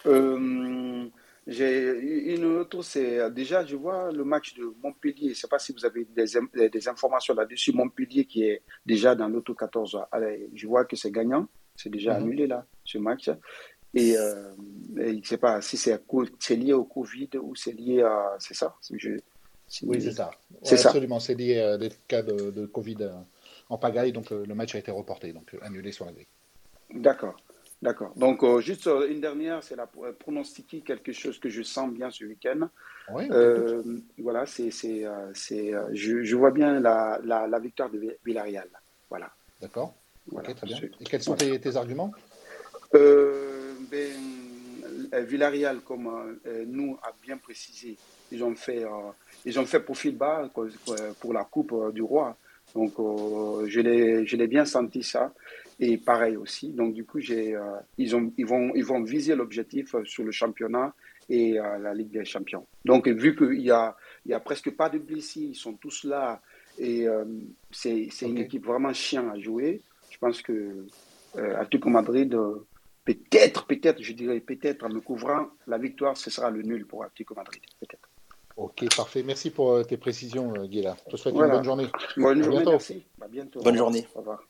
euh, 0.07 1.05
J'ai 1.47 2.35
une 2.35 2.45
autre, 2.45 2.83
c'est 2.83 3.31
déjà, 3.33 3.67
je 3.67 3.75
vois 3.75 4.13
le 4.13 4.25
match 4.25 4.55
de 4.55 4.73
Montpellier. 4.83 5.27
Je 5.27 5.29
ne 5.31 5.35
sais 5.35 5.49
pas 5.49 5.59
si 5.59 5.73
vous 5.73 5.85
avez 5.85 6.05
des, 6.05 6.69
des 6.69 6.89
informations 6.89 7.35
là-dessus. 7.35 7.73
Montpellier 7.73 8.25
qui 8.27 8.45
est 8.45 8.63
déjà 8.87 9.17
dans 9.17 9.29
l'auto 9.29 9.55
14. 9.55 10.03
Allez, 10.13 10.49
je 10.55 10.67
vois 10.69 10.85
que 10.85 10.95
c'est 10.95 11.11
gagnant. 11.11 11.49
C'est 11.75 11.91
déjà 11.91 12.13
mhm. 12.13 12.23
annulé 12.23 12.47
là, 12.47 12.65
ce 12.85 12.99
match. 12.99 13.31
Et, 13.95 14.17
euh, 14.17 14.53
je 14.97 15.03
ne 15.03 15.23
sais 15.23 15.37
pas 15.37 15.61
si 15.61 15.77
c'est 15.77 16.57
lié 16.57 16.73
au 16.73 16.85
Covid 16.85 17.31
ou 17.41 17.55
c'est 17.55 17.73
lié 17.73 18.03
à. 18.03 18.37
C'est 18.39 18.55
ça? 18.55 18.75
Oui, 19.83 20.01
c'est 20.01 20.13
ça. 20.13 20.31
c'est. 20.63 20.87
Absolument, 20.87 21.21
c'est 21.21 21.35
lié 21.35 21.61
à 21.61 21.79
des 21.79 21.91
cas 22.09 22.23
de, 22.23 22.67
Covid 22.67 22.99
euh, 23.01 23.13
en 23.69 23.79
pagaille, 23.79 24.13
donc 24.13 24.33
euh, 24.33 24.45
le 24.47 24.55
match 24.55 24.75
a 24.75 24.79
été 24.79 24.91
reporté, 24.91 25.33
donc 25.33 25.57
annulé 25.63 25.93
sur 25.93 26.05
la 26.05 26.13
grille. 26.13 26.27
D'accord. 26.91 27.37
D'accord. 27.81 28.13
Donc, 28.15 28.45
juste 28.61 28.89
une 29.09 29.21
dernière, 29.21 29.61
c'est 29.65 29.75
la 29.75 29.89
pronostiquer 29.89 30.83
quelque 30.83 31.11
chose 31.11 31.41
que 31.41 31.49
je 31.49 31.63
sens 31.63 31.93
bien 31.93 32.13
ce 32.13 32.25
week-end. 32.25 32.69
Oui, 33.13 33.29
voilà, 34.19 34.47
c'est, 34.47 34.71
c'est, 34.71 35.05
je, 35.93 36.23
je, 36.23 36.37
vois 36.37 36.53
bien 36.53 36.79
la, 36.79 37.19
la, 37.25 37.49
la, 37.49 37.59
victoire 37.59 37.91
de 37.91 38.17
Villarreal. 38.25 38.69
Voilà. 39.11 39.33
D'accord. 39.61 39.95
ok, 40.31 40.55
très 40.55 40.67
bien. 40.69 40.79
Et 41.01 41.05
quels 41.05 41.25
sont 41.25 41.35
tes, 41.35 41.59
tes 41.59 41.75
arguments? 41.75 42.13
Euh, 42.95 43.42
ben, 43.93 44.11
euh, 45.13 45.23
Villarreal, 45.23 45.81
comme 45.81 46.09
euh, 46.47 46.65
nous 46.67 46.99
a 47.03 47.13
bien 47.23 47.37
précisé, 47.37 47.97
ils 48.33 48.43
ont 48.43 48.55
fait, 48.55 48.85
ils 49.45 49.61
ont 49.61 49.67
fait 49.67 49.81
profil 49.81 50.17
bas 50.17 50.51
pour 51.21 51.33
la 51.35 51.45
Coupe 51.45 51.93
du 51.93 52.01
Roi. 52.03 52.35
Donc, 52.75 52.95
je 52.97 54.37
l'ai 54.37 54.47
bien 54.47 54.65
senti 54.65 55.03
ça. 55.03 55.35
Et 55.79 55.99
pareil 55.99 56.37
aussi. 56.37 56.71
Donc, 56.71 56.95
du 56.95 57.05
coup, 57.05 57.21
j'ai, 57.21 57.55
ils, 57.99 58.17
ont, 58.17 58.33
ils, 58.39 58.47
vont, 58.47 58.73
ils 58.75 58.85
vont 58.85 59.03
viser 59.03 59.35
l'objectif 59.35 59.95
sur 60.05 60.25
le 60.25 60.33
championnat 60.33 60.95
et 61.29 61.53
la 61.53 61.93
Ligue 61.93 62.13
des 62.13 62.25
Champions. 62.25 62.67
Donc, 62.87 63.07
vu 63.07 63.37
qu'il 63.37 63.61
y 63.61 63.71
a, 63.71 63.95
il 64.25 64.31
y 64.31 64.35
a 64.35 64.41
presque 64.41 64.75
pas 64.75 64.89
de 64.89 64.99
blessés, 64.99 65.41
ils 65.41 65.55
sont 65.55 65.75
tous 65.75 66.05
là 66.05 66.41
et 66.79 67.07
c'est 67.71 68.09
une 68.23 68.39
équipe 68.39 68.65
vraiment 68.65 68.95
chiant 68.95 69.29
à 69.29 69.39
jouer. 69.39 69.83
Je 70.11 70.17
pense 70.17 70.41
que 70.41 70.87
euh, 71.37 71.57
Atlético 71.57 71.89
Madrid 71.89 72.37
Peut-être, 73.05 73.67
peut-être, 73.67 74.01
je 74.01 74.13
dirais 74.13 74.41
peut-être 74.41 74.85
en 74.85 74.89
me 74.89 75.01
couvrant, 75.01 75.49
la 75.67 75.79
victoire, 75.79 76.17
ce 76.17 76.31
sera 76.31 76.51
le 76.51 76.63
nul 76.63 76.87
pour 76.87 77.03
Atlético 77.03 77.35
Madrid. 77.35 77.63
Peut-être. 77.81 78.09
Ok, 78.57 78.85
parfait. 78.95 79.23
Merci 79.23 79.51
pour 79.51 79.73
euh, 79.73 79.83
tes 79.83 79.97
précisions, 79.97 80.55
euh, 80.55 80.67
Guilla. 80.67 80.97
Je 81.07 81.13
te 81.13 81.17
souhaite 81.17 81.35
une 81.35 81.41
bonne 81.41 81.65
journée. 81.65 81.89
Bonne 82.17 82.43
journée, 82.43 82.65
merci. 82.65 83.03
À 83.21 83.27
bientôt. 83.27 83.61
Bonne 83.63 83.77
journée. 83.77 84.07
Au 84.15 84.19
revoir. 84.19 84.43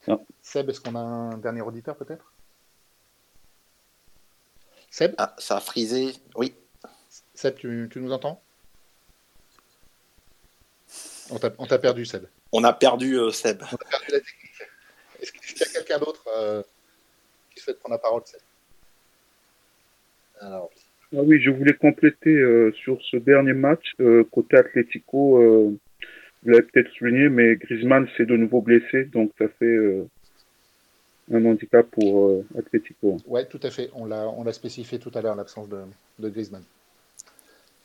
Seb, 0.42 0.68
est-ce 0.68 0.80
qu'on 0.80 0.94
a 0.96 1.00
un 1.00 1.38
dernier 1.38 1.62
auditeur 1.62 1.96
peut-être? 1.96 2.32
Seb? 4.90 5.14
Ah, 5.16 5.34
ça 5.38 5.56
a 5.56 5.60
frisé, 5.60 6.12
oui. 6.34 6.54
Seb, 7.34 7.54
tu, 7.54 7.88
nous 7.96 8.12
entends? 8.12 8.42
On 11.30 11.38
t'a 11.38 11.78
perdu, 11.78 12.04
Seb. 12.04 12.26
On 12.50 12.64
a 12.64 12.72
perdu 12.74 13.18
euh, 13.18 13.30
Seb. 13.30 13.62
On 13.62 13.74
a 13.76 13.78
perdu 13.78 14.06
la 14.10 14.20
technique. 14.20 14.52
Est-ce 15.20 15.32
qu'il 15.32 15.58
y 15.58 15.62
a 15.62 15.66
quelqu'un 15.66 15.98
d'autre 16.00 16.66
prendre 17.70 17.94
la 17.94 17.98
parole. 17.98 18.22
Alors. 20.40 20.70
Ah 21.14 21.20
oui, 21.22 21.40
je 21.42 21.50
voulais 21.50 21.74
compléter 21.74 22.30
euh, 22.30 22.72
sur 22.72 22.98
ce 23.10 23.18
dernier 23.18 23.52
match 23.52 23.92
euh, 24.00 24.24
côté 24.30 24.56
Atlético. 24.56 25.38
Euh, 25.38 25.78
vous 26.42 26.50
l'avez 26.50 26.62
peut-être 26.62 26.90
souligné, 26.92 27.28
mais 27.28 27.56
Griezmann 27.56 28.08
s'est 28.16 28.24
de 28.24 28.36
nouveau 28.36 28.62
blessé, 28.62 29.04
donc 29.04 29.30
ça 29.38 29.44
fait 29.60 30.02
un 31.32 31.44
handicap 31.44 31.86
pour 31.90 32.42
Atlético. 32.58 33.18
Oui, 33.26 33.42
tout 33.48 33.60
à 33.62 33.70
fait. 33.70 33.90
On 33.94 34.06
l'a 34.06 34.52
spécifié 34.52 34.98
tout 34.98 35.12
à 35.14 35.20
l'heure, 35.20 35.36
l'absence 35.36 35.68
de, 35.68 35.78
de, 36.18 36.28
Griezmann. 36.30 36.64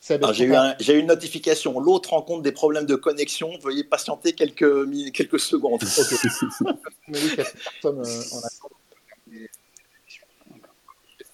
J'ai 0.01 0.45
eu, 0.45 0.53
eu, 0.53 0.99
une 0.99 1.07
notification. 1.07 1.79
L'autre 1.79 2.11
rencontre 2.11 2.41
des 2.41 2.51
problèmes 2.51 2.87
de 2.87 2.95
connexion. 2.95 3.51
Veuillez 3.61 3.83
patienter 3.83 4.33
quelques, 4.33 5.13
quelques 5.13 5.39
secondes. 5.39 5.83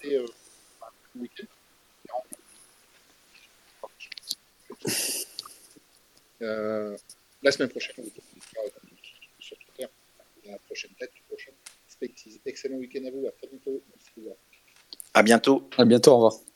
Euh, 0.06 0.26
euh, 6.42 6.96
la 7.42 7.52
semaine 7.52 7.68
prochaine, 7.68 7.94
sur 9.38 9.56
Twitter, 9.58 9.86
la 10.44 10.58
prochaine 10.58 10.90
date 11.00 11.12
du 11.14 11.22
prochain 11.22 11.52
Excellent 12.44 12.76
week-end 12.76 13.04
à 13.06 13.10
vous. 13.10 13.26
À 13.26 13.30
très 13.32 13.46
bientôt. 13.46 13.82
À 15.14 15.22
bientôt. 15.22 15.68
À 15.78 15.84
bientôt. 15.84 16.12
Au 16.12 16.16
revoir. 16.16 16.53